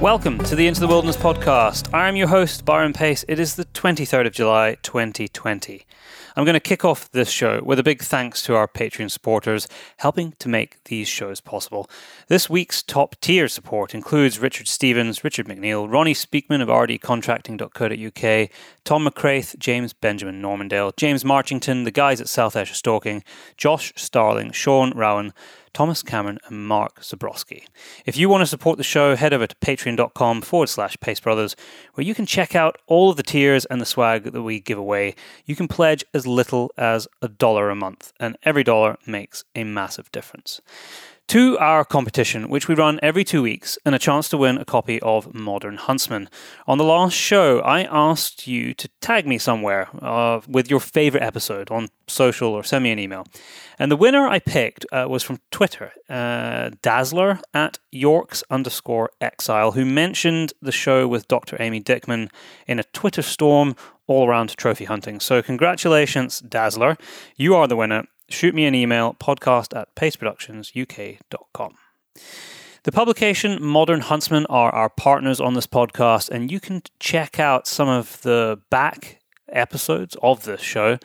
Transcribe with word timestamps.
Welcome 0.00 0.38
to 0.38 0.56
the 0.56 0.66
Into 0.66 0.80
the 0.80 0.88
Wilderness 0.88 1.16
podcast. 1.16 1.94
I'm 1.94 2.16
your 2.16 2.26
host, 2.26 2.64
Byron 2.64 2.92
Pace. 2.92 3.24
It 3.28 3.38
is 3.38 3.54
the 3.54 3.66
23rd 3.66 4.26
of 4.26 4.32
July, 4.32 4.76
2020. 4.82 5.86
I'm 6.40 6.46
going 6.46 6.54
to 6.54 6.60
kick 6.60 6.86
off 6.86 7.10
this 7.10 7.28
show 7.28 7.60
with 7.62 7.78
a 7.78 7.82
big 7.82 8.00
thanks 8.00 8.42
to 8.44 8.54
our 8.54 8.66
Patreon 8.66 9.10
supporters 9.10 9.68
helping 9.98 10.32
to 10.38 10.48
make 10.48 10.82
these 10.84 11.06
shows 11.06 11.38
possible. 11.38 11.86
This 12.28 12.48
week's 12.48 12.82
top 12.82 13.14
tier 13.20 13.46
support 13.46 13.94
includes 13.94 14.38
Richard 14.38 14.66
Stevens, 14.66 15.22
Richard 15.22 15.46
McNeil, 15.48 15.92
Ronnie 15.92 16.14
Speakman 16.14 16.62
of 16.62 16.68
rdcontracting.co.uk, 16.68 18.50
Tom 18.84 19.06
McCraith, 19.06 19.58
James 19.58 19.92
Benjamin 19.92 20.40
Normandale, 20.40 20.94
James 20.96 21.24
Marchington, 21.24 21.84
the 21.84 21.90
guys 21.90 22.22
at 22.22 22.28
South 22.30 22.56
Esher 22.56 22.72
Stalking, 22.72 23.22
Josh 23.58 23.92
Starling, 23.94 24.50
Sean 24.50 24.96
Rowan, 24.96 25.34
Thomas 25.72 26.02
Cameron, 26.02 26.38
and 26.46 26.66
Mark 26.66 27.00
Zabrowski. 27.00 27.64
If 28.04 28.16
you 28.16 28.28
want 28.28 28.42
to 28.42 28.46
support 28.46 28.76
the 28.76 28.84
show, 28.84 29.16
head 29.16 29.32
over 29.32 29.46
to 29.46 29.54
patreon.com 29.56 30.42
forward 30.42 30.68
slash 30.68 30.96
Pace 31.00 31.20
Brothers, 31.20 31.56
where 31.94 32.06
you 32.06 32.14
can 32.14 32.26
check 32.26 32.54
out 32.54 32.76
all 32.86 33.10
of 33.10 33.16
the 33.16 33.22
tiers 33.22 33.64
and 33.66 33.80
the 33.80 33.86
swag 33.86 34.24
that 34.24 34.42
we 34.42 34.60
give 34.60 34.78
away. 34.78 35.14
You 35.46 35.56
can 35.56 35.68
pledge 35.68 36.04
as 36.12 36.26
little 36.26 36.70
as 36.76 37.08
a 37.22 37.28
dollar 37.28 37.70
a 37.70 37.76
month, 37.76 38.12
and 38.18 38.36
every 38.42 38.64
dollar 38.64 38.98
makes 39.06 39.44
a 39.54 39.64
massive 39.64 40.10
difference 40.12 40.60
to 41.30 41.56
our 41.58 41.84
competition, 41.84 42.48
which 42.48 42.66
we 42.66 42.74
run 42.74 42.98
every 43.04 43.22
two 43.22 43.40
weeks, 43.40 43.78
and 43.84 43.94
a 43.94 44.00
chance 44.00 44.28
to 44.28 44.36
win 44.36 44.58
a 44.58 44.64
copy 44.64 44.98
of 45.00 45.32
Modern 45.32 45.76
Huntsman. 45.76 46.28
On 46.66 46.76
the 46.76 46.82
last 46.82 47.12
show, 47.12 47.60
I 47.60 47.84
asked 47.84 48.48
you 48.48 48.74
to 48.74 48.88
tag 49.00 49.28
me 49.28 49.38
somewhere 49.38 49.88
uh, 50.02 50.40
with 50.48 50.68
your 50.68 50.80
favorite 50.80 51.22
episode 51.22 51.70
on 51.70 51.86
social 52.08 52.48
or 52.48 52.64
send 52.64 52.82
me 52.82 52.90
an 52.90 52.98
email. 52.98 53.28
And 53.78 53.92
the 53.92 53.96
winner 53.96 54.26
I 54.26 54.40
picked 54.40 54.84
uh, 54.90 55.06
was 55.08 55.22
from 55.22 55.38
Twitter, 55.52 55.92
uh, 56.08 56.70
Dazzler 56.82 57.38
at 57.54 57.78
Yorks 57.92 58.42
underscore 58.50 59.10
exile, 59.20 59.70
who 59.70 59.84
mentioned 59.84 60.52
the 60.60 60.72
show 60.72 61.06
with 61.06 61.28
Dr. 61.28 61.56
Amy 61.60 61.80
Dickman 61.80 62.28
in 62.66 62.80
a 62.80 62.84
Twitter 62.92 63.22
storm 63.22 63.76
all 64.08 64.26
around 64.26 64.56
trophy 64.56 64.86
hunting. 64.86 65.20
So, 65.20 65.42
congratulations, 65.42 66.40
Dazzler. 66.40 66.96
You 67.36 67.54
are 67.54 67.68
the 67.68 67.76
winner 67.76 68.08
shoot 68.30 68.54
me 68.54 68.64
an 68.64 68.74
email 68.74 69.14
podcast 69.14 69.78
at 69.78 69.94
paceproductionsuk.com. 69.94 71.74
The 72.82 72.92
publication 72.92 73.62
Modern 73.62 74.00
Huntsman 74.00 74.46
are 74.46 74.74
our 74.74 74.88
partners 74.88 75.40
on 75.40 75.52
this 75.54 75.66
podcast, 75.66 76.30
and 76.30 76.50
you 76.50 76.60
can 76.60 76.82
check 76.98 77.38
out 77.38 77.66
some 77.66 77.88
of 77.88 78.22
the 78.22 78.58
back 78.70 79.19
episodes 79.52 80.16
of 80.22 80.44
this 80.44 80.60
show. 80.60 80.98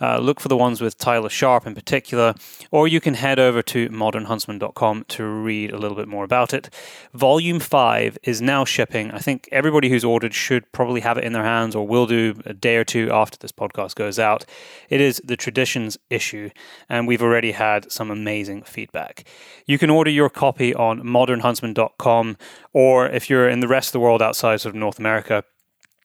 Uh, 0.00 0.18
look 0.18 0.40
for 0.40 0.48
the 0.48 0.56
ones 0.56 0.80
with 0.80 0.98
Tyler 0.98 1.28
Sharp 1.28 1.66
in 1.66 1.74
particular, 1.74 2.34
or 2.70 2.86
you 2.88 3.00
can 3.00 3.14
head 3.14 3.38
over 3.38 3.62
to 3.62 3.88
modernhuntsman.com 3.88 5.04
to 5.08 5.24
read 5.24 5.72
a 5.72 5.78
little 5.78 5.96
bit 5.96 6.08
more 6.08 6.24
about 6.24 6.52
it. 6.52 6.70
Volume 7.12 7.60
5 7.60 8.18
is 8.22 8.40
now 8.40 8.64
shipping. 8.64 9.10
I 9.10 9.18
think 9.18 9.48
everybody 9.52 9.88
who's 9.88 10.04
ordered 10.04 10.34
should 10.34 10.70
probably 10.72 11.00
have 11.00 11.18
it 11.18 11.24
in 11.24 11.32
their 11.32 11.44
hands 11.44 11.74
or 11.74 11.86
will 11.86 12.06
do 12.06 12.34
a 12.44 12.54
day 12.54 12.76
or 12.76 12.84
two 12.84 13.10
after 13.10 13.38
this 13.38 13.52
podcast 13.52 13.94
goes 13.94 14.18
out. 14.18 14.44
It 14.88 15.00
is 15.00 15.20
the 15.24 15.36
Traditions 15.36 15.98
issue, 16.10 16.50
and 16.88 17.08
we've 17.08 17.22
already 17.22 17.52
had 17.52 17.90
some 17.90 18.10
amazing 18.10 18.62
feedback. 18.62 19.24
You 19.66 19.78
can 19.78 19.90
order 19.90 20.10
your 20.10 20.30
copy 20.30 20.74
on 20.74 21.02
modernhuntsman.com, 21.02 22.36
or 22.72 23.06
if 23.08 23.28
you're 23.28 23.48
in 23.48 23.60
the 23.60 23.68
rest 23.68 23.88
of 23.88 23.92
the 23.92 24.00
world 24.00 24.22
outside 24.22 24.52
of 24.66 24.74
North 24.74 24.98
America, 24.98 25.44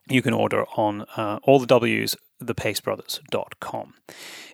you 0.10 0.22
can 0.22 0.34
order 0.34 0.66
on 0.76 1.02
uh, 1.16 1.40
all 1.44 1.60
the 1.60 1.66
W's, 1.66 2.16
thepacebrothers.com. 2.42 3.94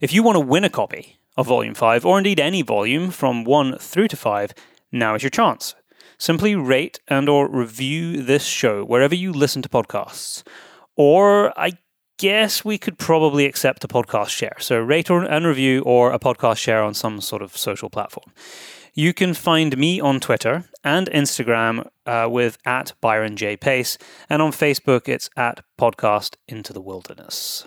If 0.02 0.14
you 0.14 0.24
want 0.24 0.36
to 0.36 0.40
win 0.40 0.64
a 0.64 0.69
copy 0.69 1.18
of 1.38 1.47
Volume 1.47 1.74
5, 1.74 2.06
or 2.06 2.18
indeed 2.18 2.40
any 2.40 2.62
volume 2.62 3.12
from 3.12 3.44
1 3.44 3.78
through 3.78 4.08
to 4.09 4.16
5, 4.16 4.53
now 4.91 5.16
is 5.16 5.24
your 5.24 5.30
chance. 5.30 5.75
Simply 6.18 6.56
rate 6.56 7.00
and 7.08 7.28
or 7.28 7.50
review 7.50 8.22
this 8.22 8.46
show 8.46 8.86
wherever 8.86 9.16
you 9.16 9.34
listen 9.34 9.62
to 9.62 9.69
podcasts. 9.69 10.44
Or 10.96 11.58
I 11.59 11.74
guess 12.18 12.64
we 12.64 12.78
could 12.78 12.97
probably 12.97 13.46
accept 13.46 13.84
a 13.84 13.88
podcast 13.88 14.30
share. 14.30 14.56
So 14.59 14.80
rate 14.80 15.09
or, 15.09 15.24
and 15.24 15.46
review 15.46 15.81
or 15.81 16.14
a 16.14 16.20
podcast 16.20 16.58
share 16.58 16.84
on 16.84 16.94
some 16.94 17.20
sort 17.20 17.41
of 17.41 17.58
social 17.58 17.90
platform. 17.90 18.31
You 18.95 19.11
can 19.11 19.33
find 19.33 19.75
me 19.75 19.99
on 19.99 20.19
Twitter 20.19 20.65
and 20.83 21.09
Instagram 21.09 21.89
uh, 22.05 22.27
with 22.29 22.59
at 22.63 22.93
Byron 23.01 23.35
J. 23.35 23.57
Pace, 23.57 23.97
and 24.29 24.39
on 24.39 24.51
Facebook 24.51 25.09
it's 25.09 25.31
at 25.35 25.65
Podcast 25.79 26.35
Into 26.47 26.73
the 26.73 26.81
Wilderness. 26.81 27.65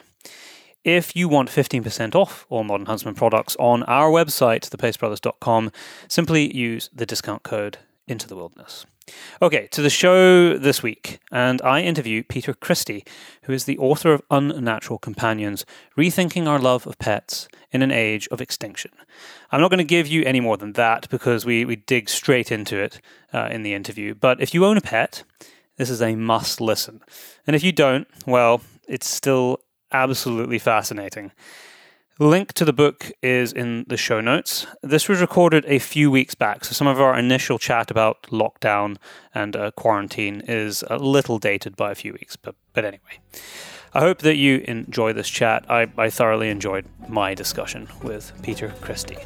If 0.85 1.17
you 1.17 1.29
want 1.29 1.49
15% 1.49 2.15
off 2.15 2.47
all 2.49 2.63
Modern 2.63 2.87
Huntsman 2.87 3.17
products 3.17 3.57
on 3.59 3.83
our 3.85 4.09
website, 4.09 4.71
thepacebrothers.com, 4.71 5.73
simply 6.07 6.57
use 6.57 6.91
the 6.95 7.05
discount 7.05 7.43
code 7.43 7.79
Into 8.09 8.29
the 8.29 8.37
Wilderness. 8.37 8.87
Okay, 9.41 9.69
to 9.69 9.83
the 9.83 9.91
show 9.91 10.59
this 10.59 10.83
week, 10.83 11.21
and 11.31 11.63
I 11.63 11.83
interview 11.83 12.23
Peter 12.23 12.55
Christie, 12.55 13.05
who 13.43 13.53
is 13.53 13.65
the 13.65 13.79
author 13.79 14.13
of 14.13 14.23
Unnatural 14.31 14.99
Companions 14.99 15.65
Rethinking 15.97 16.49
Our 16.49 16.59
Love 16.59 16.87
of 16.87 16.99
Pets 16.99 17.49
in 17.71 17.83
an 17.83 17.93
Age 17.93 18.27
of 18.29 18.41
Extinction. 18.41 18.91
I'm 19.53 19.61
not 19.61 19.71
going 19.71 19.79
to 19.79 19.85
give 19.85 20.07
you 20.07 20.25
any 20.25 20.41
more 20.41 20.57
than 20.57 20.73
that 20.73 21.09
because 21.09 21.45
we, 21.47 21.65
we 21.65 21.77
dig 21.77 22.09
straight 22.09 22.51
into 22.51 22.79
it 22.79 23.01
uh, 23.33 23.49
in 23.51 23.63
the 23.63 23.75
interview, 23.75 24.15
but 24.15 24.41
if 24.41 24.55
you 24.55 24.65
own 24.65 24.77
a 24.77 24.81
pet, 24.81 25.23
this 25.77 25.91
is 25.91 26.03
a 26.03 26.17
must 26.17 26.61
listen. 26.61 27.01
And 27.47 27.55
if 27.55 27.63
you 27.63 27.73
don't, 27.73 28.09
well, 28.27 28.61
it's 28.89 29.09
still 29.09 29.61
absolutely 29.93 30.59
fascinating. 30.59 31.33
Link 32.19 32.55
to 32.55 32.65
the 32.65 32.73
book 32.73 33.13
is 33.23 33.53
in 33.53 33.85
the 33.89 33.99
show 33.99 34.23
notes. 34.23 34.67
This 34.83 35.07
was 35.07 35.21
recorded 35.21 35.67
a 35.67 35.79
few 35.79 36.11
weeks 36.11 36.35
back, 36.35 36.65
so 36.65 36.73
some 36.73 36.87
of 36.87 36.99
our 36.99 37.15
initial 37.19 37.59
chat 37.59 37.91
about 37.91 38.23
lockdown 38.31 38.97
and 39.35 39.55
uh, 39.55 39.71
quarantine 39.73 40.41
is 40.49 40.83
a 40.89 40.97
little 40.97 41.39
dated 41.39 41.77
by 41.77 41.91
a 41.91 41.95
few 41.95 42.15
weeks, 42.15 42.35
but, 42.35 42.55
but 42.73 42.87
anyway. 42.87 43.21
I 43.93 44.01
hope 44.01 44.21
that 44.21 44.37
you 44.37 44.65
enjoy 44.67 45.13
this 45.13 45.29
chat. 45.29 45.71
I, 45.71 45.89
I 45.99 46.09
thoroughly 46.09 46.49
enjoyed 46.49 46.87
my 47.07 47.35
discussion 47.35 47.87
with 48.03 48.33
Peter 48.43 48.73
Christie. 48.81 49.19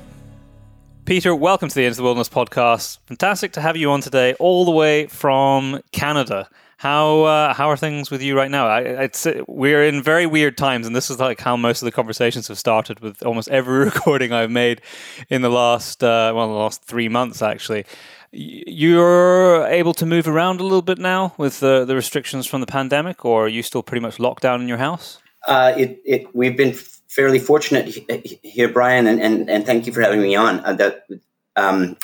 Peter, 1.05 1.33
welcome 1.33 1.69
to 1.69 1.75
the 1.77 1.85
Into 1.85 1.99
the 1.99 2.03
Wilderness 2.03 2.29
podcast. 2.29 2.99
Fantastic 3.07 3.53
to 3.53 3.61
have 3.61 3.77
you 3.77 3.93
on 3.93 4.01
today, 4.01 4.35
all 4.41 4.65
the 4.65 4.73
way 4.73 5.07
from 5.07 5.81
Canada. 5.93 6.49
How 6.81 7.25
uh, 7.25 7.53
how 7.53 7.69
are 7.69 7.77
things 7.77 8.11
with 8.11 8.23
you 8.23 8.35
right 8.35 8.51
now? 8.51 8.67
I, 8.67 9.03
I'd 9.03 9.15
we're 9.47 9.85
in 9.85 10.03
very 10.03 10.25
weird 10.25 10.57
times, 10.57 10.87
and 10.87 10.97
this 10.97 11.11
is 11.11 11.19
like 11.19 11.39
how 11.39 11.55
most 11.55 11.83
of 11.83 11.85
the 11.85 11.93
conversations 11.93 12.49
have 12.49 12.59
started 12.59 13.01
with 13.01 13.23
almost 13.23 13.51
every 13.51 13.85
recording 13.85 14.33
I've 14.33 14.51
made 14.51 14.81
in 15.29 15.43
the 15.43 15.51
last 15.51 16.03
uh, 16.03 16.33
well, 16.35 16.49
the 16.49 16.55
last 16.55 16.83
three 16.83 17.11
months 17.11 17.43
actually. 17.43 17.85
You're 18.33 19.67
able 19.67 19.93
to 19.93 20.07
move 20.07 20.27
around 20.27 20.61
a 20.61 20.63
little 20.63 20.81
bit 20.81 20.97
now 20.97 21.35
with 21.37 21.61
the, 21.61 21.85
the 21.85 21.95
restrictions 21.95 22.47
from 22.47 22.63
the 22.63 22.67
pandemic, 22.67 23.27
or 23.27 23.45
are 23.45 23.49
you 23.49 23.63
still 23.63 23.83
pretty 23.83 24.01
much 24.01 24.19
locked 24.19 24.43
down 24.43 24.63
in 24.63 24.67
your 24.67 24.79
house? 24.79 25.19
Uh, 25.47 25.75
it, 25.77 26.01
it, 26.07 26.35
we've 26.35 26.57
been 26.57 26.73
fairly 27.09 27.41
fortunate 27.41 27.89
here, 28.43 28.71
Brian, 28.71 29.07
and, 29.07 29.21
and, 29.21 29.51
and 29.51 29.67
thank 29.67 29.87
you 29.87 29.93
for 29.93 30.01
having 30.01 30.23
me 30.23 30.35
on. 30.35 30.61
Uh, 30.61 30.73
that 30.73 31.05
um, 31.57 31.99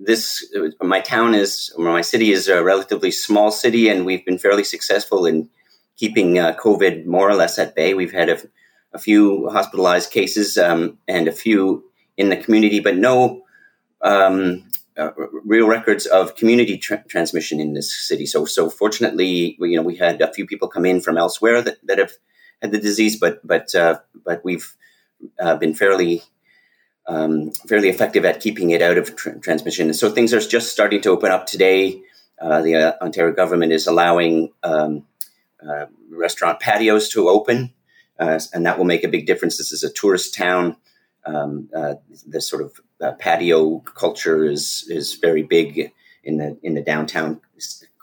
this 0.00 0.46
my 0.80 1.00
town 1.00 1.34
is 1.34 1.72
or 1.76 1.84
my 1.84 2.02
city 2.02 2.32
is 2.32 2.48
a 2.48 2.62
relatively 2.62 3.10
small 3.10 3.50
city, 3.50 3.88
and 3.88 4.04
we've 4.04 4.24
been 4.24 4.38
fairly 4.38 4.64
successful 4.64 5.26
in 5.26 5.48
keeping 5.96 6.38
uh, 6.38 6.54
COVID 6.54 7.06
more 7.06 7.28
or 7.28 7.34
less 7.34 7.58
at 7.58 7.74
bay. 7.74 7.94
We've 7.94 8.12
had 8.12 8.28
a, 8.28 8.38
a 8.92 8.98
few 8.98 9.48
hospitalized 9.48 10.10
cases 10.10 10.58
um, 10.58 10.98
and 11.08 11.28
a 11.28 11.32
few 11.32 11.84
in 12.16 12.28
the 12.28 12.36
community, 12.36 12.80
but 12.80 12.96
no 12.96 13.42
um, 14.02 14.68
uh, 14.96 15.10
real 15.44 15.66
records 15.66 16.06
of 16.06 16.36
community 16.36 16.78
tra- 16.78 17.04
transmission 17.08 17.60
in 17.60 17.74
this 17.74 17.94
city. 18.08 18.26
So, 18.26 18.44
so 18.44 18.70
fortunately, 18.70 19.56
you 19.60 19.76
know, 19.76 19.82
we 19.82 19.96
had 19.96 20.20
a 20.22 20.32
few 20.32 20.46
people 20.46 20.68
come 20.68 20.86
in 20.86 21.00
from 21.00 21.18
elsewhere 21.18 21.62
that, 21.62 21.78
that 21.86 21.98
have 21.98 22.12
had 22.62 22.72
the 22.72 22.78
disease, 22.78 23.18
but 23.18 23.46
but 23.46 23.74
uh, 23.74 23.98
but 24.24 24.44
we've 24.44 24.74
uh, 25.40 25.56
been 25.56 25.74
fairly 25.74 26.22
um, 27.08 27.50
fairly 27.68 27.88
effective 27.88 28.24
at 28.24 28.40
keeping 28.40 28.70
it 28.70 28.82
out 28.82 28.98
of 28.98 29.16
tr- 29.16 29.38
transmission. 29.40 29.92
So 29.94 30.10
things 30.10 30.34
are 30.34 30.40
just 30.40 30.72
starting 30.72 31.00
to 31.02 31.10
open 31.10 31.30
up 31.30 31.46
today. 31.46 32.02
Uh, 32.40 32.62
the 32.62 32.74
uh, 32.76 32.92
Ontario 33.00 33.34
government 33.34 33.72
is 33.72 33.86
allowing 33.86 34.52
um, 34.62 35.06
uh, 35.66 35.86
restaurant 36.10 36.60
patios 36.60 37.08
to 37.10 37.28
open, 37.28 37.72
uh, 38.18 38.40
and 38.52 38.66
that 38.66 38.78
will 38.78 38.84
make 38.84 39.04
a 39.04 39.08
big 39.08 39.26
difference. 39.26 39.56
This 39.56 39.72
is 39.72 39.82
a 39.82 39.92
tourist 39.92 40.34
town. 40.34 40.76
Um, 41.24 41.68
uh, 41.74 41.94
the 42.26 42.40
sort 42.40 42.62
of 42.62 42.80
uh, 43.00 43.12
patio 43.12 43.80
culture 43.80 44.44
is 44.44 44.86
is 44.88 45.14
very 45.14 45.42
big 45.42 45.92
in 46.22 46.36
the 46.36 46.56
in 46.62 46.74
the 46.74 46.82
downtown 46.82 47.40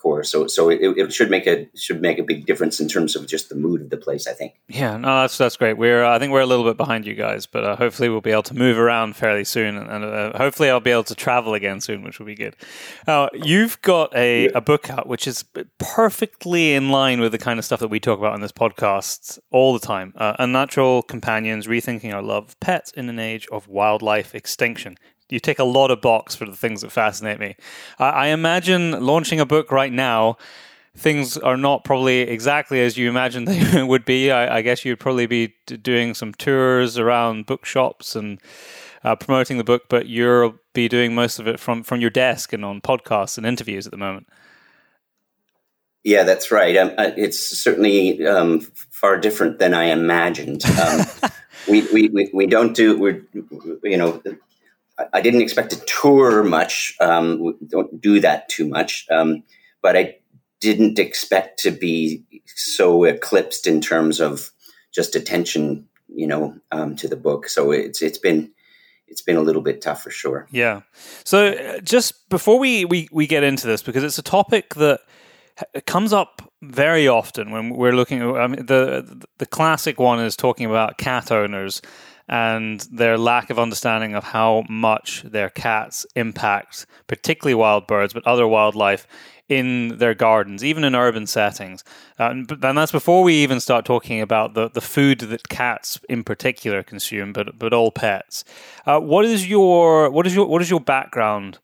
core. 0.03 0.23
So 0.23 0.47
so 0.47 0.69
it, 0.69 0.79
it, 0.81 1.13
should 1.13 1.31
make 1.31 1.47
a 1.47 1.67
should 1.75 2.01
make 2.01 2.19
a 2.19 2.23
big 2.23 2.45
difference 2.45 2.79
in 2.79 2.87
terms 2.87 3.15
of 3.15 3.25
just 3.25 3.49
the 3.49 3.55
mood 3.55 3.81
of 3.81 3.89
the 3.89 3.97
place. 3.97 4.27
I 4.27 4.33
think. 4.33 4.59
Yeah, 4.67 4.97
no, 4.97 5.21
that's 5.21 5.37
that's 5.37 5.57
great. 5.57 5.77
We're 5.77 6.03
I 6.03 6.19
think 6.19 6.31
we're 6.31 6.41
a 6.41 6.45
little 6.45 6.65
bit 6.65 6.77
behind 6.77 7.07
you 7.07 7.15
guys, 7.15 7.47
but 7.47 7.63
uh, 7.63 7.75
hopefully 7.75 8.09
we'll 8.09 8.21
be 8.21 8.31
able 8.31 8.43
to 8.43 8.53
move 8.53 8.77
around 8.77 9.15
fairly 9.15 9.45
soon, 9.45 9.77
and 9.77 10.05
uh, 10.05 10.37
hopefully 10.37 10.69
I'll 10.69 10.79
be 10.79 10.91
able 10.91 11.05
to 11.05 11.15
travel 11.15 11.55
again 11.55 11.81
soon, 11.81 12.03
which 12.03 12.19
will 12.19 12.27
be 12.27 12.35
good. 12.35 12.55
Uh, 13.07 13.29
you've 13.33 13.81
got 13.81 14.15
a, 14.15 14.49
a 14.49 14.61
book 14.61 14.89
out 14.91 15.07
which 15.07 15.27
is 15.27 15.43
perfectly 15.79 16.73
in 16.73 16.89
line 16.89 17.19
with 17.19 17.31
the 17.31 17.37
kind 17.37 17.57
of 17.57 17.65
stuff 17.65 17.79
that 17.79 17.87
we 17.87 17.99
talk 17.99 18.19
about 18.19 18.33
on 18.33 18.41
this 18.41 18.51
podcast 18.51 19.39
all 19.51 19.73
the 19.73 19.79
time. 19.79 20.13
Uh, 20.15 20.33
Unnatural 20.37 21.01
Companions: 21.01 21.65
Rethinking 21.65 22.13
Our 22.13 22.21
Love 22.21 22.43
of 22.43 22.59
Pets 22.59 22.91
in 22.91 23.09
an 23.09 23.19
Age 23.19 23.47
of 23.51 23.67
Wildlife 23.67 24.35
Extinction 24.35 24.97
you 25.33 25.39
take 25.39 25.59
a 25.59 25.63
lot 25.63 25.91
of 25.91 26.01
box 26.01 26.35
for 26.35 26.45
the 26.45 26.55
things 26.55 26.81
that 26.81 26.91
fascinate 26.91 27.39
me. 27.39 27.55
I, 27.99 28.09
I 28.09 28.27
imagine 28.27 29.05
launching 29.05 29.39
a 29.39 29.45
book 29.45 29.71
right 29.71 29.91
now 29.91 30.37
things 30.95 31.37
are 31.37 31.57
not 31.57 31.83
probably 31.83 32.21
exactly 32.21 32.79
as 32.79 32.97
you 32.97 33.09
imagined 33.09 33.47
they 33.49 33.83
would 33.83 34.05
be. 34.05 34.31
I, 34.31 34.57
I, 34.57 34.61
guess 34.61 34.85
you'd 34.85 34.99
probably 34.99 35.25
be 35.25 35.55
doing 35.65 36.13
some 36.13 36.33
tours 36.33 36.97
around 36.97 37.45
bookshops 37.45 38.15
and 38.15 38.39
uh, 39.03 39.15
promoting 39.15 39.57
the 39.57 39.63
book, 39.63 39.83
but 39.89 40.07
you'll 40.07 40.55
be 40.73 40.87
doing 40.87 41.15
most 41.15 41.39
of 41.39 41.47
it 41.47 41.59
from, 41.59 41.83
from 41.83 41.99
your 41.99 42.09
desk 42.09 42.53
and 42.53 42.63
on 42.63 42.81
podcasts 42.81 43.37
and 43.37 43.45
interviews 43.45 43.85
at 43.85 43.91
the 43.91 43.97
moment. 43.97 44.27
Yeah, 46.03 46.23
that's 46.23 46.51
right. 46.51 46.75
Um, 46.75 46.91
uh, 46.97 47.11
it's 47.15 47.39
certainly 47.39 48.25
um, 48.25 48.59
far 48.59 49.17
different 49.17 49.59
than 49.59 49.73
I 49.73 49.85
imagined. 49.85 50.65
Um, 50.65 51.05
we, 51.69 51.81
we, 51.93 52.09
we, 52.09 52.29
we, 52.33 52.45
don't 52.45 52.75
do, 52.75 52.99
we're, 52.99 53.25
you 53.83 53.97
know, 53.97 54.21
I 55.11 55.21
didn't 55.21 55.41
expect 55.41 55.71
to 55.71 55.83
tour 55.85 56.43
much. 56.43 56.95
Um, 56.99 57.57
don't 57.67 57.99
do 57.99 58.19
that 58.19 58.49
too 58.49 58.67
much, 58.67 59.07
um, 59.09 59.43
but 59.81 59.97
I 59.97 60.17
didn't 60.59 60.99
expect 60.99 61.59
to 61.59 61.71
be 61.71 62.23
so 62.45 63.03
eclipsed 63.03 63.67
in 63.67 63.81
terms 63.81 64.21
of 64.21 64.51
just 64.93 65.15
attention, 65.15 65.87
you 66.07 66.27
know, 66.27 66.55
um, 66.71 66.95
to 66.97 67.07
the 67.07 67.15
book. 67.15 67.49
So 67.49 67.71
it's 67.71 68.01
it's 68.01 68.19
been 68.19 68.51
it's 69.07 69.21
been 69.21 69.35
a 69.35 69.41
little 69.41 69.61
bit 69.61 69.81
tough 69.81 70.03
for 70.03 70.11
sure. 70.11 70.47
Yeah. 70.51 70.81
So 71.23 71.47
uh, 71.47 71.79
just 71.79 72.29
before 72.29 72.59
we 72.59 72.85
we 72.85 73.09
we 73.11 73.25
get 73.27 73.43
into 73.43 73.67
this, 73.67 73.81
because 73.81 74.03
it's 74.03 74.19
a 74.19 74.23
topic 74.23 74.75
that 74.75 75.01
comes 75.85 76.13
up 76.13 76.41
very 76.61 77.07
often 77.07 77.51
when 77.51 77.71
we're 77.71 77.95
looking. 77.95 78.21
I 78.21 78.47
mean, 78.47 78.65
the 78.65 79.25
the 79.39 79.45
classic 79.45 79.99
one 79.99 80.19
is 80.19 80.35
talking 80.35 80.65
about 80.65 80.97
cat 80.97 81.31
owners 81.31 81.81
and 82.27 82.81
their 82.91 83.17
lack 83.17 83.49
of 83.49 83.59
understanding 83.59 84.15
of 84.15 84.23
how 84.23 84.63
much 84.69 85.23
their 85.23 85.49
cats 85.49 86.05
impact, 86.15 86.85
particularly 87.07 87.53
wild 87.53 87.87
birds, 87.87 88.13
but 88.13 88.25
other 88.25 88.47
wildlife 88.47 89.07
in 89.49 89.97
their 89.97 90.13
gardens, 90.13 90.63
even 90.63 90.83
in 90.83 90.95
urban 90.95 91.27
settings. 91.27 91.83
Uh, 92.19 92.29
and, 92.29 92.51
and, 92.51 92.77
that's 92.77 92.91
before 92.91 93.23
we 93.23 93.35
even 93.35 93.59
start 93.59 93.85
talking 93.85 94.21
about 94.21 94.53
the, 94.53 94.69
the 94.69 94.81
food 94.81 95.19
that 95.19 95.49
cats 95.49 95.99
in 96.09 96.23
particular 96.23 96.81
consume, 96.81 97.33
but 97.33 97.59
but 97.59 97.73
all 97.73 97.91
pets. 97.91 98.43
Uh, 98.85 98.99
what 98.99 99.25
is 99.25 99.47
your 99.47 100.09
what 100.09 100.25
is 100.25 100.33
your 100.33 100.47
what 100.47 100.61
is 100.61 100.69
your 100.69 100.79
background 100.79 101.59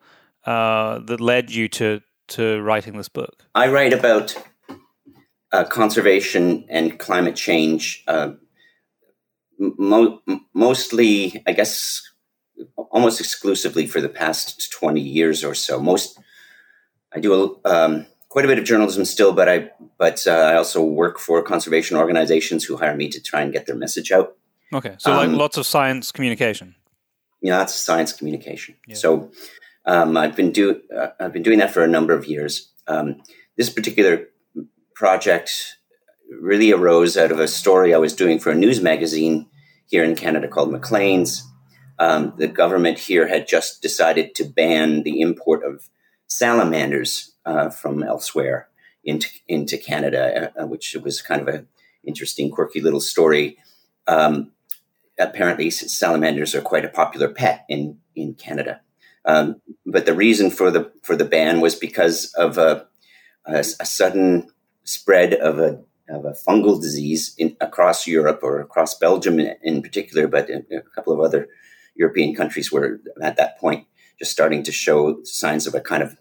uh, 0.45 1.00
that 1.00 1.21
led 1.21 1.51
you 1.51 1.67
to 1.69 2.01
to 2.27 2.61
writing 2.61 2.97
this 2.97 3.09
book? 3.09 3.45
I 3.56 3.69
write 3.69 3.94
about 3.94 4.35
uh, 5.51 5.63
conservation 5.63 6.65
and 6.69 7.00
climate 7.00 7.35
change 7.35 8.03
uh, 8.07 8.31
mo- 9.59 10.21
mostly, 10.53 11.44
I 11.45 11.51
guess, 11.51 12.01
almost 12.75 13.19
exclusively 13.19 13.85
for 13.85 14.01
the 14.01 14.09
past 14.09 14.71
20 14.71 15.00
years 15.00 15.44
or 15.44 15.53
so. 15.53 15.79
Most, 15.79 16.19
I 17.13 17.19
do 17.19 17.59
a, 17.65 17.69
um, 17.69 18.06
quite 18.29 18.45
a 18.45 18.47
bit 18.47 18.57
of 18.57 18.65
journalism 18.65 19.06
still, 19.06 19.33
but 19.33 19.50
I, 19.50 19.71
but 19.97 20.25
uh, 20.25 20.31
I 20.31 20.56
also 20.56 20.83
work 20.83 21.19
for 21.19 21.41
conservation 21.44 21.97
organizations 21.97 22.63
who 22.63 22.77
hire 22.77 22.95
me 22.95 23.09
to 23.09 23.21
try 23.21 23.41
and 23.41 23.53
get 23.53 23.65
their 23.65 23.75
message 23.75 24.11
out. 24.11 24.35
Okay. 24.73 24.95
So 25.00 25.11
um, 25.11 25.31
like 25.31 25.39
lots 25.39 25.57
of 25.57 25.65
science 25.65 26.11
communication. 26.11 26.75
Yeah, 27.41 27.59
that's 27.59 27.73
science 27.73 28.13
communication. 28.13 28.75
Yeah. 28.88 28.95
So 28.95 29.31
um, 29.85 30.15
I've 30.17 30.35
been 30.35 30.51
do 30.51 30.81
uh, 30.95 31.09
I've 31.19 31.33
been 31.33 31.44
doing 31.44 31.59
that 31.59 31.71
for 31.71 31.83
a 31.83 31.88
number 31.88 32.13
of 32.13 32.27
years. 32.27 32.71
Um, 32.88 33.21
this 33.57 33.69
particular 33.69 34.27
project 34.94 35.77
really 36.29 36.71
arose 36.71 37.17
out 37.17 37.31
of 37.31 37.39
a 37.39 37.47
story 37.47 37.93
I 37.93 37.97
was 37.97 38.15
doing 38.15 38.39
for 38.39 38.51
a 38.51 38.55
news 38.55 38.81
magazine 38.81 39.47
here 39.87 40.03
in 40.03 40.15
Canada 40.15 40.47
called 40.47 40.71
Maclean's. 40.71 41.45
Um, 41.97 42.33
the 42.37 42.47
government 42.47 42.97
here 42.97 43.27
had 43.27 43.47
just 43.47 43.81
decided 43.81 44.35
to 44.35 44.45
ban 44.45 45.03
the 45.03 45.19
import 45.21 45.63
of 45.63 45.89
salamanders 46.27 47.35
uh, 47.45 47.69
from 47.69 48.03
elsewhere 48.03 48.69
into 49.03 49.27
into 49.47 49.77
Canada, 49.77 50.51
uh, 50.57 50.67
which 50.67 50.95
was 51.03 51.21
kind 51.21 51.41
of 51.41 51.47
an 51.47 51.67
interesting, 52.03 52.51
quirky 52.51 52.79
little 52.79 53.01
story. 53.01 53.57
Um, 54.07 54.51
apparently, 55.17 55.69
salamanders 55.69 56.55
are 56.55 56.61
quite 56.61 56.85
a 56.85 56.89
popular 56.89 57.27
pet 57.27 57.65
in 57.67 57.99
in 58.15 58.35
Canada, 58.35 58.81
um, 59.25 59.61
but 59.85 60.05
the 60.05 60.13
reason 60.13 60.51
for 60.51 60.71
the 60.71 60.91
for 61.03 61.15
the 61.15 61.25
ban 61.25 61.59
was 61.59 61.75
because 61.75 62.33
of 62.35 62.57
a, 62.57 62.87
a, 63.45 63.59
a 63.59 63.85
sudden 63.85 64.47
spread 64.83 65.33
of 65.33 65.59
a 65.59 65.83
of 66.09 66.25
a 66.25 66.31
fungal 66.31 66.81
disease 66.81 67.35
in, 67.38 67.56
across 67.61 68.07
Europe 68.07 68.39
or 68.44 68.59
across 68.59 68.97
Belgium 68.97 69.39
in, 69.39 69.56
in 69.63 69.81
particular, 69.81 70.27
but 70.27 70.50
in 70.50 70.65
a 70.71 70.81
couple 70.81 71.13
of 71.13 71.19
other 71.19 71.47
European 71.95 72.33
countries 72.35 72.71
were 72.71 73.00
at 73.21 73.38
that 73.38 73.59
point 73.59 73.85
just 74.19 74.31
starting 74.31 74.63
to 74.63 74.71
show 74.71 75.23
signs 75.23 75.65
of 75.65 75.73
a 75.73 75.81
kind 75.81 76.03
of 76.03 76.17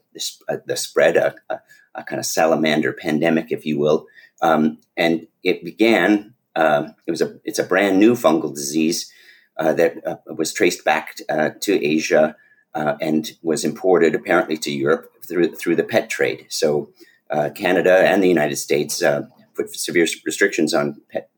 the 0.66 0.76
spread, 0.76 1.16
a, 1.16 1.34
a, 1.50 1.60
a, 1.96 2.04
kind 2.04 2.18
of 2.18 2.26
salamander 2.26 2.92
pandemic, 2.92 3.50
if 3.50 3.66
you 3.66 3.78
will. 3.78 4.06
Um, 4.40 4.78
and 4.96 5.26
it 5.42 5.64
began. 5.64 6.34
Uh, 6.56 6.88
it 7.06 7.10
was 7.10 7.22
a 7.22 7.38
it's 7.44 7.58
a 7.58 7.64
brand 7.64 8.00
new 8.00 8.14
fungal 8.14 8.52
disease 8.52 9.12
uh, 9.56 9.72
that 9.74 10.04
uh, 10.06 10.16
was 10.26 10.52
traced 10.52 10.84
back 10.84 11.16
uh, 11.28 11.50
to 11.60 11.84
Asia 11.84 12.36
uh, 12.74 12.96
and 13.00 13.32
was 13.42 13.64
imported 13.64 14.14
apparently 14.14 14.56
to 14.56 14.72
Europe 14.72 15.12
through 15.24 15.54
through 15.54 15.76
the 15.76 15.84
pet 15.84 16.10
trade. 16.10 16.46
So 16.48 16.90
uh, 17.30 17.50
Canada 17.54 17.96
and 17.98 18.22
the 18.22 18.28
United 18.28 18.56
States 18.56 19.02
put 19.58 19.74
severe 19.74 20.06
restrictions 20.24 20.72
on 20.72 21.00
pet, 21.10 21.30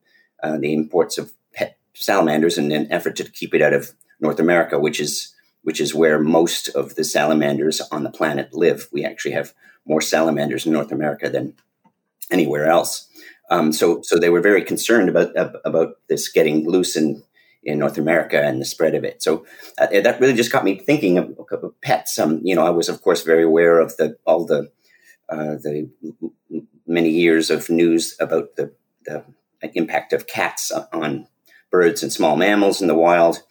uh, 0.42 0.58
the 0.58 0.74
imports 0.74 1.18
of 1.18 1.32
pet 1.54 1.76
salamanders 1.94 2.58
in 2.58 2.70
an 2.72 2.90
effort 2.92 3.16
to 3.16 3.24
keep 3.24 3.54
it 3.54 3.62
out 3.62 3.72
of 3.72 3.92
North 4.20 4.38
America, 4.38 4.78
which 4.78 5.00
is 5.00 5.34
which 5.62 5.80
is 5.80 5.94
where 5.94 6.18
most 6.18 6.68
of 6.68 6.94
the 6.94 7.04
salamanders 7.04 7.80
on 7.92 8.02
the 8.02 8.10
planet 8.10 8.54
live. 8.54 8.88
We 8.92 9.04
actually 9.04 9.32
have 9.32 9.52
more 9.84 10.00
salamanders 10.00 10.66
in 10.66 10.72
North 10.72 10.92
America 10.92 11.28
than 11.28 11.54
anywhere 12.30 12.66
else. 12.66 13.08
Um, 13.50 13.72
so, 13.72 14.00
so 14.02 14.16
they 14.16 14.30
were 14.30 14.40
very 14.40 14.62
concerned 14.62 15.08
about 15.08 15.32
about 15.64 15.96
this 16.08 16.28
getting 16.28 16.68
loose 16.68 16.96
in 16.96 17.22
in 17.62 17.78
North 17.78 17.98
America 17.98 18.40
and 18.42 18.60
the 18.60 18.64
spread 18.64 18.94
of 18.94 19.04
it. 19.04 19.22
So 19.22 19.44
uh, 19.76 19.88
that 19.88 20.18
really 20.20 20.34
just 20.34 20.52
got 20.52 20.64
me 20.64 20.78
thinking 20.78 21.18
of, 21.18 21.38
of 21.50 21.80
pets. 21.82 22.18
Um, 22.18 22.40
you 22.42 22.54
know, 22.54 22.64
I 22.64 22.70
was 22.70 22.88
of 22.88 23.02
course 23.02 23.22
very 23.22 23.42
aware 23.42 23.80
of 23.80 23.96
the 23.96 24.16
all 24.24 24.46
the 24.46 24.70
uh, 25.28 25.56
the 25.56 25.90
many 26.90 27.08
years 27.08 27.50
of 27.50 27.70
news 27.70 28.16
about 28.20 28.56
the, 28.56 28.74
the 29.04 29.24
impact 29.74 30.12
of 30.12 30.26
cats 30.26 30.70
on 30.92 31.26
birds 31.70 32.02
and 32.02 32.12
small 32.12 32.36
mammals 32.36 32.82
in 32.82 32.88
the 32.88 32.94
wild. 32.94 33.42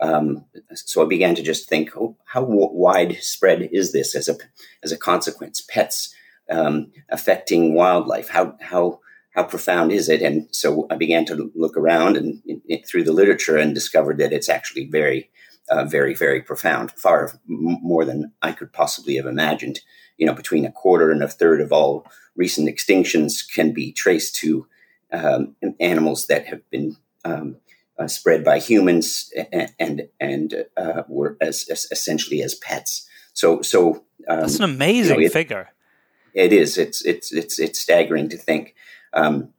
Um, 0.00 0.44
so 0.74 1.04
I 1.04 1.08
began 1.08 1.34
to 1.34 1.42
just 1.42 1.68
think, 1.68 1.96
oh, 1.96 2.16
how 2.24 2.44
widespread 2.44 3.68
is 3.72 3.92
this 3.92 4.14
as 4.14 4.28
a 4.28 4.36
as 4.82 4.92
a 4.92 4.98
consequence? 4.98 5.60
Pets 5.60 6.14
um, 6.50 6.92
affecting 7.08 7.74
wildlife. 7.74 8.28
How 8.28 8.56
how 8.60 9.00
how 9.34 9.44
profound 9.44 9.92
is 9.92 10.08
it? 10.08 10.22
And 10.22 10.48
so 10.54 10.86
I 10.90 10.96
began 10.96 11.24
to 11.26 11.50
look 11.54 11.76
around 11.76 12.16
and 12.16 12.42
through 12.86 13.04
the 13.04 13.12
literature 13.12 13.56
and 13.56 13.74
discovered 13.74 14.18
that 14.18 14.32
it's 14.32 14.48
actually 14.48 14.86
very, 14.86 15.30
uh, 15.70 15.84
very, 15.84 16.14
very 16.14 16.42
profound. 16.42 16.92
Far 16.92 17.38
more 17.46 18.04
than 18.04 18.32
I 18.42 18.52
could 18.52 18.72
possibly 18.72 19.16
have 19.16 19.26
imagined 19.26 19.80
you 20.16 20.26
know, 20.26 20.34
between 20.34 20.64
a 20.64 20.72
quarter 20.72 21.10
and 21.10 21.22
a 21.22 21.28
third 21.28 21.60
of 21.60 21.72
all 21.72 22.06
recent 22.36 22.68
extinctions 22.68 23.42
can 23.52 23.72
be 23.72 23.92
traced 23.92 24.36
to 24.36 24.66
um, 25.12 25.54
animals 25.80 26.26
that 26.26 26.46
have 26.46 26.68
been 26.70 26.96
um, 27.24 27.56
uh, 27.98 28.06
spread 28.08 28.44
by 28.44 28.58
humans 28.58 29.32
and 29.52 29.72
and, 29.78 30.08
and 30.20 30.66
uh, 30.76 31.02
were 31.08 31.36
as, 31.40 31.66
as, 31.70 31.86
essentially 31.90 32.42
as 32.42 32.54
pets. 32.54 33.08
So, 33.32 33.62
so 33.62 34.04
um, 34.28 34.40
that's 34.40 34.56
an 34.56 34.64
amazing 34.64 35.16
you 35.16 35.20
know, 35.22 35.26
it, 35.26 35.32
figure. 35.32 35.70
It 36.34 36.52
is. 36.52 36.78
It's 36.78 37.04
it's 37.04 37.32
it's 37.32 37.58
it's 37.58 37.80
staggering 37.80 38.28
to 38.30 38.36
think. 38.36 38.74
Um, 39.12 39.50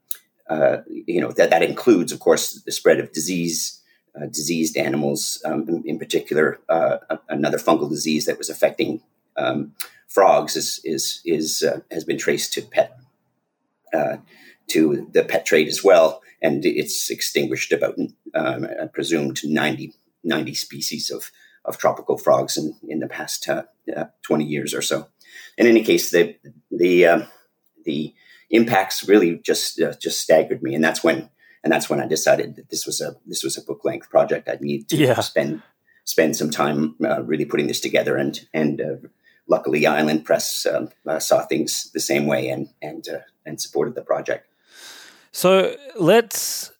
uh, 0.49 0.77
you 0.87 1.21
know 1.21 1.31
that 1.31 1.49
that 1.49 1.63
includes, 1.63 2.11
of 2.11 2.19
course, 2.19 2.61
the 2.63 2.71
spread 2.71 2.99
of 2.99 3.11
disease. 3.11 3.81
Uh, 4.19 4.27
diseased 4.27 4.77
animals, 4.77 5.41
um, 5.43 5.67
in, 5.67 5.83
in, 5.85 5.99
particular, 5.99 6.59
uh, 6.69 6.97
another 7.27 7.57
fungal 7.57 7.89
disease 7.89 8.25
that 8.25 8.37
was 8.37 8.49
affecting 8.49 9.01
um, 9.35 9.73
frogs 10.07 10.55
is 10.55 10.79
is 10.85 11.21
is 11.25 11.63
uh, 11.63 11.79
has 11.91 12.05
been 12.05 12.17
traced 12.17 12.53
to 12.53 12.61
pet 12.61 12.97
uh, 13.93 14.17
to 14.67 15.09
the 15.11 15.23
pet 15.23 15.45
trade 15.45 15.67
as 15.67 15.83
well, 15.83 16.21
and 16.41 16.65
it's 16.65 17.09
extinguished 17.09 17.73
about 17.73 17.97
um, 18.33 18.67
I 18.81 18.87
presume 18.87 19.33
to 19.35 19.51
90, 19.51 19.93
90 20.23 20.53
species 20.53 21.11
of 21.11 21.31
of 21.65 21.77
tropical 21.77 22.17
frogs 22.17 22.57
in 22.57 22.75
in 22.87 22.99
the 22.99 23.07
past 23.07 23.49
uh, 23.49 23.63
uh, 23.95 24.05
twenty 24.21 24.45
years 24.45 24.73
or 24.73 24.81
so. 24.81 25.07
in 25.57 25.67
any 25.67 25.83
case, 25.83 26.11
the 26.11 26.35
the 26.71 27.05
uh, 27.05 27.25
the 27.83 28.13
impacts 28.49 29.07
really 29.07 29.37
just 29.39 29.81
just 29.99 30.21
staggered 30.21 30.63
me, 30.63 30.73
and 30.73 30.83
that's 30.83 31.03
when 31.03 31.29
and 31.65 31.71
that's 31.71 31.89
when 31.89 31.99
I 31.99 32.05
decided 32.07 32.55
that 32.55 32.69
this 32.69 32.85
was 32.85 33.01
a 33.01 33.15
this 33.25 33.43
was 33.43 33.57
a 33.57 33.61
book 33.61 33.83
length 33.83 34.09
project. 34.09 34.47
I'd 34.47 34.61
need 34.61 34.87
to 34.89 34.95
yeah. 34.95 35.19
spend 35.19 35.63
spend 36.05 36.37
some 36.37 36.51
time 36.51 36.95
uh, 37.03 37.23
really 37.23 37.45
putting 37.45 37.67
this 37.67 37.81
together, 37.81 38.15
and 38.15 38.47
and 38.53 38.79
uh, 38.79 39.07
luckily 39.47 39.85
Island 39.87 40.23
Press 40.23 40.67
um, 40.67 40.89
uh, 41.07 41.19
saw 41.19 41.41
things 41.41 41.89
the 41.91 41.99
same 41.99 42.27
way 42.27 42.49
and 42.49 42.69
and 42.83 43.09
uh, 43.09 43.19
and 43.45 43.59
supported 43.59 43.95
the 43.95 44.03
project. 44.03 44.47
So 45.31 45.75
let's 45.99 46.71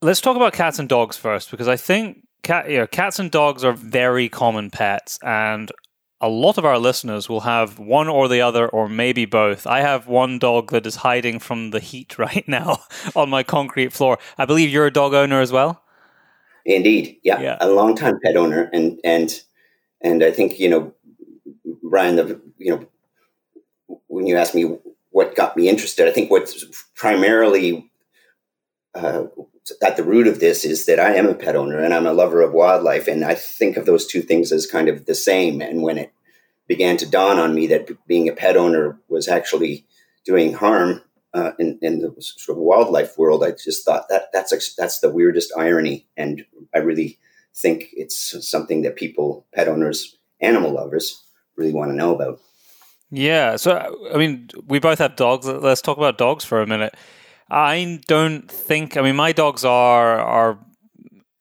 let's 0.00 0.20
talk 0.20 0.36
about 0.36 0.52
cats 0.52 0.78
and 0.78 0.88
dogs 0.88 1.16
first, 1.16 1.50
because 1.50 1.66
I 1.66 1.76
think 1.76 2.24
cat 2.42 2.70
you 2.70 2.78
know, 2.78 2.86
cats 2.86 3.18
and 3.18 3.32
dogs 3.32 3.64
are 3.64 3.72
very 3.72 4.28
common 4.28 4.70
pets, 4.70 5.18
and 5.22 5.72
a 6.20 6.28
lot 6.28 6.58
of 6.58 6.64
our 6.64 6.78
listeners 6.78 7.28
will 7.28 7.40
have 7.40 7.78
one 7.78 8.08
or 8.08 8.28
the 8.28 8.40
other, 8.40 8.68
or 8.68 8.88
maybe 8.88 9.24
both. 9.24 9.66
I 9.66 9.80
have 9.80 10.06
one 10.06 10.38
dog 10.38 10.70
that 10.70 10.86
is 10.86 10.96
hiding 10.96 11.38
from 11.38 11.70
the 11.70 11.80
heat 11.80 12.18
right 12.18 12.46
now 12.48 12.80
on 13.14 13.30
my 13.30 13.42
concrete 13.42 13.92
floor. 13.92 14.18
I 14.36 14.44
believe 14.44 14.70
you're 14.70 14.86
a 14.86 14.92
dog 14.92 15.14
owner 15.14 15.40
as 15.40 15.52
well. 15.52 15.82
Indeed, 16.64 17.18
yeah, 17.22 17.40
yeah. 17.40 17.56
a 17.60 17.68
long 17.68 17.96
time 17.96 18.18
pet 18.22 18.36
owner, 18.36 18.68
and 18.72 19.00
and 19.02 19.42
and 20.02 20.22
I 20.22 20.30
think 20.30 20.58
you 20.60 20.68
know, 20.68 20.92
Brian, 21.82 22.16
the 22.16 22.40
you 22.58 22.76
know, 22.76 23.98
when 24.08 24.26
you 24.26 24.36
ask 24.36 24.54
me 24.54 24.76
what 25.10 25.34
got 25.34 25.56
me 25.56 25.68
interested, 25.68 26.06
I 26.06 26.10
think 26.10 26.30
what's 26.30 26.64
primarily 26.94 27.90
uh, 28.94 29.24
at 29.82 29.96
the 29.96 30.04
root 30.04 30.26
of 30.26 30.40
this 30.40 30.64
is 30.64 30.86
that 30.86 31.00
I 31.00 31.14
am 31.14 31.26
a 31.26 31.34
pet 31.34 31.56
owner 31.56 31.78
and 31.78 31.94
I'm 31.94 32.06
a 32.06 32.12
lover 32.12 32.42
of 32.42 32.52
wildlife. 32.52 33.08
And 33.08 33.24
I 33.24 33.34
think 33.34 33.76
of 33.76 33.86
those 33.86 34.06
two 34.06 34.22
things 34.22 34.52
as 34.52 34.66
kind 34.66 34.88
of 34.88 35.06
the 35.06 35.14
same. 35.14 35.60
And 35.60 35.82
when 35.82 35.98
it 35.98 36.12
began 36.66 36.96
to 36.98 37.06
dawn 37.06 37.38
on 37.38 37.54
me 37.54 37.66
that 37.68 37.88
being 38.06 38.28
a 38.28 38.32
pet 38.32 38.56
owner 38.56 38.98
was 39.08 39.28
actually 39.28 39.86
doing 40.24 40.52
harm 40.52 41.02
uh, 41.34 41.52
in, 41.58 41.78
in, 41.82 42.00
the 42.00 42.14
sort 42.18 42.56
of 42.56 42.62
wildlife 42.62 43.18
world, 43.18 43.44
I 43.44 43.52
just 43.52 43.84
thought 43.84 44.08
that 44.08 44.32
that's 44.32 44.74
that's 44.74 45.00
the 45.00 45.10
weirdest 45.10 45.52
irony. 45.56 46.06
And 46.16 46.44
I 46.74 46.78
really 46.78 47.18
think 47.54 47.88
it's 47.92 48.48
something 48.48 48.82
that 48.82 48.96
people, 48.96 49.46
pet 49.54 49.68
owners, 49.68 50.16
animal 50.40 50.72
lovers, 50.72 51.24
really 51.56 51.72
want 51.72 51.90
to 51.90 51.96
know 51.96 52.14
about. 52.14 52.40
Yeah. 53.10 53.56
So, 53.56 54.10
I 54.12 54.18
mean, 54.18 54.48
we 54.66 54.78
both 54.78 54.98
have 54.98 55.16
dogs. 55.16 55.46
Let's 55.46 55.80
talk 55.80 55.96
about 55.96 56.18
dogs 56.18 56.44
for 56.44 56.60
a 56.60 56.66
minute. 56.66 56.94
I 57.50 58.00
don't 58.06 58.50
think. 58.50 58.96
I 58.96 59.02
mean, 59.02 59.16
my 59.16 59.32
dogs 59.32 59.64
are 59.64 60.18
are. 60.18 60.58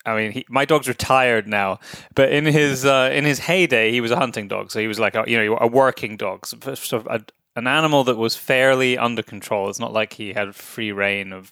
I 0.05 0.15
mean, 0.15 0.31
he, 0.31 0.45
my 0.47 0.63
dog's 0.63 0.87
retired 0.87 1.47
now, 1.47 1.79
but 2.15 2.31
in 2.31 2.45
his 2.45 2.85
uh, 2.85 3.09
in 3.11 3.25
his 3.25 3.39
heyday, 3.39 3.91
he 3.91 3.99
was 3.99 4.11
a 4.11 4.15
hunting 4.15 4.47
dog. 4.47 4.71
So 4.71 4.79
he 4.79 4.87
was 4.87 4.99
like 4.99 5.15
a 5.15 5.25
you 5.27 5.37
know 5.37 5.57
a 5.59 5.67
working 5.67 6.15
dog, 6.15 6.45
so 6.45 6.57
of 6.97 7.07
a, 7.07 7.25
an 7.57 7.67
animal 7.67 8.03
that 8.05 8.17
was 8.17 8.35
fairly 8.35 8.97
under 8.97 9.21
control. 9.21 9.69
It's 9.69 9.79
not 9.79 9.91
like 9.91 10.13
he 10.13 10.33
had 10.33 10.55
free 10.55 10.93
rein 10.93 11.33
of 11.33 11.51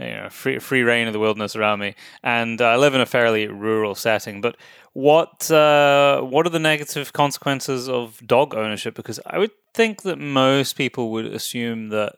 you 0.00 0.06
know 0.06 0.28
free 0.30 0.58
free 0.58 0.82
rein 0.82 1.06
of 1.06 1.12
the 1.12 1.20
wilderness 1.20 1.54
around 1.54 1.78
me. 1.78 1.94
And 2.24 2.60
uh, 2.60 2.66
I 2.66 2.76
live 2.76 2.94
in 2.94 3.00
a 3.00 3.06
fairly 3.06 3.46
rural 3.46 3.94
setting, 3.94 4.40
but 4.40 4.56
what 4.94 5.48
uh, 5.50 6.22
what 6.22 6.46
are 6.46 6.50
the 6.50 6.58
negative 6.58 7.12
consequences 7.12 7.88
of 7.88 8.20
dog 8.26 8.54
ownership? 8.54 8.94
Because 8.94 9.20
I 9.26 9.38
would 9.38 9.52
think 9.74 10.02
that 10.02 10.18
most 10.18 10.72
people 10.72 11.12
would 11.12 11.26
assume 11.26 11.90
that 11.90 12.16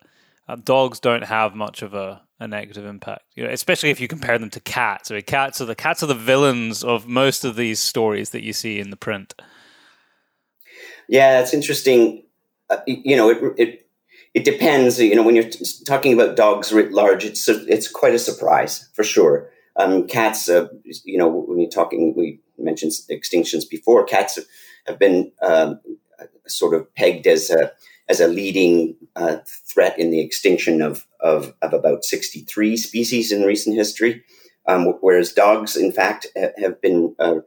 uh, 0.49 0.57
dogs 0.57 0.99
don't 0.99 1.25
have 1.25 1.55
much 1.55 1.83
of 1.83 1.95
a, 1.95 2.23
a 2.41 2.49
negative 2.49 2.85
impact, 2.87 3.25
you 3.35 3.45
know, 3.45 3.51
especially 3.51 3.91
if 3.91 4.01
you 4.01 4.09
compare 4.09 4.39
them 4.39 4.51
to 4.51 4.61
cats. 4.61 5.11
I 5.11 5.15
mean, 5.15 5.23
cats 5.25 5.61
are 5.61 5.67
the 5.67 5.75
cats 5.75 6.03
are 6.03 6.07
the 6.07 6.15
villains 6.15 6.83
of 6.83 7.07
most 7.07 7.45
of 7.45 7.57
these 7.57 7.81
stories 7.81 8.31
that 8.31 8.43
you 8.43 8.53
see 8.53 8.79
in 8.79 8.91
the 8.91 8.97
print. 8.97 9.35
Yeah, 11.09 11.41
it's 11.41 11.55
interesting. 11.55 12.25
Uh, 12.71 12.79
you 12.87 13.17
know, 13.17 13.31
it, 13.31 13.39
it 13.57 13.89
it 14.35 14.45
depends. 14.45 15.01
You 15.01 15.15
know, 15.15 15.23
when 15.23 15.37
you're 15.37 15.51
talking 15.87 16.13
about 16.13 16.37
dogs 16.37 16.73
writ 16.73 16.93
large, 16.93 17.25
it's 17.25 17.49
a, 17.49 17.65
it's 17.67 17.89
quite 17.89 18.15
a 18.15 18.19
surprise 18.19 18.89
for 18.95 19.05
sure. 19.05 19.51
Um, 19.77 20.07
cats, 20.07 20.49
uh, 20.49 20.69
you 21.05 21.19
know, 21.19 21.29
when 21.29 21.61
you're 21.61 21.71
talking, 21.71 22.15
we 22.17 22.41
mentioned 22.59 22.93
extinctions 23.11 23.69
before. 23.69 24.05
Cats 24.05 24.39
have, 24.87 24.99
been 24.99 25.31
um, 25.41 25.81
sort 26.47 26.75
of 26.75 26.93
pegged 26.95 27.27
as 27.27 27.51
a 27.51 27.73
as 28.09 28.21
a 28.21 28.29
leading 28.29 28.97
uh, 29.17 29.37
threat 29.47 29.99
in 29.99 30.11
the 30.11 30.21
extinction 30.21 30.81
of, 30.81 31.07
of, 31.21 31.55
of, 31.61 31.73
about 31.75 32.05
63 32.05 32.77
species 32.77 33.33
in 33.33 33.43
recent 33.43 33.77
history, 33.77 34.23
um, 34.67 34.95
whereas 35.01 35.33
dogs, 35.33 35.77
in 35.77 35.93
fact, 35.93 36.27
have 36.59 36.81
been 36.81 37.15
uh, 37.19 37.41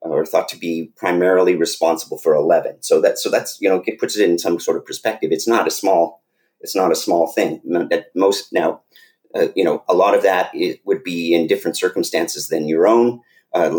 or 0.00 0.24
thought 0.24 0.48
to 0.48 0.58
be 0.58 0.92
primarily 0.96 1.56
responsible 1.56 2.18
for 2.18 2.34
11. 2.34 2.82
So 2.82 3.00
that 3.00 3.18
so 3.18 3.30
that's 3.30 3.58
you 3.60 3.68
know 3.68 3.82
it 3.86 3.98
puts 3.98 4.16
it 4.16 4.28
in 4.28 4.38
some 4.38 4.60
sort 4.60 4.76
of 4.76 4.86
perspective. 4.86 5.32
It's 5.32 5.48
not 5.48 5.66
a 5.66 5.70
small 5.70 6.22
it's 6.60 6.76
not 6.76 6.92
a 6.92 6.96
small 6.96 7.26
thing. 7.26 7.60
At 7.90 8.06
most 8.14 8.52
now, 8.52 8.82
uh, 9.34 9.48
you 9.54 9.64
know, 9.64 9.84
a 9.88 9.94
lot 9.94 10.14
of 10.14 10.22
that 10.22 10.54
would 10.84 11.02
be 11.02 11.34
in 11.34 11.46
different 11.46 11.76
circumstances 11.76 12.48
than 12.48 12.68
your 12.68 12.86
own. 12.86 13.20
Uh, 13.52 13.78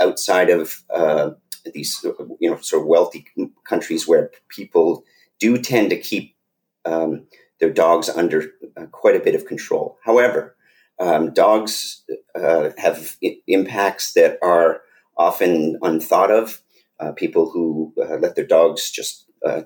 outside 0.00 0.48
of 0.48 0.82
uh, 0.88 1.30
these, 1.74 2.04
you 2.40 2.50
know, 2.50 2.56
sort 2.60 2.82
of 2.82 2.88
wealthy 2.88 3.26
countries 3.64 4.08
where 4.08 4.30
people 4.48 5.04
do 5.38 5.58
tend 5.58 5.90
to 5.90 6.00
keep 6.00 6.36
um, 6.84 7.26
their 7.60 7.70
dogs 7.70 8.08
under 8.08 8.52
uh, 8.76 8.86
quite 8.86 9.16
a 9.16 9.20
bit 9.20 9.34
of 9.34 9.46
control. 9.46 9.98
However, 10.04 10.56
um, 11.00 11.32
dogs 11.32 12.04
uh, 12.34 12.70
have 12.78 13.16
I- 13.24 13.38
impacts 13.46 14.12
that 14.14 14.38
are 14.42 14.82
often 15.16 15.78
unthought 15.82 16.30
of. 16.30 16.60
Uh, 17.00 17.12
people 17.12 17.50
who 17.50 17.92
uh, 18.00 18.16
let 18.16 18.34
their 18.34 18.46
dogs 18.46 18.90
just 18.90 19.26
uh, 19.46 19.62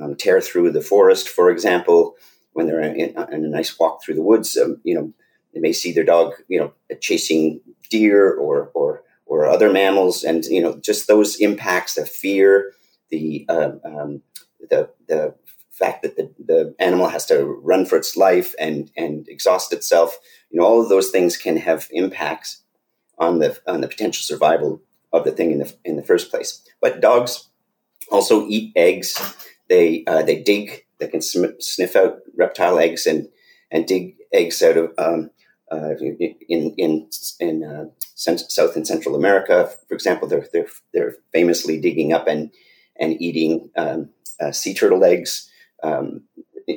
um, 0.00 0.16
tear 0.16 0.40
through 0.40 0.70
the 0.70 0.80
forest, 0.80 1.28
for 1.28 1.50
example, 1.50 2.14
when 2.52 2.66
they're 2.66 2.80
in, 2.80 3.14
in 3.32 3.44
a 3.44 3.48
nice 3.48 3.78
walk 3.78 4.02
through 4.02 4.14
the 4.14 4.22
woods, 4.22 4.56
um, 4.56 4.80
you 4.82 4.94
know, 4.94 5.12
they 5.52 5.60
may 5.60 5.72
see 5.72 5.92
their 5.92 6.04
dog, 6.04 6.32
you 6.48 6.58
know, 6.58 6.72
chasing 7.00 7.60
deer 7.90 8.32
or 8.32 8.70
or 8.74 9.02
or 9.26 9.46
other 9.46 9.70
mammals, 9.70 10.24
and 10.24 10.44
you 10.46 10.62
know, 10.62 10.78
just 10.78 11.06
those 11.06 11.36
impacts, 11.36 11.94
the 11.94 12.06
fear, 12.06 12.72
the 13.10 13.44
um, 13.48 13.80
um 13.84 14.22
the 14.68 14.90
the 15.08 15.34
fact 15.70 16.02
that 16.02 16.16
the, 16.16 16.30
the 16.44 16.74
animal 16.78 17.08
has 17.08 17.24
to 17.26 17.44
run 17.44 17.86
for 17.86 17.96
its 17.96 18.16
life 18.16 18.54
and 18.58 18.90
and 18.96 19.26
exhaust 19.28 19.72
itself 19.72 20.18
you 20.50 20.60
know 20.60 20.66
all 20.66 20.82
of 20.82 20.88
those 20.88 21.10
things 21.10 21.36
can 21.36 21.56
have 21.56 21.88
impacts 21.90 22.62
on 23.18 23.38
the 23.38 23.58
on 23.66 23.80
the 23.82 23.88
potential 23.88 24.22
survival 24.22 24.82
of 25.12 25.24
the 25.24 25.30
thing 25.30 25.52
in 25.52 25.58
the 25.58 25.72
in 25.84 25.96
the 25.96 26.02
first 26.02 26.30
place. 26.30 26.62
But 26.80 27.00
dogs 27.00 27.48
also 28.10 28.46
eat 28.48 28.72
eggs. 28.74 29.14
They 29.68 30.04
uh, 30.06 30.22
they 30.22 30.42
dig 30.42 30.86
they 30.98 31.08
can 31.08 31.20
sm- 31.20 31.58
sniff 31.60 31.94
out 31.94 32.18
reptile 32.36 32.78
eggs 32.78 33.06
and 33.06 33.28
and 33.70 33.86
dig 33.86 34.16
eggs 34.32 34.62
out 34.62 34.76
of 34.76 34.92
um, 34.98 35.30
uh, 35.70 35.94
in 36.48 36.74
in 36.76 37.08
in 37.38 37.64
uh, 37.64 37.84
South 38.14 38.76
and 38.76 38.86
Central 38.86 39.14
America, 39.14 39.70
for 39.88 39.94
example, 39.94 40.26
they're 40.26 40.46
they're 40.52 40.68
they're 40.92 41.14
famously 41.32 41.80
digging 41.80 42.12
up 42.12 42.26
and 42.26 42.50
and 42.98 43.20
eating 43.20 43.70
um, 43.76 44.10
uh, 44.40 44.52
sea 44.52 44.74
turtle 44.74 45.04
eggs 45.04 45.50
um, 45.82 46.22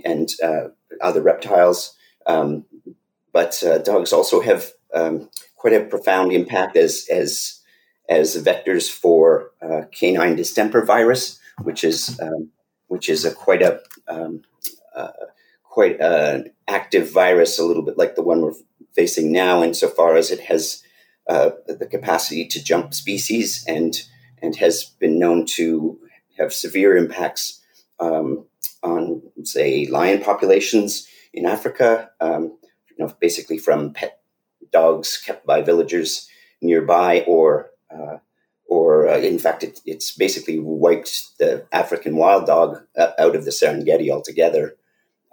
and 0.04 0.30
uh, 0.44 0.68
other 1.02 1.22
reptiles. 1.22 1.96
Um, 2.26 2.66
but 3.32 3.62
uh, 3.64 3.80
dogs 3.80 4.14
also 4.14 4.42
have 4.42 4.72
um, 4.94 5.30
quite 5.56 5.74
a 5.74 5.86
profound 5.86 6.32
impact 6.32 6.78
as 6.78 7.08
as 7.12 7.60
as 8.10 8.36
vectors 8.44 8.92
for 8.92 9.52
uh, 9.62 9.84
canine 9.92 10.36
distemper 10.36 10.86
virus, 10.86 11.40
which 11.62 11.84
is 11.84 12.20
um, 12.22 12.50
which 12.88 13.10
is 13.10 13.26
a 13.26 13.34
quite 13.34 13.62
a 13.62 13.82
um, 14.08 14.42
uh, 14.96 15.12
quite 15.64 16.00
an 16.00 16.52
active 16.68 17.12
virus, 17.12 17.58
a 17.58 17.66
little 17.66 17.84
bit 17.84 17.98
like 17.98 18.16
the 18.16 18.22
one 18.22 18.42
we're 18.42 18.54
facing 18.94 19.32
now, 19.32 19.64
insofar 19.64 20.16
as 20.16 20.30
it 20.30 20.42
has 20.42 20.84
uh, 21.28 21.52
the 21.68 21.88
capacity 21.88 22.46
to 22.46 22.64
jump 22.64 22.94
species 22.94 23.66
and 23.68 24.04
and 24.42 24.58
has 24.58 24.84
been 24.84 25.18
known 25.18 25.46
to 25.46 25.98
have 26.38 26.54
severe 26.54 26.96
impacts 26.98 27.62
um, 28.00 28.46
on, 28.82 29.22
say, 29.44 29.86
lion 29.88 30.22
populations 30.22 31.08
in 31.34 31.46
Africa. 31.46 32.10
Um, 32.20 32.58
you 32.90 33.06
know, 33.06 33.14
basically 33.20 33.58
from 33.58 33.94
pet 33.94 34.20
dogs 34.72 35.22
kept 35.24 35.46
by 35.46 35.62
villagers 35.62 36.28
nearby, 36.62 37.24
or 37.28 37.72
uh, 37.94 38.18
or 38.68 39.08
uh, 39.08 39.18
in 39.18 39.40
fact, 39.40 39.64
it, 39.64 39.80
it's 39.86 40.16
basically 40.16 40.60
wiped 40.60 41.38
the 41.38 41.66
African 41.72 42.16
wild 42.16 42.46
dog 42.46 42.82
uh, 42.98 43.12
out 43.20 43.36
of 43.36 43.46
the 43.46 43.52
Serengeti 43.52 44.10
altogether. 44.10 44.76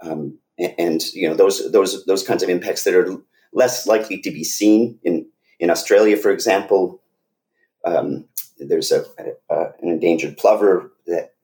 Um, 0.02 0.38
and, 0.78 1.02
you 1.14 1.28
know 1.28 1.34
those 1.34 1.72
those 1.72 2.04
those 2.04 2.22
kinds 2.22 2.42
of 2.42 2.48
impacts 2.48 2.84
that 2.84 2.94
are 2.94 3.16
less 3.52 3.86
likely 3.86 4.20
to 4.20 4.30
be 4.30 4.44
seen 4.44 4.98
in 5.02 5.26
in 5.58 5.70
Australia, 5.70 6.16
for 6.16 6.30
example. 6.30 7.00
Um, 7.84 8.26
there's 8.68 8.92
a, 8.92 9.04
a, 9.50 9.54
an 9.80 9.88
endangered 9.88 10.36
plover 10.36 10.92
that 11.06 11.34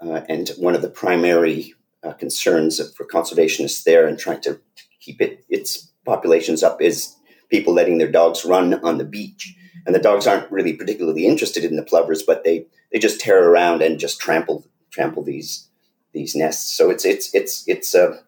uh, 0.00 0.22
and 0.28 0.50
one 0.58 0.74
of 0.74 0.82
the 0.82 0.90
primary 0.90 1.74
uh, 2.02 2.12
concerns 2.12 2.80
for 2.92 3.06
conservationists 3.06 3.84
there 3.84 4.06
and 4.06 4.18
trying 4.18 4.40
to 4.42 4.60
keep 5.00 5.20
it 5.20 5.44
its 5.48 5.92
populations 6.04 6.62
up 6.62 6.80
is 6.80 7.16
people 7.50 7.72
letting 7.72 7.98
their 7.98 8.10
dogs 8.10 8.44
run 8.44 8.74
on 8.84 8.98
the 8.98 9.04
beach. 9.04 9.54
And 9.84 9.94
the 9.94 10.00
dogs 10.00 10.26
aren't 10.26 10.50
really 10.50 10.72
particularly 10.72 11.26
interested 11.26 11.64
in 11.64 11.76
the 11.76 11.82
plovers, 11.82 12.22
but 12.22 12.42
they, 12.42 12.66
they 12.92 12.98
just 12.98 13.20
tear 13.20 13.48
around 13.48 13.82
and 13.82 14.00
just 14.00 14.20
trample 14.20 14.66
trample 14.90 15.22
these 15.22 15.68
these 16.12 16.34
nests. 16.34 16.76
So 16.76 16.90
it's 16.90 17.04
it's 17.04 17.32
it's 17.34 17.68
it's 17.68 17.94
a 17.94 18.20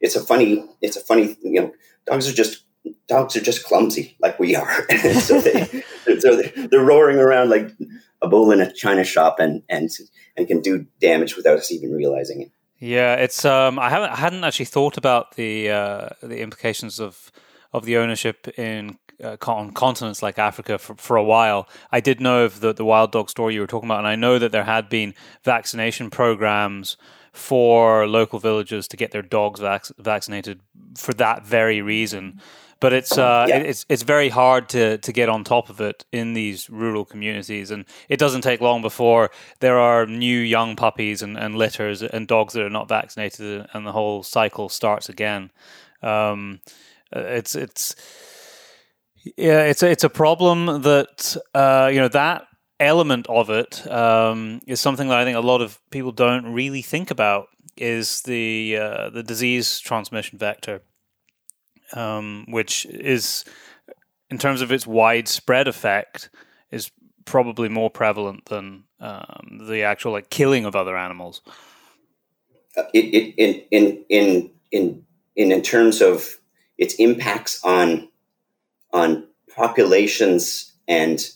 it's 0.00 0.16
a 0.16 0.20
funny 0.20 0.64
it's 0.80 0.96
a 0.96 1.00
funny 1.00 1.36
you 1.42 1.60
know 1.60 1.72
dogs 2.06 2.28
are 2.28 2.32
just 2.32 2.64
dogs 3.06 3.36
are 3.36 3.40
just 3.40 3.64
clumsy 3.64 4.16
like 4.20 4.40
we 4.40 4.56
are. 4.56 4.90
so 5.20 5.40
they 5.40 5.84
so 6.24 6.42
they're 6.70 6.84
roaring 6.84 7.18
around 7.18 7.50
like 7.50 7.70
a 8.22 8.28
bull 8.28 8.50
in 8.50 8.60
a 8.60 8.72
china 8.72 9.04
shop 9.04 9.38
and 9.38 9.62
and 9.68 9.90
and 10.36 10.48
can 10.48 10.60
do 10.60 10.86
damage 11.00 11.36
without 11.36 11.58
us 11.58 11.70
even 11.70 11.90
realizing 11.92 12.40
it. 12.40 12.50
Yeah, 12.78 13.14
it's 13.14 13.44
um 13.44 13.78
I 13.78 13.90
haven't 13.90 14.10
I 14.10 14.16
hadn't 14.16 14.44
actually 14.44 14.66
thought 14.66 14.96
about 14.96 15.36
the 15.36 15.70
uh, 15.70 16.08
the 16.22 16.40
implications 16.40 16.98
of 16.98 17.30
of 17.72 17.84
the 17.84 17.96
ownership 17.96 18.48
in 18.58 18.98
uh, 19.22 19.36
on 19.46 19.72
continents 19.72 20.22
like 20.22 20.38
Africa 20.38 20.78
for, 20.78 20.94
for 20.94 21.16
a 21.16 21.24
while. 21.24 21.68
I 21.92 22.00
did 22.00 22.20
know 22.20 22.44
of 22.44 22.60
the, 22.60 22.72
the 22.72 22.84
wild 22.84 23.12
dog 23.12 23.30
story 23.30 23.54
you 23.54 23.60
were 23.60 23.66
talking 23.66 23.88
about, 23.88 23.98
and 23.98 24.08
I 24.08 24.16
know 24.16 24.38
that 24.38 24.52
there 24.52 24.64
had 24.64 24.88
been 24.88 25.14
vaccination 25.44 26.10
programs 26.10 26.96
for 27.32 28.06
local 28.06 28.38
villages 28.38 28.86
to 28.88 28.96
get 28.96 29.10
their 29.10 29.22
dogs 29.22 29.60
vac- 29.60 29.96
vaccinated 29.98 30.60
for 30.96 31.12
that 31.14 31.44
very 31.44 31.82
reason. 31.82 32.40
But 32.84 32.92
it's 32.92 33.16
uh, 33.16 33.46
yeah. 33.48 33.60
it's 33.60 33.86
it's 33.88 34.02
very 34.02 34.28
hard 34.28 34.68
to 34.68 34.98
to 34.98 35.10
get 35.10 35.30
on 35.30 35.42
top 35.42 35.70
of 35.70 35.80
it 35.80 36.04
in 36.12 36.34
these 36.34 36.68
rural 36.68 37.06
communities, 37.06 37.70
and 37.70 37.86
it 38.10 38.18
doesn't 38.18 38.42
take 38.42 38.60
long 38.60 38.82
before 38.82 39.30
there 39.60 39.78
are 39.78 40.04
new 40.04 40.38
young 40.38 40.76
puppies 40.76 41.22
and, 41.22 41.38
and 41.38 41.56
litters 41.56 42.02
and 42.02 42.28
dogs 42.28 42.52
that 42.52 42.62
are 42.62 42.68
not 42.68 42.86
vaccinated, 42.86 43.66
and 43.72 43.86
the 43.86 43.92
whole 43.92 44.22
cycle 44.22 44.68
starts 44.68 45.08
again. 45.08 45.50
Um, 46.02 46.60
it's 47.10 47.54
it's 47.54 47.96
yeah, 49.34 49.62
it's 49.62 49.82
a, 49.82 49.90
it's 49.90 50.04
a 50.04 50.10
problem 50.10 50.82
that 50.82 51.38
uh, 51.54 51.88
you 51.90 52.00
know 52.00 52.08
that 52.08 52.44
element 52.80 53.26
of 53.30 53.48
it 53.48 53.90
um, 53.90 54.60
is 54.66 54.78
something 54.78 55.08
that 55.08 55.16
I 55.16 55.24
think 55.24 55.38
a 55.38 55.40
lot 55.40 55.62
of 55.62 55.80
people 55.90 56.12
don't 56.12 56.52
really 56.52 56.82
think 56.82 57.10
about 57.10 57.46
is 57.78 58.20
the 58.24 58.76
uh, 58.76 59.08
the 59.08 59.22
disease 59.22 59.80
transmission 59.80 60.38
vector, 60.38 60.82
um, 61.94 62.44
which 62.48 62.86
is 62.86 63.44
in 64.30 64.38
terms 64.38 64.60
of 64.60 64.72
its 64.72 64.86
widespread 64.86 65.68
effect 65.68 66.30
is 66.70 66.90
probably 67.24 67.68
more 67.68 67.90
prevalent 67.90 68.44
than 68.46 68.84
um, 69.00 69.60
the 69.68 69.82
actual 69.82 70.12
like 70.12 70.30
killing 70.30 70.64
of 70.64 70.76
other 70.76 70.96
animals. 70.96 71.40
Uh, 72.76 72.82
it, 72.92 73.04
it, 73.14 73.34
in 73.36 73.62
in 73.70 74.04
in 74.08 74.50
in 74.72 75.04
in 75.36 75.52
in 75.52 75.62
terms 75.62 76.02
of 76.02 76.40
its 76.78 76.94
impacts 76.94 77.62
on 77.64 78.08
on 78.92 79.26
populations 79.54 80.72
and 80.88 81.30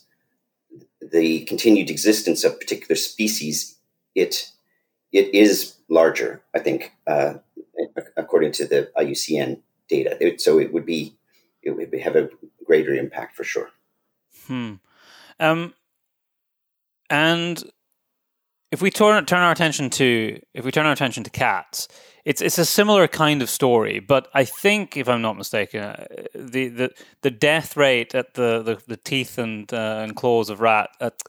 the 1.00 1.44
continued 1.44 1.90
existence 1.90 2.44
of 2.44 2.58
particular 2.58 2.96
species, 2.96 3.76
it 4.14 4.50
it 5.12 5.32
is 5.34 5.76
larger. 5.88 6.42
I 6.54 6.58
think, 6.58 6.92
uh, 7.06 7.34
according 8.16 8.52
to 8.52 8.66
the 8.66 8.90
IUCN 8.96 9.60
data, 9.88 10.16
it, 10.20 10.40
so 10.40 10.58
it 10.58 10.72
would 10.72 10.86
be 10.86 11.16
it 11.62 11.70
would 11.70 11.92
have 12.00 12.16
a 12.16 12.28
greater 12.64 12.94
impact 12.94 13.36
for 13.36 13.44
sure. 13.44 13.70
Hmm. 14.46 14.74
Um. 15.40 15.74
And 17.10 17.62
if 18.70 18.82
we 18.82 18.90
turn 18.90 19.24
turn 19.24 19.40
our 19.40 19.52
attention 19.52 19.90
to 19.90 20.40
if 20.54 20.64
we 20.64 20.70
turn 20.70 20.86
our 20.86 20.92
attention 20.92 21.24
to 21.24 21.30
cats, 21.30 21.88
it's 22.24 22.42
it's 22.42 22.58
a 22.58 22.64
similar 22.64 23.08
kind 23.08 23.40
of 23.40 23.48
story, 23.48 24.00
but 24.00 24.28
I 24.34 24.44
think, 24.44 24.96
if 24.96 25.08
I'm 25.08 25.22
not 25.22 25.38
mistaken, 25.38 25.82
uh, 25.82 26.06
the 26.34 26.68
the, 26.68 26.90
the 27.22 27.30
death 27.30 27.76
rate 27.76 28.14
at 28.14 28.34
the, 28.34 28.62
the, 28.62 28.82
the 28.86 28.96
teeth 28.98 29.38
and 29.38 29.72
uh, 29.72 30.00
and 30.02 30.14
claws 30.14 30.50
of 30.50 30.60
rat 30.60 30.90
at 31.00 31.22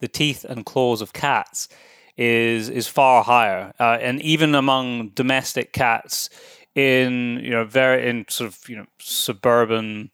the 0.00 0.08
teeth 0.08 0.44
and 0.44 0.64
claws 0.64 1.02
of 1.02 1.12
cats 1.12 1.68
is 2.16 2.70
is 2.70 2.88
far 2.88 3.22
higher, 3.22 3.74
uh, 3.78 3.98
and 4.00 4.22
even 4.22 4.54
among 4.54 5.10
domestic 5.10 5.74
cats 5.74 6.30
in 6.78 7.40
you 7.42 7.50
know 7.50 7.64
very 7.64 8.08
in 8.08 8.24
sort 8.28 8.48
of 8.48 8.68
you 8.68 8.76
know 8.76 8.86
suburban 9.00 10.10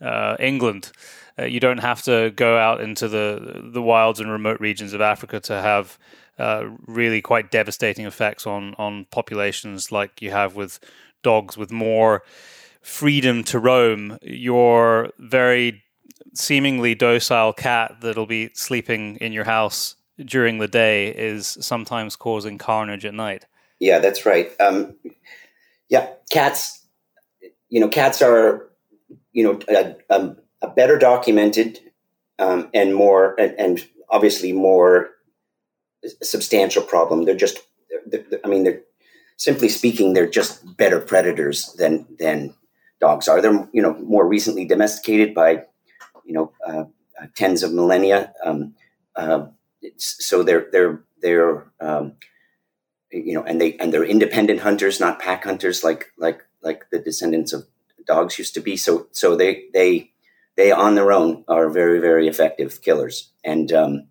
uh, 0.00 0.36
England. 0.40 0.90
Uh, 1.38 1.44
you 1.44 1.60
don't 1.60 1.78
have 1.78 2.02
to 2.02 2.32
go 2.34 2.58
out 2.58 2.80
into 2.80 3.06
the 3.06 3.62
the 3.72 3.80
wilds 3.80 4.18
and 4.18 4.30
remote 4.30 4.60
regions 4.60 4.92
of 4.92 5.00
Africa 5.00 5.38
to 5.38 5.54
have 5.54 5.98
uh, 6.38 6.64
really 6.86 7.22
quite 7.22 7.52
devastating 7.52 8.06
effects 8.06 8.44
on 8.46 8.74
on 8.76 9.06
populations 9.10 9.92
like 9.92 10.20
you 10.20 10.30
have 10.32 10.56
with 10.56 10.80
dogs 11.22 11.56
with 11.56 11.70
more 11.70 12.22
freedom 12.82 13.44
to 13.44 13.60
roam. 13.60 14.18
Your 14.22 15.10
very 15.18 15.84
seemingly 16.34 16.94
docile 16.96 17.52
cat 17.52 17.96
that'll 18.00 18.26
be 18.26 18.50
sleeping 18.54 19.16
in 19.16 19.32
your 19.32 19.44
house 19.44 19.94
during 20.18 20.58
the 20.58 20.68
day 20.68 21.08
is 21.08 21.56
sometimes 21.60 22.16
causing 22.16 22.58
carnage 22.58 23.04
at 23.04 23.14
night. 23.14 23.46
Yeah, 23.78 23.98
that's 23.98 24.26
right. 24.26 24.52
Um, 24.60 24.94
yeah, 25.90 26.08
cats. 26.30 26.86
You 27.68 27.80
know, 27.80 27.88
cats 27.88 28.22
are 28.22 28.70
you 29.32 29.44
know 29.44 29.60
a, 29.68 29.96
a, 30.08 30.36
a 30.62 30.68
better 30.70 30.98
documented 30.98 31.78
um, 32.38 32.70
and 32.72 32.94
more 32.94 33.38
and, 33.38 33.54
and 33.58 33.88
obviously 34.08 34.52
more 34.52 35.10
substantial 36.22 36.82
problem. 36.82 37.24
They're 37.24 37.34
just, 37.34 37.60
they're, 38.06 38.22
they're, 38.30 38.40
I 38.44 38.48
mean, 38.48 38.64
they're 38.64 38.80
simply 39.36 39.68
speaking, 39.68 40.12
they're 40.12 40.28
just 40.28 40.76
better 40.76 41.00
predators 41.00 41.74
than 41.74 42.06
than 42.18 42.54
dogs 43.00 43.28
are. 43.28 43.40
They're 43.40 43.68
you 43.72 43.82
know 43.82 43.94
more 43.94 44.26
recently 44.26 44.64
domesticated 44.64 45.34
by 45.34 45.64
you 46.24 46.34
know 46.34 46.52
uh, 46.66 46.84
uh, 47.20 47.26
tens 47.36 47.62
of 47.62 47.72
millennia. 47.72 48.32
Um, 48.44 48.74
uh, 49.16 49.46
so 49.96 50.42
they're 50.42 50.66
they're 50.72 51.02
they're 51.20 51.70
um, 51.80 52.14
you 53.10 53.34
know, 53.34 53.42
and 53.42 53.60
they 53.60 53.76
and 53.76 53.92
they're 53.92 54.04
independent 54.04 54.60
hunters, 54.60 55.00
not 55.00 55.18
pack 55.18 55.44
hunters 55.44 55.82
like 55.82 56.12
like 56.16 56.42
like 56.62 56.86
the 56.90 56.98
descendants 56.98 57.52
of 57.52 57.66
dogs 58.06 58.38
used 58.38 58.54
to 58.54 58.60
be. 58.60 58.76
So 58.76 59.08
so 59.12 59.36
they 59.36 59.64
they 59.72 60.12
they 60.56 60.72
on 60.72 60.94
their 60.94 61.12
own 61.12 61.44
are 61.48 61.68
very 61.70 62.00
very 62.00 62.28
effective 62.28 62.82
killers, 62.82 63.30
and 63.44 63.72
um, 63.72 64.08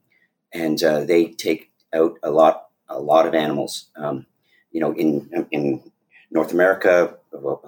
and 0.52 0.82
uh, 0.84 1.04
they 1.06 1.28
take 1.28 1.72
out 1.94 2.16
a 2.24 2.32
lot 2.32 2.68
a 2.88 3.00
lot 3.00 3.28
of 3.28 3.34
animals. 3.34 3.90
Um, 3.96 4.26
you 4.72 4.82
know, 4.82 4.94
in 4.94 5.48
in 5.52 5.92
North 6.32 6.52
America, 6.52 7.18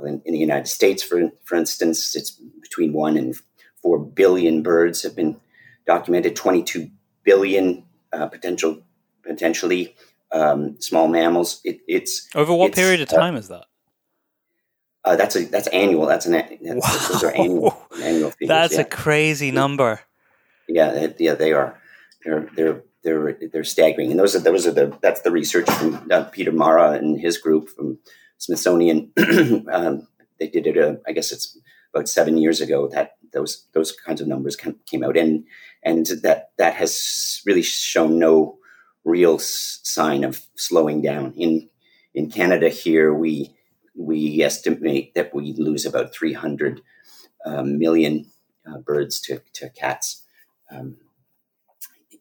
in, 0.04 0.22
in, 0.26 0.34
the 0.34 0.40
United 0.40 0.68
States, 0.68 1.02
for 1.02 1.32
for 1.44 1.56
instance, 1.56 2.16
it's 2.16 2.32
between 2.32 2.94
one 2.94 3.18
and 3.18 3.36
four 3.82 3.98
billion 4.00 4.62
birds 4.62 5.04
have 5.04 5.16
been 5.16 5.40
documented. 5.86 6.36
Twenty 6.36 6.64
two 6.64 6.92
billion 7.24 7.84
uh, 8.12 8.28
potential 8.28 8.82
potentially 9.24 9.96
um, 10.32 10.80
small 10.80 11.08
mammals. 11.08 11.62
It, 11.64 11.82
it's 11.88 12.28
over 12.36 12.54
what 12.54 12.70
it's, 12.70 12.76
period 12.76 13.02
of 13.02 13.12
uh, 13.12 13.18
time 13.18 13.36
uh, 13.36 13.40
is 13.40 13.48
that? 13.50 13.66
Uh, 15.04 15.16
that's 15.16 15.36
a 15.36 15.46
that's 15.46 15.68
annual. 15.68 16.06
That's 16.06 16.26
an 16.26 16.34
that's, 16.34 16.62
wow. 16.62 17.08
those 17.12 17.24
are 17.24 17.32
annual 17.32 17.88
annual 18.02 18.32
figures. 18.32 18.48
That's 18.48 18.76
yeah. 18.76 18.82
a 18.82 18.86
crazy 18.86 19.52
number. 19.52 20.02
Yeah, 20.68 21.08
yeah, 21.18 21.36
they 21.36 21.54
are. 21.54 21.80
They're 22.24 22.48
they're 22.56 22.84
they're 23.04 23.38
they're 23.52 23.64
staggering. 23.64 24.12
And 24.12 24.20
those 24.20 24.36
are 24.36 24.40
those 24.40 24.68
are 24.68 24.72
the 24.72 24.98
that's 25.02 25.22
the 25.22 25.32
research 25.32 25.70
from 25.70 26.08
uh, 26.12 26.26
Peter 26.26 26.52
Marra 26.52 26.98
and 26.98 27.20
his 27.20 27.38
group 27.38 27.70
from 27.70 28.00
Smithsonian. 28.38 29.12
um, 29.72 30.08
they 30.40 30.48
did 30.48 30.68
it. 30.68 30.78
Uh, 30.78 30.96
I 31.08 31.12
guess 31.12 31.32
it's 31.32 31.58
about 31.94 32.08
seven 32.08 32.38
years 32.38 32.62
ago 32.62 32.88
that 32.90 33.16
those 33.34 33.66
those 33.74 33.92
kinds 33.92 34.22
of 34.22 34.28
numbers 34.28 34.56
came 34.56 35.04
out, 35.04 35.18
and 35.18 35.46
and 35.84 36.06
that 36.24 36.52
that 36.58 36.76
has 36.76 37.42
really 37.46 37.64
shown 37.64 38.20
no 38.20 38.58
real 39.04 39.40
sign 39.40 40.24
of 40.24 40.42
slowing 40.56 41.02
down. 41.02 41.34
In 41.36 41.70
in 42.14 42.30
Canada 42.30 42.70
here, 42.70 43.14
we 43.14 43.56
we 43.96 44.42
estimate 44.42 45.14
that 45.16 45.34
we 45.34 45.54
lose 45.54 45.86
about 45.86 46.14
300 46.14 46.82
uh, 47.46 47.64
million 47.64 48.26
uh, 48.66 48.78
birds 48.80 49.20
to, 49.22 49.42
to 49.54 49.70
cats 49.70 50.24
um, 50.72 50.98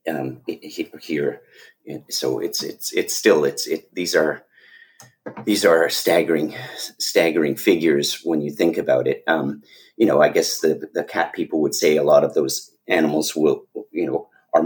um, 0.09 0.41
here. 1.01 1.43
So 2.09 2.39
it's 2.39 2.63
it's 2.63 2.93
it's 2.93 3.15
still 3.15 3.45
it's 3.45 3.67
it. 3.67 3.95
These 3.95 4.15
are 4.15 4.45
these 5.45 5.65
are 5.65 5.89
staggering 5.89 6.55
staggering 6.99 7.57
figures 7.57 8.21
when 8.25 8.41
you 8.41 8.51
think 8.51 8.79
about 8.79 9.07
it. 9.07 9.23
Um, 9.27 9.63
you 9.97 10.07
know, 10.07 10.23
I 10.23 10.29
guess 10.29 10.61
the 10.61 10.89
the 10.93 11.05
cat 11.05 11.33
people 11.33 11.61
would 11.63 11.75
say 11.75 11.97
a 11.97 12.05
lot 12.05 12.25
of 12.25 12.35
those 12.35 12.71
animals 12.89 13.35
will 13.35 13.67
you 13.91 14.07
know 14.07 14.29
are 14.55 14.65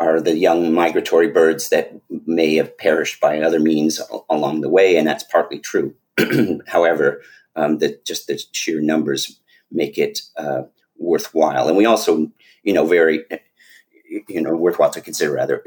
are 0.00 0.20
the 0.20 0.36
young 0.36 0.72
migratory 0.72 1.28
birds 1.28 1.68
that 1.68 1.92
may 2.26 2.56
have 2.56 2.76
perished 2.76 3.20
by 3.20 3.40
other 3.40 3.60
means 3.60 4.00
along 4.28 4.60
the 4.60 4.68
way, 4.68 4.96
and 4.96 5.06
that's 5.06 5.24
partly 5.24 5.58
true. 5.58 5.94
However, 6.66 7.22
um, 7.56 7.78
that 7.78 8.04
just 8.04 8.26
the 8.26 8.42
sheer 8.52 8.80
numbers 8.80 9.40
make 9.70 9.98
it 9.98 10.20
uh, 10.36 10.62
worthwhile, 10.96 11.68
and 11.68 11.76
we 11.76 11.86
also, 11.86 12.30
you 12.62 12.72
know, 12.72 12.86
very 12.86 13.24
you 14.28 14.40
know 14.40 14.54
worthwhile 14.56 14.90
to 14.90 15.00
consider. 15.00 15.32
Rather, 15.32 15.62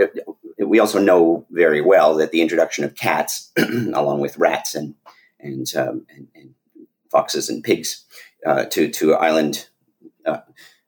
we 0.60 0.80
also 0.80 1.00
know 1.00 1.46
very 1.52 1.82
well 1.82 2.16
that 2.16 2.32
the 2.32 2.42
introduction 2.42 2.84
of 2.84 2.96
cats, 2.96 3.52
along 3.58 4.20
with 4.20 4.38
rats 4.38 4.76
and 4.76 4.96
and, 5.40 5.68
um, 5.76 6.06
and, 6.10 6.28
and 6.34 6.56
foxes 7.12 7.48
and 7.48 7.64
pigs, 7.64 8.06
uh, 8.46 8.66
to 8.66 8.90
to 8.90 9.14
island 9.14 9.68
uh, 10.26 10.40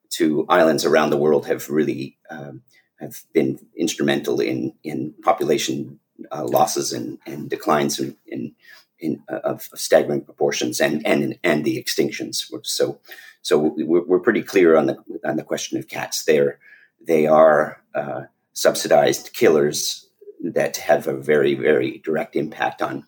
to 0.09 0.45
islands 0.49 0.85
around 0.85 1.09
the 1.09 1.17
world 1.17 1.45
have 1.45 1.69
really 1.69 2.17
um, 2.29 2.61
have 2.99 3.23
been 3.33 3.59
instrumental 3.75 4.39
in 4.39 4.73
in 4.83 5.13
population 5.23 5.99
uh, 6.31 6.45
losses 6.45 6.91
and, 6.91 7.17
and 7.25 7.49
declines 7.49 7.99
in, 7.99 8.15
in, 8.27 8.53
in 8.99 9.23
uh, 9.29 9.39
of 9.43 9.69
staggering 9.75 10.21
proportions 10.21 10.79
and 10.81 11.05
and 11.05 11.37
and 11.43 11.65
the 11.65 11.81
extinctions. 11.81 12.45
So 12.63 12.99
so 13.41 13.57
we're, 13.77 14.03
we're, 14.03 14.19
pretty 14.19 14.43
clear 14.43 14.75
on 14.75 14.87
the 14.87 14.97
on 15.23 15.37
the 15.37 15.43
question 15.43 15.77
of 15.77 15.87
cats. 15.87 16.23
They're 16.25 16.59
they 17.01 17.25
are 17.25 17.81
uh, 17.95 18.23
subsidized 18.53 19.33
killers 19.33 20.07
that 20.41 20.77
have 20.77 21.07
a 21.07 21.13
very 21.13 21.55
very 21.55 21.99
direct 21.99 22.35
impact 22.35 22.81
on 22.81 23.05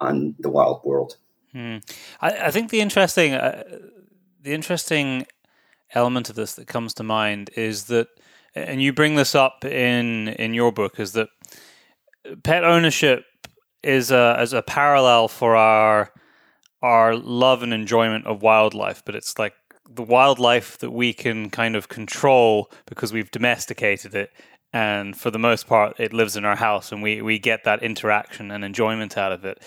on 0.00 0.34
the 0.38 0.50
wild 0.50 0.84
world. 0.84 1.16
Hmm. 1.52 1.78
I, 2.20 2.46
I, 2.46 2.50
think 2.50 2.70
the 2.70 2.80
interesting 2.80 3.34
uh, 3.34 3.64
the 4.40 4.54
interesting 4.54 5.26
element 5.94 6.30
of 6.30 6.36
this 6.36 6.54
that 6.54 6.66
comes 6.66 6.94
to 6.94 7.02
mind 7.02 7.50
is 7.56 7.84
that, 7.84 8.08
and 8.54 8.82
you 8.82 8.92
bring 8.92 9.14
this 9.14 9.34
up 9.34 9.64
in 9.64 10.28
in 10.28 10.54
your 10.54 10.72
book, 10.72 10.98
is 11.00 11.12
that 11.12 11.28
pet 12.42 12.64
ownership 12.64 13.24
is 13.82 14.10
a 14.10 14.36
as 14.38 14.52
a 14.52 14.62
parallel 14.62 15.28
for 15.28 15.56
our 15.56 16.12
our 16.82 17.14
love 17.14 17.62
and 17.62 17.72
enjoyment 17.72 18.26
of 18.26 18.42
wildlife, 18.42 19.02
but 19.04 19.14
it's 19.14 19.38
like 19.38 19.54
the 19.88 20.02
wildlife 20.02 20.78
that 20.78 20.90
we 20.90 21.12
can 21.12 21.50
kind 21.50 21.76
of 21.76 21.88
control 21.88 22.70
because 22.86 23.12
we've 23.12 23.30
domesticated 23.30 24.14
it 24.14 24.30
and 24.72 25.16
for 25.16 25.30
the 25.30 25.38
most 25.38 25.66
part 25.66 25.98
it 26.00 26.12
lives 26.12 26.36
in 26.36 26.44
our 26.44 26.56
house 26.56 26.92
and 26.92 27.02
we, 27.02 27.20
we 27.20 27.38
get 27.38 27.64
that 27.64 27.82
interaction 27.82 28.50
and 28.50 28.64
enjoyment 28.64 29.18
out 29.18 29.32
of 29.32 29.44
it. 29.44 29.62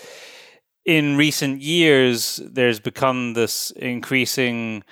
In 0.84 1.16
recent 1.16 1.62
years 1.62 2.40
there's 2.44 2.80
become 2.80 3.34
this 3.34 3.70
increasing 3.72 4.82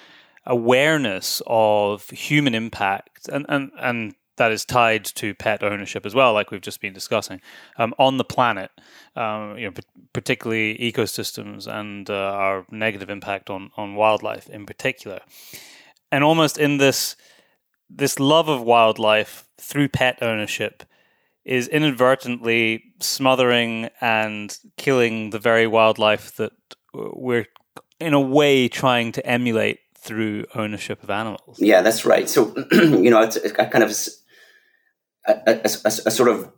awareness 0.46 1.42
of 1.46 2.08
human 2.10 2.54
impact 2.54 3.28
and, 3.28 3.46
and, 3.48 3.70
and 3.78 4.14
that 4.36 4.50
is 4.50 4.64
tied 4.64 5.04
to 5.04 5.34
pet 5.34 5.62
ownership 5.62 6.04
as 6.04 6.14
well, 6.14 6.32
like 6.32 6.50
we've 6.50 6.60
just 6.60 6.80
been 6.80 6.92
discussing, 6.92 7.40
um, 7.78 7.94
on 7.98 8.16
the 8.16 8.24
planet, 8.24 8.70
um, 9.16 9.56
you 9.56 9.66
know, 9.66 9.74
particularly 10.12 10.76
ecosystems 10.78 11.66
and 11.66 12.10
uh, 12.10 12.14
our 12.14 12.66
negative 12.70 13.10
impact 13.10 13.48
on 13.48 13.70
on 13.76 13.94
wildlife 13.94 14.48
in 14.48 14.66
particular, 14.66 15.20
and 16.10 16.24
almost 16.24 16.58
in 16.58 16.78
this 16.78 17.16
this 17.88 18.18
love 18.18 18.48
of 18.48 18.62
wildlife 18.62 19.46
through 19.60 19.88
pet 19.88 20.18
ownership 20.20 20.82
is 21.44 21.68
inadvertently 21.68 22.82
smothering 23.00 23.88
and 24.00 24.58
killing 24.76 25.30
the 25.30 25.38
very 25.38 25.66
wildlife 25.66 26.34
that 26.36 26.52
we're 26.92 27.46
in 28.00 28.14
a 28.14 28.20
way 28.20 28.66
trying 28.66 29.12
to 29.12 29.24
emulate 29.26 29.78
through 30.04 30.44
ownership 30.54 31.02
of 31.02 31.10
animals. 31.10 31.58
Yeah, 31.58 31.80
that's 31.80 32.04
right. 32.04 32.28
So, 32.28 32.54
you 32.72 33.10
know, 33.10 33.22
it's, 33.22 33.36
it's 33.36 33.52
kind 33.52 33.82
of 33.82 33.90
a, 35.26 35.32
a, 35.32 35.60
a, 35.60 35.86
a 35.86 36.10
sort 36.10 36.28
of 36.28 36.52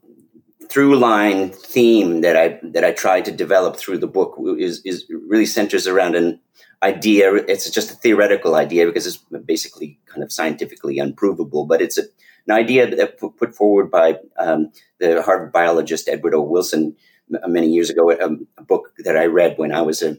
through 0.68 0.98
line 0.98 1.50
theme 1.50 2.22
that 2.22 2.36
I 2.36 2.58
that 2.62 2.84
I 2.84 2.90
tried 2.90 3.24
to 3.26 3.32
develop 3.32 3.76
through 3.76 3.98
the 3.98 4.08
book 4.08 4.36
is 4.58 4.82
is 4.84 5.06
really 5.28 5.46
centers 5.46 5.86
around 5.86 6.16
an 6.16 6.40
idea. 6.82 7.34
It's 7.34 7.70
just 7.70 7.92
a 7.92 7.94
theoretical 7.94 8.56
idea 8.56 8.86
because 8.86 9.06
it's 9.06 9.18
basically 9.44 10.00
kind 10.06 10.24
of 10.24 10.32
scientifically 10.32 10.98
unprovable, 10.98 11.66
but 11.66 11.80
it's 11.80 11.98
a, 11.98 12.02
an 12.48 12.54
idea 12.54 12.94
that 12.94 13.18
put, 13.18 13.54
forward 13.54 13.90
by 13.90 14.18
um, 14.38 14.72
the 14.98 15.22
Harvard 15.22 15.52
biologist 15.52 16.08
Edward 16.08 16.34
O. 16.34 16.42
Wilson 16.42 16.96
many 17.46 17.68
years 17.68 17.90
ago. 17.90 18.10
A, 18.10 18.18
um, 18.18 18.46
a 18.58 18.62
book 18.62 18.92
that 18.98 19.16
I 19.16 19.26
read 19.26 19.56
when 19.56 19.72
I 19.72 19.82
was 19.82 20.02
a, 20.02 20.18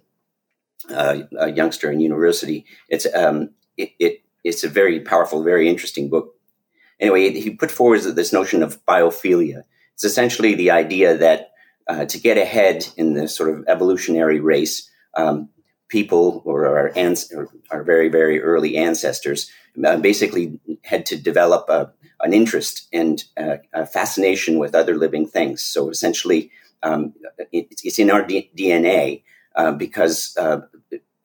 a 0.89 1.51
youngster 1.51 1.91
in 1.91 1.99
university. 1.99 2.65
It's 2.89 3.07
um, 3.13 3.51
it, 3.77 3.91
it 3.99 4.21
it's 4.43 4.63
a 4.63 4.69
very 4.69 4.99
powerful, 4.99 5.43
very 5.43 5.67
interesting 5.67 6.09
book 6.09 6.37
anyway, 6.99 7.31
he 7.31 7.51
put 7.51 7.71
forward 7.71 8.01
this 8.01 8.33
notion 8.33 8.63
of 8.63 8.83
biophilia. 8.85 9.63
It's 9.93 10.03
essentially 10.03 10.55
the 10.55 10.71
idea 10.71 11.17
that 11.17 11.51
uh, 11.87 12.05
to 12.05 12.19
get 12.19 12.37
ahead 12.37 12.87
in 12.97 13.13
the 13.13 13.27
sort 13.27 13.49
of 13.49 13.65
evolutionary 13.67 14.39
race, 14.39 14.89
um, 15.15 15.49
people 15.87 16.41
or 16.45 16.67
our, 16.67 16.91
ans- 16.97 17.31
or 17.31 17.49
our 17.71 17.83
very, 17.83 18.09
very 18.09 18.41
early 18.41 18.75
ancestors 18.75 19.49
uh, 19.85 19.95
basically 19.97 20.59
had 20.83 21.05
to 21.05 21.17
develop 21.17 21.69
a, 21.69 21.91
an 22.21 22.33
interest 22.33 22.87
and 22.91 23.23
uh, 23.37 23.57
a 23.73 23.85
fascination 23.85 24.59
with 24.59 24.75
other 24.75 24.97
living 24.97 25.25
things. 25.25 25.63
So 25.63 25.89
essentially, 25.89 26.51
um, 26.83 27.13
it, 27.51 27.67
it's 27.83 27.99
in 27.99 28.11
our 28.11 28.23
D- 28.23 28.51
DNA 28.55 29.23
uh, 29.57 29.73
because 29.73 30.37
uh, 30.37 30.61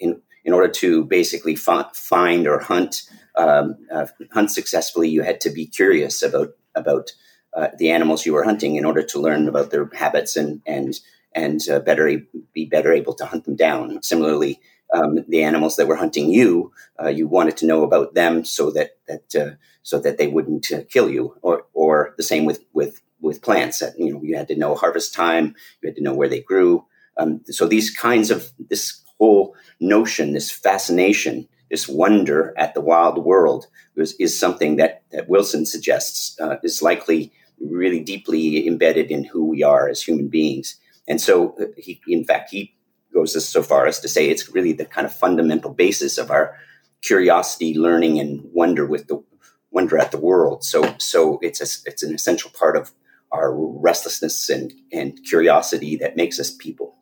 in, 0.00 0.20
in 0.44 0.52
order 0.52 0.68
to 0.68 1.04
basically 1.04 1.54
fi- 1.54 1.90
find 1.94 2.48
or 2.48 2.58
hunt 2.58 3.02
um, 3.36 3.76
uh, 3.92 4.06
hunt 4.32 4.50
successfully, 4.50 5.08
you 5.08 5.22
had 5.22 5.40
to 5.42 5.50
be 5.50 5.66
curious 5.66 6.22
about 6.22 6.50
about 6.74 7.12
uh, 7.54 7.68
the 7.78 7.90
animals 7.90 8.26
you 8.26 8.32
were 8.32 8.44
hunting 8.44 8.76
in 8.76 8.84
order 8.84 9.02
to 9.02 9.20
learn 9.20 9.48
about 9.48 9.70
their 9.70 9.88
habits 9.94 10.36
and 10.36 10.62
and 10.66 10.98
and 11.34 11.60
better 11.84 12.22
be 12.52 12.64
better 12.66 12.92
able 12.92 13.14
to 13.14 13.26
hunt 13.26 13.44
them 13.44 13.56
down. 13.56 14.02
Similarly, 14.02 14.60
um, 14.92 15.24
the 15.28 15.42
animals 15.42 15.76
that 15.76 15.88
were 15.88 15.96
hunting 15.96 16.30
you, 16.30 16.72
uh, 17.02 17.08
you 17.08 17.26
wanted 17.26 17.56
to 17.58 17.66
know 17.66 17.82
about 17.82 18.14
them 18.14 18.44
so 18.44 18.70
that 18.72 18.98
that 19.08 19.34
uh, 19.34 19.54
so 19.82 19.98
that 19.98 20.18
they 20.18 20.26
wouldn't 20.26 20.70
uh, 20.70 20.82
kill 20.88 21.08
you, 21.08 21.36
or 21.42 21.64
or 21.72 22.14
the 22.16 22.22
same 22.22 22.44
with 22.44 22.64
with 22.72 23.00
with 23.20 23.42
plants. 23.42 23.78
That 23.78 23.98
you 23.98 24.12
know 24.12 24.22
you 24.22 24.36
had 24.36 24.48
to 24.48 24.56
know 24.56 24.74
harvest 24.74 25.14
time, 25.14 25.54
you 25.80 25.88
had 25.88 25.96
to 25.96 26.02
know 26.02 26.14
where 26.14 26.28
they 26.28 26.40
grew. 26.40 26.84
Um, 27.16 27.40
so 27.46 27.66
these 27.66 27.90
kinds 27.90 28.30
of 28.30 28.50
this 28.70 29.02
whole 29.18 29.54
notion, 29.80 30.32
this 30.32 30.50
fascination 30.50 31.48
this 31.72 31.88
wonder 31.88 32.52
at 32.58 32.74
the 32.74 32.82
wild 32.82 33.24
world 33.24 33.66
is, 33.96 34.14
is 34.20 34.38
something 34.38 34.76
that, 34.76 35.04
that 35.10 35.26
Wilson 35.26 35.64
suggests 35.64 36.38
uh, 36.38 36.56
is 36.62 36.82
likely 36.82 37.32
really 37.58 38.00
deeply 38.00 38.68
embedded 38.68 39.10
in 39.10 39.24
who 39.24 39.46
we 39.46 39.62
are 39.62 39.88
as 39.88 40.02
human 40.02 40.28
beings. 40.28 40.76
And 41.08 41.18
so, 41.18 41.56
uh, 41.58 41.64
he, 41.78 41.98
in 42.06 42.24
fact, 42.24 42.50
he 42.50 42.74
goes 43.14 43.42
so 43.42 43.62
far 43.62 43.86
as 43.86 44.00
to 44.00 44.08
say 44.08 44.28
it's 44.28 44.50
really 44.50 44.74
the 44.74 44.84
kind 44.84 45.06
of 45.06 45.14
fundamental 45.14 45.72
basis 45.72 46.18
of 46.18 46.30
our 46.30 46.58
curiosity, 47.00 47.72
learning, 47.72 48.20
and 48.20 48.42
wonder 48.52 48.84
with 48.84 49.08
the 49.08 49.24
wonder 49.70 49.96
at 49.96 50.10
the 50.10 50.18
world. 50.18 50.64
So, 50.64 50.94
so 50.98 51.38
it's 51.40 51.62
a, 51.62 51.88
it's 51.88 52.02
an 52.02 52.14
essential 52.14 52.50
part 52.50 52.76
of 52.76 52.92
our 53.32 53.50
restlessness 53.50 54.50
and, 54.50 54.74
and 54.92 55.18
curiosity 55.24 55.96
that 55.96 56.16
makes 56.16 56.38
us 56.38 56.50
people. 56.50 56.98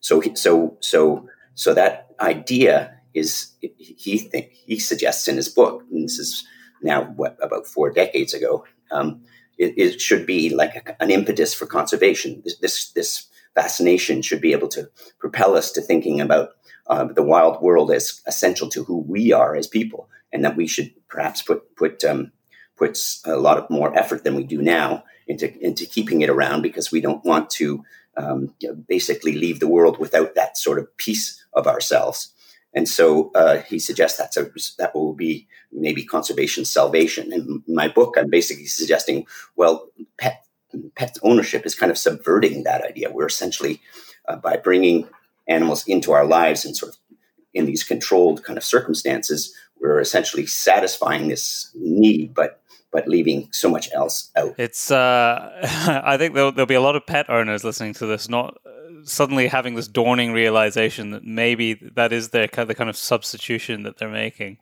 So, 0.00 0.22
so, 0.34 0.76
so, 0.80 1.28
so 1.54 1.74
that 1.74 2.08
idea 2.20 2.98
is 3.14 3.52
he 3.60 4.30
he 4.66 4.78
suggests 4.78 5.28
in 5.28 5.36
his 5.36 5.48
book, 5.48 5.82
and 5.90 6.04
this 6.04 6.18
is 6.18 6.46
now 6.82 7.04
what 7.04 7.36
about 7.42 7.66
four 7.66 7.90
decades 7.90 8.34
ago. 8.34 8.64
Um, 8.90 9.22
it, 9.58 9.74
it, 9.76 10.00
should 10.00 10.24
be 10.24 10.50
like 10.54 10.96
an 11.00 11.10
impetus 11.10 11.52
for 11.52 11.66
conservation. 11.66 12.42
This, 12.44 12.58
this, 12.58 12.90
this 12.92 13.28
fascination 13.56 14.22
should 14.22 14.40
be 14.40 14.52
able 14.52 14.68
to 14.68 14.88
propel 15.18 15.56
us 15.56 15.72
to 15.72 15.80
thinking 15.80 16.20
about 16.20 16.50
uh, 16.86 17.04
the 17.04 17.24
wild 17.24 17.60
world 17.60 17.90
as 17.90 18.22
essential 18.26 18.68
to 18.68 18.84
who 18.84 18.98
we 18.98 19.32
are 19.32 19.56
as 19.56 19.66
people, 19.66 20.08
and 20.32 20.44
that 20.44 20.56
we 20.56 20.66
should 20.66 20.92
perhaps 21.08 21.42
put 21.42 21.74
put 21.76 22.04
um, 22.04 22.32
put 22.76 22.98
a 23.24 23.36
lot 23.36 23.58
of 23.58 23.68
more 23.68 23.96
effort 23.98 24.24
than 24.24 24.36
we 24.36 24.44
do 24.44 24.62
now 24.62 25.04
into 25.26 25.52
into 25.60 25.86
keeping 25.86 26.22
it 26.22 26.30
around 26.30 26.62
because 26.62 26.92
we 26.92 27.00
don't 27.00 27.24
want 27.24 27.50
to 27.50 27.84
um, 28.18 28.54
you 28.60 28.68
know, 28.68 28.74
basically 28.88 29.32
leave 29.32 29.60
the 29.60 29.68
world 29.68 29.98
without 29.98 30.34
that 30.34 30.58
sort 30.58 30.78
of 30.78 30.94
piece 30.96 31.42
of 31.52 31.66
ourselves. 31.66 32.34
And 32.74 32.88
so 32.88 33.30
uh, 33.34 33.62
he 33.62 33.78
suggests 33.78 34.18
that's 34.18 34.36
that 34.76 34.94
will 34.94 35.14
be 35.14 35.48
maybe 35.72 36.04
conservation 36.04 36.64
salvation. 36.64 37.32
In 37.32 37.62
my 37.66 37.88
book, 37.88 38.16
I'm 38.18 38.28
basically 38.28 38.66
suggesting, 38.66 39.26
well, 39.56 39.88
pet 40.18 40.44
pet 40.94 41.16
ownership 41.22 41.64
is 41.64 41.74
kind 41.74 41.90
of 41.90 41.96
subverting 41.96 42.64
that 42.64 42.84
idea. 42.84 43.10
We're 43.10 43.26
essentially 43.26 43.80
uh, 44.28 44.36
by 44.36 44.56
bringing 44.56 45.08
animals 45.48 45.84
into 45.86 46.12
our 46.12 46.26
lives 46.26 46.64
and 46.64 46.76
sort 46.76 46.92
of 46.92 46.98
in 47.54 47.64
these 47.64 47.82
controlled 47.82 48.44
kind 48.44 48.58
of 48.58 48.64
circumstances, 48.64 49.54
we're 49.80 50.00
essentially 50.00 50.46
satisfying 50.46 51.28
this 51.28 51.70
need, 51.74 52.34
but 52.34 52.57
but 52.90 53.06
leaving 53.06 53.48
so 53.52 53.68
much 53.68 53.88
else 53.92 54.30
out. 54.36 54.54
It's 54.58 54.90
uh, 54.90 55.50
I 56.04 56.16
think 56.16 56.34
there'll, 56.34 56.52
there'll 56.52 56.66
be 56.66 56.74
a 56.74 56.80
lot 56.80 56.96
of 56.96 57.06
pet 57.06 57.28
owners 57.28 57.64
listening 57.64 57.94
to 57.94 58.06
this, 58.06 58.28
not 58.28 58.58
suddenly 59.04 59.48
having 59.48 59.74
this 59.74 59.88
dawning 59.88 60.32
realization 60.32 61.10
that 61.10 61.24
maybe 61.24 61.74
that 61.74 62.12
is 62.12 62.30
their 62.30 62.46
the 62.46 62.74
kind 62.74 62.90
of 62.90 62.96
substitution 62.96 63.82
that 63.82 63.98
they're 63.98 64.08
making. 64.08 64.58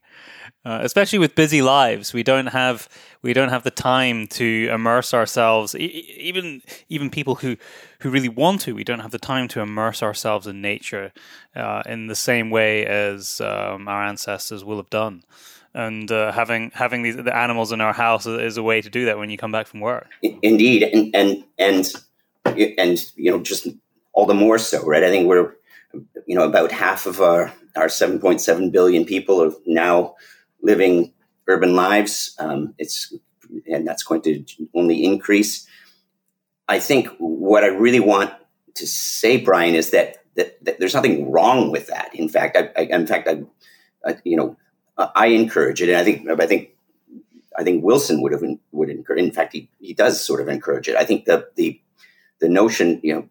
Uh, 0.64 0.80
especially 0.82 1.18
with 1.18 1.34
busy 1.34 1.62
lives, 1.62 2.12
we 2.12 2.22
don't 2.22 2.48
have 2.48 2.88
we 3.22 3.32
don't 3.32 3.50
have 3.50 3.62
the 3.62 3.70
time 3.70 4.26
to 4.26 4.68
immerse 4.72 5.14
ourselves. 5.14 5.74
E- 5.74 6.16
even 6.18 6.62
even 6.88 7.10
people 7.10 7.36
who 7.36 7.56
who 8.00 8.10
really 8.10 8.28
want 8.28 8.60
to, 8.62 8.74
we 8.74 8.84
don't 8.84 9.00
have 9.00 9.12
the 9.12 9.18
time 9.18 9.48
to 9.48 9.60
immerse 9.60 10.02
ourselves 10.02 10.46
in 10.46 10.60
nature 10.60 11.12
uh, 11.54 11.82
in 11.86 12.08
the 12.08 12.16
same 12.16 12.50
way 12.50 12.84
as 12.84 13.40
um, 13.40 13.86
our 13.88 14.04
ancestors 14.04 14.64
will 14.64 14.76
have 14.76 14.90
done. 14.90 15.22
And 15.76 16.10
uh, 16.10 16.32
having 16.32 16.70
having 16.74 17.02
these 17.02 17.16
the 17.16 17.36
animals 17.36 17.70
in 17.70 17.82
our 17.82 17.92
house 17.92 18.24
is 18.24 18.56
a 18.56 18.62
way 18.62 18.80
to 18.80 18.88
do 18.88 19.04
that 19.04 19.18
when 19.18 19.28
you 19.28 19.36
come 19.36 19.52
back 19.52 19.66
from 19.66 19.80
work. 19.80 20.08
Indeed, 20.22 20.82
and 20.84 21.14
and 21.14 21.44
and 21.58 21.92
and 22.78 23.04
you 23.14 23.30
know 23.30 23.40
just 23.40 23.68
all 24.16 24.26
the 24.26 24.34
more 24.34 24.58
so, 24.58 24.82
right? 24.84 25.04
I 25.04 25.10
think 25.10 25.28
we're, 25.28 25.54
you 26.26 26.34
know, 26.34 26.44
about 26.44 26.72
half 26.72 27.04
of 27.06 27.20
our, 27.20 27.52
our 27.76 27.86
7.7 27.86 28.72
billion 28.72 29.04
people 29.04 29.44
are 29.44 29.52
now 29.66 30.16
living 30.62 31.12
urban 31.46 31.76
lives. 31.76 32.34
Um, 32.38 32.74
it's, 32.78 33.14
and 33.70 33.86
that's 33.86 34.02
going 34.02 34.22
to 34.22 34.42
only 34.74 35.04
increase. 35.04 35.66
I 36.66 36.78
think 36.80 37.08
what 37.18 37.62
I 37.62 37.68
really 37.68 38.00
want 38.00 38.32
to 38.76 38.86
say, 38.86 39.36
Brian, 39.36 39.74
is 39.74 39.90
that 39.90 40.16
that, 40.34 40.62
that 40.64 40.78
there's 40.78 40.94
nothing 40.94 41.30
wrong 41.30 41.70
with 41.70 41.86
that. 41.86 42.14
In 42.14 42.28
fact, 42.28 42.56
I, 42.56 42.70
I 42.76 42.82
in 42.84 43.06
fact, 43.06 43.28
I, 43.28 43.42
I, 44.04 44.16
you 44.24 44.36
know, 44.36 44.56
I 44.98 45.26
encourage 45.26 45.82
it, 45.82 45.88
and 45.88 45.98
I 45.98 46.04
think 46.04 46.28
I 46.28 46.46
think 46.46 46.70
I 47.56 47.64
think 47.64 47.84
Wilson 47.84 48.22
would 48.22 48.32
have 48.32 48.42
would 48.72 48.90
encourage. 48.90 49.22
In 49.22 49.32
fact, 49.32 49.52
he, 49.52 49.68
he 49.80 49.94
does 49.94 50.22
sort 50.22 50.40
of 50.40 50.48
encourage 50.48 50.88
it. 50.88 50.96
I 50.96 51.04
think 51.04 51.24
the 51.24 51.48
the 51.56 51.80
the 52.40 52.48
notion, 52.48 53.00
you 53.02 53.14
know, 53.14 53.28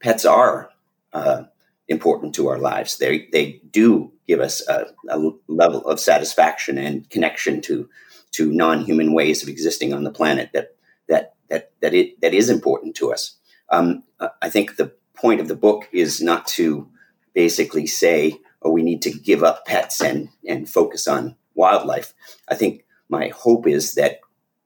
pets 0.00 0.24
are 0.24 0.70
uh, 1.12 1.44
important 1.88 2.34
to 2.36 2.48
our 2.48 2.58
lives. 2.58 2.98
They 2.98 3.28
they 3.32 3.60
do 3.70 4.12
give 4.26 4.40
us 4.40 4.66
a, 4.68 4.86
a 5.08 5.30
level 5.48 5.86
of 5.86 6.00
satisfaction 6.00 6.78
and 6.78 7.08
connection 7.10 7.60
to 7.62 7.88
to 8.32 8.52
non 8.52 8.84
human 8.84 9.12
ways 9.12 9.42
of 9.42 9.48
existing 9.48 9.92
on 9.92 10.04
the 10.04 10.12
planet 10.12 10.50
that 10.52 10.76
that 11.08 11.34
that 11.48 11.72
that 11.80 11.94
it 11.94 12.20
that 12.20 12.34
is 12.34 12.50
important 12.50 12.94
to 12.96 13.12
us. 13.12 13.36
Um, 13.70 14.04
I 14.40 14.50
think 14.50 14.76
the 14.76 14.92
point 15.14 15.40
of 15.40 15.48
the 15.48 15.56
book 15.56 15.88
is 15.92 16.20
not 16.20 16.46
to 16.46 16.88
basically 17.34 17.86
say, 17.86 18.40
"Oh, 18.62 18.70
we 18.70 18.82
need 18.82 19.02
to 19.02 19.10
give 19.10 19.42
up 19.42 19.66
pets 19.66 20.00
and 20.00 20.28
and 20.46 20.68
focus 20.68 21.06
on 21.06 21.36
wildlife." 21.54 22.14
I 22.48 22.54
think 22.54 22.84
my 23.08 23.28
hope 23.28 23.66
is 23.66 23.94
that 23.94 24.20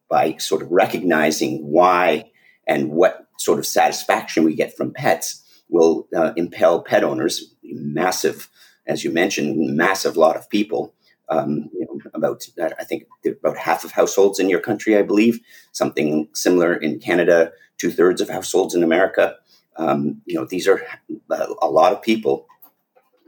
by 0.08 0.36
sort 0.36 0.62
of 0.62 0.70
recognizing 0.70 1.66
why 1.66 2.30
and 2.66 2.90
what 2.90 3.26
sort 3.38 3.58
of 3.58 3.66
satisfaction 3.66 4.44
we 4.44 4.54
get 4.54 4.76
from 4.76 4.92
pets 4.92 5.42
will 5.68 6.06
uh, 6.14 6.32
impel 6.36 6.82
pet 6.82 7.02
owners, 7.02 7.54
massive, 7.62 8.48
as 8.86 9.04
you 9.04 9.10
mentioned, 9.10 9.76
massive 9.76 10.16
lot 10.16 10.36
of 10.36 10.48
people. 10.50 10.94
Um, 11.28 11.70
you 11.72 11.86
know, 11.86 11.98
about 12.14 12.44
I 12.78 12.84
think 12.84 13.04
about 13.24 13.56
half 13.56 13.84
of 13.84 13.92
households 13.92 14.38
in 14.38 14.50
your 14.50 14.60
country, 14.60 14.96
I 14.96 15.02
believe, 15.02 15.40
something 15.72 16.28
similar 16.34 16.74
in 16.74 16.98
Canada, 16.98 17.52
two 17.78 17.90
thirds 17.90 18.20
of 18.20 18.28
households 18.28 18.74
in 18.74 18.82
America. 18.82 19.36
Um, 19.76 20.20
you 20.26 20.34
know, 20.34 20.44
these 20.44 20.68
are 20.68 20.82
a 21.30 21.68
lot 21.68 21.92
of 21.92 22.02
people, 22.02 22.46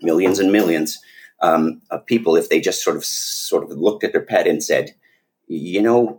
millions 0.03 0.39
and 0.39 0.53
millions 0.53 1.01
um, 1.41 1.83
of 1.91 2.07
people. 2.07 2.37
If 2.37 2.49
they 2.49 2.61
just 2.61 2.83
sort 2.83 2.97
of 2.97 3.05
sort 3.05 3.65
of 3.65 3.71
looked 3.71 4.05
at 4.05 4.13
their 4.13 4.23
pet 4.23 4.47
and 4.47 4.63
said, 4.63 4.95
you 5.47 5.83
know, 5.83 6.19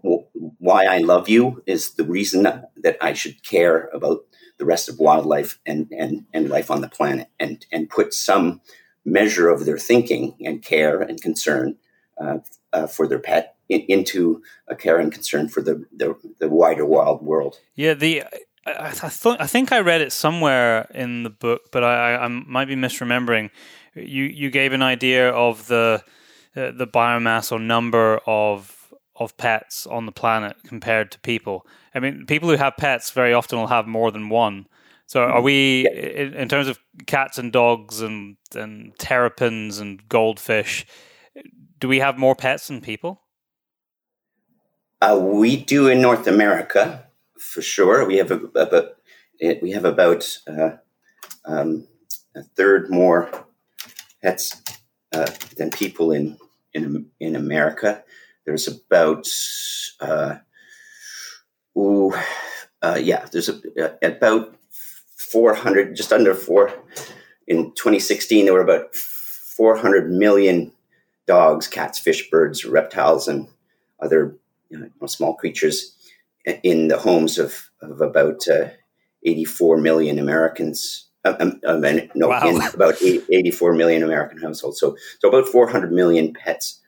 why 0.60 0.86
I 0.86 1.00
love 1.00 1.30
you 1.30 1.64
is 1.66 1.94
the 1.94 2.04
reason 2.04 2.44
that 2.44 2.98
I 3.02 3.14
should 3.14 3.44
care 3.44 3.90
about 3.94 4.20
the 4.58 4.66
rest 4.66 4.88
of 4.88 5.00
wildlife 5.00 5.60
and, 5.66 5.88
and, 5.92 6.26
and 6.34 6.50
life 6.50 6.72
on 6.72 6.82
the 6.82 6.88
planet 6.88 7.28
and, 7.40 7.66
and 7.72 7.90
put 7.90 8.14
some 8.14 8.62
measure 9.04 9.50
of 9.50 9.66
their 9.66 9.78
thinking 9.78 10.36
and 10.44 10.64
care 10.64 11.02
and 11.02 11.22
concern 11.22 11.78
uh, 12.20 12.38
uh, 12.72 12.88
for 12.88 13.08
their 13.08 13.20
pet 13.20 13.56
in, 13.68 13.82
into 13.82 14.42
a 14.68 14.76
care 14.76 15.00
and 15.00 15.12
concern 15.12 15.50
for 15.50 15.62
the, 15.62 15.86
the, 15.96 16.16
the 16.40 16.50
wider 16.50 16.86
wild 16.86 17.22
world. 17.22 17.60
Yeah, 17.76 17.94
the 17.94 18.24
I, 18.66 18.88
I, 18.88 18.92
thought 18.92 19.40
I 19.40 19.48
think 19.48 19.72
I 19.72 19.80
read 19.80 20.02
it 20.02 20.12
somewhere 20.12 20.88
in 20.94 21.24
the 21.24 21.30
book, 21.30 21.72
but 21.72 21.84
I, 21.84 22.16
I 22.16 22.28
might 22.28 22.68
be 22.68 22.76
misremembering. 22.76 23.52
You 23.94 24.24
you 24.24 24.50
gave 24.50 24.74
an 24.74 24.82
idea 24.82 25.30
of 25.30 25.68
the 25.68 26.04
uh, 26.56 26.72
the 26.72 26.88
biomass 26.88 27.52
or 27.52 27.60
number 27.60 28.20
of 28.26 28.94
of 29.16 29.38
pets 29.38 29.88
on 29.88 30.06
the 30.06 30.12
planet 30.12 30.58
compared 30.66 31.12
to 31.12 31.20
people. 31.20 31.66
I 31.94 32.00
mean, 32.00 32.26
people 32.26 32.50
who 32.50 32.58
have 32.58 32.76
pets 32.78 33.12
very 33.12 33.34
often 33.34 33.60
will 33.60 33.68
have 33.68 33.88
more 33.88 34.12
than 34.12 34.30
one. 34.30 34.68
So, 35.08 35.22
are 35.22 35.42
we 35.42 35.88
in 35.88 36.50
terms 36.50 36.68
of 36.68 36.80
cats 37.06 37.38
and 37.38 37.52
dogs 37.52 38.02
and 38.02 38.38
and 38.56 38.98
terrapins 38.98 39.80
and 39.80 40.08
goldfish? 40.10 40.86
Do 41.80 41.88
we 41.88 42.00
have 42.00 42.18
more 42.18 42.36
pets 42.36 42.68
than 42.68 42.82
people? 42.82 43.22
Uh, 45.02 45.20
we 45.22 45.58
do 45.58 45.88
in 45.88 46.02
North 46.02 46.26
America, 46.26 47.06
for 47.40 47.62
sure. 47.62 48.06
We 48.06 48.18
have 48.18 48.32
a, 48.32 48.36
about 48.56 48.96
we 49.62 49.72
have 49.72 49.86
about 49.86 50.26
uh, 50.48 50.72
um, 51.46 51.88
a 52.36 52.44
third 52.44 52.90
more 52.90 53.30
pets 54.22 54.62
uh, 55.12 55.30
than 55.58 55.70
people 55.72 56.12
in 56.12 56.38
in 56.74 57.08
in 57.20 57.36
America. 57.36 58.04
There's 58.46 58.68
about 58.68 59.28
uh, 60.00 60.36
ooh, 61.78 62.14
uh, 62.82 63.00
yeah, 63.02 63.26
there's 63.32 63.50
a, 63.50 63.98
about 64.02 64.56
400, 65.18 65.96
just 65.96 66.14
under 66.14 66.34
four. 66.34 66.72
In 67.48 67.72
2016, 67.76 68.46
there 68.46 68.54
were 68.54 68.62
about 68.62 68.96
400 68.96 70.10
million 70.10 70.72
dogs, 71.28 71.68
cats, 71.68 72.00
fish, 72.00 72.30
birds, 72.30 72.66
reptiles, 72.66 73.28
and 73.28 73.48
other 74.00 74.36
you 74.70 74.80
know, 74.80 75.08
small 75.08 75.34
creatures 75.34 75.96
in 76.64 76.88
the 76.88 76.98
homes 76.98 77.38
of, 77.38 77.70
of 77.82 78.02
about 78.02 78.48
uh, 78.48 78.70
84 79.24 79.78
million 79.78 80.20
Americans. 80.20 81.08
Um, 81.24 81.60
um, 81.66 81.82
no, 82.14 82.28
wow. 82.28 82.48
in 82.48 82.62
about 82.74 83.02
84 83.02 83.74
million 83.74 84.04
American 84.04 84.40
households. 84.40 84.80
So, 84.80 84.96
so 85.20 85.30
about 85.30 85.48
400 85.48 85.92
million 85.92 86.34
pets 86.34 86.82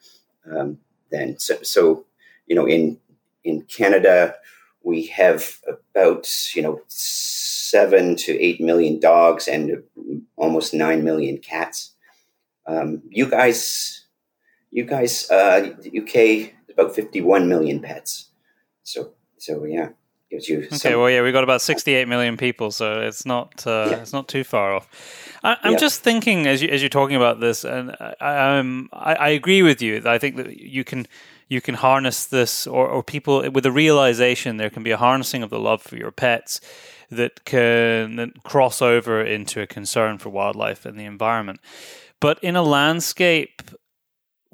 um, 0.51 0.77
then. 1.11 1.39
So, 1.39 1.57
so 1.63 2.05
you 2.45 2.55
know, 2.55 2.67
in 2.67 2.99
in 3.43 3.61
Canada, 3.63 4.35
we 4.83 5.07
have 5.07 5.59
about 5.67 6.27
you 6.55 6.61
know 6.61 6.81
seven 6.87 8.15
to 8.15 8.39
eight 8.41 8.61
million 8.61 8.99
dogs 8.99 9.47
and 9.47 9.83
almost 10.35 10.73
nine 10.73 11.03
million 11.03 11.37
cats. 11.37 11.93
Um, 12.65 13.01
you 13.09 13.29
guys, 13.29 14.05
you 14.71 14.83
guys, 14.83 15.29
uh, 15.29 15.69
UK 15.85 16.53
about 16.69 16.95
fifty-one 16.95 17.49
million 17.49 17.79
pets. 17.81 18.29
So, 18.83 19.13
so 19.37 19.63
yeah, 19.65 19.89
gives 20.29 20.49
you. 20.49 20.59
Okay, 20.59 20.75
some, 20.75 20.99
well, 20.99 21.09
yeah, 21.09 21.21
we've 21.21 21.33
got 21.33 21.43
about 21.43 21.61
sixty-eight 21.61 22.07
million 22.07 22.37
people, 22.37 22.71
so 22.71 23.01
it's 23.01 23.25
not 23.25 23.65
uh, 23.65 23.87
yeah. 23.89 23.97
it's 23.97 24.13
not 24.13 24.27
too 24.27 24.43
far 24.43 24.73
off. 24.73 24.87
I, 25.43 25.57
am 25.63 25.73
yeah. 25.73 25.77
just 25.77 26.01
thinking 26.01 26.47
as 26.47 26.61
you 26.61 26.69
as 26.69 26.81
you're 26.81 26.89
talking 26.89 27.15
about 27.15 27.39
this, 27.39 27.63
and 27.63 27.95
I, 28.19 28.57
um, 28.57 28.89
I, 28.93 29.15
I 29.15 29.29
agree 29.29 29.63
with 29.63 29.81
you. 29.81 30.01
I 30.05 30.17
think 30.17 30.35
that 30.37 30.57
you 30.57 30.83
can 30.83 31.07
you 31.47 31.61
can 31.61 31.75
harness 31.75 32.25
this, 32.25 32.67
or, 32.67 32.87
or 32.87 33.03
people 33.03 33.49
with 33.51 33.65
a 33.65 33.71
realization 33.71 34.57
there 34.57 34.69
can 34.69 34.83
be 34.83 34.91
a 34.91 34.97
harnessing 34.97 35.43
of 35.43 35.49
the 35.49 35.59
love 35.59 35.81
for 35.81 35.95
your 35.95 36.11
pets 36.11 36.59
that 37.09 37.45
can 37.45 38.33
cross 38.43 38.81
over 38.81 39.21
into 39.21 39.61
a 39.61 39.67
concern 39.67 40.17
for 40.17 40.29
wildlife 40.29 40.85
and 40.85 40.99
the 40.99 41.05
environment. 41.05 41.61
But 42.19 42.43
in 42.43 42.55
a 42.55 42.63
landscape 42.63 43.61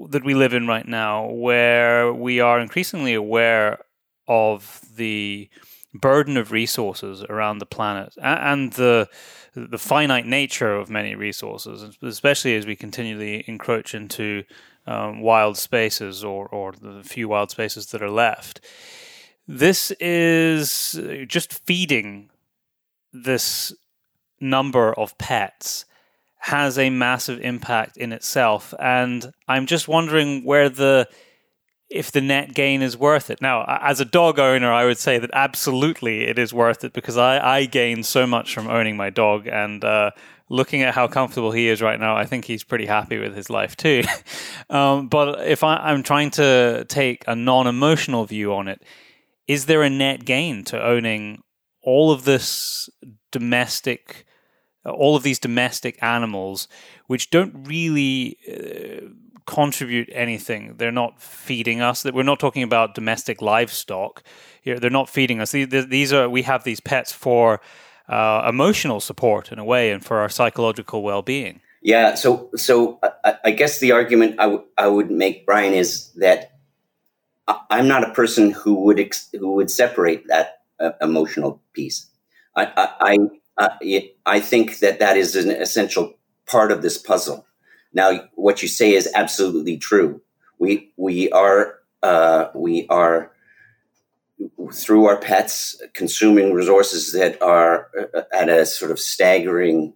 that 0.10 0.24
we 0.24 0.36
live 0.36 0.54
in 0.54 0.68
right 0.68 0.88
now, 0.88 1.30
where 1.30 2.14
we 2.14 2.40
are 2.40 2.60
increasingly 2.60 3.14
aware 3.14 3.80
of 4.28 4.82
the 4.96 5.50
burden 5.94 6.38
of 6.38 6.52
resources 6.52 7.24
around 7.24 7.60
the 7.60 7.66
planet 7.66 8.16
and 8.22 8.74
the 8.74 9.08
the 9.56 9.78
finite 9.78 10.26
nature 10.26 10.76
of 10.76 10.90
many 10.90 11.14
resources, 11.14 11.98
especially 12.02 12.56
as 12.56 12.66
we 12.66 12.76
continually 12.76 13.44
encroach 13.48 13.94
into 13.94 14.44
um, 14.88 15.22
wild 15.22 15.58
spaces 15.58 16.24
or, 16.24 16.48
or 16.48 16.72
the 16.72 17.04
few 17.04 17.28
wild 17.28 17.52
spaces 17.52 17.88
that 17.88 18.02
are 18.02 18.10
left. 18.10 18.62
This 19.48 19.92
is 20.00 21.00
just 21.28 21.54
feeding 21.66 22.32
this 23.12 23.74
number 24.40 24.94
of 24.94 25.18
pets 25.18 25.86
has 26.40 26.78
a 26.78 26.90
massive 26.90 27.40
impact 27.40 27.96
in 27.96 28.12
itself. 28.12 28.74
And 28.80 29.32
I'm 29.48 29.66
just 29.66 29.88
wondering 29.88 30.44
where 30.44 30.68
the 30.68 31.08
if 31.94 32.12
the 32.12 32.22
net 32.22 32.56
gain 32.56 32.82
is 32.82 32.98
worth 32.98 33.30
it. 33.30 33.40
Now, 33.40 33.64
as 33.68 34.00
a 34.00 34.06
dog 34.06 34.40
owner, 34.40 34.74
I 34.74 34.84
would 34.84 34.98
say 34.98 35.20
that 35.20 35.30
absolutely 35.32 36.24
it 36.24 36.40
is 36.40 36.52
worth 36.52 36.84
it 36.84 36.92
because 36.92 37.18
I, 37.18 37.58
I 37.58 37.66
gain 37.66 38.02
so 38.02 38.26
much 38.26 38.52
from 38.52 38.68
owning 38.68 38.98
my 38.98 39.12
dog. 39.12 39.46
And 39.46 39.84
uh, 39.84 40.10
looking 40.50 40.82
at 40.82 40.96
how 40.96 41.08
comfortable 41.08 41.52
he 41.52 41.68
is 41.68 41.84
right 41.84 42.00
now, 42.00 42.18
I 42.18 42.26
think 42.26 42.46
he's 42.46 42.64
pretty 42.64 42.88
happy 42.88 43.20
with 43.20 43.36
his 43.36 43.52
life 43.52 43.78
too. 43.78 44.02
um, 44.72 45.08
but 45.08 45.48
if 45.48 45.64
I, 45.64 45.76
I'm 45.76 46.02
trying 46.02 46.32
to 46.32 46.84
take 46.90 47.24
a 47.28 47.36
non 47.36 47.68
emotional 47.68 48.26
view 48.26 48.56
on 48.56 48.68
it, 48.68 48.82
is 49.48 49.68
there 49.68 49.84
a 49.84 49.90
net 49.90 50.26
gain 50.26 50.64
to 50.66 50.84
owning 50.84 51.44
all 51.84 52.12
of 52.12 52.26
this 52.26 52.90
domestic? 53.32 54.26
all 54.86 55.16
of 55.16 55.24
these 55.24 55.40
domestic 55.40 55.98
animals, 56.04 56.68
which 57.08 57.30
don't 57.30 57.66
really 57.66 58.38
uh, 58.52 59.08
contribute 59.46 60.10
anything. 60.12 60.76
They're 60.78 60.92
not 60.92 61.22
feeding 61.22 61.82
us. 61.82 62.04
That 62.04 62.14
we're 62.14 62.24
not 62.24 62.40
talking 62.40 62.64
about 62.64 62.96
domestic 62.96 63.42
livestock. 63.42 64.24
They're 64.64 64.90
not 64.90 65.10
feeding 65.10 65.42
us. 65.42 65.52
These 65.52 66.14
are 66.14 66.30
we 66.30 66.44
have 66.44 66.64
these 66.64 66.80
pets 66.80 67.12
for 67.12 67.62
uh, 68.08 68.46
emotional 68.48 69.00
support 69.00 69.52
in 69.52 69.60
a 69.60 69.66
way, 69.66 69.92
and 69.92 70.04
for 70.04 70.18
our 70.18 70.30
psychological 70.30 71.04
well-being. 71.04 71.62
Yeah. 71.82 72.16
So, 72.16 72.50
so 72.56 73.00
I, 73.24 73.36
I 73.46 73.52
guess 73.52 73.80
the 73.80 73.92
argument 73.92 74.36
I, 74.40 74.44
w- 74.44 74.64
I 74.78 74.88
would 74.88 75.12
make, 75.12 75.46
Brian, 75.46 75.74
is 75.74 76.12
that 76.14 76.54
I'm 77.70 77.90
not 77.90 78.08
a 78.08 78.14
person 78.14 78.52
who 78.52 78.76
would 78.86 79.00
ex- 79.00 79.30
who 79.38 79.54
would 79.56 79.70
separate 79.70 80.28
that 80.28 80.62
uh, 80.80 80.92
emotional 81.02 81.62
piece. 81.74 82.08
I 82.56 82.88
I, 83.00 83.18
I 83.58 84.12
I 84.26 84.40
think 84.40 84.80
that 84.80 85.00
that 85.00 85.18
is 85.18 85.36
an 85.36 85.52
essential 85.52 86.14
part 86.46 86.72
of 86.72 86.82
this 86.82 86.98
puzzle. 86.98 87.46
Now, 87.94 88.28
what 88.36 88.62
you 88.62 88.68
say 88.68 88.94
is 88.94 89.10
absolutely 89.14 89.78
true. 89.78 90.22
We 90.60 90.92
we 90.98 91.32
are 91.32 91.80
uh, 92.02 92.48
we 92.56 92.88
are 92.90 93.32
through 94.74 95.06
our 95.06 95.18
pets, 95.18 95.82
consuming 95.94 96.54
resources 96.54 97.12
that 97.14 97.42
are 97.42 97.90
uh, 98.14 98.22
at 98.34 98.50
a 98.50 98.66
sort 98.66 98.92
of 98.92 99.00
staggering 99.00 99.94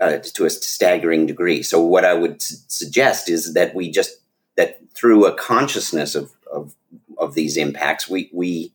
uh, 0.00 0.18
to 0.18 0.44
a 0.44 0.50
staggering 0.50 1.26
degree. 1.26 1.62
So 1.62 1.80
what 1.82 2.04
I 2.04 2.14
would 2.14 2.36
s- 2.36 2.64
suggest 2.68 3.28
is 3.28 3.54
that 3.54 3.74
we 3.74 3.90
just 3.90 4.20
that 4.56 4.78
through 4.94 5.26
a 5.26 5.34
consciousness 5.34 6.14
of 6.14 6.32
of, 6.52 6.74
of 7.18 7.34
these 7.34 7.56
impacts, 7.56 8.08
we 8.08 8.30
we 8.32 8.72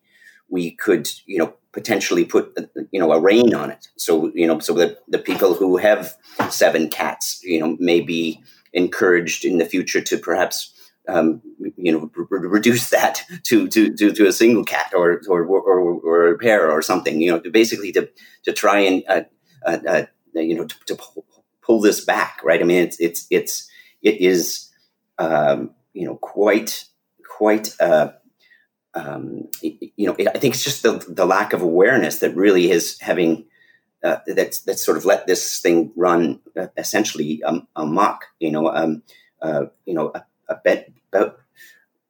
we 0.50 0.72
could 0.72 1.10
you 1.26 1.38
know 1.40 1.54
potentially 1.74 2.24
put 2.24 2.58
you 2.92 3.00
know 3.00 3.12
a 3.12 3.20
rein 3.20 3.54
on 3.54 3.72
it. 3.72 3.88
So 3.98 4.32
you 4.34 4.48
know 4.48 4.60
so 4.60 4.74
that 4.76 5.00
the 5.08 5.20
people 5.20 5.56
who 5.56 5.78
have 5.78 6.16
seven 6.50 6.90
cats 6.90 7.42
you 7.44 7.60
know 7.60 7.76
may 7.80 8.02
be 8.02 8.42
encouraged 8.72 9.46
in 9.46 9.58
the 9.58 9.66
future 9.66 10.02
to 10.02 10.18
perhaps. 10.18 10.72
Um, 11.06 11.42
you 11.76 11.92
know, 11.92 12.10
re- 12.16 12.48
reduce 12.48 12.90
that 12.92 13.24
to, 13.44 13.68
to, 13.68 13.94
to, 13.94 14.14
to, 14.14 14.26
a 14.26 14.32
single 14.32 14.64
cat 14.64 14.94
or, 14.96 15.22
or, 15.28 15.44
or, 15.44 16.00
or 16.00 16.28
a 16.30 16.38
pair 16.38 16.72
or 16.72 16.82
something, 16.82 17.20
you 17.20 17.30
know, 17.30 17.42
to 17.42 17.52
basically 17.52 17.92
to, 17.92 18.10
to 18.44 18.54
try 18.54 18.80
and, 18.80 19.04
uh, 19.10 19.24
uh, 19.66 19.80
uh 19.86 20.06
you 20.34 20.56
know, 20.56 20.66
to, 20.66 20.76
to, 20.86 20.98
pull 21.62 21.82
this 21.82 22.04
back, 22.04 22.40
right? 22.44 22.62
I 22.62 22.64
mean, 22.64 22.84
it's, 22.84 23.00
it's, 23.00 23.28
it's, 23.30 23.70
it 24.02 24.22
is, 24.22 24.70
um, 25.18 25.72
you 25.94 26.06
know, 26.06 26.16
quite, 26.16 26.86
quite, 27.38 27.76
uh, 27.80 28.12
um, 28.96 29.50
you 29.62 30.08
know, 30.08 30.16
I 30.20 30.38
think 30.38 30.54
it's 30.54 30.64
just 30.64 30.84
the, 30.84 31.04
the 31.08 31.26
lack 31.26 31.54
of 31.54 31.62
awareness 31.62 32.20
that 32.20 32.36
really 32.36 32.70
is 32.70 33.00
having 33.00 33.46
uh, 34.04 34.18
that's 34.28 34.62
that's 34.62 34.86
sort 34.86 34.98
of 34.98 35.06
let 35.06 35.28
this 35.28 35.62
thing 35.62 35.92
run 35.96 36.40
uh, 36.60 36.68
essentially 36.78 37.42
um, 37.44 37.68
amok. 37.76 38.26
You 38.40 38.52
know, 38.52 38.68
um, 38.68 39.02
uh, 39.42 39.66
you 39.86 39.94
know, 39.94 40.12
a, 40.14 40.26
a 40.50 40.56
bit 40.64 40.92
about 41.12 41.40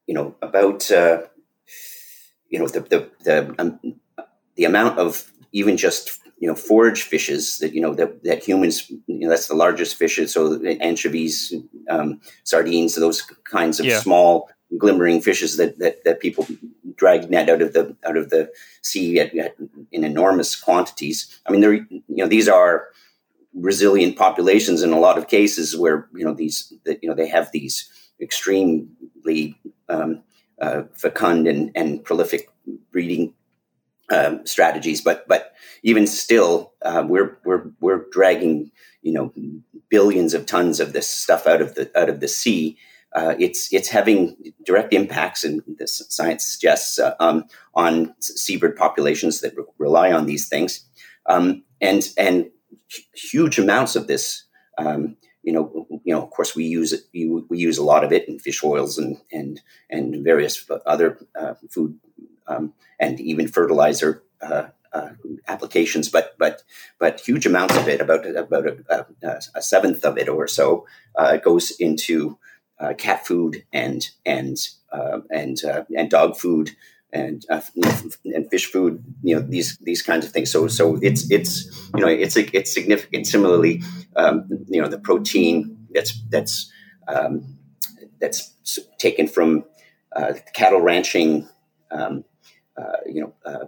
you 0.08 0.16
know 0.16 0.36
about 0.42 0.90
uh, 0.92 1.22
you 2.50 2.60
know 2.60 2.68
the 2.68 2.82
the 2.82 3.10
the, 3.24 3.56
um, 3.60 3.80
the 4.56 4.66
amount 4.66 4.98
of 4.98 5.32
even 5.52 5.78
just 5.78 6.20
you 6.40 6.48
know 6.48 6.56
forage 6.56 7.04
fishes 7.04 7.60
that 7.60 7.74
you 7.74 7.82
know 7.82 7.94
that, 7.94 8.24
that 8.24 8.44
humans 8.44 8.90
you 8.90 9.20
know 9.20 9.30
that's 9.30 9.48
the 9.48 9.56
largest 9.56 9.96
fishes 9.96 10.34
so 10.34 10.62
anchovies 10.82 11.54
um, 11.90 12.20
sardines 12.44 12.96
those 12.96 13.22
kinds 13.46 13.80
of 13.80 13.86
yeah. 13.86 14.00
small 14.00 14.50
glimmering 14.78 15.22
fishes 15.22 15.58
that, 15.58 15.78
that 15.80 16.04
that 16.04 16.20
people 16.20 16.48
drag 16.96 17.30
net 17.30 17.50
out 17.50 17.62
of 17.62 17.74
the 17.74 17.96
out 18.06 18.18
of 18.18 18.30
the 18.30 18.52
sea 18.82 19.20
at, 19.20 19.36
at, 19.38 19.56
in 19.92 20.04
enormous 20.04 20.56
quantities 20.56 21.40
i 21.46 21.52
mean 21.52 21.62
they're 21.62 21.74
you 21.74 22.04
know 22.10 22.28
these 22.28 22.48
are 22.48 22.88
resilient 23.54 24.16
populations 24.18 24.82
in 24.82 24.92
a 24.92 25.00
lot 25.00 25.18
of 25.18 25.28
cases 25.28 25.78
where 25.78 26.08
you 26.14 26.26
know 26.26 26.34
these 26.34 26.74
that 26.86 27.02
you 27.04 27.10
know 27.10 27.16
they 27.16 27.28
have 27.28 27.52
these 27.52 27.90
extremely 28.20 29.60
um, 29.90 30.24
uh, 30.60 30.84
fecund 30.94 31.48
and, 31.48 31.72
and 31.76 32.04
prolific 32.04 32.50
breeding 32.92 33.34
um, 34.12 34.46
strategies. 34.46 35.02
But 35.02 35.28
but 35.28 35.54
even 35.84 36.08
still, 36.08 36.74
uh, 36.84 37.04
we're 37.08 37.38
we're 37.44 37.72
we're 37.80 38.06
dragging 38.12 38.72
you 39.02 39.14
know 39.14 39.34
billions 39.90 40.34
of 40.34 40.46
tons 40.46 40.80
of 40.80 40.94
this 40.94 41.10
stuff 41.10 41.46
out 41.48 41.62
of 41.62 41.76
the 41.76 41.92
out 42.00 42.10
of 42.10 42.20
the 42.20 42.28
sea. 42.28 42.78
Uh, 43.16 43.36
it's 43.40 43.72
it's 43.72 43.90
having 43.90 44.54
direct 44.66 44.94
impacts, 44.94 45.44
and 45.44 45.62
the 45.78 45.88
science 45.88 46.46
suggests 46.46 47.00
uh, 47.00 47.14
um, 47.20 47.46
on 47.76 48.14
seabird 48.20 48.76
populations 48.76 49.42
that 49.42 49.56
re- 49.56 49.64
rely 49.78 50.12
on 50.12 50.26
these 50.26 50.48
things, 50.48 50.86
um, 51.28 51.64
and 51.80 52.10
and 52.18 52.50
huge 53.14 53.60
amounts 53.60 53.96
of 53.96 54.08
this 54.08 54.46
um, 54.78 55.18
you 55.44 55.52
know, 55.52 55.86
you 56.04 56.14
know, 56.14 56.24
of 56.24 56.32
course, 56.32 56.56
we 56.56 56.64
use 56.64 56.94
it. 56.94 57.02
We 57.14 57.58
use 57.58 57.78
a 57.78 57.84
lot 57.84 58.04
of 58.04 58.14
it 58.14 58.28
in 58.28 58.40
fish 58.40 58.64
oils 58.64 58.98
and 58.98 59.18
and 59.32 59.62
and 59.90 60.24
various 60.24 60.66
other 60.86 61.20
uh, 61.40 61.56
food 61.70 62.00
um, 62.48 62.74
and 63.00 63.20
even 63.20 63.50
fertilizer 63.50 64.24
uh, 64.42 64.68
uh, 64.94 65.10
applications. 65.48 66.08
But 66.08 66.36
but 66.40 66.64
but 66.98 67.20
huge 67.20 67.46
amounts 67.46 67.76
of 67.76 67.90
it, 67.90 68.00
about 68.00 68.26
about 68.26 68.68
a, 68.68 69.06
a, 69.22 69.40
a 69.56 69.62
seventh 69.62 70.06
of 70.06 70.18
it 70.18 70.30
or 70.30 70.48
so, 70.48 70.88
uh, 71.16 71.36
goes 71.38 71.72
into 71.72 72.38
uh, 72.84 72.94
cat 72.94 73.26
food 73.26 73.64
and 73.72 74.10
and 74.26 74.58
uh, 74.92 75.20
and 75.32 75.62
and 75.98 76.10
dog 76.10 76.36
food 76.38 76.72
and 77.14 77.46
uh, 77.50 77.62
and 78.26 78.50
fish 78.50 78.66
food, 78.66 79.04
you 79.22 79.36
know 79.36 79.42
these 79.42 79.78
these 79.78 80.02
kinds 80.02 80.26
of 80.26 80.32
things. 80.32 80.52
So 80.52 80.68
so 80.68 80.98
it's 81.02 81.30
it's 81.32 81.66
you 81.96 82.02
know 82.02 82.08
it's 82.08 82.36
it's 82.36 82.74
significant. 82.74 83.28
Similarly, 83.28 83.84
um, 84.16 84.48
you 84.68 84.82
know 84.82 84.88
the 84.88 84.98
protein 84.98 85.78
that's 85.92 86.20
that's 86.30 86.72
um, 87.08 87.58
that's 88.20 88.52
taken 88.98 89.28
from 89.28 89.66
uh, 90.16 90.34
cattle 90.54 90.82
ranching, 90.82 91.48
um, 91.92 92.26
uh, 92.76 92.98
you 93.06 93.22
know 93.22 93.34
uh, 93.46 93.66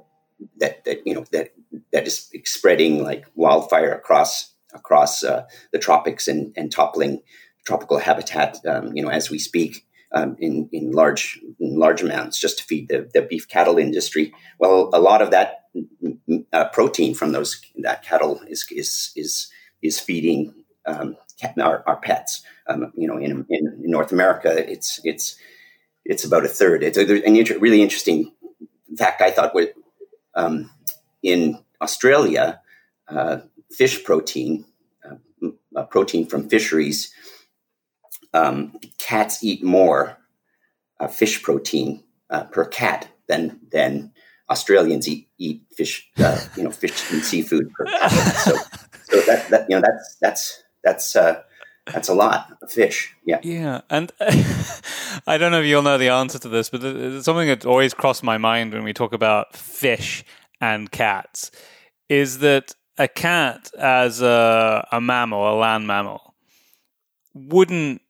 that 0.57 0.83
that 0.85 1.05
you 1.05 1.13
know 1.13 1.25
that 1.31 1.53
that 1.93 2.07
is 2.07 2.31
spreading 2.45 3.03
like 3.03 3.25
wildfire 3.35 3.93
across 3.93 4.53
across 4.73 5.23
uh, 5.23 5.45
the 5.71 5.79
tropics 5.79 6.27
and 6.27 6.51
and 6.57 6.71
toppling 6.71 7.21
tropical 7.65 7.97
habitat, 7.97 8.57
um, 8.65 8.95
you 8.95 9.03
know 9.03 9.09
as 9.09 9.29
we 9.29 9.39
speak 9.39 9.85
um, 10.13 10.35
in 10.39 10.69
in 10.71 10.91
large 10.91 11.39
in 11.59 11.77
large 11.77 12.01
amounts 12.01 12.39
just 12.39 12.59
to 12.59 12.63
feed 12.63 12.87
the, 12.87 13.09
the 13.13 13.21
beef 13.21 13.47
cattle 13.47 13.77
industry. 13.77 14.33
Well, 14.59 14.89
a 14.93 14.99
lot 14.99 15.21
of 15.21 15.31
that 15.31 15.65
uh, 16.53 16.69
protein 16.69 17.13
from 17.13 17.33
those 17.33 17.61
that 17.77 18.03
cattle 18.03 18.41
is 18.47 18.65
is 18.71 19.11
is 19.15 19.49
is 19.81 19.99
feeding 19.99 20.53
um, 20.85 21.17
our, 21.59 21.83
our, 21.85 21.97
pets. 21.97 22.43
Um, 22.67 22.91
you 22.95 23.07
know, 23.07 23.17
in, 23.17 23.45
in, 23.49 23.81
North 23.81 24.11
America, 24.11 24.49
it's 24.71 24.99
it's 25.03 25.35
it's 26.05 26.23
about 26.23 26.45
a 26.45 26.47
third. 26.47 26.83
It's 26.83 26.97
a, 26.97 27.01
an 27.01 27.35
inter- 27.35 27.59
really 27.59 27.81
interesting 27.81 28.31
fact. 28.97 29.21
I 29.21 29.31
thought 29.31 29.53
um, 30.35 30.71
in 31.21 31.59
Australia, 31.81 32.61
uh, 33.07 33.39
fish 33.71 34.03
protein, 34.03 34.65
uh, 35.75 35.83
protein 35.83 36.25
from 36.25 36.49
fisheries 36.49 37.13
um, 38.35 38.77
cats 38.97 39.43
eat 39.43 39.63
more 39.63 40.17
uh, 40.99 41.07
fish 41.07 41.41
protein 41.41 42.03
uh, 42.29 42.43
per 42.43 42.65
cat 42.65 43.07
than 43.27 43.59
than 43.71 44.11
Australians 44.49 45.07
eat 45.07 45.27
eat 45.37 45.63
fish, 45.75 46.09
uh, 46.19 46.39
you 46.55 46.63
know, 46.63 46.71
fish 46.71 47.11
and 47.11 47.23
seafood 47.23 47.71
per 47.73 47.85
capita. 47.85 48.31
So, 48.31 48.55
so 49.09 49.21
that, 49.21 49.49
that 49.49 49.65
you 49.69 49.75
know 49.75 49.81
that's 49.81 50.17
that's 50.21 50.63
that's 50.83 51.15
uh, 51.15 51.41
that's 51.91 52.09
a 52.09 52.13
lot 52.13 52.57
of 52.61 52.71
fish. 52.71 53.15
Yeah, 53.25 53.39
yeah, 53.41 53.81
and 53.89 54.11
I 55.27 55.37
don't 55.37 55.51
know 55.51 55.61
if 55.61 55.65
you'll 55.65 55.81
know 55.81 55.97
the 55.97 56.09
answer 56.09 56.39
to 56.39 56.49
this, 56.49 56.69
but 56.69 56.83
it's 56.83 57.25
something 57.25 57.47
that 57.47 57.65
always 57.65 57.93
crossed 57.93 58.23
my 58.23 58.37
mind 58.37 58.73
when 58.73 58.83
we 58.83 58.93
talk 58.93 59.13
about 59.13 59.55
fish 59.55 60.23
and 60.59 60.91
cats 60.91 61.51
is 62.09 62.39
that 62.39 62.75
a 62.97 63.07
cat 63.07 63.71
as 63.77 64.21
a, 64.21 64.87
a 64.91 65.01
mammal, 65.01 65.53
a 65.53 65.55
land 65.55 65.87
mammal, 65.87 66.35
wouldn't 67.33 68.01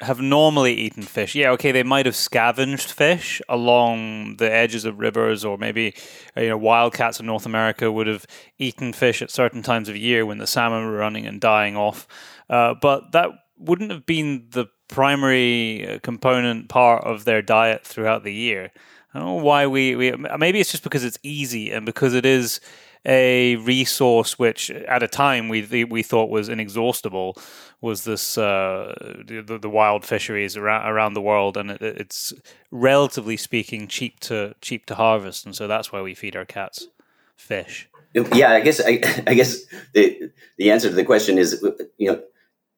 have 0.00 0.20
normally 0.20 0.74
eaten 0.74 1.02
fish. 1.02 1.34
Yeah, 1.34 1.50
okay, 1.52 1.72
they 1.72 1.82
might 1.82 2.06
have 2.06 2.14
scavenged 2.14 2.90
fish 2.90 3.42
along 3.48 4.36
the 4.36 4.50
edges 4.50 4.84
of 4.84 4.98
rivers, 4.98 5.44
or 5.44 5.58
maybe 5.58 5.94
uh, 6.36 6.42
you 6.42 6.48
know 6.50 6.56
wildcats 6.56 7.18
in 7.18 7.26
North 7.26 7.46
America 7.46 7.90
would 7.90 8.06
have 8.06 8.24
eaten 8.58 8.92
fish 8.92 9.22
at 9.22 9.30
certain 9.30 9.62
times 9.62 9.88
of 9.88 9.96
year 9.96 10.24
when 10.24 10.38
the 10.38 10.46
salmon 10.46 10.84
were 10.84 10.96
running 10.96 11.26
and 11.26 11.40
dying 11.40 11.76
off. 11.76 12.06
Uh, 12.48 12.74
but 12.80 13.12
that 13.12 13.30
wouldn't 13.58 13.90
have 13.90 14.06
been 14.06 14.46
the 14.50 14.66
primary 14.86 15.86
uh, 15.86 15.98
component 16.00 16.68
part 16.68 17.04
of 17.04 17.24
their 17.24 17.42
diet 17.42 17.84
throughout 17.84 18.24
the 18.24 18.32
year. 18.32 18.70
I 19.12 19.18
don't 19.18 19.28
know 19.28 19.44
why 19.44 19.66
we, 19.66 19.96
we 19.96 20.12
maybe 20.38 20.60
it's 20.60 20.70
just 20.70 20.84
because 20.84 21.02
it's 21.02 21.18
easy 21.22 21.72
and 21.72 21.84
because 21.84 22.14
it 22.14 22.26
is 22.26 22.60
a 23.08 23.56
resource 23.56 24.38
which 24.38 24.70
at 24.70 25.02
a 25.02 25.08
time 25.08 25.48
we 25.48 25.84
we 25.84 26.02
thought 26.02 26.28
was 26.28 26.48
inexhaustible 26.48 27.36
was 27.80 28.04
this 28.04 28.36
uh, 28.36 28.94
the, 29.24 29.58
the, 29.60 29.70
wild 29.70 30.04
fisheries 30.04 30.56
around 30.56 30.86
around 30.86 31.14
the 31.14 31.22
world, 31.22 31.56
and 31.56 31.70
it, 31.70 31.82
it's 31.82 32.34
relatively 32.70 33.36
speaking 33.36 33.88
cheap 33.88 34.20
to 34.20 34.54
cheap 34.60 34.84
to 34.86 34.94
harvest, 34.94 35.46
and 35.46 35.56
so 35.56 35.66
that's 35.66 35.90
why 35.90 36.02
we 36.02 36.14
feed 36.14 36.36
our 36.36 36.44
cats 36.44 36.88
fish. 37.36 37.88
Yeah, 38.34 38.52
I 38.52 38.60
guess 38.60 38.80
I, 38.84 39.00
I 39.26 39.34
guess 39.34 39.64
the 39.94 40.30
the 40.58 40.70
answer 40.70 40.90
to 40.90 40.94
the 40.94 41.04
question 41.04 41.38
is 41.38 41.64
you 41.96 42.12
know 42.12 42.22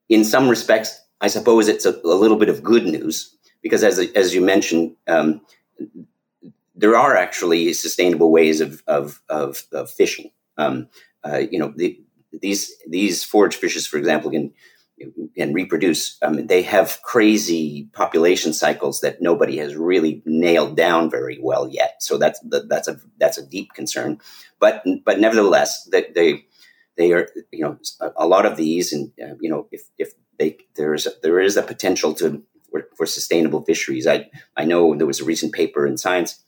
in 0.08 0.24
some 0.24 0.48
respects 0.48 1.00
I 1.20 1.26
suppose 1.26 1.66
it's 1.66 1.87
a, 1.87 1.98
a 2.04 2.14
little 2.14 2.37
bit 2.37 2.48
of 2.48 2.62
good 2.62 2.85
news 2.85 3.37
because 3.62 3.83
as 3.83 3.98
as 3.98 4.35
you 4.35 4.40
mentioned. 4.40 4.94
Um, 5.08 5.40
there 6.81 6.96
are 6.96 7.14
actually 7.14 7.72
sustainable 7.74 8.33
ways 8.33 8.60
of 8.60 8.83
of, 8.87 9.20
of, 9.28 9.64
of 9.72 9.90
fishing. 9.90 10.31
Um, 10.56 10.88
uh, 11.24 11.42
you 11.50 11.58
know, 11.58 11.72
the, 11.76 12.00
these 12.33 12.72
these 12.88 13.22
forage 13.22 13.56
fishes, 13.56 13.87
for 13.87 13.98
example, 13.98 14.31
can 14.31 14.52
can 15.37 15.52
reproduce. 15.52 16.18
Um, 16.22 16.46
they 16.46 16.62
have 16.62 17.00
crazy 17.02 17.88
population 17.92 18.52
cycles 18.52 19.00
that 19.00 19.20
nobody 19.20 19.58
has 19.58 19.74
really 19.76 20.22
nailed 20.24 20.76
down 20.76 21.10
very 21.10 21.38
well 21.42 21.68
yet. 21.68 22.02
So 22.02 22.16
that's 22.16 22.40
that's 22.68 22.88
a 22.88 22.98
that's 23.18 23.38
a 23.38 23.46
deep 23.46 23.72
concern. 23.74 24.18
But 24.58 24.85
but 25.04 25.20
nevertheless, 25.20 25.85
they 25.90 26.44
they 26.96 27.12
are 27.12 27.28
you 27.52 27.64
know 27.64 27.78
a, 28.16 28.26
lot 28.26 28.46
of 28.46 28.56
these, 28.56 28.92
and 28.92 29.12
uh, 29.22 29.35
you 29.40 29.50
know 29.50 29.68
if 29.70 29.83
if 29.98 30.12
they 30.38 30.58
there's 30.76 31.06
a, 31.06 31.10
there 31.22 31.40
is 31.40 31.56
a 31.56 31.62
potential 31.62 32.14
to 32.14 32.42
for, 32.70 32.88
for 32.96 33.06
sustainable 33.06 33.62
fisheries. 33.64 34.06
I 34.06 34.31
I 34.56 34.64
know 34.64 34.94
there 34.94 35.06
was 35.06 35.20
a 35.20 35.24
recent 35.24 35.52
paper 35.52 35.87
in 35.87 35.98
Science 35.98 36.42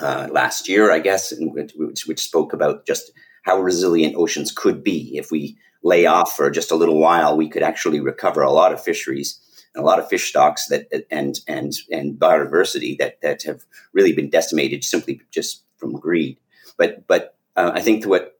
uh, 0.00 0.28
last 0.30 0.68
year, 0.68 0.90
I 0.90 0.98
guess, 0.98 1.32
which, 1.38 2.06
which 2.06 2.20
spoke 2.20 2.52
about 2.52 2.86
just 2.86 3.12
how 3.42 3.58
resilient 3.60 4.16
oceans 4.16 4.52
could 4.52 4.82
be 4.82 5.16
if 5.16 5.30
we 5.30 5.56
lay 5.82 6.06
off 6.06 6.34
for 6.34 6.50
just 6.50 6.70
a 6.70 6.76
little 6.76 6.98
while. 6.98 7.36
We 7.36 7.48
could 7.48 7.62
actually 7.62 8.00
recover 8.00 8.42
a 8.42 8.52
lot 8.52 8.72
of 8.72 8.82
fisheries 8.82 9.38
and 9.74 9.82
a 9.82 9.86
lot 9.86 9.98
of 9.98 10.08
fish 10.08 10.28
stocks 10.28 10.66
that 10.68 10.88
and 11.10 11.38
and 11.46 11.74
and 11.90 12.18
biodiversity 12.18 12.98
that 12.98 13.20
that 13.20 13.42
have 13.44 13.62
really 13.92 14.12
been 14.12 14.30
decimated 14.30 14.82
simply 14.84 15.20
just 15.30 15.62
from 15.76 15.92
greed. 15.92 16.38
But 16.76 17.06
but 17.06 17.36
uh, 17.54 17.72
I 17.74 17.80
think 17.80 18.04
what 18.04 18.36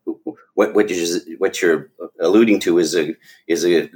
what 0.54 0.74
what 0.74 0.90
you're, 0.90 1.36
what 1.38 1.62
you're 1.62 1.90
alluding 2.20 2.61
to 2.61 2.78
is 2.78 2.96
a 2.96 3.14
is 3.46 3.64
a 3.64 3.88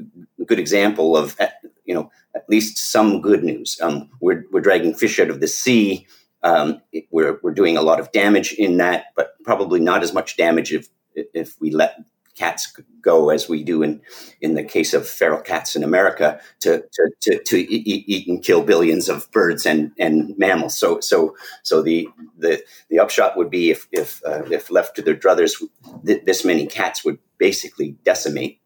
good 0.46 0.58
example 0.58 1.16
of 1.16 1.36
you 1.84 1.94
know 1.94 2.11
at 2.34 2.48
least 2.48 2.78
some 2.78 3.20
good 3.20 3.42
news. 3.42 3.78
Um, 3.82 4.11
we're 4.20 4.44
we're 4.52 4.61
dragging 4.61 4.94
fish 4.94 5.18
out 5.18 5.30
of 5.30 5.40
the 5.40 5.48
sea. 5.48 6.06
Um, 6.43 6.80
we're 7.11 7.38
we're 7.43 7.55
doing 7.55 7.76
a 7.76 7.82
lot 7.82 8.01
of 8.01 8.12
damage 8.12 8.53
in 8.53 8.78
that, 8.78 9.07
but 9.16 9.34
probably 9.45 9.80
not 9.80 10.03
as 10.03 10.12
much 10.12 10.36
damage 10.36 10.72
if 10.72 10.88
if 11.14 11.61
we 11.61 11.70
let 11.70 11.97
cats 12.36 12.74
go 13.03 13.30
as 13.30 13.49
we 13.49 13.62
do 13.62 13.82
in 13.82 14.01
in 14.41 14.55
the 14.55 14.64
case 14.64 14.95
of 14.95 15.07
feral 15.07 15.41
cats 15.41 15.76
in 15.76 15.84
America 15.84 16.41
to 16.61 16.82
to, 16.93 17.11
to, 17.20 17.43
to 17.43 17.59
eat, 17.59 18.05
eat, 18.07 18.28
and 18.28 18.43
kill 18.43 18.62
billions 18.62 19.09
of 19.09 19.30
birds 19.30 19.66
and, 19.66 19.93
and 19.99 20.36
mammals. 20.38 20.76
So 20.78 21.01
so 21.01 21.36
so 21.62 21.82
the 21.82 22.09
the 22.38 22.62
the 22.88 22.99
upshot 22.99 23.36
would 23.36 23.51
be 23.51 23.70
if 23.70 23.88
if 23.93 24.22
uh, 24.24 24.45
if 24.51 24.70
left 24.70 24.97
to 24.97 25.03
their 25.03 25.16
druthers, 25.16 25.62
th- 26.07 26.24
this 26.24 26.45
many 26.45 26.66
cats 26.66 27.05
would 27.05 27.18
basically 27.38 27.97
decimate 28.05 28.59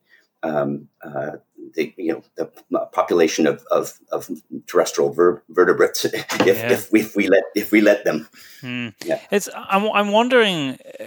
um, 0.44 0.88
uh, 1.02 1.32
the 1.74 1.92
you 1.96 2.12
know 2.12 2.22
the 2.36 2.46
population 2.92 3.46
of 3.46 3.64
of, 3.70 3.98
of 4.12 4.30
terrestrial 4.66 5.12
ver- 5.12 5.42
vertebrates 5.48 6.04
if, 6.04 6.14
yeah. 6.44 6.72
if, 6.72 6.94
if 6.94 7.16
we 7.16 7.28
let 7.28 7.44
if 7.54 7.72
we 7.72 7.80
let 7.80 8.04
them. 8.04 8.28
Mm. 8.62 8.94
Yeah. 9.04 9.20
It's 9.30 9.48
I'm 9.54 9.90
I'm 9.90 10.12
wondering 10.12 10.78
uh, 11.00 11.04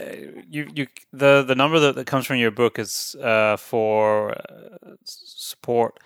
you 0.50 0.68
you 0.74 0.88
the 1.14 1.44
the 1.44 1.56
number 1.56 1.80
that, 1.80 1.96
that 1.96 2.08
comes 2.08 2.26
from 2.26 2.38
your 2.38 2.52
book 2.52 2.80
is 2.80 3.16
uh, 3.22 3.58
for 3.58 4.32
uh, 4.32 4.96
support 5.04 6.00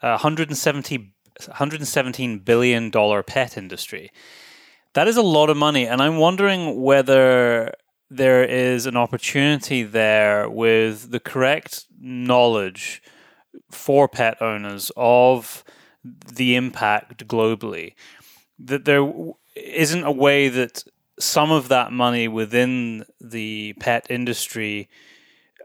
170 0.00 0.96
uh, 0.96 1.44
117 1.46 2.38
billion 2.38 2.90
dollar 2.90 3.22
pet 3.22 3.56
industry. 3.56 4.10
That 4.94 5.06
is 5.06 5.16
a 5.16 5.22
lot 5.22 5.50
of 5.50 5.56
money, 5.56 5.86
and 5.86 6.00
I'm 6.00 6.16
wondering 6.16 6.80
whether 6.80 7.74
there 8.10 8.44
is 8.44 8.86
an 8.86 8.96
opportunity 8.96 9.82
there 9.82 10.48
with 10.48 11.10
the 11.10 11.20
correct 11.20 11.84
knowledge 12.00 13.02
for 13.70 14.08
pet 14.08 14.40
owners 14.40 14.90
of 14.96 15.64
the 16.32 16.56
impact 16.56 17.26
globally. 17.26 17.94
That 18.58 18.84
there 18.84 19.10
isn't 19.54 20.04
a 20.04 20.12
way 20.12 20.48
that 20.48 20.84
some 21.18 21.50
of 21.50 21.68
that 21.68 21.92
money 21.92 22.28
within 22.28 23.04
the 23.20 23.74
pet 23.80 24.06
industry 24.08 24.88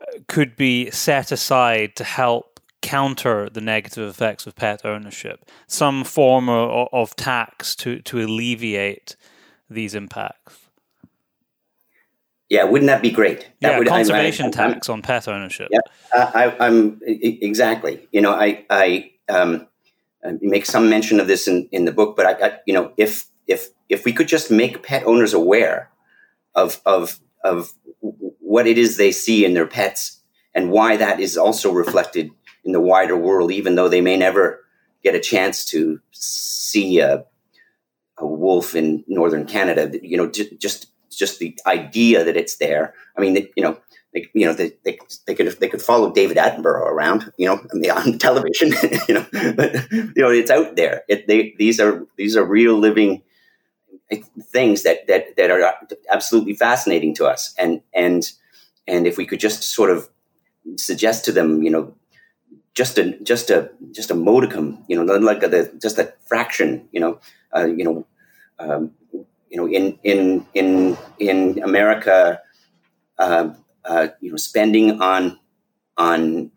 uh, 0.02 0.20
could 0.28 0.56
be 0.56 0.89
set 0.91 1.32
aside 1.32 1.96
to 1.96 2.04
help 2.04 2.60
counter 2.82 3.50
the 3.50 3.62
negative 3.62 4.10
effects 4.10 4.46
of 4.46 4.56
pet 4.56 4.84
ownership, 4.84 5.50
some 5.68 6.04
form 6.04 6.50
of, 6.50 6.89
of 6.91 7.16
tax 7.16 7.76
to, 7.76 8.02
to 8.02 8.20
alleviate 8.20 9.16
these 9.70 9.96
impacts. 9.96 10.62
Yeah, 12.54 12.66
wouldn't 12.66 12.88
that 12.88 13.01
be 13.01 13.10
great? 13.10 13.49
That 13.62 13.72
yeah, 13.72 13.80
would, 13.80 13.88
conservation 13.88 14.45
I, 14.45 14.47
I, 14.49 14.51
tax 14.51 14.88
on 14.88 15.01
pet 15.01 15.28
ownership. 15.28 15.70
Yeah, 15.72 15.80
I, 16.14 16.56
am 16.60 16.99
exactly. 17.04 18.08
You 18.12 18.22
know, 18.22 18.32
I 18.32 18.64
I 18.70 19.12
um, 19.28 19.68
make 20.39 20.68
some 20.68 20.88
mention 20.88 21.20
of 21.20 21.26
this 21.26 21.47
in, 21.47 21.68
in 21.72 21.86
the 21.86 21.91
book, 21.91 22.16
but 22.16 22.28
I, 22.28 22.47
I, 22.47 22.60
you 22.68 22.74
know, 22.76 22.93
if 22.95 23.26
if 23.47 23.70
if 23.89 24.06
we 24.06 24.14
could 24.14 24.28
just 24.28 24.51
make 24.51 24.84
pet 24.84 25.04
owners 25.08 25.34
aware 25.34 25.89
of 26.54 26.80
of 26.86 27.20
of 27.43 27.74
what 28.01 28.68
it 28.68 28.78
is 28.78 28.97
they 28.97 29.12
see 29.12 29.45
in 29.45 29.56
their 29.56 29.66
pets 29.66 30.22
and 30.54 30.70
why 30.70 30.95
that 30.95 31.20
is 31.20 31.36
also 31.36 31.72
reflected 31.72 32.30
in 32.64 32.72
the 32.72 32.80
wider 32.80 33.18
world, 33.18 33.51
even 33.51 33.74
though 33.74 33.89
they 33.89 34.01
may 34.01 34.16
never 34.16 34.64
get 35.04 35.16
a 35.16 35.20
chance 35.20 35.66
to 35.72 35.99
see 36.12 36.99
a, 36.99 37.26
a 38.20 38.28
wolf 38.28 38.76
in 38.76 39.04
northern 39.08 39.47
Canada. 39.47 39.89
You 40.04 40.18
know, 40.18 40.30
just 40.30 40.93
just 41.16 41.39
the 41.39 41.57
idea 41.66 42.24
that 42.24 42.38
it's 42.38 42.57
there. 42.57 42.93
I 43.18 43.22
mean, 43.22 43.47
you 43.55 43.64
know, 43.64 43.78
they, 44.14 44.30
you 44.34 44.45
know, 44.45 44.53
they, 44.53 44.74
they, 44.84 44.99
they 45.26 45.36
could 45.36 45.47
they 45.59 45.68
could 45.68 45.82
follow 45.82 46.11
David 46.11 46.38
Attenborough 46.38 46.88
around, 46.88 47.32
you 47.38 47.47
know, 47.47 47.59
on 47.91 48.20
television, 48.20 48.74
you 49.07 49.16
know, 49.16 49.26
but 49.55 49.91
you 49.91 50.14
know, 50.18 50.30
it's 50.30 50.51
out 50.51 50.76
there. 50.76 51.03
It, 51.07 51.28
they, 51.28 51.55
these 51.57 51.80
are 51.80 52.05
these 52.16 52.38
are 52.38 52.45
real 52.45 52.78
living 52.78 53.24
things 54.51 54.84
that 54.84 55.07
that 55.07 55.36
that 55.38 55.49
are 55.49 55.74
absolutely 56.11 56.53
fascinating 56.53 57.16
to 57.16 57.26
us, 57.26 57.53
and 57.57 57.82
and 57.93 58.32
and 58.88 59.07
if 59.07 59.18
we 59.18 59.26
could 59.26 59.39
just 59.39 59.64
sort 59.64 59.89
of 59.89 60.09
suggest 60.78 61.26
to 61.26 61.32
them, 61.32 61.64
you 61.64 61.70
know, 61.70 61.95
just 62.74 62.97
a 62.97 63.18
just 63.20 63.49
a 63.49 63.72
just 63.91 64.11
a 64.11 64.16
modicum, 64.16 64.84
you 64.88 65.01
know, 65.01 65.16
like 65.18 65.43
a, 65.43 65.72
just 65.78 65.99
a 65.99 66.14
fraction, 66.26 66.88
you 66.91 66.99
know, 66.99 67.20
uh, 67.55 67.66
you 67.66 67.84
know, 67.84 68.05
um, 68.59 68.91
you 69.54 69.60
know, 69.60 69.68
in 69.68 69.99
in 70.04 70.45
in 70.56 70.97
in 71.20 71.62
America, 71.64 72.41
uh, 73.20 73.49
uh, 73.86 74.08
you 74.20 74.32
know, 74.32 74.38
spending 74.38 74.99
on 74.99 75.39
on 75.95 76.49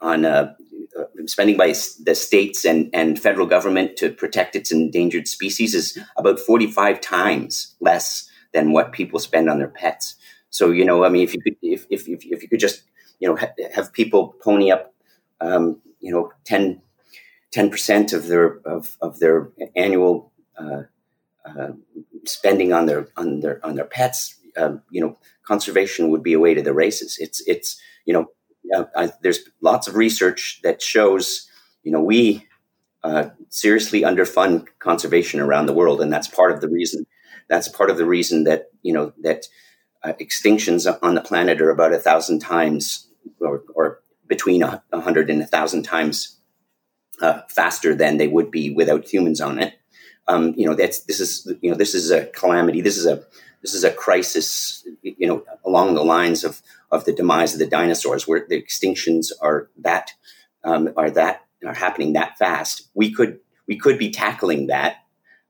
on 0.00 0.24
uh, 0.24 0.54
uh, 0.98 1.04
spending 1.26 1.56
by 1.56 1.68
the 1.68 2.14
states 2.14 2.64
and 2.64 2.90
and 2.92 3.20
federal 3.20 3.46
government 3.46 3.96
to 3.98 4.10
protect 4.10 4.56
its 4.56 4.72
endangered 4.72 5.28
species 5.28 5.74
is 5.76 5.96
about 6.16 6.40
forty 6.40 6.66
five 6.66 7.00
times 7.00 7.76
less 7.80 8.28
than 8.52 8.72
what 8.72 8.90
people 8.90 9.20
spend 9.20 9.48
on 9.48 9.58
their 9.58 9.68
pets. 9.68 10.16
So 10.50 10.72
you 10.72 10.84
know, 10.84 11.04
I 11.04 11.08
mean, 11.08 11.22
if 11.22 11.32
you 11.32 11.40
could 11.40 11.56
if 11.62 11.86
if 11.88 12.08
if, 12.08 12.24
if 12.24 12.42
you 12.42 12.48
could 12.48 12.58
just 12.58 12.82
you 13.20 13.28
know 13.28 13.36
ha- 13.36 13.54
have 13.72 13.92
people 13.92 14.34
pony 14.42 14.72
up, 14.72 14.92
um, 15.40 15.80
you 16.00 16.10
know, 16.10 16.32
10 16.46 16.82
percent 17.70 18.12
of 18.12 18.26
their 18.26 18.58
of 18.66 18.96
of 19.00 19.20
their 19.20 19.50
annual 19.76 20.32
uh, 20.58 20.82
uh, 21.44 21.72
spending 22.26 22.72
on 22.72 22.86
their 22.86 23.08
on 23.16 23.40
their 23.40 23.64
on 23.64 23.74
their 23.74 23.84
pets, 23.84 24.36
uh, 24.56 24.76
you 24.90 25.00
know, 25.00 25.18
conservation 25.44 26.10
would 26.10 26.22
be 26.22 26.32
a 26.32 26.40
way 26.40 26.54
to 26.54 26.62
the 26.62 26.74
races. 26.74 27.16
It's 27.20 27.40
it's 27.46 27.80
you 28.04 28.14
know, 28.14 28.26
uh, 28.74 28.84
I, 28.96 29.10
there's 29.22 29.40
lots 29.60 29.88
of 29.88 29.94
research 29.96 30.60
that 30.62 30.82
shows 30.82 31.48
you 31.82 31.92
know 31.92 32.00
we 32.00 32.46
uh, 33.02 33.30
seriously 33.48 34.02
underfund 34.02 34.66
conservation 34.78 35.40
around 35.40 35.66
the 35.66 35.72
world, 35.72 36.00
and 36.00 36.12
that's 36.12 36.28
part 36.28 36.52
of 36.52 36.60
the 36.60 36.68
reason. 36.68 37.06
That's 37.48 37.68
part 37.68 37.90
of 37.90 37.96
the 37.96 38.06
reason 38.06 38.44
that 38.44 38.70
you 38.82 38.92
know 38.92 39.12
that 39.22 39.46
uh, 40.02 40.12
extinctions 40.20 40.86
on 41.02 41.14
the 41.14 41.20
planet 41.20 41.60
are 41.60 41.70
about 41.70 41.92
a 41.92 41.98
thousand 41.98 42.40
times, 42.40 43.08
or, 43.40 43.62
or 43.74 44.00
between 44.26 44.62
a, 44.62 44.82
a 44.92 45.00
hundred 45.00 45.30
and 45.30 45.42
a 45.42 45.46
thousand 45.46 45.82
times 45.82 46.38
uh, 47.20 47.42
faster 47.48 47.94
than 47.94 48.16
they 48.16 48.28
would 48.28 48.50
be 48.50 48.70
without 48.70 49.12
humans 49.12 49.40
on 49.40 49.58
it 49.58 49.79
um, 50.28 50.54
you 50.56 50.66
know 50.66 50.74
that's 50.74 51.00
this 51.04 51.20
is 51.20 51.52
you 51.60 51.70
know 51.70 51.76
this 51.76 51.94
is 51.94 52.10
a 52.10 52.26
calamity. 52.26 52.80
This 52.80 52.96
is 52.96 53.06
a 53.06 53.24
this 53.62 53.74
is 53.74 53.84
a 53.84 53.92
crisis. 53.92 54.86
You 55.02 55.26
know 55.26 55.44
along 55.64 55.94
the 55.94 56.04
lines 56.04 56.44
of 56.44 56.62
of 56.90 57.04
the 57.04 57.12
demise 57.12 57.52
of 57.52 57.58
the 57.58 57.66
dinosaurs, 57.66 58.26
where 58.26 58.44
the 58.48 58.60
extinctions 58.60 59.32
are 59.40 59.68
that 59.78 60.12
um, 60.64 60.92
are 60.96 61.10
that 61.10 61.46
are 61.66 61.74
happening 61.74 62.12
that 62.14 62.38
fast. 62.38 62.88
We 62.94 63.12
could 63.12 63.40
we 63.66 63.76
could 63.76 63.98
be 63.98 64.10
tackling 64.10 64.68
that 64.68 64.96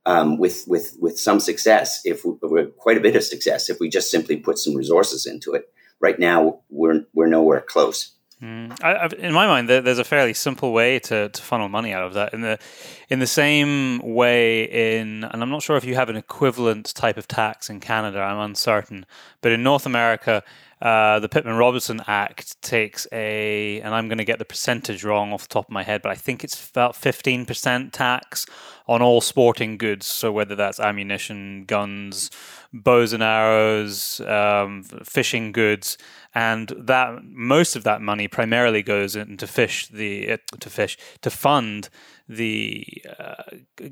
um, 0.07 0.39
with 0.39 0.65
with 0.67 0.97
with 1.01 1.19
some 1.19 1.41
success 1.41 2.03
if 2.05 2.25
we, 2.25 2.67
quite 2.79 2.97
a 2.97 3.01
bit 3.01 3.17
of 3.17 3.25
success 3.25 3.69
if 3.69 3.81
we 3.81 3.89
just 3.89 4.11
simply 4.11 4.37
put 4.37 4.59
some 4.59 4.75
resources 4.75 5.27
into 5.27 5.55
it. 5.55 5.73
Right 6.01 6.19
now, 6.19 6.61
we're 6.71 7.05
we're 7.13 7.27
nowhere 7.27 7.61
close. 7.61 8.15
Mm. 8.43 8.83
I, 8.83 9.07
in 9.19 9.35
my 9.35 9.47
mind, 9.47 9.69
there's 9.69 9.99
a 9.99 10.05
fairly 10.05 10.33
simple 10.33 10.73
way 10.73 10.99
to, 11.01 11.29
to 11.29 11.43
funnel 11.43 11.69
money 11.69 11.93
out 11.93 12.05
of 12.05 12.15
that. 12.15 12.33
In 12.33 12.41
the 12.41 12.59
in 13.11 13.19
the 13.19 13.27
same 13.27 13.99
way, 13.99 14.99
in 14.99 15.25
and 15.25 15.43
I'm 15.43 15.51
not 15.51 15.63
sure 15.63 15.77
if 15.77 15.85
you 15.85 15.95
have 15.95 16.09
an 16.09 16.17
equivalent 16.17 16.95
type 16.95 17.19
of 17.19 17.29
tax 17.29 17.69
in 17.69 17.81
Canada. 17.81 18.21
I'm 18.21 18.39
uncertain, 18.39 19.05
but 19.43 19.53
in 19.53 19.63
North 19.63 19.85
America, 19.85 20.43
uh, 20.81 21.21
the 21.21 21.29
Pittman 21.29 21.57
Robertson 21.57 22.01
Act 22.07 22.61
takes 22.63 23.07
a, 23.13 23.81
and 23.83 23.95
I'm 23.95 24.09
going 24.09 24.19
to 24.19 24.25
get 24.25 24.39
the 24.39 24.47
percentage 24.47 25.05
wrong 25.05 25.33
off 25.33 25.43
the 25.43 25.53
top 25.53 25.67
of 25.67 25.73
my 25.73 25.83
head, 25.83 26.01
but 26.01 26.11
I 26.11 26.15
think 26.15 26.43
it's 26.43 26.71
about 26.71 26.95
15% 26.95 27.93
tax 27.93 28.47
on 28.89 29.03
all 29.03 29.21
sporting 29.21 29.77
goods. 29.77 30.07
So 30.07 30.33
whether 30.33 30.57
that's 30.57 30.81
ammunition, 30.81 31.65
guns, 31.67 32.31
bows 32.73 33.13
and 33.13 33.23
arrows, 33.23 34.21
um, 34.21 34.85
fishing 35.05 35.53
goods, 35.53 35.99
and 36.35 36.73
that 36.79 37.25
most 37.25 37.77
of 37.77 37.85
that 37.85 38.01
money 38.01 38.29
primarily 38.29 38.83
goes 38.83 39.17
into 39.17 39.47
fish 39.47 39.89
the 39.89 40.33
uh, 40.33 40.37
to 40.61 40.71
fish 40.71 40.97
to 41.23 41.31
fund 41.31 41.89
the 42.29 42.87
uh, 43.19 43.43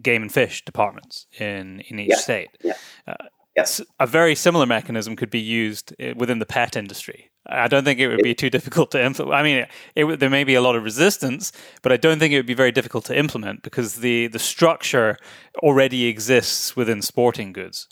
game 0.03 0.22
and 0.22 0.32
fish 0.32 0.64
departments 0.64 1.26
in 1.39 1.80
in 1.89 1.99
each 1.99 2.11
yeah. 2.11 2.16
state. 2.16 2.49
Yeah. 2.62 2.74
Uh, 3.07 3.14
yes. 3.57 3.80
A 3.99 4.07
very 4.07 4.34
similar 4.34 4.66
mechanism 4.66 5.16
could 5.16 5.30
be 5.30 5.41
used 5.41 5.95
uh, 6.01 6.14
within 6.16 6.39
the 6.39 6.47
pet 6.47 6.76
industry. 6.76 7.30
I 7.51 7.66
don't 7.66 7.84
think 7.84 7.99
it 7.99 8.09
would 8.09 8.22
be 8.22 8.34
too 8.34 8.51
difficult 8.51 8.91
to 8.91 9.03
implement. 9.03 9.34
I 9.34 9.43
mean, 9.43 9.57
it, 9.97 10.05
it, 10.05 10.20
there 10.20 10.30
may 10.30 10.45
be 10.45 10.55
a 10.55 10.61
lot 10.61 10.76
of 10.76 10.84
resistance, 10.84 11.51
but 11.82 11.93
I 11.93 11.97
don't 11.97 12.18
think 12.18 12.32
it 12.32 12.36
would 12.36 12.47
be 12.47 12.55
very 12.55 12.72
difficult 12.72 13.07
to 13.07 13.18
implement 13.18 13.62
because 13.62 13.97
the, 13.97 14.26
the 14.26 14.39
structure 14.39 15.16
already 15.62 16.07
exists 16.07 16.76
within 16.76 17.01
sporting 17.01 17.53
goods. 17.53 17.89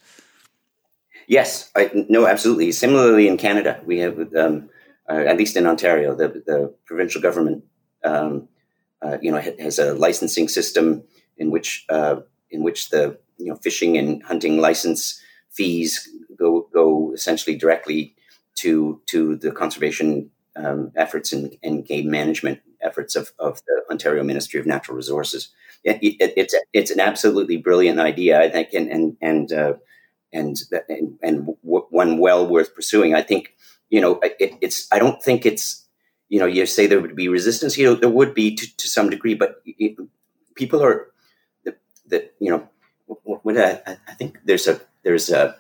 Yes, 1.29 1.70
I, 1.74 1.91
no, 2.09 2.27
absolutely. 2.27 2.70
Similarly, 2.72 3.29
in 3.29 3.37
Canada, 3.37 3.81
we 3.85 3.99
have, 3.99 4.18
um, 4.37 4.70
uh, 5.09 5.24
at 5.27 5.37
least 5.37 5.57
in 5.57 5.66
Ontario, 5.66 6.14
the, 6.14 6.29
the 6.29 6.74
provincial 6.85 7.20
government, 7.20 7.64
um, 8.05 8.49
uh, 9.03 9.18
you 9.20 9.31
know, 9.31 9.41
has 9.41 9.79
a 9.79 9.95
licensing 9.95 10.49
system 10.49 11.03
in 11.37 11.51
which 11.51 11.85
uh, 11.89 12.16
in 12.51 12.62
which 12.62 12.91
the 12.91 13.18
you 13.39 13.47
know 13.47 13.57
fishing 13.57 13.97
and 13.99 14.22
hunting 14.22 14.61
license 14.61 15.20
fees 15.51 16.09
go 16.39 16.68
go 16.72 17.12
essentially 17.12 17.57
directly 17.57 18.14
to 18.57 19.01
to 19.07 19.37
the 19.37 19.53
conservation 19.53 20.31
um, 20.57 20.91
efforts 20.97 21.33
and, 21.33 21.57
and, 21.62 21.85
game 21.85 22.11
management 22.11 22.61
efforts 22.81 23.14
of, 23.14 23.31
of 23.39 23.61
the 23.66 23.83
Ontario 23.91 24.24
Ministry 24.24 24.59
of 24.59 24.64
Natural 24.64 24.97
Resources. 24.97 25.51
It, 25.85 25.99
it, 26.03 26.33
it's 26.37 26.55
it's 26.72 26.91
an 26.91 27.01
absolutely 27.01 27.59
brilliant 27.59 28.01
idea, 28.01 28.41
I 28.41 28.49
think, 28.49 28.72
and 28.72 28.91
and 28.91 29.16
and 29.20 29.53
uh, 29.53 29.74
and, 30.33 30.57
and, 30.89 31.18
and 31.22 31.47
w- 31.47 31.87
one 31.91 32.18
well 32.18 32.47
worth 32.47 32.74
pursuing. 32.74 33.14
I 33.14 33.22
think 33.22 33.55
you 33.91 34.01
know 34.01 34.20
it, 34.22 34.55
it's. 34.61 34.89
I 34.93 34.99
don't 34.99 35.22
think 35.22 35.47
it's 35.47 35.85
you 36.29 36.39
know 36.39 36.47
you 36.47 36.66
say 36.66 36.87
there 36.87 37.01
would 37.01 37.16
be 37.16 37.29
resistance. 37.29 37.79
You 37.79 37.87
know 37.87 37.95
there 37.95 38.11
would 38.11 38.35
be 38.35 38.55
to, 38.55 38.77
to 38.77 38.89
some 38.89 39.11
degree, 39.11 39.35
but 39.35 39.62
it, 39.64 39.97
people 40.55 40.83
are 40.83 41.09
that 42.09 42.35
you 42.41 42.51
know 42.51 42.68
what 43.22 43.59
I, 43.59 43.99
I 44.09 44.14
think 44.14 44.39
there's 44.45 44.66
a 44.66 44.81
there's 45.03 45.31
a 45.31 45.57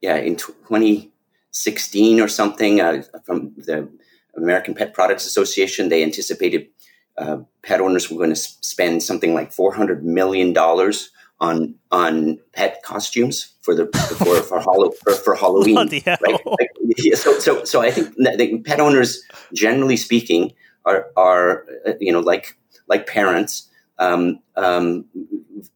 yeah 0.00 0.16
in 0.16 0.36
2016 0.36 2.20
or 2.20 2.28
something 2.28 2.80
uh, 2.80 3.02
from 3.24 3.52
the 3.56 3.88
American 4.36 4.74
Pet 4.74 4.94
Products 4.94 5.26
Association 5.26 5.88
they 5.88 6.02
anticipated 6.02 6.68
uh, 7.16 7.38
pet 7.62 7.80
owners 7.80 8.10
were 8.10 8.18
going 8.18 8.30
to 8.30 8.36
spend 8.36 9.02
something 9.02 9.34
like 9.34 9.52
400 9.52 10.04
million 10.04 10.52
dollars 10.52 11.10
on 11.40 11.74
on 11.90 12.38
pet 12.52 12.82
costumes 12.82 13.54
for 13.62 13.74
the 13.74 13.86
for 14.18 14.42
for, 14.42 14.60
Holo, 14.60 14.90
for, 14.90 15.12
for 15.12 15.34
Halloween. 15.34 15.76
Right? 15.76 16.46
Like, 16.46 16.70
yeah, 16.98 17.14
so 17.14 17.38
so 17.38 17.64
so 17.64 17.80
I 17.80 17.90
think 17.90 18.14
that 18.16 18.62
pet 18.64 18.80
owners, 18.80 19.22
generally 19.54 19.96
speaking, 19.96 20.52
are 20.84 21.10
are 21.16 21.64
uh, 21.86 21.92
you 22.00 22.12
know 22.12 22.20
like 22.20 22.58
like 22.88 23.06
parents, 23.06 23.68
um, 23.98 24.40
um, 24.56 25.04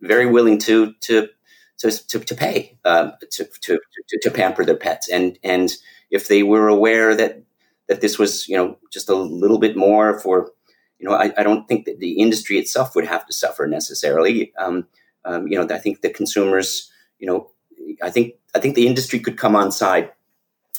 very 0.01 0.27
willing 0.27 0.59
to 0.61 0.93
to 1.01 1.29
to 1.79 1.91
to, 1.91 2.19
to 2.19 2.35
pay 2.35 2.79
um, 2.85 3.13
to, 3.31 3.45
to, 3.45 3.79
to 4.09 4.19
to 4.21 4.31
pamper 4.31 4.65
their 4.65 4.77
pets, 4.77 5.09
and 5.09 5.39
and 5.45 5.77
if 6.11 6.29
they 6.29 6.43
were 6.43 6.69
aware 6.69 7.15
that 7.15 7.43
that 7.89 8.01
this 8.01 8.19
was 8.19 8.49
you 8.49 8.57
know 8.57 8.79
just 8.93 9.09
a 9.09 9.15
little 9.15 9.59
bit 9.59 9.77
more 9.77 10.19
for 10.19 10.51
you 10.99 11.09
know 11.09 11.15
I, 11.15 11.33
I 11.37 11.43
don't 11.43 11.69
think 11.69 11.85
that 11.85 12.01
the 12.01 12.19
industry 12.19 12.59
itself 12.59 12.97
would 12.97 13.07
have 13.07 13.27
to 13.27 13.33
suffer 13.33 13.67
necessarily. 13.67 14.53
Um, 14.57 14.87
um, 15.25 15.47
you 15.47 15.59
know, 15.59 15.75
I 15.75 15.79
think 15.79 16.01
the 16.01 16.11
consumers, 16.11 16.91
you 17.19 17.27
know, 17.27 17.51
I 18.03 18.11
think 18.11 18.35
I 18.55 18.61
think 18.61 18.75
the 18.75 18.87
industry 18.87 19.19
could 19.19 19.37
come 19.37 19.57
on 19.57 19.73
side 19.73 20.11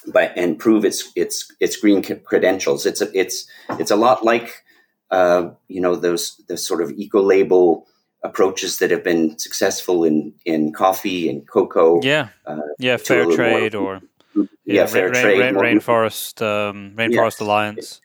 by 0.08 0.28
and 0.36 0.60
prove 0.60 0.86
its 0.86 1.12
its 1.16 1.52
its 1.60 1.78
green 1.78 2.04
credentials. 2.24 2.86
It's 2.86 3.02
a 3.02 3.18
it's 3.18 3.48
it's 3.80 3.92
a 3.92 3.96
lot 3.96 4.24
like 4.24 4.64
uh, 5.12 5.52
you 5.68 5.82
know 5.82 5.96
those 5.96 6.42
the 6.48 6.58
sort 6.58 6.82
of 6.82 6.92
eco 6.92 7.22
label 7.22 7.88
approaches 8.24 8.80
that 8.80 8.90
have 8.92 9.04
been 9.04 9.38
successful 9.38 10.04
in 10.04 10.34
in 10.46 10.74
coffee 10.74 11.30
and 11.30 11.48
cocoa. 11.48 12.02
Yeah, 12.02 12.30
uh, 12.46 12.62
yeah, 12.80 12.98
fair 12.98 13.26
trade 13.26 13.74
more, 13.74 13.96
or 13.96 14.02
yeah, 14.36 14.46
yeah 14.66 14.86
fair 14.86 15.12
rain, 15.12 15.24
trade, 15.24 15.40
rain, 15.40 15.56
rainforest 15.56 16.42
um, 16.42 16.94
rainforest 16.96 17.40
yeah. 17.40 17.48
alliance. 17.48 18.02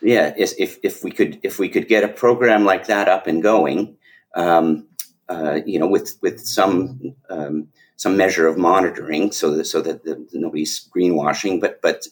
Yeah, 0.00 0.34
if 0.36 0.78
if 0.82 1.02
we 1.02 1.10
could 1.10 1.40
if 1.42 1.58
we 1.58 1.68
could 1.68 1.88
get 1.88 2.04
a 2.04 2.08
program 2.08 2.64
like 2.64 2.86
that 2.86 3.08
up 3.08 3.26
and 3.26 3.42
going, 3.42 3.96
um, 4.34 4.86
uh, 5.28 5.60
you 5.64 5.78
know, 5.78 5.86
with 5.86 6.18
with 6.20 6.40
some 6.40 7.14
um, 7.30 7.68
some 7.96 8.16
measure 8.16 8.46
of 8.46 8.58
monitoring, 8.58 9.32
so 9.32 9.50
that 9.54 9.64
so 9.64 9.80
that 9.80 10.04
the, 10.04 10.26
nobody's 10.32 10.88
greenwashing, 10.94 11.60
but 11.60 11.80
but 11.82 12.06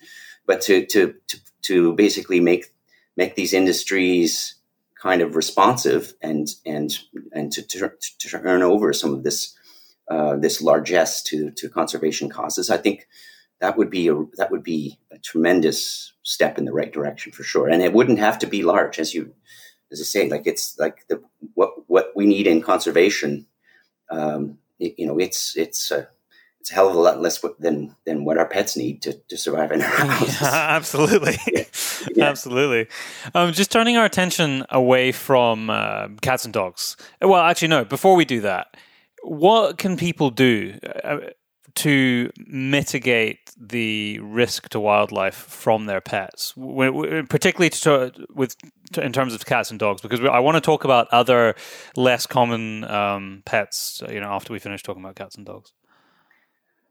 but 0.46 0.60
to, 0.62 0.86
to 0.86 1.14
to 1.28 1.38
to 1.62 1.94
basically 1.94 2.40
make 2.40 2.72
make 3.16 3.34
these 3.34 3.52
industries 3.52 4.54
kind 5.00 5.20
of 5.20 5.36
responsive 5.36 6.14
and 6.22 6.48
and 6.64 6.98
and 7.32 7.52
to, 7.52 7.62
to, 7.62 7.90
turn 8.18 8.62
over 8.62 8.92
some 8.92 9.12
of 9.12 9.24
this 9.24 9.54
uh, 10.08 10.36
this 10.36 10.62
largesse 10.62 11.22
to 11.22 11.50
to 11.50 11.68
conservation 11.68 12.28
causes, 12.28 12.70
I 12.70 12.76
think 12.76 13.08
that 13.60 13.76
would 13.76 13.90
be 13.90 14.08
a 14.08 14.14
that 14.36 14.50
would 14.50 14.62
be 14.62 14.98
a 15.10 15.18
tremendous 15.18 16.12
step 16.22 16.58
in 16.58 16.64
the 16.64 16.72
right 16.72 16.92
direction 16.92 17.32
for 17.32 17.42
sure. 17.42 17.68
And 17.68 17.82
it 17.82 17.92
wouldn't 17.92 18.18
have 18.18 18.38
to 18.40 18.46
be 18.46 18.62
large, 18.62 18.98
as 18.98 19.14
you 19.14 19.34
as 19.92 20.00
I 20.00 20.04
say, 20.04 20.28
like 20.28 20.46
it's 20.46 20.78
like 20.78 21.06
the 21.08 21.22
what 21.54 21.88
what 21.88 22.12
we 22.16 22.26
need 22.26 22.46
in 22.46 22.62
conservation. 22.62 23.46
Um, 24.10 24.58
it, 24.78 24.94
you 24.98 25.06
know, 25.06 25.18
it's 25.18 25.56
it's 25.56 25.90
a 25.90 26.08
it's 26.60 26.70
a 26.70 26.74
hell 26.74 26.88
of 26.88 26.94
a 26.94 26.98
lot 26.98 27.20
less 27.20 27.44
than 27.58 27.94
than 28.04 28.24
what 28.24 28.38
our 28.38 28.46
pets 28.46 28.76
need 28.76 29.02
to, 29.02 29.14
to 29.28 29.36
survive 29.36 29.72
in 29.72 29.82
our 29.82 29.88
houses. 30.06 30.40
Yeah, 30.42 30.66
absolutely, 30.70 31.36
yeah. 31.52 31.64
Yeah. 32.14 32.24
absolutely. 32.28 32.88
Um, 33.34 33.52
just 33.52 33.70
turning 33.70 33.96
our 33.96 34.04
attention 34.04 34.64
away 34.70 35.12
from 35.12 35.70
uh, 35.70 36.08
cats 36.20 36.44
and 36.44 36.54
dogs. 36.54 36.96
Well, 37.20 37.40
actually, 37.42 37.68
no. 37.68 37.84
Before 37.84 38.16
we 38.16 38.24
do 38.24 38.40
that, 38.40 38.76
what 39.22 39.78
can 39.78 39.96
people 39.96 40.30
do? 40.30 40.78
To 41.76 42.30
mitigate 42.46 43.50
the 43.58 44.18
risk 44.20 44.68
to 44.70 44.80
wildlife 44.80 45.34
from 45.34 45.86
their 45.86 46.00
pets, 46.00 46.52
particularly 46.54 47.70
to, 47.70 48.12
with 48.34 48.56
in 48.98 49.12
terms 49.12 49.32
of 49.34 49.46
cats 49.46 49.70
and 49.70 49.80
dogs, 49.80 50.02
because 50.02 50.20
I 50.20 50.38
want 50.40 50.56
to 50.56 50.60
talk 50.60 50.84
about 50.84 51.08
other 51.12 51.54
less 51.96 52.26
common 52.26 52.84
um, 52.84 53.42
pets. 53.46 54.02
You 54.08 54.20
know, 54.20 54.30
after 54.30 54.52
we 54.52 54.58
finish 54.58 54.82
talking 54.82 55.02
about 55.02 55.16
cats 55.16 55.36
and 55.36 55.46
dogs. 55.46 55.72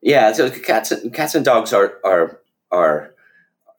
Yeah, 0.02 0.34
so 0.34 0.50
cats 0.50 0.94
cats 1.14 1.36
and 1.36 1.46
dogs 1.46 1.74
are 1.74 2.00
are 2.04 2.42
are 2.72 3.14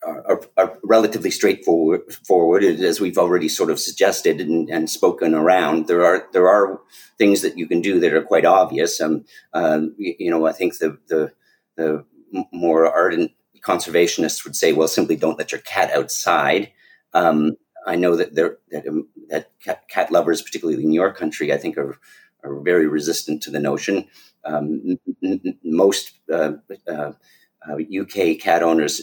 are, 0.04 0.40
are, 0.56 0.78
relatively 0.82 1.30
straightforward. 1.30 2.00
Forward, 2.26 2.64
as 2.64 3.00
we've 3.00 3.18
already 3.18 3.48
sort 3.48 3.70
of 3.70 3.78
suggested 3.78 4.40
and, 4.40 4.68
and, 4.68 4.90
spoken 4.90 5.34
around, 5.34 5.86
there 5.86 6.04
are 6.04 6.26
there 6.32 6.48
are 6.48 6.80
things 7.18 7.42
that 7.42 7.56
you 7.56 7.66
can 7.66 7.80
do 7.80 8.00
that 8.00 8.12
are 8.12 8.22
quite 8.22 8.44
obvious. 8.44 9.00
Um, 9.00 9.24
um, 9.52 9.94
you, 9.98 10.30
know, 10.30 10.46
I 10.46 10.52
think 10.52 10.78
the 10.78 10.98
the 11.08 11.32
the 11.76 12.04
more 12.52 12.92
ardent 12.92 13.32
conservationists 13.60 14.44
would 14.44 14.56
say, 14.56 14.72
well, 14.72 14.88
simply 14.88 15.16
don't 15.16 15.38
let 15.38 15.52
your 15.52 15.60
cat 15.60 15.90
outside. 15.92 16.72
Um, 17.14 17.56
I 17.86 17.96
know 17.96 18.16
that 18.16 18.34
there 18.34 18.58
that, 18.70 18.86
um, 18.86 19.08
that 19.28 19.50
cat, 19.88 20.10
lovers, 20.10 20.42
particularly 20.42 20.82
in 20.82 20.92
your 20.92 21.12
country, 21.12 21.52
I 21.52 21.58
think 21.58 21.78
are 21.78 21.98
are 22.44 22.60
very 22.60 22.86
resistant 22.86 23.42
to 23.44 23.50
the 23.50 23.60
notion. 23.60 24.08
Um, 24.44 24.98
n- 25.22 25.40
n- 25.44 25.58
most 25.62 26.18
uh, 26.32 26.54
uh, 26.88 27.12
uh, 27.68 27.76
UK 28.00 28.40
cat 28.40 28.62
owners 28.62 29.02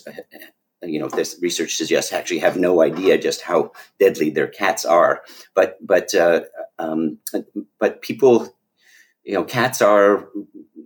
you 0.83 0.99
know 0.99 1.09
this 1.09 1.37
research 1.41 1.75
suggests 1.75 2.13
actually 2.13 2.39
have 2.39 2.57
no 2.57 2.81
idea 2.81 3.17
just 3.17 3.41
how 3.41 3.71
deadly 3.99 4.29
their 4.29 4.47
cats 4.47 4.85
are. 4.85 5.21
But 5.53 5.77
but 5.85 6.13
uh, 6.13 6.41
um, 6.77 7.19
but 7.79 8.01
people 8.01 8.55
you 9.23 9.33
know 9.33 9.43
cats 9.43 9.81
are 9.81 10.29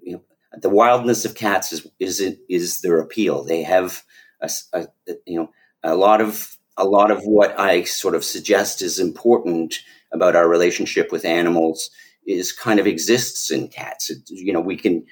you 0.01 0.13
know 0.13 0.21
the 0.61 0.69
wildness 0.69 1.25
of 1.25 1.35
cats 1.35 1.71
is 1.71 1.87
is 1.99 2.37
is 2.49 2.81
their 2.81 2.99
appeal. 2.99 3.43
They 3.43 3.63
have 3.63 4.03
a, 4.41 4.49
a, 4.73 4.87
you 5.25 5.39
know 5.39 5.49
a 5.83 5.95
lot 5.95 6.21
of 6.21 6.57
a 6.75 6.85
lot 6.85 7.11
of 7.11 7.21
what 7.23 7.57
i 7.59 7.83
sort 7.83 8.15
of 8.15 8.23
suggest 8.23 8.81
is 8.81 8.97
important 8.97 9.79
about 10.11 10.35
our 10.35 10.49
relationship 10.49 11.11
with 11.11 11.23
animals 11.23 11.91
is 12.25 12.51
kind 12.51 12.79
of 12.79 12.87
exists 12.87 13.51
in 13.51 13.67
cats. 13.67 14.09
It, 14.09 14.19
you 14.29 14.53
know 14.53 14.61
we 14.61 14.77
can 14.77 15.05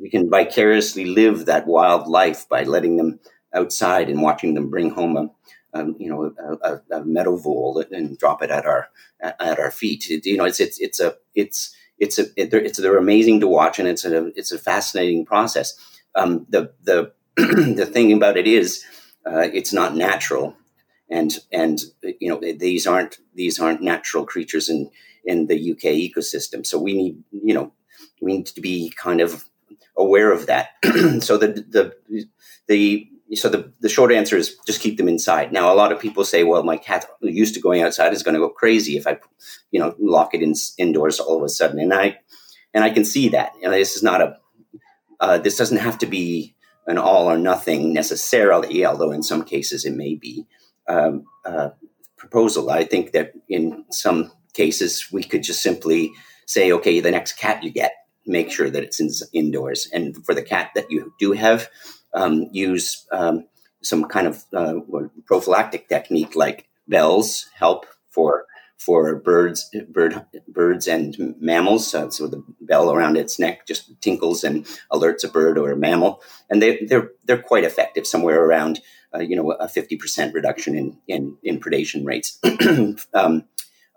we 0.00 0.10
can 0.10 0.28
vicariously 0.28 1.04
live 1.04 1.46
that 1.46 1.66
wild 1.66 2.06
life 2.06 2.48
by 2.48 2.64
letting 2.64 2.96
them 2.96 3.18
outside 3.54 4.08
and 4.08 4.22
watching 4.22 4.54
them 4.54 4.70
bring 4.70 4.90
home 4.90 5.16
a, 5.16 5.30
um, 5.74 5.96
you 5.98 6.08
know, 6.08 6.34
a, 6.38 6.72
a, 6.72 7.00
a, 7.00 7.04
meadow 7.04 7.36
vole 7.36 7.82
and 7.90 8.18
drop 8.18 8.42
it 8.42 8.50
at 8.50 8.66
our 8.66 8.88
at 9.20 9.58
our 9.58 9.70
feet. 9.70 10.10
It, 10.10 10.26
you 10.26 10.36
know, 10.36 10.44
it's 10.44 10.60
it's 10.60 10.78
it's 10.80 11.00
a 11.00 11.16
it's 11.34 11.74
it's 11.98 12.18
a 12.18 12.24
it, 12.36 12.52
it's 12.52 12.78
they're 12.78 12.98
amazing 12.98 13.40
to 13.40 13.48
watch, 13.48 13.78
and 13.78 13.88
it's 13.88 14.04
a 14.04 14.26
it's 14.36 14.52
a 14.52 14.58
fascinating 14.58 15.24
process. 15.24 15.74
Um, 16.14 16.46
the 16.48 16.72
the 16.82 17.12
the 17.36 17.88
thing 17.90 18.12
about 18.12 18.36
it 18.36 18.46
is, 18.46 18.84
uh, 19.26 19.48
it's 19.52 19.72
not 19.72 19.96
natural, 19.96 20.56
and 21.08 21.32
and 21.50 21.80
you 22.20 22.28
know 22.28 22.40
these 22.40 22.86
aren't 22.86 23.18
these 23.34 23.58
aren't 23.58 23.82
natural 23.82 24.26
creatures 24.26 24.68
in 24.68 24.90
in 25.24 25.46
the 25.46 25.72
UK 25.72 25.94
ecosystem. 25.94 26.66
So 26.66 26.78
we 26.78 26.92
need 26.92 27.22
you 27.30 27.54
know 27.54 27.72
we 28.20 28.36
need 28.36 28.46
to 28.46 28.60
be 28.60 28.90
kind 28.90 29.20
of 29.20 29.44
aware 29.96 30.32
of 30.32 30.46
that. 30.46 30.70
so 31.20 31.38
the 31.38 31.64
the 31.68 32.26
the 32.66 33.08
so 33.34 33.48
the, 33.48 33.72
the 33.80 33.88
short 33.88 34.12
answer 34.12 34.36
is 34.36 34.56
just 34.66 34.80
keep 34.80 34.98
them 34.98 35.08
inside. 35.08 35.52
Now, 35.52 35.72
a 35.72 35.76
lot 35.76 35.92
of 35.92 36.00
people 36.00 36.24
say, 36.24 36.44
well, 36.44 36.62
my 36.62 36.76
cat 36.76 37.06
used 37.22 37.54
to 37.54 37.60
going 37.60 37.82
outside 37.82 38.12
is 38.12 38.22
going 38.22 38.34
to 38.34 38.40
go 38.40 38.48
crazy 38.48 38.96
if 38.96 39.06
I, 39.06 39.18
you 39.70 39.80
know, 39.80 39.94
lock 39.98 40.34
it 40.34 40.42
in, 40.42 40.54
indoors 40.78 41.18
all 41.18 41.38
of 41.38 41.42
a 41.42 41.48
sudden. 41.48 41.78
And 41.78 41.94
I, 41.94 42.18
and 42.74 42.84
I 42.84 42.90
can 42.90 43.04
see 43.04 43.28
that. 43.30 43.52
And 43.62 43.72
this 43.72 43.96
is 43.96 44.02
not 44.02 44.20
a, 44.20 44.36
uh, 45.20 45.38
this 45.38 45.56
doesn't 45.56 45.78
have 45.78 45.98
to 45.98 46.06
be 46.06 46.54
an 46.86 46.98
all 46.98 47.30
or 47.30 47.38
nothing 47.38 47.92
necessarily, 47.92 48.84
although 48.84 49.12
in 49.12 49.22
some 49.22 49.44
cases 49.44 49.84
it 49.84 49.94
may 49.94 50.14
be, 50.14 50.46
um, 50.88 51.24
proposal. 52.16 52.70
I 52.70 52.84
think 52.84 53.12
that 53.12 53.32
in 53.48 53.84
some 53.90 54.30
cases 54.52 55.08
we 55.10 55.24
could 55.24 55.42
just 55.42 55.62
simply 55.62 56.12
say, 56.46 56.70
okay, 56.72 57.00
the 57.00 57.10
next 57.10 57.32
cat 57.32 57.62
you 57.62 57.70
get, 57.70 57.92
make 58.26 58.50
sure 58.50 58.70
that 58.70 58.82
it's 58.82 59.00
in, 59.00 59.10
indoors. 59.32 59.88
And 59.92 60.24
for 60.24 60.34
the 60.34 60.42
cat 60.42 60.70
that 60.74 60.90
you 60.90 61.12
do 61.18 61.32
have, 61.32 61.68
um, 62.14 62.48
use 62.52 63.06
um, 63.12 63.46
some 63.82 64.04
kind 64.04 64.26
of 64.26 64.44
uh, 64.54 64.74
prophylactic 65.26 65.88
technique 65.88 66.36
like 66.36 66.68
bells 66.88 67.48
help 67.54 67.86
for 68.10 68.46
for 68.78 69.14
birds, 69.14 69.70
bird, 69.90 70.26
birds 70.48 70.88
and 70.88 71.36
mammals. 71.40 71.94
Uh, 71.94 72.10
so 72.10 72.26
the 72.26 72.42
bell 72.60 72.92
around 72.92 73.16
its 73.16 73.38
neck 73.38 73.64
just 73.64 73.92
tinkles 74.00 74.42
and 74.42 74.66
alerts 74.92 75.22
a 75.22 75.28
bird 75.28 75.56
or 75.56 75.70
a 75.70 75.76
mammal, 75.76 76.20
and 76.50 76.60
they, 76.60 76.84
they're 76.86 77.10
they're 77.24 77.42
quite 77.42 77.64
effective. 77.64 78.06
Somewhere 78.06 78.44
around, 78.44 78.80
uh, 79.14 79.20
you 79.20 79.36
know, 79.36 79.52
a 79.52 79.68
fifty 79.68 79.96
percent 79.96 80.34
reduction 80.34 80.76
in, 80.76 80.98
in, 81.06 81.36
in 81.42 81.60
predation 81.60 82.04
rates. 82.04 82.40
um, 83.14 83.44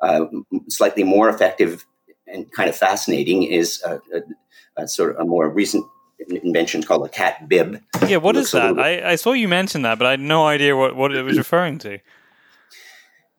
uh, 0.02 0.26
slightly 0.68 1.04
more 1.04 1.30
effective 1.30 1.86
and 2.28 2.52
kind 2.52 2.70
of 2.70 2.76
fascinating 2.76 3.44
is 3.44 3.82
a, 3.84 4.02
a, 4.14 4.84
a, 4.84 4.88
sort 4.88 5.16
of 5.16 5.22
a 5.22 5.26
more 5.26 5.50
recent 5.50 5.86
invention 6.20 6.84
called 6.84 7.06
a 7.06 7.10
cat 7.10 7.48
bib. 7.48 7.82
Yeah, 8.08 8.18
what 8.18 8.36
is 8.36 8.52
that? 8.52 8.80
I, 8.80 9.12
I 9.12 9.16
saw 9.16 9.34
you 9.34 9.48
mention 9.48 9.82
that, 9.84 9.98
but 9.98 10.08
I 10.08 10.12
had 10.12 10.20
no 10.20 10.46
idea 10.46 10.76
what, 10.76 10.96
what 10.96 11.14
it 11.14 11.24
was 11.24 11.38
referring 11.38 11.80
to. 11.80 12.00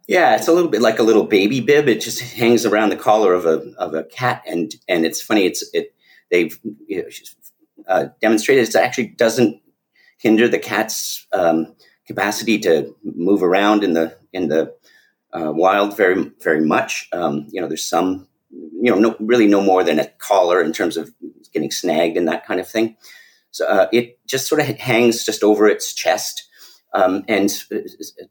Yeah, 0.06 0.36
it's 0.36 0.46
a 0.46 0.52
little 0.52 0.70
bit 0.70 0.82
like 0.82 0.98
a 0.98 1.02
little 1.02 1.24
baby 1.24 1.60
bib. 1.60 1.88
It 1.88 2.00
just 2.00 2.20
hangs 2.20 2.64
around 2.64 2.90
the 2.90 2.96
collar 2.96 3.34
of 3.34 3.44
a 3.44 3.72
of 3.76 3.94
a 3.94 4.04
cat, 4.04 4.42
and 4.46 4.72
and 4.88 5.04
it's 5.04 5.20
funny. 5.20 5.46
It's 5.46 5.68
it 5.74 5.94
they've 6.30 6.56
you 6.86 7.02
know, 7.02 7.08
uh, 7.88 8.06
demonstrated 8.20 8.68
it 8.68 8.76
actually 8.76 9.08
doesn't 9.08 9.60
hinder 10.18 10.48
the 10.48 10.60
cat's 10.60 11.26
um, 11.32 11.74
capacity 12.06 12.58
to 12.60 12.94
move 13.02 13.42
around 13.42 13.82
in 13.82 13.94
the 13.94 14.16
in 14.32 14.48
the 14.48 14.72
uh, 15.32 15.52
wild 15.52 15.96
very 15.96 16.30
very 16.40 16.64
much. 16.64 17.08
Um, 17.12 17.46
you 17.50 17.60
know, 17.60 17.66
there's 17.66 17.84
some 17.84 18.25
you 18.80 18.90
know 18.90 18.98
no, 18.98 19.16
really 19.20 19.46
no 19.46 19.60
more 19.60 19.82
than 19.84 19.98
a 19.98 20.06
collar 20.18 20.62
in 20.62 20.72
terms 20.72 20.96
of 20.96 21.12
getting 21.52 21.70
snagged 21.70 22.16
and 22.16 22.28
that 22.28 22.46
kind 22.46 22.60
of 22.60 22.68
thing. 22.68 22.96
So 23.50 23.66
uh, 23.66 23.88
it 23.92 24.18
just 24.26 24.48
sort 24.48 24.60
of 24.60 24.66
hangs 24.66 25.24
just 25.24 25.42
over 25.42 25.66
its 25.66 25.94
chest 25.94 26.46
um, 26.96 27.24
and 27.28 27.52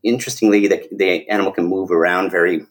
interestingly, 0.02 0.68
the, 0.68 0.88
the, 0.92 1.30
animal 1.30 1.52
can 1.52 1.66
move 1.66 1.92
around 1.92 2.32
very, 2.32 2.66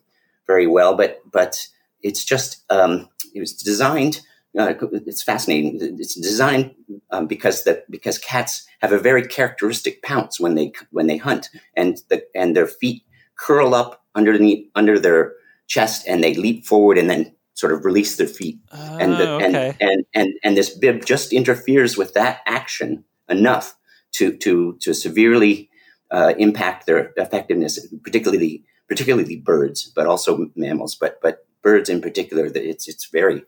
very 0.45 0.67
well. 0.67 0.95
But 0.95 1.21
but 1.31 1.57
it's 2.01 2.25
just 2.25 2.63
um, 2.69 3.07
it 3.33 3.39
was 3.39 3.53
designed. 3.53 4.19
Uh, 4.57 4.73
it's 5.05 5.23
fascinating. 5.23 5.79
It's 5.97 6.15
designed 6.15 6.75
um, 7.11 7.27
because 7.27 7.63
that 7.63 7.89
because 7.89 8.17
cats 8.17 8.67
have 8.81 8.91
a 8.91 8.99
very 8.99 9.25
characteristic 9.25 10.01
pounce 10.01 10.37
when 10.37 10.55
they 10.55 10.73
when 10.91 11.07
they 11.07 11.17
hunt, 11.17 11.49
and 11.77 11.97
the 12.09 12.23
and 12.35 12.57
their 12.57 12.67
feet 12.67 13.03
curl 13.37 13.73
up 13.73 14.03
underneath 14.15 14.69
under 14.75 14.99
their 14.99 15.33
chest, 15.67 16.05
and 16.07 16.21
they 16.21 16.33
leap 16.33 16.65
forward 16.65 16.97
and 16.97 17.09
then 17.09 17.33
sort 17.55 17.73
of 17.73 17.83
release 17.83 18.17
their 18.17 18.27
feet. 18.27 18.59
And, 18.71 19.13
the, 19.13 19.29
okay. 19.31 19.45
and 19.45 19.75
and 19.81 20.05
and 20.13 20.33
and 20.43 20.57
this 20.57 20.69
bib 20.69 21.05
just 21.05 21.33
interferes 21.33 21.97
with 21.97 22.13
that 22.13 22.41
action 22.45 23.03
enough 23.27 23.75
to 24.13 24.35
to 24.37 24.77
to 24.81 24.93
severely 24.93 25.69
uh, 26.11 26.33
impact 26.37 26.85
their 26.85 27.11
effectiveness, 27.17 27.79
particularly 28.03 28.63
particularly 28.87 29.37
birds, 29.37 29.91
but 29.95 30.05
also 30.05 30.51
mammals, 30.55 30.95
but 30.95 31.19
but 31.21 31.47
birds 31.63 31.89
in 31.89 32.01
particular. 32.01 32.49
That 32.49 32.63
it's 32.63 32.87
it's 32.87 33.05
very 33.07 33.43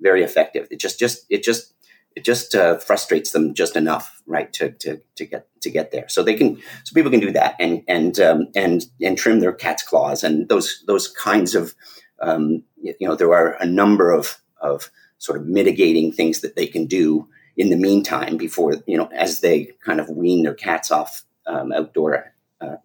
very 0.00 0.22
effective. 0.22 0.68
It 0.70 0.80
just 0.80 0.98
just 0.98 1.24
it 1.30 1.42
just 1.42 1.72
it 2.14 2.24
just 2.24 2.54
uh, 2.54 2.78
frustrates 2.78 3.32
them 3.32 3.54
just 3.54 3.76
enough, 3.76 4.22
right, 4.26 4.52
to, 4.54 4.72
to 4.72 5.00
to 5.16 5.24
get 5.24 5.46
to 5.62 5.70
get 5.70 5.92
there. 5.92 6.08
So 6.08 6.22
they 6.22 6.34
can 6.34 6.56
so 6.84 6.94
people 6.94 7.10
can 7.10 7.20
do 7.20 7.32
that 7.32 7.56
and 7.58 7.82
and 7.88 8.18
um, 8.20 8.48
and 8.54 8.84
and 9.00 9.16
trim 9.16 9.40
their 9.40 9.52
cat's 9.52 9.82
claws 9.82 10.24
and 10.24 10.48
those 10.48 10.82
those 10.86 11.08
kinds 11.08 11.54
of 11.54 11.74
um, 12.22 12.62
you 12.80 12.94
know 13.00 13.14
there 13.14 13.34
are 13.34 13.56
a 13.60 13.66
number 13.66 14.10
of 14.10 14.38
of 14.60 14.90
sort 15.18 15.38
of 15.38 15.46
mitigating 15.46 16.12
things 16.12 16.40
that 16.40 16.56
they 16.56 16.66
can 16.66 16.86
do 16.86 17.28
in 17.56 17.68
the 17.68 17.76
meantime 17.76 18.36
before 18.36 18.76
you 18.86 18.96
know 18.96 19.08
as 19.14 19.40
they 19.40 19.72
kind 19.84 20.00
of 20.00 20.08
wean 20.08 20.42
their 20.42 20.54
cats 20.54 20.90
off 20.90 21.24
um, 21.46 21.72
outdoor 21.72 22.32
uh, 22.60 22.76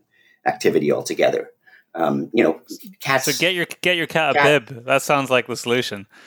activity 0.46 0.92
altogether. 0.92 1.52
Um, 1.96 2.30
you 2.34 2.44
know, 2.44 2.62
cats. 3.00 3.26
So 3.26 3.32
get 3.40 3.56
your 3.56 3.66
get 3.82 3.98
your 3.98 4.08
cat 4.08 4.36
a 4.36 4.44
bib. 4.44 4.86
That 4.86 5.02
sounds 5.02 5.30
like 5.30 5.48
the 5.48 5.58
solution. 5.58 6.08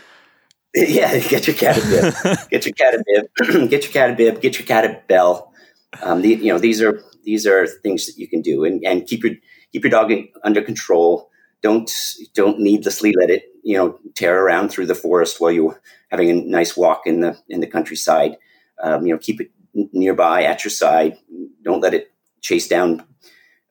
Yeah, 0.73 1.19
get 1.19 1.49
your 1.49 1.57
cat 1.57 1.79
a 1.79 1.81
bib. 1.81 2.49
get 2.51 2.65
your 2.65 2.75
cat 2.75 2.95
a 2.95 3.03
bib. 3.05 3.71
get 3.71 3.83
your 3.83 3.93
cat 3.93 4.11
a 4.11 4.15
bib. 4.15 4.41
Get 4.41 4.57
your 4.57 4.67
cat 4.69 4.85
a 4.85 5.03
bell. 5.09 5.53
Um, 6.01 6.23
the, 6.23 6.29
you 6.29 6.53
know, 6.53 6.61
these 6.61 6.81
are 6.81 7.03
these 7.25 7.45
are 7.45 7.67
things 7.67 8.07
that 8.07 8.17
you 8.17 8.29
can 8.29 8.41
do, 8.41 8.65
and, 8.65 8.81
and 8.85 9.05
keep 9.05 9.25
your 9.25 9.35
keep 9.73 9.83
your 9.83 9.91
dog 9.91 10.13
under 10.45 10.63
control. 10.63 11.30
Don't 11.63 11.91
don't 12.35 12.61
needlessly 12.61 13.13
let 13.19 13.31
it 13.31 13.45
you 13.63 13.77
know 13.77 13.99
tear 14.15 14.45
around 14.45 14.71
through 14.71 14.87
the 14.87 14.95
forest 14.95 15.41
while 15.41 15.51
you're 15.51 15.81
having 16.11 16.31
a 16.31 16.35
nice 16.35 16.77
walk 16.77 17.03
in 17.07 17.21
the 17.21 17.39
in 17.49 17.61
the 17.61 17.67
countryside. 17.67 18.37
Um, 18.83 19.07
you 19.07 19.13
know, 19.13 19.19
keep 19.19 19.41
it 19.41 19.51
nearby 19.93 20.45
at 20.45 20.65
your 20.65 20.71
side. 20.71 21.19
Don't 21.63 21.81
let 21.81 21.95
it 21.95 22.13
chase 22.41 22.69
down 22.69 23.05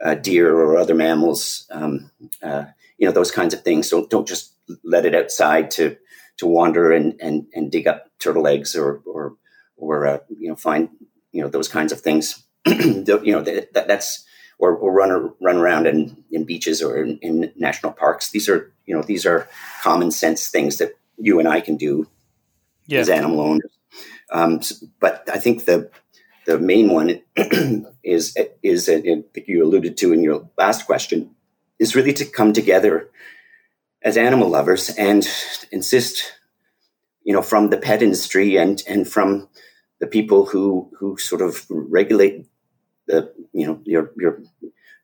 uh, 0.04 0.16
deer 0.16 0.54
or 0.56 0.78
other 0.78 0.96
mammals, 0.96 1.68
um, 1.72 2.12
uh, 2.42 2.66
you 2.98 3.06
know, 3.06 3.12
those 3.12 3.32
kinds 3.32 3.54
of 3.54 3.64
things. 3.64 3.90
Don't 3.90 4.10
don't 4.10 4.28
just 4.28 4.54
let 4.84 5.06
it 5.06 5.16
outside 5.16 5.72
to 5.72 5.98
to 6.38 6.48
wander 6.48 6.92
and 6.92 7.20
and, 7.20 7.48
and 7.54 7.72
dig 7.72 7.88
up 7.88 8.08
turtle 8.20 8.48
eggs 8.48 8.76
or 8.76 9.02
or 9.06 9.36
or 9.78 10.08
uh, 10.08 10.20
you 10.30 10.50
know 10.50 10.56
find 10.56 10.90
you 11.32 11.42
know 11.42 11.50
those 11.50 11.68
kinds 11.68 11.92
of 11.92 12.02
things. 12.02 12.44
you 12.66 13.32
know 13.32 13.42
that, 13.42 13.74
that's 13.74 14.26
or, 14.60 14.76
or 14.76 14.92
run 14.92 15.34
run 15.42 15.58
around 15.58 15.88
in, 15.88 16.24
in 16.30 16.44
beaches 16.44 16.82
or 16.84 17.02
in, 17.02 17.18
in, 17.20 17.52
national 17.56 17.94
parks. 17.94 18.30
These 18.30 18.48
are 18.50 18.72
you 18.86 18.96
know 18.96 19.02
these 19.02 19.26
are 19.26 19.48
common 19.82 20.12
sense 20.12 20.50
things 20.50 20.78
that 20.78 20.92
you 21.18 21.40
and 21.40 21.48
I 21.48 21.62
can 21.62 21.78
do 21.78 22.08
yeah. 22.86 23.00
as 23.00 23.10
animal 23.10 23.42
owners. 23.42 23.72
Um, 24.32 24.62
but 25.00 25.28
I 25.32 25.40
think 25.40 25.66
the 25.66 25.90
the 26.46 26.60
main 26.60 26.90
one 26.90 27.22
is 28.04 28.38
is 28.62 28.90
uh, 28.90 29.00
that 29.34 29.48
you 29.48 29.64
alluded 29.64 29.98
to 29.98 30.14
in 30.14 30.22
your 30.22 30.50
last 30.58 30.86
question 30.86 31.32
is 31.80 31.96
really 31.96 32.14
to 32.14 32.26
come 32.26 32.52
together 32.52 33.10
as 34.02 34.18
animal 34.18 34.50
lovers 34.50 34.90
and 34.98 35.28
insist, 35.72 36.34
you 37.24 37.34
know, 37.34 37.42
from 37.42 37.70
the 37.70 37.78
pet 37.78 38.04
industry 38.04 38.58
and 38.58 38.84
and 38.88 39.08
from 39.08 39.48
the 40.00 40.08
people 40.08 40.46
who 40.46 40.92
who 41.00 41.18
sort 41.18 41.42
of 41.42 41.66
regulate 41.70 42.46
the 43.10 43.34
you 43.52 43.66
know 43.68 43.82
your 43.84 44.12
your 44.18 44.42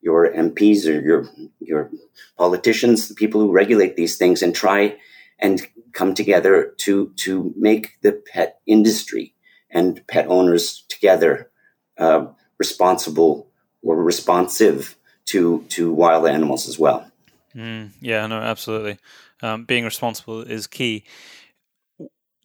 your 0.01 0.31
MPs 0.31 0.85
or 0.87 1.01
your 1.01 1.27
your 1.59 1.91
politicians, 2.37 3.09
the 3.09 3.15
people 3.15 3.41
who 3.41 3.51
regulate 3.51 3.95
these 3.97 4.17
things, 4.17 4.41
and 4.41 4.55
try 4.55 4.95
and 5.39 5.67
come 5.91 6.13
together 6.13 6.73
to 6.77 7.11
to 7.17 7.53
make 7.57 7.99
the 8.01 8.13
pet 8.31 8.59
industry 8.65 9.33
and 9.71 10.05
pet 10.07 10.27
owners 10.29 10.85
together 10.87 11.49
uh, 11.97 12.27
responsible 12.59 13.49
or 13.81 14.01
responsive 14.01 14.95
to 15.25 15.65
to 15.69 15.91
wild 15.91 16.27
animals 16.27 16.69
as 16.69 16.79
well. 16.79 17.11
Mm, 17.55 17.89
yeah, 17.99 18.27
no, 18.27 18.37
absolutely. 18.37 18.99
Um, 19.41 19.65
being 19.65 19.85
responsible 19.85 20.41
is 20.41 20.67
key. 20.67 21.03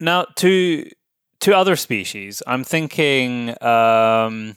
Now, 0.01 0.27
to 0.37 0.91
to 1.41 1.57
other 1.57 1.77
species, 1.77 2.43
I'm 2.47 2.65
thinking. 2.65 3.63
Um, 3.63 4.57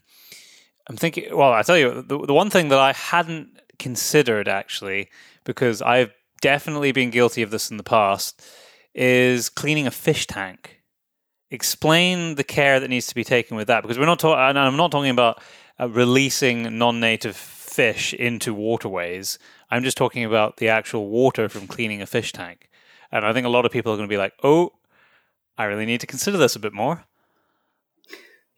I'm 0.88 0.98
thinking. 0.98 1.36
Well, 1.36 1.54
I 1.54 1.62
tell 1.62 1.78
you, 1.78 2.02
the, 2.02 2.26
the 2.26 2.34
one 2.34 2.50
thing 2.50 2.70
that 2.70 2.80
I 2.80 2.94
hadn't 2.94 3.60
considered 3.80 4.48
actually, 4.48 5.10
because 5.44 5.82
I've 5.82 6.12
definitely 6.42 6.92
been 6.92 7.10
guilty 7.10 7.42
of 7.42 7.52
this 7.52 7.72
in 7.72 7.78
the 7.78 7.84
past, 7.84 8.42
is 8.94 9.50
cleaning 9.50 9.88
a 9.88 9.92
fish 9.92 10.28
tank. 10.28 10.82
Explain 11.50 12.36
the 12.36 12.44
care 12.44 12.80
that 12.80 12.90
needs 12.90 13.08
to 13.08 13.16
be 13.16 13.24
taken 13.24 13.56
with 13.56 13.68
that 13.68 13.82
because 13.82 14.00
we're 14.00 14.06
not 14.06 14.20
talking 14.20 14.58
i'm 14.58 14.76
not 14.76 14.92
talking 14.92 15.12
about 15.12 15.42
uh, 15.80 15.88
releasing 15.88 16.78
non-native 16.78 17.36
fish 17.36 18.14
into 18.14 18.54
waterways. 18.54 19.38
I'm 19.70 19.84
just 19.84 19.98
talking 19.98 20.24
about 20.24 20.58
the 20.58 20.70
actual 20.70 21.10
water 21.10 21.50
from 21.50 21.68
cleaning 21.68 22.02
a 22.02 22.06
fish 22.06 22.32
tank. 22.32 22.70
And 23.12 23.26
i 23.26 23.34
think 23.34 23.46
a 23.46 23.50
lot 23.50 23.66
of 23.66 23.72
people 23.72 23.94
are 23.94 23.96
going 23.96 24.10
to 24.10 24.14
be 24.14 24.18
like 24.18 24.34
oh 24.44 24.74
i 25.58 25.66
really 25.66 25.86
need 25.86 26.02
to 26.02 26.08
consider 26.08 26.38
this 26.38 26.56
a 26.56 26.60
bit 26.60 26.74
more. 26.74 27.06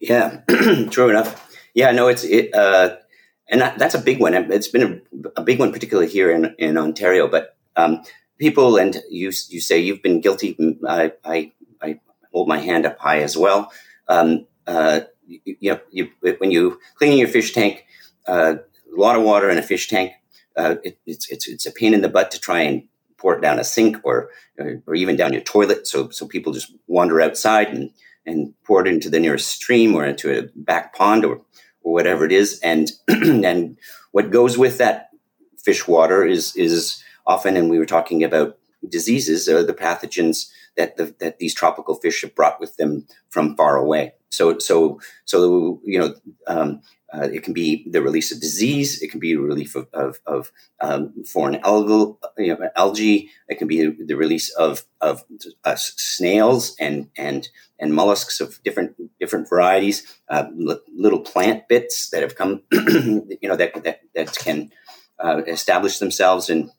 Yeah 0.00 0.40
true 0.90 1.10
enough 1.10 1.46
yeah 1.76 1.92
no 1.92 2.08
it's 2.08 2.24
it 2.24 2.52
uh 2.52 2.96
and 3.48 3.60
that, 3.60 3.78
that's 3.78 3.94
a 3.94 4.00
big 4.00 4.18
one 4.20 4.34
it's 4.34 4.66
been 4.66 4.82
a, 4.82 5.40
a, 5.40 5.44
big 5.44 5.60
one 5.60 5.72
particularly 5.72 6.10
here 6.10 6.32
in, 6.32 6.52
in 6.58 6.76
ontario 6.76 7.28
but 7.28 7.56
um, 7.76 8.02
people 8.38 8.76
and 8.76 8.96
you 9.08 9.30
you 9.48 9.60
say 9.60 9.78
you've 9.78 10.02
been 10.02 10.20
guilty 10.20 10.56
I, 10.84 11.12
I 11.24 11.52
hold 12.36 12.48
my 12.48 12.58
hand 12.58 12.84
up 12.84 12.98
high 12.98 13.20
as 13.20 13.34
well. 13.34 13.72
Um, 14.08 14.46
uh, 14.66 15.00
you, 15.26 15.40
you, 15.46 15.72
know, 15.72 15.80
you, 15.90 16.10
when 16.36 16.50
you 16.50 16.78
cleaning 16.96 17.18
your 17.18 17.28
fish 17.28 17.54
tank, 17.54 17.86
uh, 18.28 18.56
a 18.94 19.00
lot 19.00 19.16
of 19.16 19.22
water 19.22 19.48
in 19.48 19.56
a 19.56 19.62
fish 19.62 19.88
tank, 19.88 20.12
uh, 20.54 20.74
it, 20.84 20.98
it's, 21.06 21.30
it's, 21.30 21.48
it's 21.48 21.64
a 21.64 21.72
pain 21.72 21.94
in 21.94 22.02
the 22.02 22.10
butt 22.10 22.30
to 22.32 22.38
try 22.38 22.60
and 22.60 22.86
pour 23.16 23.34
it 23.34 23.40
down 23.40 23.58
a 23.58 23.64
sink 23.64 23.96
or, 24.04 24.28
or, 24.58 24.82
or 24.86 24.94
even 24.94 25.16
down 25.16 25.32
your 25.32 25.40
toilet. 25.42 25.86
So, 25.86 26.10
so 26.10 26.26
people 26.26 26.52
just 26.52 26.70
wander 26.88 27.22
outside 27.22 27.68
and, 27.68 27.90
and 28.26 28.52
pour 28.64 28.82
it 28.82 28.92
into 28.92 29.08
the 29.08 29.18
nearest 29.18 29.48
stream 29.48 29.94
or 29.94 30.04
into 30.04 30.38
a 30.38 30.42
back 30.54 30.94
pond 30.94 31.24
or, 31.24 31.40
or 31.86 31.92
whatever 31.92 32.26
it 32.26 32.32
is. 32.32 32.58
And, 32.60 32.90
and 33.08 33.78
what 34.10 34.30
goes 34.30 34.58
with 34.58 34.78
that 34.78 35.10
fish 35.56 35.86
water 35.86 36.26
is, 36.26 36.54
is 36.56 37.02
often, 37.26 37.56
and 37.56 37.70
we 37.70 37.78
were 37.78 37.86
talking 37.86 38.24
about 38.24 38.58
diseases 38.86 39.48
are 39.48 39.62
the 39.62 39.72
pathogens 39.72 40.50
that 40.76 40.96
the, 40.96 41.14
that 41.20 41.38
these 41.38 41.54
tropical 41.54 41.94
fish 41.94 42.22
have 42.22 42.34
brought 42.34 42.60
with 42.60 42.76
them 42.76 43.06
from 43.28 43.56
far 43.56 43.76
away. 43.76 44.14
So 44.30 44.58
so 44.58 45.00
so 45.24 45.80
you 45.84 45.98
know 45.98 46.14
um, 46.46 46.82
uh, 47.12 47.28
it 47.32 47.42
can 47.44 47.52
be 47.52 47.88
the 47.88 48.02
release 48.02 48.32
of 48.32 48.40
disease. 48.40 49.00
It 49.00 49.10
can 49.10 49.20
be 49.20 49.32
a 49.32 49.38
relief 49.38 49.76
of, 49.76 49.88
of, 49.92 50.18
of 50.26 50.52
um, 50.80 51.24
foreign 51.24 51.60
algal, 51.62 52.18
you 52.36 52.48
know, 52.48 52.68
algae. 52.74 53.30
It 53.48 53.58
can 53.58 53.68
be 53.68 53.86
the 53.86 54.16
release 54.16 54.50
of 54.50 54.84
of 55.00 55.24
uh, 55.64 55.76
snails 55.76 56.74
and 56.80 57.08
and 57.16 57.48
and 57.78 57.94
mollusks 57.94 58.40
of 58.40 58.60
different 58.64 58.96
different 59.20 59.48
varieties. 59.48 60.18
Uh, 60.28 60.46
little 60.94 61.20
plant 61.20 61.68
bits 61.68 62.10
that 62.10 62.22
have 62.22 62.34
come, 62.34 62.62
you 62.72 63.38
know, 63.48 63.56
that 63.56 63.84
that, 63.84 64.00
that 64.14 64.34
can 64.36 64.72
uh, 65.20 65.42
establish 65.46 65.98
themselves 65.98 66.50
in 66.50 66.70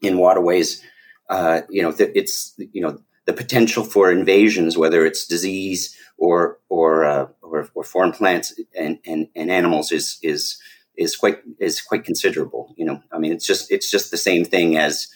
in 0.00 0.18
waterways. 0.18 0.82
Uh, 1.28 1.62
you 1.68 1.82
know, 1.82 1.90
th- 1.90 2.12
it's 2.14 2.54
you 2.72 2.80
know 2.80 3.00
the 3.28 3.34
potential 3.34 3.84
for 3.84 4.10
invasions, 4.10 4.78
whether 4.78 5.04
it's 5.04 5.26
disease 5.26 5.94
or 6.16 6.58
or 6.70 7.04
uh, 7.04 7.26
or, 7.42 7.68
or, 7.74 7.84
foreign 7.84 8.10
plants 8.10 8.58
and, 8.74 8.98
and, 9.04 9.28
and 9.36 9.50
animals, 9.50 9.92
is 9.92 10.18
is 10.22 10.58
is 10.96 11.14
quite 11.14 11.40
is 11.58 11.82
quite 11.82 12.04
considerable. 12.04 12.74
You 12.78 12.86
know, 12.86 13.02
I 13.12 13.18
mean, 13.18 13.32
it's 13.32 13.46
just 13.46 13.70
it's 13.70 13.90
just 13.90 14.10
the 14.10 14.16
same 14.16 14.46
thing 14.46 14.78
as 14.78 15.08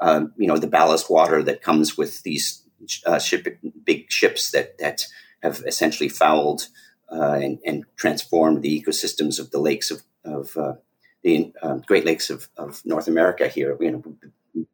um, 0.00 0.32
you 0.36 0.46
know 0.46 0.58
the 0.58 0.68
ballast 0.68 1.10
water 1.10 1.42
that 1.42 1.60
comes 1.60 1.98
with 1.98 2.22
these 2.22 2.62
uh, 3.04 3.18
ship, 3.18 3.58
big 3.84 4.12
ships 4.12 4.52
that 4.52 4.78
that 4.78 5.04
have 5.42 5.60
essentially 5.66 6.08
fouled 6.08 6.68
uh, 7.10 7.38
and, 7.42 7.58
and, 7.66 7.84
transformed 7.96 8.62
the 8.62 8.80
ecosystems 8.80 9.40
of 9.40 9.50
the 9.50 9.58
lakes 9.58 9.90
of, 9.90 10.02
of 10.24 10.56
uh, 10.56 10.74
the 11.22 11.52
um, 11.62 11.82
Great 11.86 12.04
Lakes 12.04 12.30
of, 12.30 12.48
of 12.56 12.80
North 12.84 13.08
America. 13.08 13.48
Here, 13.48 13.76
you 13.80 13.90
know, 13.90 14.64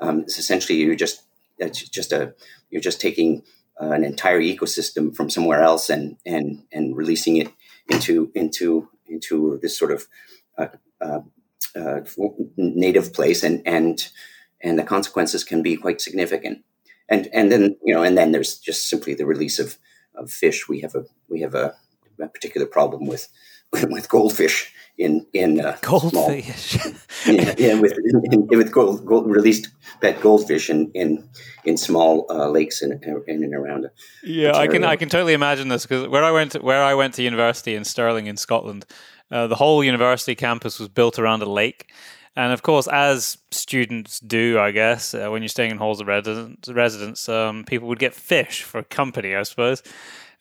um, 0.00 0.20
it's 0.22 0.38
essentially 0.38 0.78
you're 0.78 0.96
just 0.96 1.22
it's 1.62 1.88
just 1.88 2.12
a 2.12 2.34
you're 2.70 2.80
just 2.80 3.00
taking 3.00 3.42
uh, 3.80 3.90
an 3.90 4.04
entire 4.04 4.40
ecosystem 4.40 5.14
from 5.14 5.30
somewhere 5.30 5.62
else 5.62 5.90
and 5.90 6.16
and 6.26 6.64
and 6.72 6.96
releasing 6.96 7.36
it 7.36 7.48
into 7.88 8.30
into 8.34 8.88
into 9.06 9.58
this 9.62 9.76
sort 9.76 9.92
of 9.92 10.06
uh, 10.58 10.68
uh, 11.00 11.20
uh, 11.76 12.00
native 12.56 13.12
place 13.12 13.42
and 13.42 13.66
and 13.66 14.08
and 14.60 14.78
the 14.78 14.84
consequences 14.84 15.44
can 15.44 15.62
be 15.62 15.76
quite 15.76 16.00
significant. 16.00 16.64
And 17.08 17.28
and 17.32 17.50
then 17.50 17.76
you 17.82 17.94
know 17.94 18.02
and 18.02 18.16
then 18.16 18.32
there's 18.32 18.58
just 18.58 18.88
simply 18.88 19.14
the 19.14 19.26
release 19.26 19.58
of 19.58 19.78
of 20.14 20.30
fish. 20.30 20.68
We 20.68 20.80
have 20.80 20.94
a 20.94 21.04
we 21.28 21.40
have 21.40 21.54
a, 21.54 21.74
a 22.20 22.28
particular 22.28 22.66
problem 22.66 23.06
with 23.06 23.28
with 23.90 24.08
goldfish 24.08 24.72
in 24.98 25.26
in 25.32 25.60
uh, 25.60 25.76
goldfish. 25.80 26.76
yeah, 27.26 27.54
yeah, 27.58 27.80
with 27.80 27.94
in, 28.30 28.46
with 28.48 28.70
gold, 28.70 29.04
gold, 29.06 29.26
released 29.26 29.68
pet 30.00 30.20
goldfish 30.20 30.68
in 30.68 30.90
in 30.94 31.28
in 31.64 31.76
small 31.76 32.26
uh, 32.30 32.48
lakes 32.48 32.82
in, 32.82 32.92
in 33.26 33.44
and 33.44 33.54
around. 33.54 33.88
Yeah, 34.22 34.56
I 34.56 34.66
can 34.66 34.84
I 34.84 34.96
can 34.96 35.08
totally 35.08 35.32
imagine 35.32 35.68
this 35.68 35.86
because 35.86 36.08
where 36.08 36.24
I 36.24 36.30
went 36.30 36.52
to, 36.52 36.60
where 36.60 36.82
I 36.82 36.94
went 36.94 37.14
to 37.14 37.22
university 37.22 37.74
in 37.74 37.84
Stirling 37.84 38.26
in 38.26 38.36
Scotland, 38.36 38.84
uh, 39.30 39.46
the 39.46 39.56
whole 39.56 39.82
university 39.82 40.34
campus 40.34 40.78
was 40.78 40.88
built 40.88 41.18
around 41.18 41.42
a 41.42 41.50
lake. 41.50 41.90
And 42.34 42.52
of 42.52 42.62
course, 42.62 42.88
as 42.88 43.36
students 43.50 44.18
do, 44.18 44.58
I 44.58 44.70
guess, 44.70 45.12
uh, 45.12 45.28
when 45.28 45.42
you're 45.42 45.50
staying 45.50 45.70
in 45.70 45.76
halls 45.76 46.00
of 46.00 46.06
residence, 46.06 46.66
residence 46.68 47.28
um, 47.28 47.64
people 47.64 47.88
would 47.88 47.98
get 47.98 48.14
fish 48.14 48.62
for 48.62 48.82
company, 48.82 49.34
I 49.34 49.42
suppose. 49.42 49.82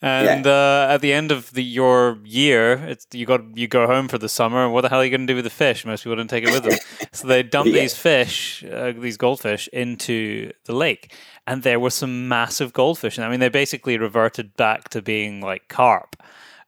And 0.03 0.45
yeah. 0.45 0.51
uh, 0.51 0.93
at 0.93 1.01
the 1.01 1.13
end 1.13 1.31
of 1.31 1.51
the, 1.51 1.63
your 1.63 2.17
year, 2.23 2.73
it's 2.73 3.05
you 3.13 3.27
got 3.27 3.55
you 3.55 3.67
go 3.67 3.85
home 3.85 4.07
for 4.07 4.17
the 4.17 4.29
summer. 4.29 4.67
What 4.67 4.81
the 4.81 4.89
hell 4.89 4.99
are 4.99 5.03
you 5.03 5.11
going 5.11 5.27
to 5.27 5.31
do 5.31 5.35
with 5.35 5.43
the 5.43 5.51
fish? 5.51 5.85
Most 5.85 6.03
people 6.03 6.15
don't 6.15 6.27
take 6.27 6.43
it 6.43 6.51
with 6.51 6.63
them, 6.63 6.79
so 7.11 7.27
they 7.27 7.43
dump 7.43 7.67
yeah. 7.67 7.81
these 7.81 7.95
fish, 7.95 8.63
uh, 8.63 8.93
these 8.97 9.17
goldfish, 9.17 9.67
into 9.71 10.51
the 10.65 10.73
lake, 10.73 11.13
and 11.45 11.61
there 11.61 11.79
were 11.79 11.91
some 11.91 12.27
massive 12.27 12.73
goldfish. 12.73 13.19
And 13.19 13.25
I 13.25 13.29
mean, 13.29 13.39
they 13.39 13.49
basically 13.49 13.99
reverted 13.99 14.57
back 14.57 14.89
to 14.89 15.03
being 15.03 15.39
like 15.39 15.67
carp. 15.67 16.15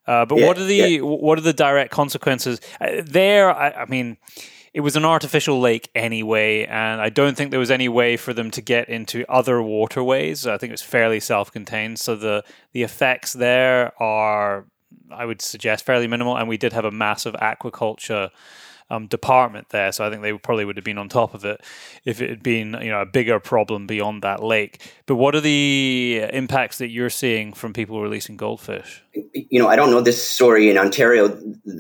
Uh, 0.06 0.26
but 0.26 0.38
yeah, 0.38 0.48
what 0.48 0.60
are 0.60 0.66
the 0.66 1.02
what 1.02 1.40
are 1.40 1.42
the 1.42 1.54
direct 1.54 1.92
consequences 1.92 2.62
uh, 2.80 3.02
there? 3.04 3.50
I, 3.50 3.72
I 3.72 3.86
mean 3.86 4.18
it 4.74 4.82
was 4.82 4.96
an 4.96 5.06
artificial 5.06 5.60
lake 5.60 5.90
anyway, 5.94 6.66
and 6.66 7.00
I 7.00 7.10
don't 7.10 7.38
think 7.38 7.52
there 7.52 7.60
was 7.60 7.70
any 7.70 7.88
way 7.88 8.18
for 8.18 8.34
them 8.34 8.50
to 8.52 8.62
get 8.62 8.90
into 8.90 9.24
other 9.30 9.62
waterways. 9.62 10.48
I 10.48 10.58
think 10.58 10.72
it 10.72 10.74
was 10.74 10.82
fairly 10.82 11.20
self-contained, 11.20 12.00
so 12.00 12.16
the 12.16 12.44
the 12.72 12.82
effects 12.82 13.34
there 13.34 13.94
are, 14.02 14.66
I 15.12 15.26
would 15.26 15.42
suggest, 15.42 15.86
fairly 15.86 16.08
minimal. 16.08 16.38
And 16.38 16.50
we 16.50 16.58
did 16.58 16.74
have 16.74 16.86
a 16.86 16.92
massive 16.92 17.36
aquaculture. 17.36 18.30
Um, 18.90 19.08
department 19.08 19.70
there, 19.70 19.92
so 19.92 20.06
I 20.06 20.10
think 20.10 20.22
they 20.22 20.34
probably 20.34 20.66
would 20.66 20.76
have 20.76 20.84
been 20.84 20.98
on 21.00 21.10
top 21.10 21.34
of 21.34 21.46
it 21.46 21.62
if 22.04 22.22
it 22.22 22.30
had 22.30 22.44
been 22.44 22.78
you 22.82 22.92
know 22.92 23.02
a 23.02 23.06
bigger 23.06 23.40
problem 23.40 23.88
beyond 23.88 24.22
that 24.22 24.44
lake. 24.44 24.82
But 25.08 25.16
what 25.16 25.36
are 25.36 25.42
the 25.42 26.26
impacts 26.32 26.78
that 26.78 26.90
you're 26.90 27.10
seeing 27.10 27.54
from 27.54 27.74
people 27.74 28.02
releasing 28.02 28.36
goldfish? 28.36 29.02
You 29.34 29.60
know, 29.60 29.70
I 29.70 29.78
don't 29.78 29.90
know 29.90 30.02
this 30.02 30.22
story 30.22 30.70
in 30.70 30.78
Ontario 30.78 31.30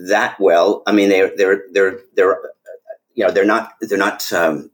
that 0.08 0.38
well. 0.40 0.82
I 0.88 0.94
mean, 0.94 1.10
they're 1.10 1.34
they're 1.36 1.64
they're 1.74 2.40
you 3.16 3.26
know 3.26 3.32
they're 3.32 3.46
not 3.46 3.74
they're 3.82 3.98
not 3.98 4.32
um, 4.34 4.70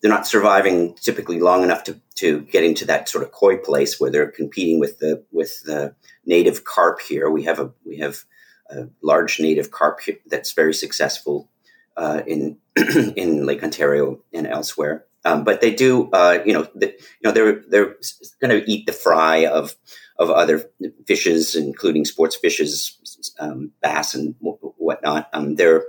they're 0.00 0.10
not 0.10 0.26
surviving 0.26 0.94
typically 0.94 1.40
long 1.40 1.62
enough 1.62 1.84
to 1.84 2.00
to 2.16 2.40
get 2.40 2.64
into 2.64 2.84
that 2.86 3.08
sort 3.08 3.24
of 3.24 3.32
koi 3.32 3.56
place 3.56 4.00
where 4.00 4.10
they're 4.10 4.30
competing 4.30 4.80
with 4.80 4.98
the 4.98 5.24
with 5.30 5.62
the 5.64 5.94
native 6.26 6.64
carp 6.64 7.00
here. 7.00 7.30
We 7.30 7.44
have 7.44 7.58
a 7.58 7.72
we 7.84 7.98
have 7.98 8.24
a 8.70 8.88
large 9.02 9.40
native 9.40 9.70
carp 9.70 10.00
that's 10.26 10.52
very 10.52 10.74
successful 10.74 11.50
uh, 11.96 12.22
in 12.26 12.58
in 13.16 13.46
Lake 13.46 13.62
Ontario 13.62 14.20
and 14.32 14.46
elsewhere. 14.46 15.04
Um, 15.24 15.44
but 15.44 15.60
they 15.60 15.74
do, 15.74 16.10
uh, 16.12 16.38
you 16.46 16.52
know, 16.52 16.68
the, 16.74 16.86
you 16.86 17.24
know, 17.24 17.32
they're 17.32 17.62
they're 17.68 17.96
going 18.40 18.60
to 18.60 18.70
eat 18.70 18.86
the 18.86 18.92
fry 18.92 19.46
of 19.46 19.74
of 20.16 20.30
other 20.30 20.70
fishes, 21.06 21.54
including 21.54 22.04
sports 22.04 22.36
fishes, 22.36 23.34
um, 23.38 23.72
bass, 23.82 24.14
and 24.14 24.34
whatnot. 24.40 25.28
Um, 25.32 25.56
they're 25.56 25.84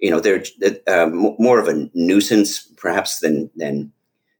you 0.00 0.10
know, 0.10 0.20
they're 0.20 0.44
uh, 0.86 1.08
more 1.08 1.58
of 1.58 1.68
a 1.68 1.90
nuisance 1.94 2.60
perhaps 2.76 3.18
than 3.18 3.50
than 3.56 3.92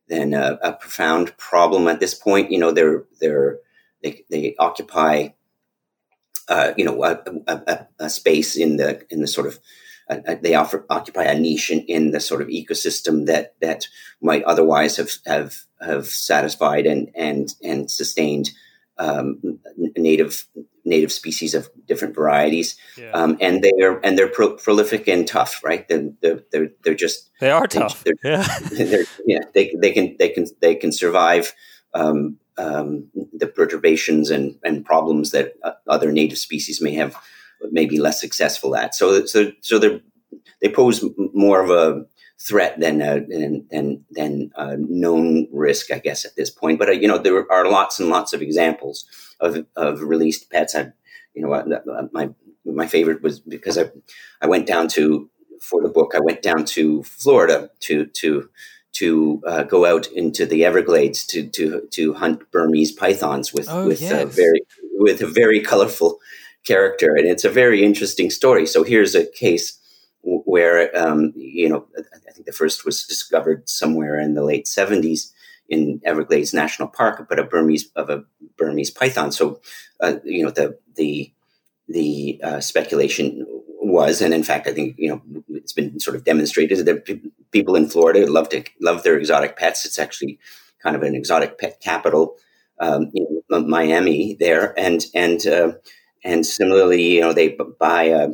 than 0.09 0.33
a, 0.35 0.59
a, 0.63 0.73
profound 0.73 1.37
problem 1.37 1.87
at 1.87 2.01
this 2.01 2.15
point. 2.15 2.51
You 2.51 2.59
know, 2.59 2.71
they're 2.71 3.05
they're 3.21 3.59
they, 4.03 4.25
they 4.31 4.55
occupy 4.59 5.29
uh, 6.49 6.73
you 6.77 6.85
know 6.85 7.03
a, 7.05 7.21
a, 7.47 7.87
a, 7.99 8.11
space 8.11 8.57
in 8.57 8.77
the 8.77 9.05
in 9.11 9.21
the 9.21 9.27
sort 9.27 9.47
of 9.47 9.59
uh, 10.09 10.37
they 10.41 10.55
offer 10.55 10.87
occupy 10.89 11.25
a 11.25 11.39
niche 11.39 11.71
in, 11.71 11.81
in 11.81 12.11
the 12.13 12.21
sort 12.21 12.41
of 12.41 12.49
ecosystem 12.49 13.27
that 13.27 13.55
that 13.61 13.87
might 14.23 14.45
otherwise 14.45 14.97
have 14.97 15.11
have 15.27 15.57
have 15.81 16.07
satisfied 16.07 16.87
and 16.87 17.11
and 17.15 17.55
and 17.63 17.91
sustained 17.91 18.51
um, 18.99 19.61
native 19.97 20.45
native 20.89 21.12
species 21.12 21.55
of 21.55 21.68
different 21.86 22.14
varieties, 22.14 22.76
yeah. 22.97 23.11
um, 23.11 23.36
and 23.41 23.62
they're 23.62 23.99
and 24.05 24.18
they're 24.18 24.28
pro- 24.28 24.57
prolific 24.57 25.07
and 25.09 25.26
tough, 25.28 25.62
right? 25.62 25.86
They're 25.89 26.11
they're 26.20 26.41
they're, 26.51 26.68
they're 26.82 26.95
just 26.95 27.30
they 27.41 27.51
are 27.51 27.66
tough. 27.66 28.05
They're, 28.05 28.14
yeah, 28.24 28.59
they're, 28.72 29.05
yeah. 29.26 29.41
They 29.55 29.74
they 29.80 29.93
can 29.93 30.16
they 30.18 30.28
can 30.30 30.47
they 30.61 30.74
can 30.74 30.93
survive 30.93 31.55
um, 31.95 32.39
um, 32.57 33.09
the 33.32 33.47
perturbations 33.47 34.30
and 34.30 34.59
and 34.64 34.84
problems 34.84 35.30
that 35.30 35.55
uh, 35.62 35.72
other 35.86 36.11
native 36.11 36.39
species 36.39 36.80
may 36.80 36.95
have, 36.95 37.16
may 37.70 37.86
be 37.86 38.01
less 38.01 38.20
successful 38.20 38.74
at. 38.74 38.95
So 38.95 39.26
so 39.26 39.53
so 39.61 39.78
they 39.78 40.03
they 40.61 40.68
pose 40.68 41.05
more 41.34 41.62
of 41.62 41.70
a 41.70 42.05
threat 42.41 42.78
than 42.78 43.03
a, 43.03 43.20
than 43.20 43.66
than, 43.70 44.05
than 44.11 44.51
a 44.57 44.76
known 44.76 45.49
risk, 45.53 45.91
I 45.91 45.99
guess, 45.99 46.24
at 46.24 46.36
this 46.36 46.51
point. 46.51 46.78
But 46.78 46.89
uh, 46.89 46.93
you 46.93 47.09
know, 47.09 47.18
there 47.18 47.51
are 47.51 47.68
lots 47.68 47.99
and 47.99 48.09
lots 48.09 48.32
of 48.32 48.43
examples 48.43 49.05
of 49.41 49.66
of 49.76 50.03
released 50.03 50.51
pets. 50.51 50.74
I, 50.74 50.93
you 51.34 51.43
know, 51.43 51.53
uh, 51.53 52.09
my 52.12 52.30
my 52.64 52.86
favorite 52.86 53.22
was 53.22 53.41
because 53.41 53.78
I 53.78 53.91
I 54.41 54.47
went 54.47 54.66
down 54.66 54.89
to 54.89 55.30
for 55.61 55.82
the 55.82 55.89
book. 55.89 56.12
I 56.14 56.20
went 56.20 56.43
down 56.43 56.64
to 56.66 57.03
Florida 57.03 57.70
to 57.80 58.07
to 58.07 58.49
to 58.93 59.43
uh, 59.47 59.62
go 59.64 59.84
out 59.84 60.07
into 60.09 60.47
the 60.47 60.64
Everglades 60.64 61.24
to 61.26 61.49
to 61.49 61.89
to 61.91 62.14
hunt 62.14 62.51
Burmese 62.51 62.93
pythons 62.93 63.53
with 63.53 63.68
oh, 63.68 63.86
with 63.86 64.01
yes. 64.01 64.22
a 64.22 64.26
very 64.26 64.61
with 64.95 65.20
a 65.20 65.26
very 65.26 65.61
colorful 65.70 66.18
character, 66.64 67.14
and 67.16 67.26
it's 67.26 67.45
a 67.45 67.51
very 67.51 67.82
interesting 67.84 68.30
story. 68.30 68.66
So 68.66 68.84
here's 68.84 69.14
a 69.14 69.26
case 69.26 69.78
where 70.23 70.97
um, 70.99 71.33
you 71.37 71.69
know 71.69 71.87
I 71.97 72.33
think 72.33 72.47
the 72.47 72.53
first 72.53 72.85
was 72.85 73.05
discovered 73.05 73.69
somewhere 73.69 74.19
in 74.19 74.35
the 74.35 74.45
late 74.45 74.66
70s 74.66 75.33
in 75.69 76.01
Everglades 76.05 76.55
National 76.55 76.89
Park, 76.89 77.27
but 77.29 77.39
a 77.39 77.45
Burmese 77.45 77.91
of 77.95 78.11
a 78.11 78.25
Burmese 78.57 78.91
python. 78.91 79.33
So 79.33 79.61
uh, 80.01 80.14
you 80.25 80.45
know 80.45 80.51
the 80.51 80.79
the 80.97 81.33
the 81.89 82.41
uh, 82.43 82.61
speculation 82.61 83.45
was, 83.81 84.21
and 84.21 84.35
in 84.35 84.43
fact, 84.43 84.66
I 84.66 84.73
think 84.73 84.97
you 84.99 85.09
know 85.11 85.23
it's 85.51 85.73
been 85.73 86.01
sort 86.01 86.16
of 86.16 86.25
demonstrated 86.25 86.85
that 86.87 87.05
people 87.51 87.77
in 87.77 87.89
Florida 87.89 88.31
love 88.31 88.49
to 88.51 88.64
love 88.81 89.03
their 89.03 89.19
exotic 89.19 89.57
pets. 89.57 89.85
It's 89.85 89.99
actually 89.99 90.39
kind 90.83 90.97
of 90.97 91.03
an 91.03 91.14
exotic 91.14 91.59
pet 91.59 91.81
capital, 91.81 92.37
um, 92.81 93.11
in 93.14 93.69
Miami 93.69 94.37
there, 94.39 94.79
and 94.79 95.05
and 95.14 95.47
uh, 95.47 95.73
and 96.25 96.45
similarly, 96.45 97.16
you 97.16 97.21
know, 97.21 97.33
they 97.33 97.57
buy 97.79 98.05
a 98.05 98.29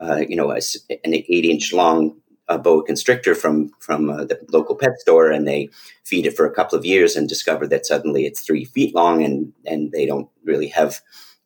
uh, 0.00 0.22
you 0.28 0.36
know, 0.36 0.50
a, 0.50 0.60
an 1.04 1.14
eight 1.14 1.44
inch 1.44 1.72
long 1.72 2.16
a 2.48 2.58
boa 2.58 2.82
constrictor 2.82 3.34
from 3.34 3.70
from 3.78 4.10
uh, 4.10 4.24
the 4.24 4.38
local 4.50 4.74
pet 4.74 4.98
store, 4.98 5.30
and 5.30 5.46
they 5.46 5.68
feed 6.04 6.26
it 6.26 6.36
for 6.36 6.46
a 6.46 6.54
couple 6.54 6.78
of 6.78 6.84
years 6.84 7.14
and 7.14 7.28
discover 7.28 7.66
that 7.66 7.86
suddenly 7.86 8.24
it's 8.24 8.40
three 8.40 8.64
feet 8.64 8.94
long, 8.94 9.22
and 9.22 9.52
and 9.66 9.92
they 9.92 10.06
don't 10.06 10.28
really 10.44 10.68
have 10.68 11.00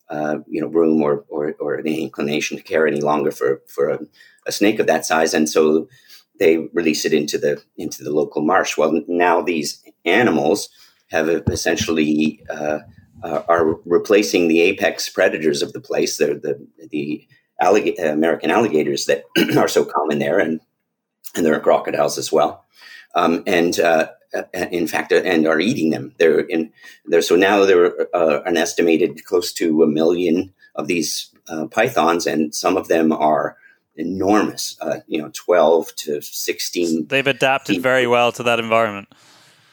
uh, 0.08 0.38
you 0.46 0.60
know 0.60 0.68
room 0.68 1.02
or, 1.02 1.24
or 1.28 1.54
or 1.58 1.78
any 1.78 2.02
inclination 2.02 2.56
to 2.56 2.62
care 2.62 2.86
any 2.86 3.00
longer 3.00 3.32
for 3.32 3.62
for 3.66 3.90
a, 3.90 3.98
a, 4.46 4.52
snake 4.52 4.78
of 4.78 4.86
that 4.86 5.04
size, 5.04 5.34
and 5.34 5.48
so 5.48 5.88
they 6.38 6.58
release 6.72 7.04
it 7.04 7.12
into 7.12 7.36
the 7.36 7.60
into 7.76 8.04
the 8.04 8.12
local 8.12 8.42
marsh. 8.42 8.76
Well, 8.76 9.02
now 9.08 9.42
these 9.42 9.82
animals 10.04 10.68
have 11.10 11.28
essentially 11.28 12.40
uh, 12.48 12.80
are 13.22 13.76
replacing 13.84 14.48
the 14.48 14.60
apex 14.60 15.08
predators 15.08 15.62
of 15.62 15.72
the 15.72 15.80
place. 15.80 16.16
They're 16.16 16.38
the 16.38 16.64
the 16.90 17.26
allig- 17.62 17.98
American 18.02 18.50
alligators 18.50 19.06
that 19.06 19.24
are 19.56 19.68
so 19.68 19.84
common 19.84 20.18
there, 20.18 20.38
and 20.38 20.60
and 21.34 21.46
there 21.46 21.54
are 21.54 21.60
crocodiles 21.60 22.18
as 22.18 22.32
well. 22.32 22.64
Um, 23.14 23.42
and 23.46 23.78
uh, 23.78 24.08
uh 24.34 24.42
in 24.70 24.86
fact, 24.86 25.12
uh, 25.12 25.22
and 25.24 25.46
are 25.46 25.60
eating 25.60 25.90
them. 25.90 26.14
They're 26.18 26.40
in 26.40 26.72
there. 27.06 27.22
So 27.22 27.36
now 27.36 27.64
there 27.64 27.84
are 27.84 28.08
uh, 28.14 28.42
an 28.44 28.56
estimated 28.56 29.24
close 29.24 29.52
to 29.54 29.82
a 29.82 29.86
million 29.86 30.52
of 30.74 30.86
these 30.86 31.30
uh, 31.48 31.66
pythons, 31.66 32.26
and 32.26 32.54
some 32.54 32.76
of 32.76 32.88
them 32.88 33.12
are 33.12 33.56
enormous. 33.96 34.76
Uh, 34.80 35.00
you 35.06 35.20
know, 35.20 35.30
twelve 35.32 35.94
to 35.96 36.20
sixteen. 36.20 37.06
They've 37.06 37.26
adapted 37.26 37.76
feet. 37.76 37.82
very 37.82 38.06
well 38.06 38.32
to 38.32 38.42
that 38.44 38.58
environment. 38.58 39.08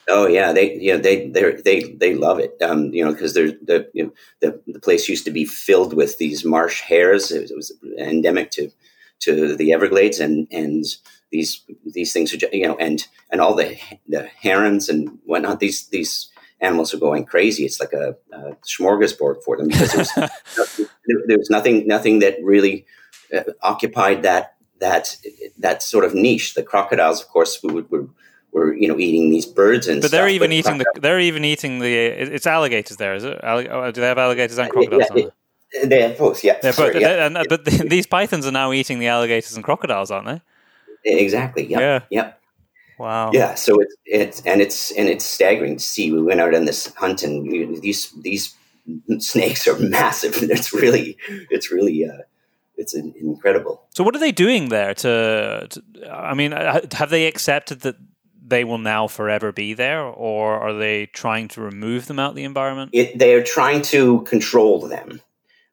Oh 0.09 0.27
yeah, 0.27 0.51
they 0.51 0.73
you 0.75 0.93
know 0.93 0.99
they 0.99 1.27
they 1.27 1.53
they 1.53 1.83
they 1.93 2.15
love 2.15 2.39
it. 2.39 2.53
Um, 2.61 2.93
you 2.93 3.05
know 3.05 3.11
because 3.11 3.33
there's 3.33 3.53
the 3.61 3.89
you 3.93 4.05
know, 4.05 4.13
the 4.41 4.61
the 4.67 4.79
place 4.79 5.07
used 5.07 5.25
to 5.25 5.31
be 5.31 5.45
filled 5.45 5.93
with 5.93 6.17
these 6.17 6.43
marsh 6.43 6.81
hares. 6.81 7.31
It, 7.31 7.51
was 7.55 7.71
endemic 7.97 8.51
to 8.51 8.71
to 9.21 9.55
the 9.55 9.71
Everglades, 9.71 10.19
and 10.19 10.47
and 10.51 10.83
these 11.31 11.63
these 11.85 12.11
things 12.11 12.33
are 12.33 12.37
you 12.51 12.67
know 12.67 12.75
and 12.77 13.07
and 13.29 13.39
all 13.39 13.55
the 13.55 13.77
the 14.07 14.27
herons 14.41 14.89
and 14.89 15.19
whatnot. 15.25 15.59
These 15.59 15.87
these 15.89 16.29
animals 16.59 16.93
are 16.93 16.99
going 16.99 17.25
crazy. 17.25 17.65
It's 17.65 17.79
like 17.79 17.93
a, 17.93 18.15
a 18.33 18.55
smorgasbord 18.67 19.43
for 19.43 19.57
them 19.57 19.67
because 19.67 19.93
there's 19.93 20.11
there, 21.27 21.37
was 21.37 21.49
nothing 21.49 21.87
nothing 21.87 22.19
that 22.19 22.37
really 22.43 22.85
uh, 23.33 23.43
occupied 23.61 24.23
that 24.23 24.55
that 24.79 25.17
that 25.57 25.83
sort 25.83 26.05
of 26.05 26.13
niche. 26.13 26.55
The 26.55 26.63
crocodiles, 26.63 27.21
of 27.21 27.27
course, 27.27 27.61
would, 27.63 27.91
would 27.91 28.09
were 28.51 28.73
you 28.73 28.87
know 28.87 28.97
eating 28.97 29.29
these 29.29 29.45
birds 29.45 29.87
and 29.87 30.01
but 30.01 30.11
they're 30.11 30.27
stuff, 30.27 30.31
even 30.31 30.49
but 30.49 30.55
eating 30.55 30.77
the 30.77 30.85
they're 31.01 31.19
even 31.19 31.45
eating 31.45 31.79
the 31.79 31.93
it's 31.95 32.47
alligators 32.47 32.97
there 32.97 33.15
is 33.15 33.23
it 33.23 33.39
Allig- 33.41 33.69
oh, 33.69 33.91
do 33.91 34.01
they 34.01 34.07
have 34.07 34.17
alligators 34.17 34.57
and 34.57 34.69
crocodiles 34.69 35.05
yeah, 35.15 35.25
it, 35.71 35.89
they 35.89 36.01
have 36.01 36.17
both 36.17 36.43
yeah, 36.43 36.57
yeah 36.63 36.71
but, 36.75 36.99
yeah. 36.99 37.25
And, 37.25 37.37
but 37.47 37.65
these 37.65 38.07
pythons 38.07 38.45
are 38.45 38.51
now 38.51 38.71
eating 38.71 38.99
the 38.99 39.07
alligators 39.07 39.55
and 39.55 39.63
crocodiles 39.63 40.11
aren't 40.11 40.41
they 41.05 41.19
exactly 41.19 41.65
yep, 41.65 41.79
yeah 41.79 42.01
yeah 42.09 42.33
wow 42.97 43.31
yeah 43.33 43.55
so 43.55 43.79
it's 43.79 43.95
it's 44.05 44.41
and 44.45 44.61
it's 44.61 44.91
and 44.91 45.07
it's 45.07 45.25
staggering 45.25 45.77
to 45.77 45.83
see 45.83 46.11
we 46.11 46.21
went 46.21 46.41
out 46.41 46.53
on 46.53 46.65
this 46.65 46.93
hunt 46.95 47.23
and 47.23 47.81
these 47.81 48.11
these 48.21 48.55
snakes 49.19 49.67
are 49.67 49.77
massive 49.79 50.37
it's 50.41 50.73
really 50.73 51.17
it's 51.49 51.71
really 51.71 52.05
uh 52.05 52.23
it's 52.79 52.93
incredible. 52.95 53.83
So, 53.89 54.05
what 54.05 54.15
are 54.15 54.19
they 54.19 54.31
doing 54.31 54.69
there? 54.69 54.93
To, 54.93 55.67
to, 55.69 55.83
I 56.09 56.33
mean, 56.33 56.53
uh, 56.53 56.79
have 56.93 57.09
they 57.09 57.27
accepted 57.27 57.81
that 57.81 57.97
they 58.49 58.63
will 58.63 58.77
now 58.77 59.07
forever 59.07 59.51
be 59.51 59.73
there, 59.73 60.03
or 60.03 60.59
are 60.59 60.73
they 60.73 61.05
trying 61.07 61.47
to 61.49 61.61
remove 61.61 62.07
them 62.07 62.19
out 62.19 62.31
of 62.31 62.35
the 62.35 62.43
environment? 62.43 62.91
It, 62.93 63.17
they 63.17 63.33
are 63.33 63.43
trying 63.43 63.81
to 63.83 64.21
control 64.23 64.87
them. 64.87 65.21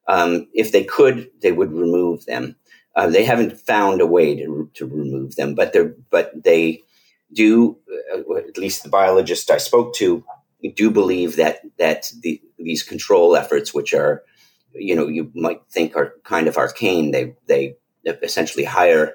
Um, 0.07 0.47
if 0.53 0.71
they 0.71 0.83
could, 0.83 1.29
they 1.41 1.51
would 1.51 1.71
remove 1.73 2.25
them. 2.25 2.55
Uh, 2.95 3.07
they 3.07 3.25
haven't 3.25 3.59
found 3.59 4.01
a 4.01 4.07
way 4.07 4.35
to, 4.35 4.69
to 4.75 4.85
remove 4.85 5.35
them, 5.35 5.53
but 5.53 5.73
they 5.73 5.89
but 6.09 6.43
they 6.43 6.83
do. 7.33 7.77
Uh, 8.13 8.35
at 8.37 8.57
least 8.57 8.83
the 8.83 8.89
biologists 8.89 9.49
I 9.49 9.57
spoke 9.57 9.93
to 9.95 10.23
do 10.75 10.89
believe 10.89 11.35
that 11.35 11.61
that 11.77 12.11
the, 12.21 12.41
these 12.57 12.83
control 12.83 13.35
efforts, 13.35 13.73
which 13.73 13.93
are 13.93 14.23
you 14.73 14.95
know 14.95 15.07
you 15.07 15.31
might 15.35 15.61
think 15.69 15.95
are 15.95 16.13
kind 16.23 16.47
of 16.47 16.57
arcane, 16.57 17.11
they 17.11 17.35
they 17.47 17.75
essentially 18.05 18.63
hire 18.63 19.13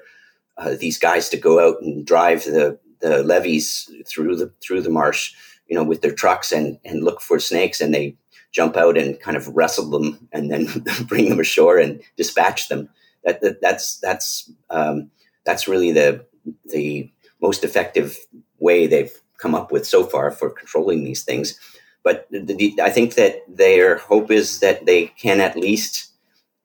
uh, 0.57 0.75
these 0.79 0.97
guys 0.97 1.29
to 1.29 1.37
go 1.37 1.59
out 1.59 1.81
and 1.81 2.05
drive 2.05 2.43
the 2.43 2.79
the 3.03 3.21
levees 3.21 3.91
through 4.07 4.35
the 4.37 4.51
through 4.61 4.81
the 4.81 4.89
marsh, 4.89 5.33
you 5.67 5.75
know, 5.75 5.83
with 5.83 6.01
their 6.01 6.13
trucks 6.13 6.51
and 6.51 6.79
and 6.83 7.03
look 7.03 7.21
for 7.21 7.39
snakes, 7.39 7.81
and 7.81 7.93
they 7.93 8.15
jump 8.51 8.77
out 8.77 8.97
and 8.97 9.19
kind 9.19 9.35
of 9.35 9.47
wrestle 9.49 9.89
them, 9.89 10.27
and 10.31 10.49
then 10.49 10.67
bring 11.07 11.29
them 11.29 11.39
ashore 11.39 11.77
and 11.77 12.01
dispatch 12.17 12.69
them. 12.69 12.89
That, 13.23 13.41
that 13.41 13.61
that's 13.61 13.99
that's 13.99 14.51
um, 14.69 15.11
that's 15.45 15.67
really 15.67 15.91
the 15.91 16.25
the 16.71 17.11
most 17.41 17.63
effective 17.63 18.17
way 18.59 18.87
they've 18.87 19.13
come 19.37 19.53
up 19.53 19.71
with 19.71 19.85
so 19.85 20.05
far 20.05 20.31
for 20.31 20.49
controlling 20.49 21.03
these 21.03 21.23
things. 21.23 21.59
But 22.03 22.27
the, 22.31 22.39
the, 22.39 22.79
I 22.81 22.89
think 22.89 23.15
that 23.15 23.43
their 23.47 23.97
hope 23.97 24.31
is 24.31 24.59
that 24.59 24.85
they 24.85 25.07
can 25.07 25.41
at 25.41 25.57
least, 25.57 26.11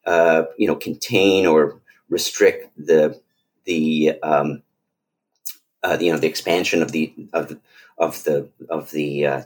uh, 0.06 0.44
you 0.56 0.66
know, 0.66 0.76
contain 0.76 1.46
or 1.46 1.80
restrict 2.08 2.70
the 2.76 3.20
the 3.64 4.14
um, 4.22 4.62
uh, 5.82 5.96
you 6.00 6.12
know 6.12 6.18
the 6.18 6.26
expansion 6.26 6.82
of 6.82 6.92
the 6.92 7.12
of 7.32 7.56
of 7.98 8.24
the 8.24 8.48
of 8.70 8.90
the 8.90 9.26
uh, 9.26 9.42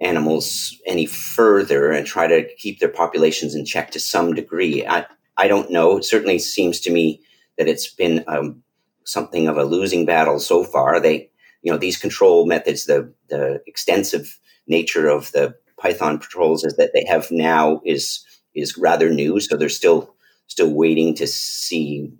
animals 0.00 0.76
any 0.86 1.06
further 1.06 1.90
and 1.90 2.06
try 2.06 2.26
to 2.26 2.48
keep 2.56 2.78
their 2.78 2.88
populations 2.88 3.54
in 3.54 3.64
check 3.64 3.90
to 3.90 4.00
some 4.00 4.34
degree. 4.34 4.86
I 4.86 5.06
I 5.36 5.48
don't 5.48 5.70
know. 5.70 5.98
It 5.98 6.04
certainly 6.04 6.38
seems 6.38 6.80
to 6.80 6.90
me 6.92 7.20
that 7.56 7.68
it's 7.68 7.88
been 7.88 8.24
um, 8.26 8.62
something 9.04 9.48
of 9.48 9.56
a 9.56 9.64
losing 9.64 10.06
battle 10.06 10.38
so 10.40 10.64
far. 10.64 11.00
They 11.00 11.30
you 11.62 11.72
know 11.72 11.78
these 11.78 11.98
control 11.98 12.46
methods, 12.46 12.86
the 12.86 13.12
the 13.28 13.62
extensive 13.66 14.38
nature 14.66 15.08
of 15.08 15.32
the 15.32 15.54
Python 15.78 16.18
patrols 16.18 16.64
is 16.64 16.76
that 16.76 16.90
they 16.94 17.04
have 17.08 17.30
now 17.30 17.80
is 17.84 18.24
is 18.54 18.78
rather 18.78 19.10
new. 19.10 19.40
So 19.40 19.56
they're 19.56 19.68
still 19.68 20.14
still 20.46 20.72
waiting 20.72 21.14
to 21.14 21.26
see 21.26 22.10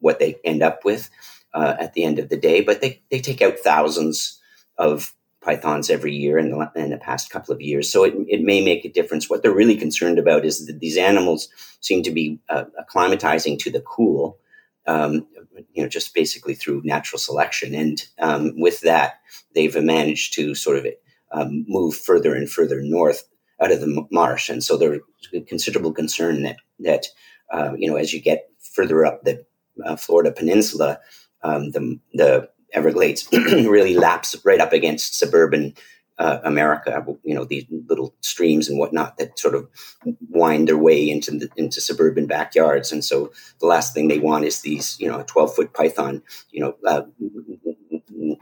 what 0.00 0.18
they 0.18 0.36
end 0.44 0.62
up 0.62 0.84
with 0.84 1.10
uh, 1.54 1.76
at 1.78 1.94
the 1.94 2.04
end 2.04 2.18
of 2.18 2.28
the 2.28 2.36
day. 2.36 2.60
But 2.60 2.80
they, 2.80 3.02
they 3.10 3.20
take 3.20 3.42
out 3.42 3.58
thousands 3.58 4.40
of 4.76 5.14
pythons 5.40 5.88
every 5.88 6.14
year 6.14 6.38
in 6.38 6.50
the, 6.50 6.70
in 6.74 6.90
the 6.90 6.98
past 6.98 7.30
couple 7.30 7.54
of 7.54 7.60
years. 7.60 7.90
So 7.90 8.04
it, 8.04 8.14
it 8.26 8.42
may 8.42 8.62
make 8.64 8.84
a 8.84 8.92
difference. 8.92 9.30
What 9.30 9.42
they're 9.42 9.52
really 9.54 9.76
concerned 9.76 10.18
about 10.18 10.44
is 10.44 10.66
that 10.66 10.80
these 10.80 10.96
animals 10.96 11.48
seem 11.80 12.02
to 12.02 12.10
be 12.10 12.38
uh, 12.48 12.64
acclimatizing 12.78 13.58
to 13.60 13.70
the 13.70 13.80
cool, 13.80 14.38
um, 14.86 15.26
you 15.72 15.82
know, 15.82 15.88
just 15.88 16.14
basically 16.14 16.54
through 16.54 16.82
natural 16.84 17.18
selection. 17.18 17.74
And 17.74 18.04
um, 18.18 18.60
with 18.60 18.80
that, 18.80 19.20
they've 19.54 19.82
managed 19.82 20.34
to 20.34 20.54
sort 20.54 20.78
of 20.78 20.86
um, 21.32 21.64
move 21.68 21.96
further 21.96 22.34
and 22.34 22.50
further 22.50 22.82
north 22.82 23.22
out 23.60 23.72
of 23.72 23.80
the 23.80 24.06
marsh. 24.10 24.48
And 24.48 24.62
so 24.62 24.76
there's 24.76 25.00
considerable 25.46 25.92
concern 25.92 26.42
that, 26.42 26.56
that 26.80 27.06
uh, 27.52 27.72
you 27.76 27.90
know, 27.90 27.96
as 27.96 28.12
you 28.12 28.20
get 28.20 28.50
further 28.60 29.04
up 29.04 29.24
the 29.24 29.44
uh, 29.84 29.96
Florida 29.96 30.32
peninsula, 30.32 31.00
um, 31.42 31.70
the 31.70 31.98
the 32.14 32.48
Everglades 32.72 33.28
really 33.32 33.94
laps 33.94 34.36
right 34.44 34.60
up 34.60 34.72
against 34.72 35.18
suburban 35.18 35.74
uh, 36.18 36.40
America. 36.44 37.04
You 37.22 37.34
know 37.34 37.44
these 37.44 37.64
little 37.88 38.14
streams 38.20 38.68
and 38.68 38.78
whatnot 38.78 39.16
that 39.18 39.38
sort 39.38 39.54
of 39.54 39.68
wind 40.28 40.68
their 40.68 40.78
way 40.78 41.08
into 41.08 41.30
the, 41.32 41.48
into 41.56 41.80
suburban 41.80 42.26
backyards, 42.26 42.92
and 42.92 43.04
so 43.04 43.32
the 43.60 43.66
last 43.66 43.94
thing 43.94 44.08
they 44.08 44.18
want 44.18 44.44
is 44.44 44.60
these 44.60 44.98
you 45.00 45.08
know 45.08 45.20
a 45.20 45.24
twelve 45.24 45.54
foot 45.54 45.72
python 45.72 46.22
you 46.50 46.60
know 46.60 46.76
uh, 46.86 47.02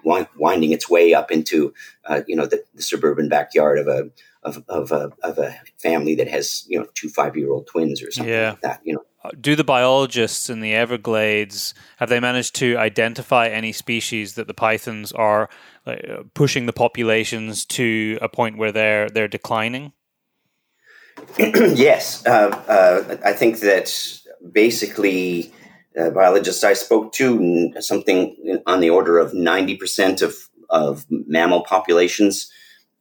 winding 0.04 0.72
its 0.72 0.88
way 0.88 1.14
up 1.14 1.30
into 1.30 1.74
uh, 2.06 2.22
you 2.26 2.34
know 2.34 2.46
the, 2.46 2.64
the, 2.74 2.82
suburban 2.82 3.28
backyard 3.28 3.78
of 3.78 3.88
a 3.88 4.10
of, 4.42 4.64
of 4.68 4.92
a 4.92 5.10
of 5.22 5.38
a 5.38 5.54
family 5.78 6.14
that 6.14 6.28
has 6.28 6.64
you 6.68 6.78
know 6.78 6.86
two 6.94 7.08
five 7.08 7.36
year 7.36 7.50
old 7.50 7.66
twins 7.66 8.02
or 8.02 8.10
something 8.10 8.32
yeah. 8.32 8.50
like 8.50 8.60
that. 8.62 8.80
You 8.84 8.94
know 8.94 9.04
do 9.40 9.56
the 9.56 9.64
biologists 9.64 10.50
in 10.50 10.60
the 10.60 10.74
Everglades 10.74 11.74
have 11.98 12.08
they 12.08 12.20
managed 12.20 12.54
to 12.56 12.76
identify 12.76 13.48
any 13.48 13.72
species 13.72 14.34
that 14.34 14.46
the 14.46 14.54
pythons 14.54 15.12
are 15.12 15.48
uh, 15.86 15.96
pushing 16.34 16.66
the 16.66 16.72
populations 16.72 17.64
to 17.64 18.18
a 18.20 18.28
point 18.28 18.58
where 18.58 18.72
they're 18.72 19.08
they're 19.08 19.28
declining? 19.28 19.92
yes, 21.38 22.24
uh, 22.26 22.50
uh, 22.68 23.16
I 23.24 23.32
think 23.32 23.60
that 23.60 24.20
basically 24.52 25.52
uh, 25.98 26.10
biologists 26.10 26.62
I 26.62 26.74
spoke 26.74 27.12
to 27.14 27.72
something 27.80 28.60
on 28.66 28.80
the 28.80 28.90
order 28.90 29.18
of 29.18 29.32
ninety 29.32 29.76
percent 29.76 30.22
of 30.22 30.36
of 30.68 31.06
mammal 31.08 31.62
populations 31.62 32.50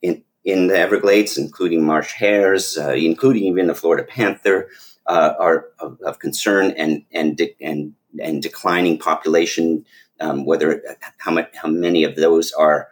in 0.02 0.24
in 0.44 0.68
the 0.68 0.78
Everglades, 0.78 1.38
including 1.38 1.84
marsh 1.84 2.14
hares, 2.14 2.78
uh, 2.78 2.92
including 2.92 3.44
even 3.44 3.68
the 3.68 3.76
Florida 3.76 4.04
panther 4.04 4.70
uh, 5.08 5.34
are 5.40 5.68
of, 5.80 6.00
of, 6.02 6.20
concern 6.20 6.72
and 6.72 7.04
and 7.12 7.38
de- 7.38 7.56
and 7.62 7.94
and 8.22 8.42
declining 8.42 8.98
population. 8.98 9.86
Um, 10.20 10.46
whether 10.46 10.82
how 11.18 11.32
much 11.32 11.50
how 11.56 11.68
many 11.70 12.04
of 12.04 12.16
those 12.16 12.52
are 12.54 12.88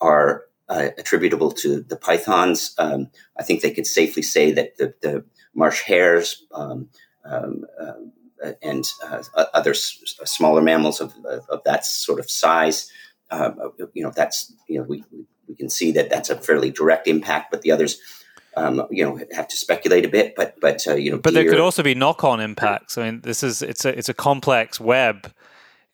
are 0.00 0.44
uh, 0.68 0.88
attributable 0.96 1.50
to 1.50 1.82
the 1.82 1.96
pythons, 1.96 2.74
um, 2.78 3.08
I 3.38 3.42
think 3.42 3.60
they 3.60 3.70
could 3.70 3.86
safely 3.86 4.22
say 4.22 4.52
that 4.52 4.76
the, 4.78 4.94
the 5.02 5.24
marsh 5.54 5.82
hares, 5.82 6.44
um, 6.52 6.88
um 7.24 7.64
uh, 7.80 8.52
and 8.62 8.84
uh, 9.04 9.22
other 9.54 9.70
s- 9.70 10.02
smaller 10.24 10.62
mammals 10.62 11.00
of, 11.00 11.14
of 11.48 11.62
that 11.64 11.84
sort 11.86 12.18
of 12.18 12.30
size. 12.30 12.90
Uh, 13.30 13.52
you 13.94 14.02
know, 14.02 14.12
that's 14.14 14.52
you 14.66 14.78
know 14.78 14.84
we 14.84 15.04
we 15.46 15.54
can 15.54 15.70
see 15.70 15.92
that 15.92 16.10
that's 16.10 16.30
a 16.30 16.36
fairly 16.36 16.70
direct 16.70 17.06
impact, 17.06 17.50
but 17.50 17.62
the 17.62 17.70
others. 17.70 18.00
Um, 18.54 18.86
you 18.90 19.02
know, 19.02 19.18
have 19.32 19.48
to 19.48 19.56
speculate 19.56 20.04
a 20.04 20.08
bit, 20.08 20.34
but 20.36 20.60
but 20.60 20.86
uh, 20.86 20.94
you 20.94 21.10
know, 21.10 21.18
but 21.18 21.32
there 21.32 21.48
could 21.48 21.60
also 21.60 21.82
be 21.82 21.94
knock-on 21.94 22.38
impacts. 22.38 22.98
I 22.98 23.04
mean, 23.04 23.20
this 23.22 23.42
is 23.42 23.62
it's 23.62 23.84
a 23.84 23.96
it's 23.96 24.10
a 24.10 24.14
complex 24.14 24.78
web 24.78 25.32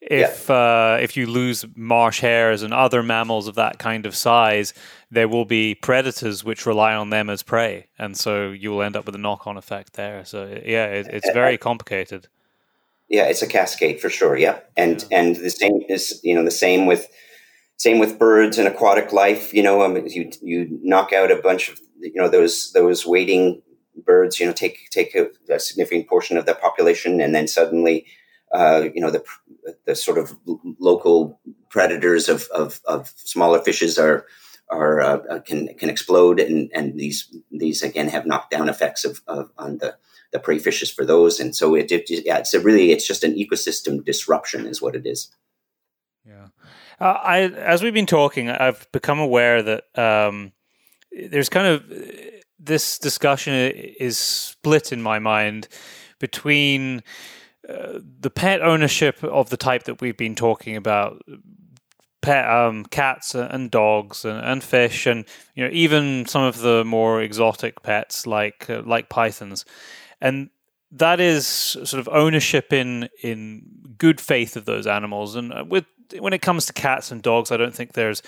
if 0.00 0.48
yeah. 0.48 0.54
uh, 0.94 0.98
if 1.00 1.16
you 1.16 1.26
lose 1.26 1.64
marsh 1.74 2.20
hares 2.20 2.62
and 2.62 2.72
other 2.72 3.02
mammals 3.02 3.48
of 3.48 3.56
that 3.56 3.78
kind 3.78 4.06
of 4.06 4.14
size, 4.14 4.72
there 5.10 5.28
will 5.28 5.44
be 5.44 5.74
predators 5.74 6.44
which 6.44 6.66
rely 6.66 6.94
on 6.94 7.10
them 7.10 7.28
as 7.28 7.42
prey, 7.42 7.88
and 7.98 8.16
so 8.16 8.50
you 8.50 8.70
will 8.70 8.82
end 8.82 8.96
up 8.96 9.06
with 9.06 9.14
a 9.16 9.18
knock-on 9.18 9.56
effect 9.56 9.94
there. 9.94 10.24
So 10.24 10.46
yeah, 10.64 10.86
it, 10.86 11.08
it's 11.08 11.30
very 11.32 11.58
complicated. 11.58 12.28
Yeah, 13.08 13.24
it's 13.24 13.42
a 13.42 13.46
cascade 13.46 14.00
for 14.00 14.08
sure. 14.08 14.36
Yeah, 14.36 14.60
and 14.76 15.04
yeah. 15.10 15.20
and 15.20 15.36
the 15.36 15.50
same 15.50 15.82
is 15.88 16.20
you 16.22 16.34
know 16.34 16.44
the 16.44 16.50
same 16.52 16.86
with 16.86 17.08
same 17.76 17.98
with 17.98 18.18
birds 18.20 18.56
and 18.56 18.68
aquatic 18.68 19.12
life. 19.12 19.52
You 19.52 19.64
know, 19.64 19.82
um, 19.82 19.96
you 20.06 20.30
you 20.40 20.78
knock 20.82 21.12
out 21.12 21.32
a 21.32 21.36
bunch 21.42 21.70
of 21.70 21.80
you 22.00 22.20
know 22.20 22.28
those 22.28 22.72
those 22.72 23.06
wading 23.06 23.62
birds. 24.04 24.40
You 24.40 24.46
know, 24.46 24.52
take 24.52 24.90
take 24.90 25.14
a, 25.14 25.28
a 25.52 25.58
significant 25.58 26.08
portion 26.08 26.36
of 26.36 26.46
the 26.46 26.54
population, 26.54 27.20
and 27.20 27.34
then 27.34 27.48
suddenly 27.48 28.06
uh, 28.52 28.88
you 28.94 29.00
know 29.00 29.10
the 29.10 29.24
the 29.84 29.94
sort 29.94 30.18
of 30.18 30.36
local 30.78 31.40
predators 31.68 32.28
of, 32.28 32.48
of, 32.54 32.80
of 32.86 33.12
smaller 33.16 33.60
fishes 33.60 33.98
are 33.98 34.26
are 34.70 35.00
uh, 35.00 35.40
can 35.40 35.68
can 35.74 35.88
explode 35.88 36.38
and 36.40 36.70
and 36.74 36.98
these 36.98 37.34
these 37.50 37.82
again 37.82 38.08
have 38.08 38.26
knockdown 38.26 38.68
effects 38.68 39.04
of, 39.04 39.22
of 39.26 39.50
on 39.56 39.78
the 39.78 39.96
the 40.30 40.38
prey 40.38 40.58
fishes 40.58 40.90
for 40.90 41.06
those 41.06 41.40
and 41.40 41.56
so 41.56 41.74
it, 41.74 41.90
it 41.90 42.04
yeah 42.08 42.38
it's 42.38 42.54
really 42.54 42.92
it's 42.92 43.06
just 43.06 43.24
an 43.24 43.34
ecosystem 43.34 44.04
disruption 44.04 44.66
is 44.66 44.82
what 44.82 44.94
it 44.94 45.06
is 45.06 45.34
yeah 46.26 46.48
uh, 47.00 47.18
i 47.22 47.40
as 47.40 47.82
we've 47.82 47.94
been 47.94 48.04
talking 48.04 48.50
i've 48.50 48.90
become 48.92 49.18
aware 49.18 49.62
that 49.62 49.84
um, 49.98 50.52
there's 51.12 51.48
kind 51.48 51.66
of 51.66 51.84
this 52.58 52.98
discussion 52.98 53.54
is 53.54 54.18
split 54.18 54.92
in 54.92 55.02
my 55.02 55.18
mind 55.18 55.68
between 56.18 57.02
the 57.68 58.30
pet 58.30 58.62
ownership 58.62 59.22
of 59.22 59.50
the 59.50 59.56
type 59.56 59.84
that 59.84 60.00
we've 60.00 60.16
been 60.16 60.34
talking 60.34 60.76
about 60.76 61.22
pet 62.22 62.48
um, 62.50 62.84
cats 62.86 63.34
and 63.34 63.70
dogs 63.70 64.24
and, 64.24 64.40
and, 64.44 64.64
fish 64.64 65.06
and 65.06 65.24
you 65.54 65.62
know 65.62 65.70
even 65.72 66.26
some 66.26 66.42
of 66.42 66.58
the 66.58 66.84
more 66.84 67.22
exotic 67.22 67.82
pets 67.82 68.26
like 68.26 68.68
uh, 68.70 68.82
like 68.84 69.08
pythons. 69.08 69.64
And 70.20 70.50
that 70.90 71.20
is 71.20 71.46
sort 71.46 71.94
of 71.94 72.08
ownership 72.08 72.72
in 72.72 73.08
in 73.22 73.62
good 73.98 74.20
faith 74.20 74.56
of 74.56 74.64
those 74.64 74.86
animals. 74.86 75.36
And 75.36 75.52
uh, 75.52 75.64
with 75.68 75.84
when 76.18 76.32
it 76.32 76.42
comes 76.42 76.66
to 76.66 76.72
cats 76.72 77.12
and 77.12 77.22
dogs 77.22 77.52
I 77.52 77.58
don't 77.58 77.74
think 77.74 77.92
there's 77.92 78.22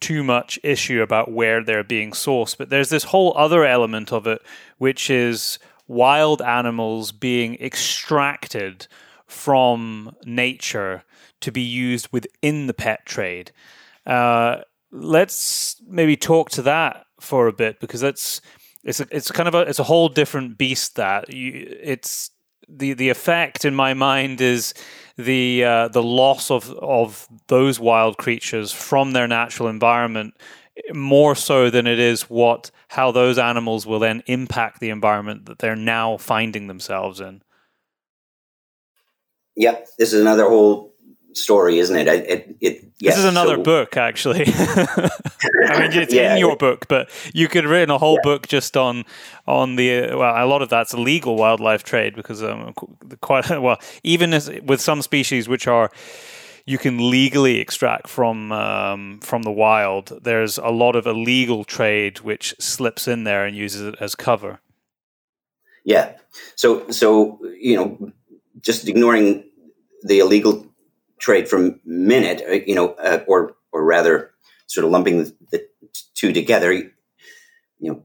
too 0.00 0.22
much 0.22 0.58
issue 0.62 1.02
about 1.02 1.30
where 1.30 1.62
they're 1.62 1.84
being 1.84 2.12
sourced 2.12 2.56
but 2.56 2.68
there's 2.68 2.90
this 2.90 3.04
whole 3.04 3.32
other 3.36 3.64
element 3.64 4.12
of 4.12 4.26
it 4.26 4.42
which 4.78 5.10
is 5.10 5.58
wild 5.88 6.42
animals 6.42 7.12
being 7.12 7.54
extracted 7.56 8.86
from 9.26 10.14
nature 10.24 11.04
to 11.40 11.52
be 11.52 11.62
used 11.62 12.08
within 12.12 12.66
the 12.66 12.74
pet 12.74 13.04
trade. 13.04 13.52
Uh, 14.06 14.58
let's 14.90 15.80
maybe 15.86 16.16
talk 16.16 16.50
to 16.50 16.62
that 16.62 17.06
for 17.20 17.46
a 17.46 17.52
bit 17.52 17.80
because 17.80 18.00
that's 18.00 18.40
it's 18.84 19.00
a, 19.00 19.06
it's 19.10 19.30
kind 19.32 19.48
of 19.48 19.54
a 19.54 19.60
it's 19.62 19.78
a 19.78 19.84
whole 19.84 20.08
different 20.08 20.56
beast 20.56 20.96
that 20.96 21.32
you, 21.32 21.76
it's 21.82 22.30
the 22.68 22.92
the 22.92 23.08
effect 23.08 23.64
in 23.64 23.74
my 23.74 23.94
mind 23.94 24.40
is 24.40 24.74
the 25.16 25.64
uh, 25.64 25.88
the 25.88 26.02
loss 26.02 26.50
of 26.50 26.70
of 26.74 27.28
those 27.46 27.80
wild 27.80 28.18
creatures 28.18 28.72
from 28.72 29.12
their 29.12 29.26
natural 29.26 29.68
environment 29.68 30.34
more 30.92 31.34
so 31.34 31.70
than 31.70 31.86
it 31.86 31.98
is 31.98 32.22
what 32.22 32.70
how 32.88 33.10
those 33.10 33.38
animals 33.38 33.86
will 33.86 33.98
then 33.98 34.22
impact 34.26 34.80
the 34.80 34.90
environment 34.90 35.46
that 35.46 35.58
they're 35.58 35.76
now 35.76 36.16
finding 36.16 36.66
themselves 36.66 37.20
in. 37.20 37.42
Yep, 39.56 39.88
this 39.98 40.12
is 40.12 40.20
another 40.20 40.48
whole 40.48 40.94
story, 41.36 41.78
isn't 41.78 41.96
it? 41.96 42.08
it, 42.08 42.56
it 42.60 42.84
yes, 42.98 43.14
this 43.14 43.18
is 43.18 43.24
another 43.24 43.56
so, 43.56 43.62
book, 43.62 43.96
actually. 43.96 44.44
I 44.48 45.78
mean, 45.80 45.92
it's 45.92 46.12
yeah, 46.12 46.34
in 46.34 46.38
your 46.38 46.56
book, 46.56 46.88
but 46.88 47.10
you 47.34 47.48
could 47.48 47.64
have 47.64 47.70
written 47.70 47.90
a 47.90 47.98
whole 47.98 48.16
yeah. 48.16 48.30
book 48.30 48.48
just 48.48 48.76
on 48.76 49.04
on 49.46 49.76
the 49.76 50.14
well, 50.14 50.44
a 50.44 50.46
lot 50.46 50.62
of 50.62 50.68
that's 50.68 50.94
illegal 50.94 51.36
wildlife 51.36 51.82
trade 51.82 52.14
because 52.14 52.42
um, 52.42 52.74
quite 53.20 53.48
well, 53.60 53.78
even 54.02 54.34
as, 54.34 54.50
with 54.64 54.80
some 54.80 55.02
species 55.02 55.48
which 55.48 55.66
are 55.66 55.90
you 56.66 56.78
can 56.78 57.10
legally 57.10 57.58
extract 57.58 58.08
from 58.08 58.50
um, 58.52 59.20
from 59.20 59.42
the 59.42 59.52
wild. 59.52 60.18
There's 60.22 60.58
a 60.58 60.70
lot 60.70 60.96
of 60.96 61.06
illegal 61.06 61.64
trade 61.64 62.20
which 62.20 62.54
slips 62.58 63.06
in 63.06 63.24
there 63.24 63.46
and 63.46 63.56
uses 63.56 63.82
it 63.82 63.94
as 64.00 64.14
cover. 64.14 64.60
Yeah. 65.84 66.16
So 66.56 66.90
so 66.90 67.38
you 67.58 67.76
know, 67.76 68.12
just 68.60 68.88
ignoring 68.88 69.44
the 70.02 70.18
illegal 70.18 70.66
trade 71.18 71.48
from 71.48 71.80
minute, 71.84 72.42
uh, 72.48 72.52
you 72.66 72.74
know, 72.74 72.94
uh, 72.94 73.24
or 73.26 73.56
or 73.72 73.84
rather, 73.84 74.32
sort 74.66 74.84
of 74.84 74.90
lumping 74.90 75.18
the, 75.18 75.34
the, 75.50 75.68
two 76.14 76.32
together. 76.32 76.72
You 76.72 76.92
know, 77.80 78.02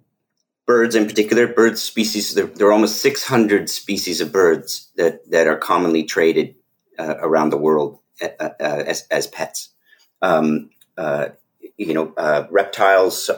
birds 0.66 0.96
in 0.96 1.06
particular, 1.06 1.48
bird 1.48 1.78
species. 1.78 2.34
There, 2.34 2.46
there 2.46 2.68
are 2.68 2.74
almost 2.74 3.02
600 3.02 3.70
species 3.70 4.22
of 4.22 4.32
birds 4.32 4.92
that 4.98 5.30
that 5.32 5.48
are 5.48 5.58
commonly 5.58 6.04
traded 6.04 6.56
uh, 7.00 7.16
around 7.20 7.50
the 7.50 7.58
world 7.58 8.00
uh, 8.22 8.28
uh, 8.40 8.54
as, 8.60 9.08
as 9.10 9.28
pets. 9.28 9.70
Um, 10.22 10.70
uh, 10.98 11.30
you 11.78 11.94
know, 11.94 12.14
reptiles 12.52 13.30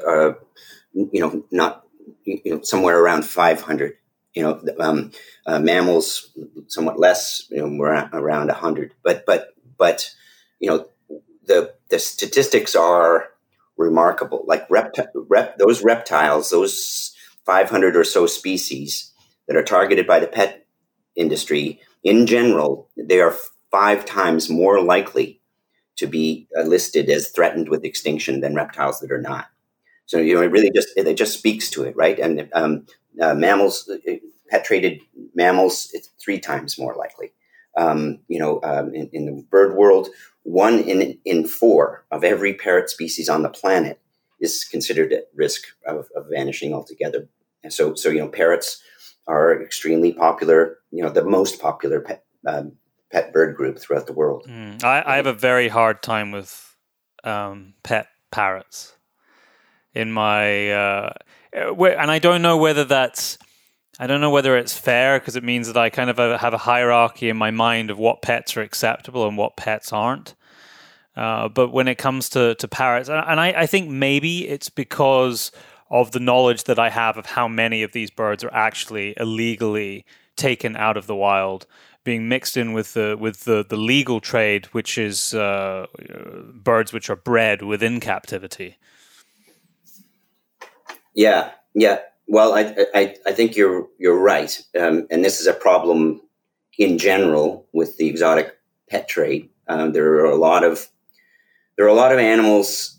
you 0.93 1.19
know, 1.19 1.43
not, 1.49 1.85
you 2.25 2.41
know, 2.45 2.61
somewhere 2.61 2.99
around 2.99 3.25
500. 3.25 3.93
You 4.33 4.43
know, 4.43 4.61
um, 4.79 5.11
mammals 5.47 6.29
somewhat 6.67 6.99
less, 6.99 7.45
you 7.49 7.65
know, 7.65 7.83
around 8.13 8.47
100. 8.47 8.93
But, 9.03 9.25
but, 9.25 9.52
but, 9.77 10.09
you 10.59 10.69
know, 10.69 10.87
the, 11.45 11.73
the 11.89 11.99
statistics 11.99 12.75
are 12.75 13.29
remarkable. 13.77 14.43
Like 14.47 14.67
rept- 14.69 14.99
rep- 15.13 15.57
those 15.57 15.83
reptiles, 15.83 16.49
those 16.49 17.15
500 17.45 17.95
or 17.95 18.03
so 18.03 18.27
species 18.27 19.11
that 19.47 19.57
are 19.57 19.63
targeted 19.63 20.07
by 20.07 20.19
the 20.19 20.27
pet 20.27 20.65
industry, 21.15 21.81
in 22.03 22.25
general, 22.25 22.89
they 22.97 23.19
are 23.21 23.35
five 23.71 24.05
times 24.05 24.49
more 24.49 24.81
likely 24.81 25.41
to 25.97 26.07
be 26.07 26.47
uh, 26.57 26.63
listed 26.63 27.09
as 27.09 27.29
threatened 27.29 27.69
with 27.69 27.85
extinction 27.85 28.41
than 28.41 28.55
reptiles 28.55 28.99
that 28.99 29.11
are 29.11 29.21
not. 29.21 29.47
So 30.05 30.17
you 30.17 30.35
know, 30.35 30.41
it 30.41 30.51
really 30.51 30.71
just 30.71 30.89
it 30.97 31.13
just 31.15 31.37
speaks 31.37 31.69
to 31.71 31.83
it, 31.83 31.95
right? 31.95 32.19
And 32.19 32.49
um, 32.53 32.85
uh, 33.21 33.33
mammals, 33.33 33.89
uh, 33.89 34.13
pet 34.49 34.65
traded 34.65 35.01
mammals, 35.33 35.89
it's 35.93 36.09
three 36.23 36.39
times 36.39 36.77
more 36.77 36.95
likely. 36.95 37.31
Um, 37.75 38.19
you 38.27 38.39
know, 38.39 38.59
um, 38.63 38.93
in, 38.93 39.09
in, 39.13 39.25
the 39.25 39.43
bird 39.49 39.75
world, 39.75 40.09
one 40.43 40.79
in 40.79 41.17
in 41.25 41.47
four 41.47 42.05
of 42.11 42.23
every 42.23 42.53
parrot 42.53 42.91
species 42.91 43.29
on 43.29 43.41
the 43.41 43.49
planet 43.49 43.99
is 44.39 44.63
considered 44.63 45.11
at 45.11 45.29
risk 45.33 45.63
of, 45.87 46.07
of 46.15 46.27
vanishing 46.29 46.73
altogether. 46.73 47.27
And 47.63 47.73
so, 47.73 47.95
so 47.95 48.09
you 48.09 48.19
know, 48.19 48.27
parrots 48.27 48.83
are 49.25 49.61
extremely 49.63 50.11
popular. 50.11 50.79
You 50.91 51.03
know, 51.03 51.09
the 51.09 51.23
most 51.23 51.61
popular 51.61 52.01
pet, 52.01 52.25
um, 52.45 52.73
pet 53.11 53.31
bird 53.31 53.55
group 53.55 53.79
throughout 53.79 54.05
the 54.05 54.13
world. 54.13 54.45
Mm, 54.47 54.83
I, 54.83 55.03
I, 55.05 55.15
have 55.15 55.27
a 55.27 55.33
very 55.33 55.69
hard 55.69 56.01
time 56.01 56.31
with 56.31 56.75
um, 57.23 57.73
pet 57.83 58.07
parrots 58.31 58.95
in 59.93 60.11
my, 60.11 60.71
uh, 60.71 61.13
and 61.53 62.11
I 62.11 62.19
don't 62.19 62.41
know 62.41 62.57
whether 62.57 62.83
that's. 62.83 63.37
I 63.99 64.07
don't 64.07 64.21
know 64.21 64.31
whether 64.31 64.57
it's 64.57 64.77
fair 64.77 65.19
because 65.19 65.35
it 65.35 65.43
means 65.43 65.67
that 65.67 65.77
I 65.77 65.89
kind 65.89 66.09
of 66.09 66.17
have 66.17 66.53
a 66.53 66.57
hierarchy 66.57 67.29
in 67.29 67.37
my 67.37 67.51
mind 67.51 67.91
of 67.91 67.99
what 67.99 68.21
pets 68.21 68.57
are 68.57 68.61
acceptable 68.61 69.27
and 69.27 69.37
what 69.37 69.55
pets 69.55 69.93
aren't. 69.93 70.33
Uh, 71.15 71.47
but 71.47 71.71
when 71.71 71.87
it 71.87 71.99
comes 71.99 72.27
to, 72.29 72.55
to 72.55 72.67
parrots, 72.67 73.07
and, 73.07 73.39
I, 73.39 73.53
I, 73.55 73.65
think 73.67 73.87
maybe 73.87 74.47
it's 74.47 74.69
because 74.69 75.51
of 75.91 76.11
the 76.11 76.19
knowledge 76.19 76.63
that 76.63 76.79
I 76.79 76.89
have 76.89 77.17
of 77.17 77.27
how 77.27 77.47
many 77.47 77.83
of 77.83 77.91
these 77.91 78.09
birds 78.09 78.43
are 78.43 78.51
actually 78.51 79.13
illegally 79.17 80.05
taken 80.35 80.75
out 80.75 80.97
of 80.97 81.05
the 81.05 81.15
wild 81.15 81.67
being 82.03 82.27
mixed 82.27 82.57
in 82.57 82.73
with 82.73 82.93
the 82.93 83.15
with 83.17 83.43
the, 83.43 83.63
the 83.67 83.77
legal 83.77 84.19
trade, 84.19 84.65
which 84.67 84.97
is 84.97 85.35
uh, 85.35 85.85
birds 86.53 86.91
which 86.91 87.11
are 87.11 87.15
bred 87.15 87.61
within 87.61 87.99
captivity. 87.99 88.77
Yeah, 91.13 91.51
yeah. 91.75 91.99
Well, 92.27 92.53
I 92.53 92.75
I, 92.93 93.15
I 93.25 93.31
think 93.33 93.55
you're 93.55 93.87
you're 93.97 94.19
right, 94.19 94.61
um, 94.79 95.07
and 95.11 95.23
this 95.23 95.39
is 95.39 95.47
a 95.47 95.53
problem 95.53 96.21
in 96.77 96.97
general 96.97 97.67
with 97.73 97.97
the 97.97 98.07
exotic 98.07 98.57
pet 98.89 99.07
trade. 99.07 99.49
Um, 99.67 99.93
there 99.93 100.13
are 100.15 100.25
a 100.25 100.35
lot 100.35 100.63
of 100.63 100.87
there 101.75 101.85
are 101.85 101.89
a 101.89 101.93
lot 101.93 102.11
of 102.11 102.19
animals 102.19 102.97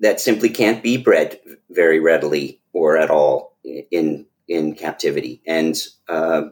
that 0.00 0.20
simply 0.20 0.48
can't 0.48 0.82
be 0.82 0.96
bred 0.96 1.40
very 1.68 2.00
readily 2.00 2.60
or 2.72 2.96
at 2.96 3.10
all 3.10 3.56
in 3.90 4.26
in 4.48 4.74
captivity, 4.74 5.42
and 5.46 5.76
uh, 6.08 6.42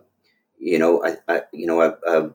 you 0.59 0.79
know, 0.79 1.05
a, 1.05 1.17
a 1.33 1.43
you 1.53 1.67
know, 1.67 1.81
a, 1.81 1.97
a, 2.07 2.31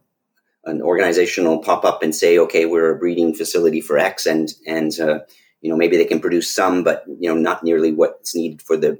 an 0.66 0.82
organization 0.82 1.46
will 1.46 1.60
pop 1.60 1.86
up 1.86 2.02
and 2.02 2.16
say, 2.16 2.38
okay, 2.40 2.66
we're 2.66 2.96
a 2.96 2.98
breeding 2.98 3.34
facility 3.34 3.82
for 3.82 3.98
X, 3.98 4.26
and 4.26 4.54
and 4.66 5.00
uh, 5.00 5.20
you 5.62 5.70
know 5.70 5.78
maybe 5.78 5.98
they 5.98 6.06
can 6.06 6.20
produce 6.20 6.54
some, 6.54 6.84
but 6.84 7.04
you 7.20 7.30
know 7.30 7.40
not 7.40 7.64
nearly 7.64 7.92
what's 7.92 8.36
needed 8.36 8.62
for 8.62 8.78
the 8.78 9.00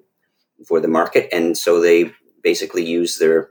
for 0.68 0.80
the 0.80 0.88
market, 0.88 1.30
and 1.32 1.58
so 1.58 1.80
they 1.80 2.12
basically 2.42 2.86
use 2.86 3.20
their 3.20 3.50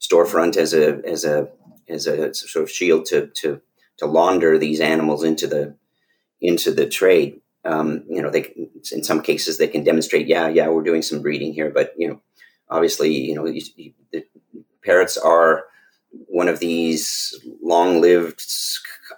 storefront 0.00 0.56
as 0.56 0.74
a 0.74 1.00
as 1.06 1.24
a 1.24 1.48
as 1.88 2.06
a 2.06 2.34
sort 2.34 2.62
of 2.62 2.70
shield 2.70 3.06
to 3.06 3.28
to 3.34 3.60
to 3.98 4.06
launder 4.06 4.58
these 4.58 4.80
animals 4.80 5.24
into 5.24 5.46
the 5.46 5.76
into 6.40 6.72
the 6.72 6.86
trade. 6.86 7.40
Um, 7.64 8.04
you 8.08 8.20
know, 8.20 8.30
they 8.30 8.52
in 8.92 9.02
some 9.02 9.22
cases 9.22 9.56
they 9.56 9.68
can 9.68 9.84
demonstrate, 9.84 10.26
yeah, 10.26 10.48
yeah, 10.48 10.68
we're 10.68 10.82
doing 10.82 11.02
some 11.02 11.22
breeding 11.22 11.54
here, 11.54 11.70
but 11.70 11.94
you 11.96 12.08
know, 12.08 12.20
obviously, 12.68 13.10
you 13.10 13.34
know, 13.34 13.46
you, 13.46 13.62
you, 13.76 13.92
the 14.12 14.24
parrots 14.82 15.16
are 15.16 15.64
one 16.26 16.48
of 16.48 16.60
these 16.60 17.34
long-lived, 17.62 18.44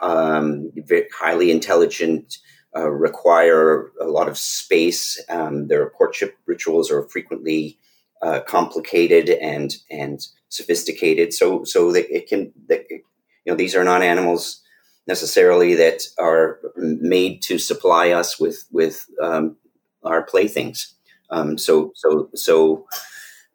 um, 0.00 0.70
highly 1.12 1.50
intelligent, 1.50 2.38
uh, 2.76 2.90
require 2.90 3.90
a 4.00 4.06
lot 4.06 4.28
of 4.28 4.36
space. 4.36 5.22
Um, 5.28 5.68
their 5.68 5.88
courtship 5.90 6.36
rituals 6.46 6.90
are 6.90 7.08
frequently 7.08 7.78
uh, 8.22 8.40
complicated 8.40 9.30
and 9.30 9.74
and 9.90 10.26
sophisticated. 10.48 11.32
So 11.32 11.64
so 11.64 11.92
that 11.92 12.14
it 12.14 12.28
can 12.28 12.52
that, 12.68 12.86
you 12.90 13.02
know 13.46 13.54
these 13.56 13.74
are 13.74 13.84
not 13.84 14.02
animals 14.02 14.62
necessarily 15.06 15.74
that 15.74 16.02
are 16.18 16.58
made 16.76 17.40
to 17.42 17.58
supply 17.58 18.10
us 18.10 18.38
with 18.38 18.66
with 18.70 19.06
um, 19.22 19.56
our 20.02 20.22
playthings. 20.22 20.94
Um, 21.30 21.58
so 21.58 21.92
so 21.94 22.28
so 22.34 22.86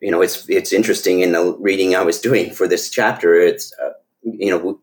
you 0.01 0.11
know 0.11 0.21
it's 0.21 0.49
it's 0.49 0.73
interesting 0.73 1.19
in 1.19 1.33
the 1.33 1.55
reading 1.59 1.95
I 1.95 2.03
was 2.03 2.19
doing 2.19 2.51
for 2.51 2.67
this 2.67 2.89
chapter. 2.89 3.35
It's 3.35 3.73
uh, 3.79 3.93
you 4.23 4.49
know 4.49 4.79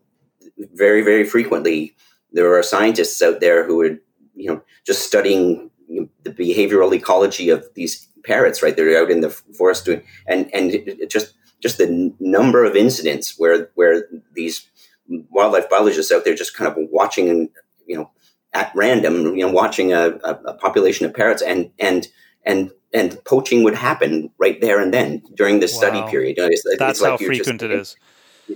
very 0.73 1.01
very 1.01 1.23
frequently 1.23 1.95
there 2.31 2.53
are 2.57 2.63
scientists 2.63 3.21
out 3.21 3.39
there 3.39 3.65
who 3.65 3.81
are 3.81 3.97
you 4.39 4.47
know 4.47 4.61
just 4.85 5.05
studying 5.05 5.69
the 6.23 6.29
behavioral 6.29 6.93
ecology 6.93 7.49
of 7.49 7.65
these 7.75 8.07
parrots. 8.23 8.61
Right, 8.61 8.75
they're 8.75 9.01
out 9.01 9.11
in 9.11 9.21
the 9.21 9.29
forest 9.29 9.85
doing 9.85 10.03
and 10.27 10.49
and 10.53 10.71
it 10.71 11.09
just 11.09 11.33
just 11.61 11.77
the 11.77 12.13
number 12.19 12.63
of 12.63 12.75
incidents 12.75 13.35
where 13.37 13.69
where 13.75 14.07
these 14.33 14.69
wildlife 15.29 15.69
biologists 15.69 16.11
out 16.11 16.23
there 16.23 16.35
just 16.35 16.55
kind 16.55 16.71
of 16.71 16.77
watching 16.91 17.29
and 17.29 17.49
you 17.87 17.97
know 17.97 18.09
at 18.53 18.71
random 18.75 19.35
you 19.35 19.45
know 19.45 19.51
watching 19.51 19.93
a, 19.93 20.19
a, 20.23 20.39
a 20.45 20.53
population 20.53 21.05
of 21.05 21.13
parrots 21.13 21.41
and 21.41 21.71
and 21.79 22.07
and 22.45 22.71
and 22.93 23.23
poaching 23.23 23.63
would 23.63 23.75
happen 23.75 24.31
right 24.37 24.59
there 24.61 24.81
and 24.81 24.93
then 24.93 25.21
during 25.35 25.59
this 25.59 25.73
wow. 25.73 25.79
study 25.79 26.11
period. 26.11 26.37
You 26.37 26.43
know, 26.43 26.49
it's, 26.51 26.63
That's 26.77 26.91
it's 26.91 27.01
like 27.01 27.11
how 27.11 27.17
frequent 27.17 27.61
just, 27.61 27.63
it 27.63 27.71
is. 27.71 27.95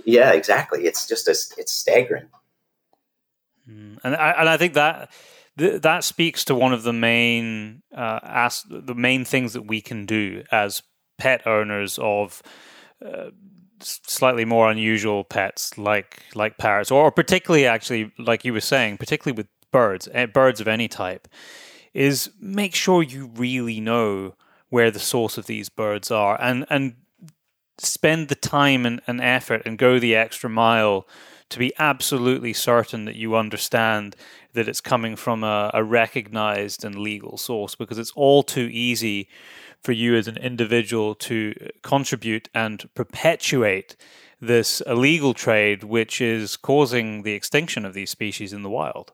Yeah, 0.04 0.32
exactly. 0.32 0.86
It's 0.86 1.06
just 1.06 1.28
a, 1.28 1.36
it's 1.58 1.72
staggering. 1.72 2.28
Mm. 3.68 3.98
And 4.02 4.16
I, 4.16 4.30
and 4.32 4.48
I 4.48 4.56
think 4.56 4.74
that 4.74 5.10
that 5.56 6.04
speaks 6.04 6.44
to 6.44 6.54
one 6.54 6.72
of 6.72 6.82
the 6.82 6.92
main 6.92 7.82
uh, 7.96 8.20
as, 8.22 8.64
the 8.68 8.94
main 8.94 9.24
things 9.24 9.52
that 9.52 9.66
we 9.66 9.80
can 9.80 10.06
do 10.06 10.42
as 10.50 10.82
pet 11.18 11.46
owners 11.46 11.98
of 12.02 12.42
uh, 13.04 13.30
slightly 13.80 14.44
more 14.44 14.70
unusual 14.70 15.24
pets 15.24 15.76
like 15.78 16.22
like 16.34 16.58
parrots, 16.58 16.90
or 16.90 17.10
particularly 17.10 17.66
actually 17.66 18.12
like 18.18 18.44
you 18.44 18.52
were 18.52 18.60
saying, 18.60 18.96
particularly 18.96 19.36
with 19.36 19.48
birds, 19.70 20.08
eh, 20.12 20.26
birds 20.26 20.60
of 20.60 20.68
any 20.68 20.88
type 20.88 21.28
is 21.92 22.30
make 22.40 22.74
sure 22.74 23.02
you 23.02 23.30
really 23.36 23.80
know 23.80 24.34
where 24.68 24.90
the 24.90 24.98
source 24.98 25.38
of 25.38 25.46
these 25.46 25.68
birds 25.68 26.10
are 26.10 26.40
and 26.40 26.66
and 26.68 26.96
spend 27.78 28.28
the 28.28 28.34
time 28.34 28.86
and, 28.86 29.00
and 29.06 29.20
effort 29.20 29.62
and 29.64 29.78
go 29.78 29.98
the 29.98 30.14
extra 30.14 30.48
mile 30.48 31.06
to 31.50 31.58
be 31.58 31.72
absolutely 31.78 32.52
certain 32.52 33.04
that 33.04 33.16
you 33.16 33.36
understand 33.36 34.16
that 34.54 34.68
it's 34.68 34.80
coming 34.80 35.16
from 35.16 35.44
a, 35.44 35.70
a, 35.74 35.84
recognized 35.84 36.84
and 36.84 36.96
legal 36.96 37.36
source 37.36 37.74
because 37.74 37.98
it's 37.98 38.12
all 38.16 38.42
too 38.42 38.68
easy 38.72 39.28
for 39.80 39.92
you 39.92 40.16
as 40.16 40.26
an 40.26 40.38
individual 40.38 41.14
to 41.14 41.54
contribute 41.82 42.48
and 42.54 42.88
perpetuate 42.94 43.96
this 44.40 44.80
illegal 44.82 45.34
trade 45.34 45.84
which 45.84 46.20
is 46.20 46.56
causing 46.56 47.22
the 47.22 47.32
extinction 47.32 47.84
of 47.84 47.94
these 47.94 48.10
species 48.10 48.52
in 48.52 48.62
the 48.62 48.70
wild. 48.70 49.12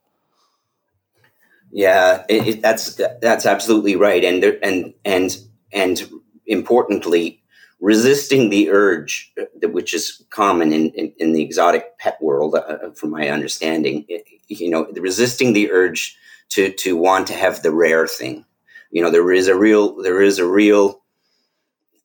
Yeah, 1.72 2.24
it, 2.28 2.46
it, 2.46 2.62
that's 2.62 2.94
that's 3.20 3.46
absolutely 3.46 3.94
right, 3.94 4.24
and 4.24 4.42
there, 4.42 4.58
and 4.62 4.92
and 5.04 5.36
and 5.72 6.10
importantly, 6.46 7.42
resisting 7.80 8.50
the 8.50 8.70
urge, 8.70 9.32
uh, 9.40 9.68
which 9.68 9.94
is 9.94 10.22
common 10.30 10.72
in, 10.72 10.90
in, 10.90 11.12
in 11.18 11.32
the 11.32 11.42
exotic 11.42 11.98
pet 11.98 12.18
world, 12.20 12.54
uh, 12.54 12.58
uh 12.58 12.90
from 12.92 13.10
my 13.10 13.28
understanding, 13.28 14.06
you 14.48 14.70
know, 14.70 14.86
resisting 14.94 15.52
the 15.52 15.70
urge 15.70 16.16
to 16.50 16.72
to 16.72 16.96
want 16.96 17.26
to 17.28 17.34
have 17.34 17.62
the 17.62 17.72
rare 17.72 18.06
thing. 18.06 18.44
You 18.90 19.02
know, 19.02 19.10
there 19.10 19.32
is 19.32 19.48
a 19.48 19.56
real 19.56 20.02
there 20.02 20.20
is 20.20 20.38
a 20.38 20.46
real 20.46 21.00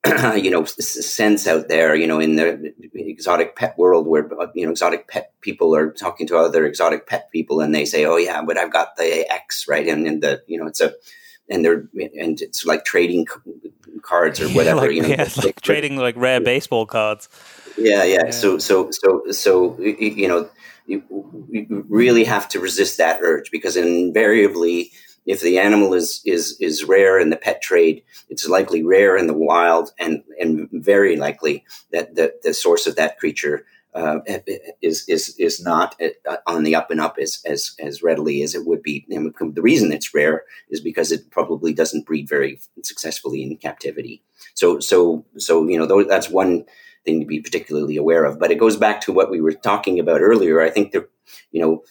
you 0.35 0.51
know 0.51 0.65
sense 0.65 1.47
out 1.47 1.67
there 1.67 1.95
you 1.95 2.05
know 2.05 2.19
in 2.19 2.35
the 2.35 2.73
exotic 2.93 3.55
pet 3.55 3.75
world 3.77 4.05
where 4.05 4.29
you 4.53 4.63
know 4.63 4.71
exotic 4.71 5.07
pet 5.07 5.33
people 5.41 5.75
are 5.75 5.91
talking 5.91 6.27
to 6.27 6.37
other 6.37 6.65
exotic 6.65 7.07
pet 7.07 7.31
people 7.31 7.59
and 7.59 7.73
they 7.73 7.85
say 7.85 8.05
oh 8.05 8.17
yeah 8.17 8.43
but 8.43 8.57
i've 8.57 8.71
got 8.71 8.95
the 8.97 9.25
x 9.31 9.65
right 9.67 9.87
and, 9.87 10.05
and 10.05 10.21
the 10.21 10.43
you 10.45 10.59
know 10.59 10.67
it's 10.67 10.81
a 10.81 10.93
and 11.49 11.63
they're 11.63 11.87
and 12.19 12.41
it's 12.41 12.65
like 12.65 12.85
trading 12.85 13.25
cards 14.01 14.41
or 14.41 14.49
whatever 14.49 14.81
like, 14.81 14.91
you 14.91 15.01
know 15.01 15.07
yeah, 15.07 15.29
like 15.43 15.61
trading 15.61 15.97
like 15.97 16.15
rare 16.17 16.41
baseball 16.41 16.85
cards. 16.85 17.29
Yeah, 17.77 18.03
yeah. 18.03 18.25
Yeah. 18.25 18.31
So 18.31 18.57
so 18.57 18.89
so 18.91 19.23
so 19.31 19.79
you 19.79 20.27
know 20.27 20.49
you, 20.87 21.03
you 21.49 21.85
really 21.89 22.23
have 22.23 22.47
to 22.49 22.59
resist 22.59 22.97
that 22.97 23.19
urge 23.21 23.51
because 23.51 23.75
invariably 23.75 24.91
if 25.25 25.41
the 25.41 25.57
animal 25.57 25.93
is 25.93 26.21
is 26.25 26.57
is 26.59 26.83
rare 26.83 27.19
in 27.19 27.29
the 27.29 27.35
pet 27.35 27.61
trade, 27.61 28.03
it's 28.29 28.47
likely 28.47 28.83
rare 28.83 29.17
in 29.17 29.27
the 29.27 29.33
wild, 29.33 29.91
and 29.99 30.23
and 30.39 30.69
very 30.71 31.17
likely 31.17 31.65
that 31.91 32.15
the, 32.15 32.33
the 32.43 32.53
source 32.53 32.85
of 32.85 32.95
that 32.95 33.17
creature 33.17 33.65
uh, 33.95 34.19
is 34.81 35.07
is 35.07 35.35
is 35.39 35.63
not 35.63 35.95
uh, 36.01 36.37
on 36.45 36.63
the 36.63 36.75
up 36.75 36.91
and 36.91 36.99
up 36.99 37.17
as 37.19 37.41
as 37.45 37.75
as 37.79 38.03
readily 38.03 38.43
as 38.43 38.53
it 38.53 38.65
would 38.65 38.83
be. 38.83 39.05
And 39.09 39.33
the 39.55 39.61
reason 39.61 39.91
it's 39.91 40.13
rare 40.13 40.43
is 40.69 40.81
because 40.81 41.11
it 41.11 41.31
probably 41.31 41.73
doesn't 41.73 42.05
breed 42.05 42.27
very 42.27 42.59
successfully 42.83 43.41
in 43.41 43.55
captivity. 43.57 44.21
So 44.53 44.79
so 44.79 45.25
so 45.37 45.67
you 45.67 45.79
know 45.79 46.03
that's 46.03 46.29
one 46.29 46.65
thing 47.05 47.21
to 47.21 47.25
be 47.25 47.39
particularly 47.39 47.97
aware 47.97 48.25
of. 48.25 48.37
But 48.37 48.51
it 48.51 48.59
goes 48.59 48.77
back 48.77 49.01
to 49.01 49.13
what 49.13 49.31
we 49.31 49.41
were 49.41 49.53
talking 49.53 49.99
about 49.99 50.21
earlier. 50.21 50.61
I 50.61 50.69
think 50.69 50.91
that 50.91 51.09
you 51.51 51.61
know 51.61 51.83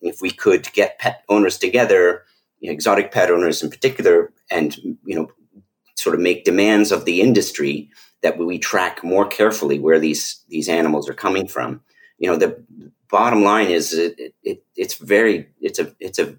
if 0.00 0.20
we 0.20 0.30
could 0.30 0.72
get 0.72 0.98
pet 0.98 1.22
owners 1.28 1.58
together 1.58 2.24
you 2.60 2.68
know, 2.68 2.74
exotic 2.74 3.12
pet 3.12 3.30
owners 3.30 3.62
in 3.62 3.70
particular, 3.70 4.32
and 4.50 4.76
you 4.76 5.14
know, 5.14 5.30
sort 5.96 6.14
of 6.14 6.20
make 6.20 6.44
demands 6.44 6.92
of 6.92 7.04
the 7.04 7.20
industry 7.20 7.90
that 8.26 8.38
we 8.38 8.58
track 8.58 9.04
more 9.04 9.26
carefully 9.26 9.78
where 9.78 10.00
these 10.00 10.42
these 10.48 10.68
animals 10.68 11.08
are 11.08 11.14
coming 11.14 11.46
from. 11.46 11.80
You 12.18 12.28
know, 12.30 12.36
the 12.36 12.64
bottom 13.08 13.44
line 13.44 13.68
is 13.68 13.92
it, 13.92 14.34
it, 14.42 14.64
it's 14.74 14.96
very 14.96 15.48
it's 15.60 15.78
a 15.78 15.94
it's 16.00 16.18
a 16.18 16.34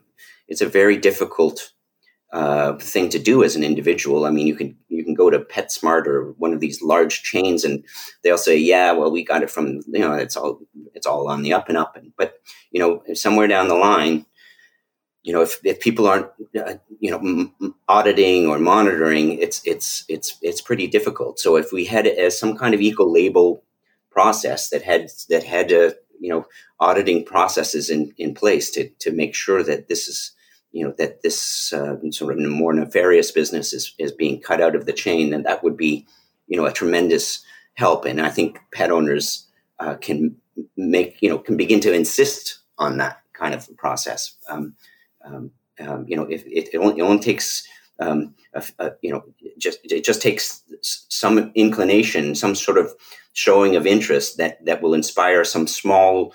it's 0.49 0.61
a 0.61 0.67
very 0.67 0.97
difficult 0.97 1.71
uh, 2.33 2.73
thing 2.77 3.07
to 3.09 3.19
do 3.19 3.41
as 3.41 3.55
an 3.55 3.63
individual. 3.63 4.25
I 4.25 4.31
mean, 4.31 4.47
you 4.47 4.55
can 4.55 4.75
you 4.89 5.03
can 5.05 5.13
go 5.13 5.29
to 5.29 5.39
PetSmart 5.39 6.07
or 6.07 6.33
one 6.33 6.53
of 6.53 6.59
these 6.59 6.81
large 6.81 7.23
chains, 7.23 7.63
and 7.63 7.85
they'll 8.21 8.37
say, 8.37 8.57
"Yeah, 8.57 8.91
well, 8.91 9.09
we 9.09 9.23
got 9.23 9.43
it 9.43 9.49
from 9.49 9.81
you 9.87 9.99
know 9.99 10.13
it's 10.13 10.35
all 10.35 10.59
it's 10.93 11.07
all 11.07 11.29
on 11.29 11.41
the 11.41 11.53
up 11.53 11.69
and 11.69 11.77
up." 11.77 11.95
And 11.95 12.11
but 12.17 12.41
you 12.71 12.81
know, 12.81 13.01
somewhere 13.13 13.47
down 13.47 13.69
the 13.69 13.75
line, 13.75 14.25
you 15.27 15.33
know, 15.33 15.41
if, 15.41 15.59
if 15.65 15.81
people 15.81 16.07
aren't, 16.07 16.27
uh, 16.57 16.75
you 17.01 17.11
know, 17.11 17.17
m- 17.17 17.75
auditing 17.89 18.47
or 18.47 18.57
monitoring, 18.59 19.33
it's 19.39 19.61
it's 19.65 20.05
it's 20.07 20.37
it's 20.41 20.61
pretty 20.61 20.87
difficult. 20.87 21.37
So 21.37 21.57
if 21.57 21.73
we 21.73 21.83
had 21.83 22.07
a, 22.07 22.31
some 22.31 22.57
kind 22.57 22.73
of 22.73 22.79
eco 22.79 23.05
label 23.05 23.61
process 24.09 24.69
that 24.69 24.83
had 24.83 25.09
that 25.27 25.43
had 25.43 25.73
uh, 25.73 25.91
you 26.21 26.29
know 26.29 26.45
auditing 26.79 27.25
processes 27.25 27.89
in 27.89 28.13
in 28.17 28.35
place 28.35 28.71
to 28.71 28.87
to 28.99 29.11
make 29.11 29.35
sure 29.35 29.63
that 29.63 29.89
this 29.89 30.07
is 30.07 30.31
you 30.71 30.85
know 30.85 30.93
that 30.97 31.23
this 31.23 31.73
uh, 31.73 31.97
sort 32.11 32.33
of 32.33 32.39
more 32.39 32.71
nefarious 32.71 33.29
business 33.29 33.73
is 33.73 33.93
is 33.99 34.13
being 34.13 34.39
cut 34.39 34.61
out 34.61 34.77
of 34.77 34.85
the 34.85 34.93
chain, 34.93 35.31
then 35.31 35.43
that 35.43 35.61
would 35.61 35.75
be 35.75 36.07
you 36.47 36.55
know 36.55 36.65
a 36.65 36.71
tremendous 36.71 37.43
help. 37.73 38.05
And 38.05 38.21
I 38.21 38.29
think 38.29 38.59
pet 38.73 38.91
owners 38.91 39.45
uh, 39.77 39.95
can 39.95 40.37
make 40.77 41.17
you 41.21 41.27
know 41.29 41.37
can 41.37 41.57
begin 41.57 41.81
to 41.81 41.91
insist 41.91 42.59
on 42.77 42.95
that 42.99 43.21
kind 43.33 43.53
of 43.53 43.67
process. 43.75 44.33
Um, 44.47 44.75
um, 45.27 45.51
um, 45.79 46.05
you 46.07 46.15
know, 46.15 46.23
if 46.23 46.45
it, 46.45 46.69
it, 46.73 46.77
only, 46.77 46.99
it 46.99 47.03
only 47.03 47.19
takes 47.19 47.67
um, 47.99 48.33
a, 48.53 48.63
a, 48.79 48.91
you 49.01 49.11
know, 49.11 49.23
just 49.57 49.79
it 49.83 50.03
just 50.03 50.21
takes 50.21 50.63
some 50.81 51.51
inclination, 51.55 52.35
some 52.35 52.55
sort 52.55 52.77
of 52.77 52.93
showing 53.33 53.75
of 53.75 53.85
interest 53.85 54.37
that 54.37 54.63
that 54.65 54.81
will 54.81 54.93
inspire 54.93 55.43
some 55.43 55.67
small 55.67 56.33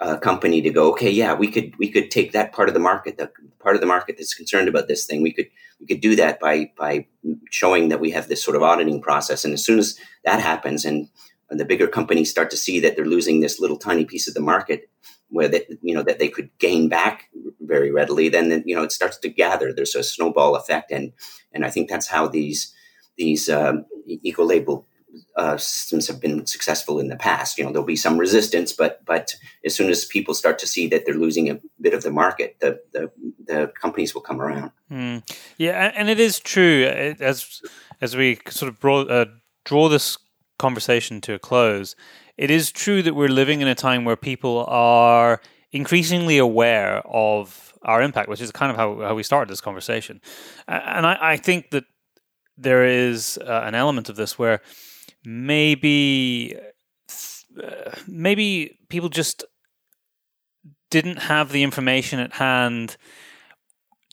uh, 0.00 0.16
company 0.16 0.60
to 0.60 0.70
go, 0.70 0.90
okay, 0.90 1.10
yeah, 1.10 1.34
we 1.34 1.48
could 1.48 1.74
we 1.78 1.90
could 1.90 2.10
take 2.10 2.32
that 2.32 2.52
part 2.52 2.68
of 2.68 2.74
the 2.74 2.80
market, 2.80 3.18
the 3.18 3.30
part 3.60 3.74
of 3.74 3.80
the 3.80 3.86
market 3.86 4.16
that's 4.16 4.34
concerned 4.34 4.68
about 4.68 4.88
this 4.88 5.06
thing, 5.06 5.22
we 5.22 5.32
could 5.32 5.48
we 5.80 5.86
could 5.86 6.00
do 6.00 6.16
that 6.16 6.40
by 6.40 6.70
by 6.78 7.06
showing 7.50 7.88
that 7.88 8.00
we 8.00 8.10
have 8.10 8.28
this 8.28 8.42
sort 8.42 8.56
of 8.56 8.62
auditing 8.62 9.00
process, 9.00 9.44
and 9.44 9.54
as 9.54 9.64
soon 9.64 9.78
as 9.78 9.98
that 10.24 10.40
happens, 10.40 10.84
and 10.84 11.08
the 11.50 11.64
bigger 11.64 11.86
companies 11.86 12.30
start 12.30 12.50
to 12.50 12.56
see 12.56 12.80
that 12.80 12.96
they're 12.96 13.04
losing 13.04 13.40
this 13.40 13.60
little 13.60 13.76
tiny 13.76 14.04
piece 14.04 14.26
of 14.26 14.34
the 14.34 14.40
market 14.40 14.88
where 15.32 15.48
that 15.48 15.66
you 15.82 15.94
know 15.94 16.02
that 16.02 16.18
they 16.18 16.28
could 16.28 16.50
gain 16.58 16.88
back 16.88 17.30
very 17.60 17.90
readily, 17.90 18.28
then 18.28 18.62
you 18.66 18.76
know 18.76 18.82
it 18.82 18.92
starts 18.92 19.16
to 19.18 19.28
gather. 19.28 19.72
There's 19.72 19.94
a 19.94 20.02
snowball 20.02 20.54
effect, 20.54 20.92
and 20.92 21.12
and 21.52 21.64
I 21.64 21.70
think 21.70 21.88
that's 21.88 22.06
how 22.06 22.28
these 22.28 22.72
these 23.16 23.48
um, 23.48 23.86
eco 24.06 24.44
label 24.44 24.86
uh, 25.36 25.56
systems 25.56 26.06
have 26.08 26.20
been 26.20 26.46
successful 26.46 26.98
in 26.98 27.08
the 27.08 27.16
past. 27.16 27.58
You 27.58 27.64
know, 27.64 27.72
there'll 27.72 27.86
be 27.86 27.96
some 27.96 28.18
resistance, 28.18 28.72
but 28.72 29.04
but 29.04 29.34
as 29.64 29.74
soon 29.74 29.90
as 29.90 30.04
people 30.04 30.34
start 30.34 30.58
to 30.60 30.66
see 30.66 30.86
that 30.88 31.04
they're 31.04 31.14
losing 31.14 31.50
a 31.50 31.60
bit 31.80 31.94
of 31.94 32.02
the 32.02 32.10
market, 32.10 32.56
the 32.60 32.80
the, 32.92 33.10
the 33.44 33.72
companies 33.80 34.14
will 34.14 34.22
come 34.22 34.40
around. 34.40 34.70
Mm. 34.90 35.22
Yeah, 35.56 35.92
and 35.94 36.08
it 36.08 36.20
is 36.20 36.40
true 36.40 36.84
as 36.84 37.62
as 38.00 38.16
we 38.16 38.38
sort 38.48 38.74
of 38.74 39.10
uh, 39.10 39.26
draw 39.64 39.88
this 39.88 40.18
conversation 40.58 41.20
to 41.22 41.34
a 41.34 41.38
close. 41.38 41.96
It 42.36 42.50
is 42.50 42.72
true 42.72 43.02
that 43.02 43.14
we're 43.14 43.28
living 43.28 43.60
in 43.60 43.68
a 43.68 43.74
time 43.74 44.04
where 44.04 44.16
people 44.16 44.64
are 44.68 45.40
increasingly 45.70 46.38
aware 46.38 47.02
of 47.06 47.72
our 47.82 48.02
impact, 48.02 48.28
which 48.28 48.40
is 48.40 48.52
kind 48.52 48.70
of 48.70 48.76
how, 48.76 49.00
how 49.00 49.14
we 49.14 49.22
started 49.22 49.50
this 49.50 49.60
conversation. 49.60 50.20
And 50.68 51.06
I, 51.06 51.18
I 51.20 51.36
think 51.36 51.70
that 51.70 51.84
there 52.56 52.84
is 52.84 53.38
uh, 53.38 53.62
an 53.64 53.74
element 53.74 54.08
of 54.08 54.16
this 54.16 54.38
where 54.38 54.60
maybe 55.24 56.56
uh, 57.62 57.90
maybe 58.06 58.78
people 58.88 59.08
just 59.08 59.44
didn't 60.90 61.18
have 61.18 61.52
the 61.52 61.62
information 61.62 62.18
at 62.20 62.34
hand 62.34 62.96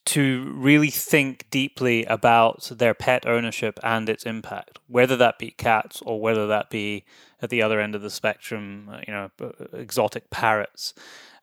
to 0.10 0.52
really 0.56 0.90
think 0.90 1.45
deeply 1.52 2.03
about 2.06 2.72
their 2.76 2.95
pet 2.95 3.27
ownership 3.27 3.80
and 3.84 4.10
its 4.10 4.23
impact, 4.23 4.80
whether 4.88 5.15
that 5.15 5.38
be 5.38 5.52
cats 5.52 6.02
or 6.03 6.19
whether 6.19 6.48
that 6.48 6.72
be 6.72 7.06
at 7.44 7.52
the 7.52 7.61
other 7.61 7.80
end 7.80 7.94
of 7.94 8.02
the 8.02 8.10
spectrum, 8.10 8.90
uh, 8.91 9.02
you 9.07 9.14
know, 9.14 9.30
exotic 9.73 10.31
parrots, 10.31 10.95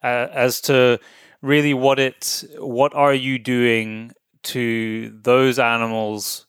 uh, 0.02 0.26
as 0.32 0.60
to 0.60 0.98
really 1.43 1.74
what 1.74 2.01
it, 2.01 2.44
what 2.59 2.93
are 2.94 3.14
you 3.14 3.38
doing 3.38 4.10
to 4.43 5.16
those 5.22 5.60
animals 5.60 6.47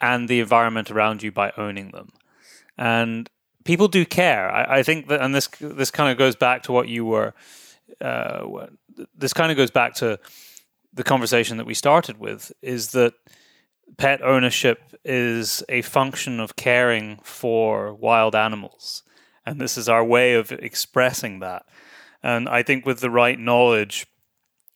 and 0.00 0.28
the 0.28 0.40
environment 0.40 0.90
around 0.90 1.22
you 1.22 1.32
by 1.32 1.50
owning 1.56 1.92
them, 1.92 2.10
and 2.76 3.30
people 3.64 3.88
do 3.88 4.04
care. 4.04 4.50
I, 4.50 4.78
I 4.78 4.82
think 4.82 5.08
that, 5.08 5.22
and 5.22 5.34
this 5.34 5.48
this 5.60 5.90
kind 5.90 6.12
of 6.12 6.18
goes 6.18 6.36
back 6.36 6.62
to 6.64 6.72
what 6.72 6.88
you 6.88 7.06
were. 7.06 7.32
Uh, 8.00 8.66
this 9.16 9.32
kind 9.32 9.50
of 9.50 9.56
goes 9.56 9.70
back 9.70 9.94
to 9.94 10.18
the 10.96 11.04
conversation 11.04 11.58
that 11.58 11.66
we 11.66 11.74
started 11.74 12.18
with 12.18 12.52
is 12.62 12.88
that 12.88 13.12
pet 13.98 14.22
ownership 14.22 14.80
is 15.04 15.62
a 15.68 15.82
function 15.82 16.40
of 16.40 16.56
caring 16.56 17.20
for 17.22 17.94
wild 17.94 18.34
animals. 18.34 19.02
And 19.44 19.60
this 19.60 19.76
is 19.76 19.88
our 19.88 20.04
way 20.04 20.34
of 20.34 20.50
expressing 20.50 21.40
that. 21.40 21.66
And 22.22 22.48
I 22.48 22.62
think 22.62 22.84
with 22.84 23.00
the 23.00 23.10
right 23.10 23.38
knowledge 23.38 24.06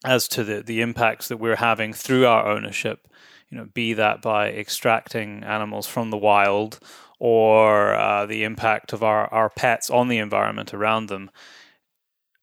as 0.04 0.28
to 0.28 0.44
the, 0.44 0.62
the 0.62 0.82
impacts 0.82 1.28
that 1.28 1.38
we're 1.38 1.56
having 1.56 1.92
through 1.92 2.26
our 2.26 2.46
ownership, 2.46 3.08
you 3.48 3.58
know, 3.58 3.66
be 3.72 3.94
that 3.94 4.22
by 4.22 4.50
extracting 4.50 5.42
animals 5.42 5.86
from 5.86 6.10
the 6.10 6.18
wild 6.18 6.78
or 7.18 7.94
uh, 7.94 8.26
the 8.26 8.44
impact 8.44 8.92
of 8.92 9.02
our, 9.02 9.26
our 9.32 9.50
pets 9.50 9.90
on 9.90 10.08
the 10.08 10.18
environment 10.18 10.72
around 10.72 11.08
them. 11.08 11.30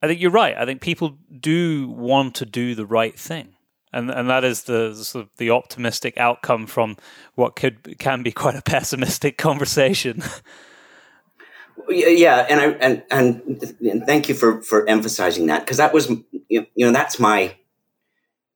I 0.01 0.07
think 0.07 0.19
you're 0.19 0.31
right. 0.31 0.57
I 0.57 0.65
think 0.65 0.81
people 0.81 1.17
do 1.39 1.89
want 1.89 2.35
to 2.35 2.45
do 2.45 2.75
the 2.75 2.85
right 2.85 3.17
thing 3.17 3.53
and 3.93 4.09
and 4.09 4.29
that 4.29 4.43
is 4.43 4.63
the 4.63 4.93
sort 4.93 5.25
of 5.25 5.31
the 5.37 5.49
optimistic 5.49 6.17
outcome 6.17 6.67
from 6.67 6.97
what 7.35 7.55
could 7.55 7.97
can 7.99 8.23
be 8.23 8.31
quite 8.31 8.55
a 8.55 8.61
pessimistic 8.61 9.37
conversation. 9.47 10.23
yeah, 11.89 12.45
and 12.49 12.59
I 12.59 12.65
and 12.65 13.03
and 13.09 13.75
and 13.81 14.05
thank 14.05 14.29
you 14.29 14.35
for 14.35 14.61
for 14.61 14.87
emphasizing 14.87 15.47
that 15.47 15.61
because 15.61 15.77
that 15.77 15.93
was 15.93 16.09
you 16.49 16.65
know 16.77 16.91
that's 16.91 17.19
my 17.19 17.55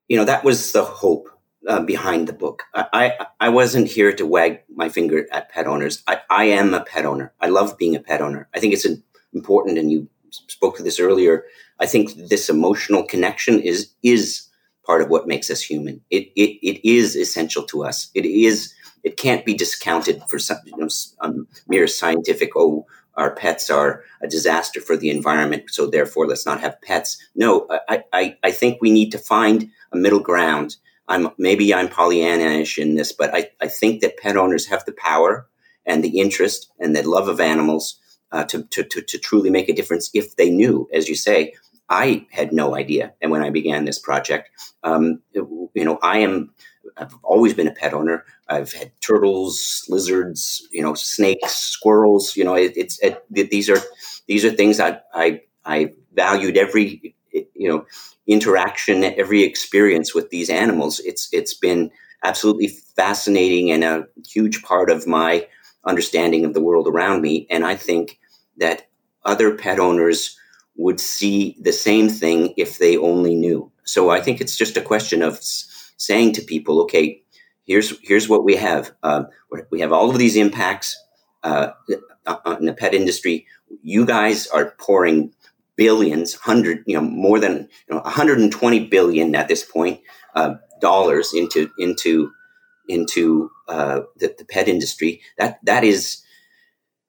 you 0.08 0.18
know 0.18 0.26
that 0.26 0.44
was 0.44 0.72
the 0.74 0.84
hope 0.84 1.30
uh, 1.68 1.82
behind 1.82 2.28
the 2.28 2.34
book. 2.34 2.64
I, 2.74 2.86
I, 2.94 3.26
I 3.40 3.50
wasn't 3.50 3.88
here 3.88 4.12
to 4.14 4.26
wag 4.26 4.62
my 4.76 4.90
finger 4.90 5.28
at 5.32 5.50
pet 5.50 5.68
owners. 5.68 6.04
I 6.08 6.20
I 6.30 6.46
am 6.46 6.74
a 6.74 6.84
pet 6.84 7.06
owner. 7.06 7.34
I 7.40 7.48
love 7.48 7.78
being 7.78 7.96
a 7.96 8.00
pet 8.00 8.22
owner. 8.22 8.50
I 8.54 8.60
think 8.60 8.74
it's 8.74 8.88
important, 9.34 9.78
and 9.78 9.92
you 9.92 10.10
spoke 10.30 10.78
to 10.78 10.84
this 10.84 11.00
earlier. 11.00 11.46
I 11.80 11.86
think 11.86 12.16
this 12.16 12.50
emotional 12.50 13.04
connection 13.04 13.60
is 13.62 13.92
is 14.04 14.48
part 14.86 15.02
of 15.02 15.10
what 15.10 15.28
makes 15.28 15.50
us 15.50 15.62
human. 15.62 16.02
It, 16.10 16.32
it, 16.36 16.60
it 16.66 16.88
is 16.88 17.16
essential 17.16 17.64
to 17.64 17.84
us. 17.84 18.10
It 18.14 18.26
is, 18.26 18.74
it 19.04 19.18
can't 19.18 19.46
be 19.46 19.54
discounted 19.54 20.24
for 20.30 20.40
some 20.40 20.58
you 20.66 20.78
know, 20.78 20.90
um, 21.20 21.48
mere 21.68 21.88
scientific, 21.88 22.52
oh, 22.56 22.86
our 23.16 23.36
pets 23.36 23.70
are 23.70 24.04
a 24.22 24.28
disaster 24.28 24.80
for 24.80 24.96
the 24.96 25.10
environment, 25.10 25.64
so 25.68 25.86
therefore 25.86 26.28
let's 26.28 26.46
not 26.46 26.62
have 26.62 26.82
pets. 26.82 27.18
No, 27.36 27.68
I, 27.90 28.04
I, 28.14 28.38
I 28.44 28.52
think 28.52 28.82
we 28.82 28.90
need 28.90 29.12
to 29.12 29.18
find 29.18 29.70
a 29.92 29.98
middle 29.98 30.22
ground. 30.22 30.78
I'm, 31.08 31.30
maybe 31.38 31.74
I'm 31.74 31.90
Pollyannish 31.90 32.78
in 32.78 32.96
this, 32.96 33.12
but 33.12 33.34
I, 33.34 33.50
I 33.60 33.68
think 33.68 34.02
that 34.02 34.18
pet 34.18 34.38
owners 34.38 34.68
have 34.68 34.86
the 34.86 34.94
power 34.94 35.48
and 35.86 36.04
the 36.04 36.20
interest 36.20 36.72
and 36.80 36.96
the 36.96 37.08
love 37.08 37.28
of 37.28 37.42
animals 37.42 38.00
uh, 38.32 38.46
to, 38.46 38.64
to, 38.64 38.84
to, 38.84 39.02
to 39.02 39.18
truly 39.18 39.50
make 39.50 39.68
a 39.68 39.74
difference 39.74 40.10
if 40.14 40.38
they 40.38 40.50
knew, 40.50 40.88
as 40.94 41.10
you 41.10 41.16
say, 41.16 41.54
I 41.92 42.26
had 42.32 42.54
no 42.54 42.74
idea. 42.74 43.14
And 43.22 43.32
when 43.32 43.44
I 43.44 43.50
began 43.50 43.84
this 43.84 44.00
project, 44.00 44.50
um, 44.82 45.22
you 45.34 45.70
know, 45.76 46.00
I 46.02 46.20
am, 46.20 46.54
I've 46.96 47.14
always 47.22 47.54
been 47.54 47.68
a 47.68 47.74
pet 47.74 47.94
owner. 47.94 48.24
I've 48.48 48.72
had 48.72 48.94
turtles, 49.02 49.86
lizards, 49.90 50.66
you 50.72 50.82
know, 50.82 50.94
snakes, 50.94 51.54
squirrels. 51.54 52.38
You 52.38 52.46
know, 52.46 52.56
it, 52.56 52.72
it's 52.78 52.98
it, 53.04 53.22
these 53.30 53.70
are 53.70 53.80
these 54.26 54.46
are 54.46 54.52
things 54.52 54.80
I 54.80 55.02
I 55.14 55.42
I 55.66 55.92
valued 56.14 56.56
every 56.56 57.14
you 57.34 57.68
know 57.68 57.86
interaction, 58.26 59.04
every 59.04 59.44
experience 59.44 60.16
with 60.16 60.30
these 60.30 60.50
animals. 60.50 61.02
It's 61.02 61.28
it's 61.34 61.54
been 61.54 61.92
absolutely 62.24 62.70
fascinating 62.96 63.70
and 63.70 63.84
a 63.84 64.08
huge 64.26 64.64
part 64.64 64.90
of 64.90 65.08
my 65.08 65.46
understanding 65.86 66.46
of 66.46 66.54
the 66.54 66.62
world 66.62 66.88
around 66.88 67.22
me. 67.22 67.48
And 67.50 67.66
I 67.66 67.76
think 67.76 68.18
that 68.58 68.88
other 69.26 69.56
pet 69.56 69.80
owners 69.80 70.38
would 70.76 71.00
see 71.00 71.56
the 71.60 71.74
same 71.74 72.10
thing 72.10 72.54
if 72.58 72.80
they 72.80 72.98
only 72.98 73.36
knew. 73.36 73.72
So 73.84 74.10
I 74.10 74.22
think 74.22 74.42
it's 74.42 74.56
just 74.56 74.78
a 74.78 74.82
question 74.82 75.22
of 75.22 75.40
saying 75.42 76.34
to 76.34 76.42
people, 76.42 76.82
okay, 76.84 77.22
here's 77.66 77.94
here's 78.02 78.30
what 78.30 78.44
we 78.44 78.56
have. 78.56 78.92
Uh, 79.04 79.24
we 79.70 79.82
have 79.82 79.92
all 79.92 80.10
of 80.10 80.18
these 80.18 80.36
impacts 80.36 80.98
uh, 81.44 81.72
uh, 82.26 82.56
in 82.60 82.66
the 82.66 82.74
pet 82.74 82.94
industry. 82.94 83.46
You 83.82 84.06
guys 84.06 84.48
are 84.48 84.76
pouring 84.80 85.34
billions, 85.76 86.34
hundred, 86.34 86.84
you 86.86 86.96
know, 86.96 87.02
more 87.02 87.40
than 87.40 87.70
you 87.88 87.96
know, 87.96 88.02
120 88.02 88.88
billion 88.88 89.36
at 89.36 89.48
this 89.48 89.64
point 89.64 90.02
uh, 90.36 90.56
dollars 90.80 91.34
into 91.34 91.70
into 91.78 92.32
into 92.88 93.50
uh, 93.68 94.02
the, 94.18 94.36
the 94.38 94.46
pet 94.46 94.68
industry. 94.68 95.22
That 95.38 95.60
that 95.64 95.84
is 95.84 96.22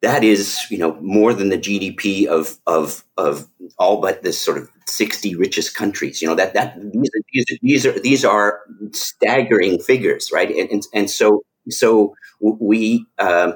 that 0.02 0.24
is, 0.24 0.60
you 0.68 0.78
know, 0.78 0.94
more 1.00 1.32
than 1.32 1.48
the 1.48 1.58
GDP 1.58 2.26
of 2.26 2.58
of 2.66 3.04
of 3.16 3.48
all 3.78 4.00
but 4.00 4.22
the 4.22 4.32
sort 4.32 4.58
of 4.58 4.68
sixty 4.86 5.34
richest 5.34 5.74
countries. 5.74 6.20
You 6.20 6.28
know 6.28 6.34
that 6.34 6.54
that 6.54 6.76
these 6.92 7.10
are, 7.14 7.56
these 7.62 7.86
are 7.86 8.00
these 8.00 8.24
are, 8.24 8.60
staggering 8.90 9.78
figures, 9.78 10.30
right? 10.32 10.50
And 10.50 10.70
and, 10.70 10.82
and 10.92 11.10
so 11.10 11.42
so 11.68 12.14
we. 12.40 13.06
Uh, 13.18 13.52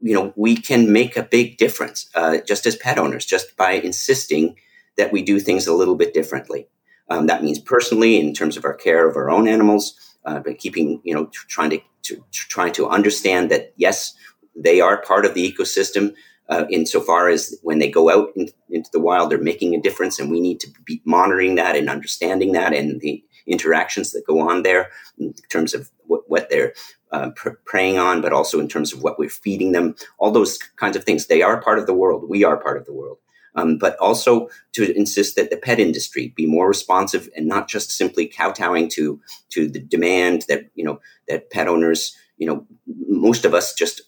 you 0.00 0.14
know, 0.14 0.32
we 0.36 0.54
can 0.54 0.92
make 0.92 1.16
a 1.16 1.24
big 1.24 1.56
difference 1.56 2.08
uh, 2.14 2.38
just 2.46 2.66
as 2.66 2.76
pet 2.76 3.00
owners, 3.00 3.26
just 3.26 3.56
by 3.56 3.72
insisting 3.72 4.54
that 4.96 5.10
we 5.10 5.22
do 5.22 5.40
things 5.40 5.66
a 5.66 5.74
little 5.74 5.96
bit 5.96 6.14
differently. 6.14 6.68
Um, 7.10 7.26
that 7.26 7.42
means 7.42 7.58
personally, 7.58 8.18
in 8.18 8.32
terms 8.32 8.56
of 8.56 8.64
our 8.64 8.74
care 8.74 9.08
of 9.08 9.16
our 9.16 9.28
own 9.28 9.48
animals, 9.48 9.94
uh, 10.24 10.38
by 10.38 10.54
keeping, 10.54 11.00
you 11.04 11.14
know, 11.14 11.26
trying 11.26 11.70
to, 11.70 11.80
to 12.02 12.24
trying 12.32 12.72
to 12.74 12.88
understand 12.88 13.50
that 13.50 13.72
yes, 13.76 14.14
they 14.54 14.80
are 14.80 15.02
part 15.02 15.24
of 15.24 15.34
the 15.34 15.52
ecosystem 15.52 16.14
uh, 16.48 16.66
insofar 16.70 17.28
as 17.28 17.58
when 17.62 17.78
they 17.78 17.90
go 17.90 18.10
out 18.10 18.28
in, 18.36 18.48
into 18.68 18.90
the 18.92 19.00
wild, 19.00 19.30
they're 19.30 19.38
making 19.38 19.74
a 19.74 19.80
difference, 19.80 20.18
and 20.18 20.30
we 20.30 20.40
need 20.40 20.60
to 20.60 20.68
be 20.84 21.00
monitoring 21.04 21.54
that 21.54 21.76
and 21.76 21.88
understanding 21.88 22.52
that 22.52 22.74
and 22.74 23.00
the 23.00 23.24
interactions 23.46 24.12
that 24.12 24.26
go 24.26 24.40
on 24.40 24.62
there 24.62 24.90
in 25.18 25.34
terms 25.50 25.74
of 25.74 25.90
what, 26.06 26.22
what 26.28 26.50
they're 26.50 26.74
uh, 27.10 27.30
pr- 27.30 27.50
preying 27.64 27.98
on, 27.98 28.20
but 28.20 28.32
also 28.32 28.60
in 28.60 28.68
terms 28.68 28.92
of 28.92 29.02
what 29.02 29.18
we're 29.18 29.28
feeding 29.28 29.72
them. 29.72 29.94
All 30.18 30.30
those 30.30 30.58
kinds 30.76 30.96
of 30.96 31.04
things. 31.04 31.26
They 31.26 31.42
are 31.42 31.60
part 31.60 31.78
of 31.78 31.86
the 31.86 31.94
world. 31.94 32.28
We 32.28 32.44
are 32.44 32.56
part 32.56 32.76
of 32.76 32.86
the 32.86 32.92
world. 32.92 33.18
Um, 33.54 33.76
but 33.76 33.98
also 33.98 34.48
to 34.72 34.96
insist 34.96 35.36
that 35.36 35.50
the 35.50 35.58
pet 35.58 35.78
industry 35.78 36.32
be 36.34 36.46
more 36.46 36.66
responsive 36.66 37.28
and 37.36 37.46
not 37.46 37.68
just 37.68 37.90
simply 37.90 38.26
kowtowing 38.26 38.88
to 38.92 39.20
to 39.50 39.68
the 39.68 39.78
demand 39.78 40.46
that 40.48 40.70
you 40.74 40.82
know 40.82 41.00
that 41.28 41.50
pet 41.50 41.68
owners 41.68 42.16
you 42.38 42.46
know 42.46 42.66
most 42.86 43.44
of 43.44 43.52
us 43.52 43.74
just 43.74 44.00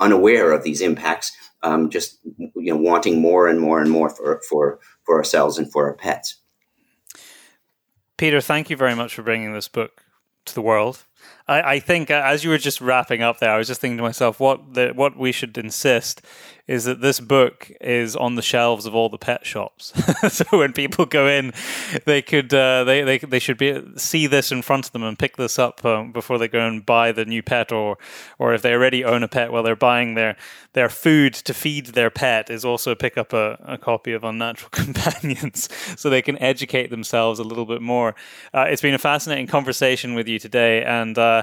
unaware 0.00 0.52
of 0.52 0.64
these 0.64 0.80
impacts, 0.80 1.36
um, 1.62 1.90
just 1.90 2.18
you 2.38 2.72
know 2.72 2.76
wanting 2.76 3.20
more 3.20 3.48
and 3.48 3.60
more 3.60 3.80
and 3.80 3.90
more 3.90 4.10
for 4.10 4.40
for 4.48 4.78
for 5.04 5.16
ourselves 5.16 5.58
and 5.58 5.70
for 5.70 5.86
our 5.86 5.94
pets. 5.94 6.36
Peter, 8.16 8.40
thank 8.40 8.68
you 8.68 8.76
very 8.76 8.94
much 8.94 9.14
for 9.14 9.22
bringing 9.22 9.52
this 9.52 9.68
book 9.68 10.02
to 10.44 10.54
the 10.54 10.62
world. 10.62 11.04
I, 11.46 11.62
I, 11.74 11.80
think 11.80 12.10
uh, 12.10 12.22
as 12.24 12.44
you 12.44 12.50
were 12.50 12.58
just 12.58 12.80
wrapping 12.80 13.22
up 13.22 13.38
there, 13.38 13.50
I 13.50 13.58
was 13.58 13.66
just 13.66 13.80
thinking 13.80 13.96
to 13.96 14.02
myself, 14.02 14.38
what 14.38 14.74
the, 14.74 14.92
what 14.94 15.16
we 15.16 15.32
should 15.32 15.56
insist 15.56 16.22
is 16.68 16.84
that 16.84 17.00
this 17.00 17.18
book 17.18 17.72
is 17.80 18.14
on 18.14 18.34
the 18.34 18.42
shelves 18.42 18.84
of 18.84 18.94
all 18.94 19.08
the 19.08 19.18
pet 19.18 19.44
shops. 19.44 19.94
so 20.28 20.44
when 20.50 20.74
people 20.74 21.06
go 21.06 21.26
in, 21.26 21.52
they 22.04 22.20
could 22.20 22.52
uh, 22.52 22.84
they, 22.84 23.02
they 23.02 23.18
they 23.18 23.38
should 23.38 23.56
be 23.56 23.82
see 23.96 24.26
this 24.26 24.52
in 24.52 24.60
front 24.60 24.86
of 24.86 24.92
them 24.92 25.02
and 25.02 25.18
pick 25.18 25.38
this 25.38 25.58
up 25.58 25.82
um, 25.84 26.12
before 26.12 26.36
they 26.36 26.46
go 26.46 26.66
and 26.68 26.84
buy 26.84 27.10
the 27.10 27.24
new 27.24 27.42
pet, 27.42 27.72
or 27.72 27.96
or 28.38 28.52
if 28.52 28.60
they 28.60 28.74
already 28.74 29.02
own 29.02 29.22
a 29.22 29.28
pet 29.28 29.50
while 29.50 29.62
they're 29.62 29.74
buying 29.74 30.14
their 30.14 30.36
their 30.74 30.90
food 30.90 31.32
to 31.32 31.54
feed 31.54 31.86
their 31.86 32.10
pet, 32.10 32.50
is 32.50 32.64
also 32.66 32.94
pick 32.94 33.16
up 33.16 33.32
a, 33.32 33.58
a 33.64 33.78
copy 33.78 34.12
of 34.12 34.22
Unnatural 34.22 34.68
Companions, 34.72 35.70
so 35.96 36.10
they 36.10 36.22
can 36.22 36.38
educate 36.38 36.90
themselves 36.90 37.40
a 37.40 37.44
little 37.44 37.64
bit 37.64 37.80
more. 37.80 38.14
Uh, 38.52 38.66
it's 38.68 38.82
been 38.82 38.94
a 38.94 38.98
fascinating 38.98 39.46
conversation 39.46 40.12
with 40.12 40.28
you 40.28 40.38
today, 40.38 40.84
and. 41.08 41.18
Uh, 41.18 41.42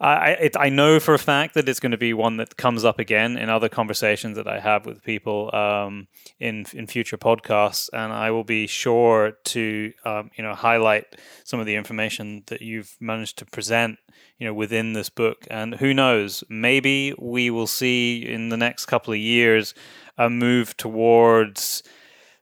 I, 0.00 0.30
it, 0.30 0.56
I 0.58 0.68
know 0.68 0.98
for 0.98 1.14
a 1.14 1.18
fact 1.18 1.54
that 1.54 1.68
it's 1.68 1.78
going 1.78 1.92
to 1.92 1.96
be 1.96 2.12
one 2.12 2.36
that 2.38 2.56
comes 2.56 2.84
up 2.84 2.98
again 2.98 3.36
in 3.38 3.48
other 3.48 3.68
conversations 3.68 4.36
that 4.36 4.48
I 4.48 4.58
have 4.58 4.84
with 4.84 5.04
people 5.04 5.54
um, 5.54 6.08
in 6.40 6.66
in 6.74 6.88
future 6.88 7.16
podcasts, 7.16 7.88
and 7.92 8.12
I 8.12 8.32
will 8.32 8.42
be 8.42 8.66
sure 8.66 9.34
to 9.44 9.92
um, 10.04 10.32
you 10.34 10.42
know 10.42 10.54
highlight 10.54 11.04
some 11.44 11.60
of 11.60 11.66
the 11.66 11.76
information 11.76 12.42
that 12.48 12.62
you've 12.62 12.96
managed 12.98 13.38
to 13.38 13.46
present 13.46 14.00
you 14.38 14.46
know 14.48 14.54
within 14.54 14.92
this 14.92 15.08
book. 15.08 15.46
And 15.48 15.76
who 15.76 15.94
knows, 15.94 16.42
maybe 16.48 17.14
we 17.16 17.48
will 17.50 17.68
see 17.68 18.26
in 18.26 18.48
the 18.48 18.56
next 18.56 18.86
couple 18.86 19.12
of 19.14 19.20
years 19.20 19.72
a 20.18 20.28
move 20.28 20.76
towards 20.76 21.84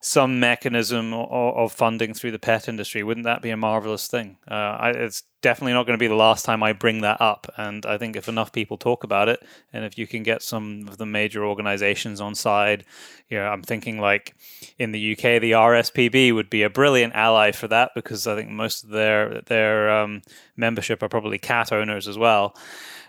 some 0.02 0.40
mechanism 0.40 1.12
of, 1.12 1.72
funding 1.72 2.14
through 2.14 2.30
the 2.30 2.38
pet 2.38 2.68
industry. 2.68 3.02
Wouldn't 3.02 3.24
that 3.24 3.42
be 3.42 3.50
a 3.50 3.56
marvelous 3.56 4.06
thing? 4.06 4.38
Uh, 4.50 4.54
I, 4.54 4.90
it's 4.90 5.24
definitely 5.42 5.74
not 5.74 5.84
going 5.84 5.98
to 5.98 6.02
be 6.02 6.08
the 6.08 6.14
last 6.14 6.44
time 6.44 6.62
I 6.62 6.72
bring 6.72 7.02
that 7.02 7.20
up. 7.20 7.52
And 7.58 7.84
I 7.84 7.98
think 7.98 8.16
if 8.16 8.26
enough 8.26 8.50
people 8.50 8.78
talk 8.78 9.04
about 9.04 9.28
it, 9.28 9.44
and 9.74 9.84
if 9.84 9.98
you 9.98 10.06
can 10.06 10.22
get 10.22 10.42
some 10.42 10.88
of 10.88 10.96
the 10.96 11.04
major 11.04 11.44
organizations 11.44 12.18
on 12.18 12.34
side, 12.34 12.86
you 13.28 13.36
know, 13.36 13.46
I'm 13.46 13.62
thinking 13.62 13.98
like 14.00 14.34
in 14.78 14.92
the 14.92 15.12
UK, 15.12 15.40
the 15.40 15.52
RSPB 15.52 16.34
would 16.34 16.48
be 16.48 16.62
a 16.62 16.70
brilliant 16.70 17.14
ally 17.14 17.52
for 17.52 17.68
that 17.68 17.90
because 17.94 18.26
I 18.26 18.34
think 18.36 18.48
most 18.48 18.84
of 18.84 18.90
their 18.90 19.42
their 19.42 19.90
um, 19.90 20.22
membership 20.56 21.02
are 21.02 21.10
probably 21.10 21.38
cat 21.38 21.72
owners 21.72 22.08
as 22.08 22.16
well. 22.16 22.56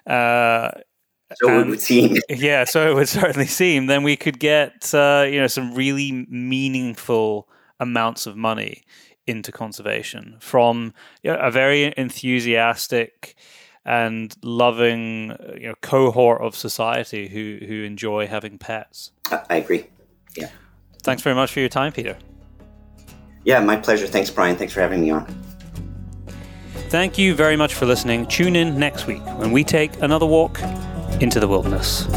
Uh, 0.05 0.71
so 1.35 1.49
and, 1.49 1.67
it 1.67 1.69
would 1.69 1.81
seem. 1.81 2.17
Yeah, 2.29 2.63
so 2.63 2.89
it 2.89 2.95
would 2.95 3.09
certainly 3.09 3.47
seem. 3.47 3.87
Then 3.87 4.03
we 4.03 4.15
could 4.15 4.39
get 4.39 4.93
uh, 4.93 5.25
you 5.27 5.39
know 5.39 5.47
some 5.47 5.73
really 5.73 6.25
meaningful 6.29 7.47
amounts 7.79 8.25
of 8.25 8.35
money 8.35 8.83
into 9.27 9.51
conservation 9.51 10.37
from 10.39 10.93
you 11.23 11.31
know, 11.31 11.37
a 11.37 11.51
very 11.51 11.93
enthusiastic 11.97 13.35
and 13.85 14.35
loving 14.43 15.35
you 15.59 15.67
know 15.67 15.75
cohort 15.81 16.41
of 16.41 16.55
society 16.55 17.27
who 17.27 17.65
who 17.65 17.83
enjoy 17.83 18.27
having 18.27 18.57
pets. 18.57 19.11
I 19.31 19.55
agree. 19.55 19.87
Yeah. 20.35 20.49
Thanks 21.03 21.23
very 21.23 21.35
much 21.35 21.51
for 21.51 21.59
your 21.59 21.69
time, 21.69 21.91
Peter. 21.91 22.17
Yeah, 23.43 23.59
my 23.59 23.75
pleasure. 23.75 24.05
Thanks, 24.05 24.29
Brian. 24.29 24.55
Thanks 24.55 24.73
for 24.73 24.81
having 24.81 25.01
me 25.01 25.09
on. 25.09 25.25
Thank 26.89 27.17
you 27.17 27.33
very 27.33 27.55
much 27.55 27.73
for 27.73 27.85
listening. 27.85 28.27
Tune 28.27 28.55
in 28.55 28.77
next 28.77 29.07
week 29.07 29.25
when 29.37 29.51
we 29.51 29.63
take 29.63 29.99
another 30.01 30.25
walk 30.25 30.59
into 31.21 31.39
the 31.39 31.47
wilderness. 31.47 32.07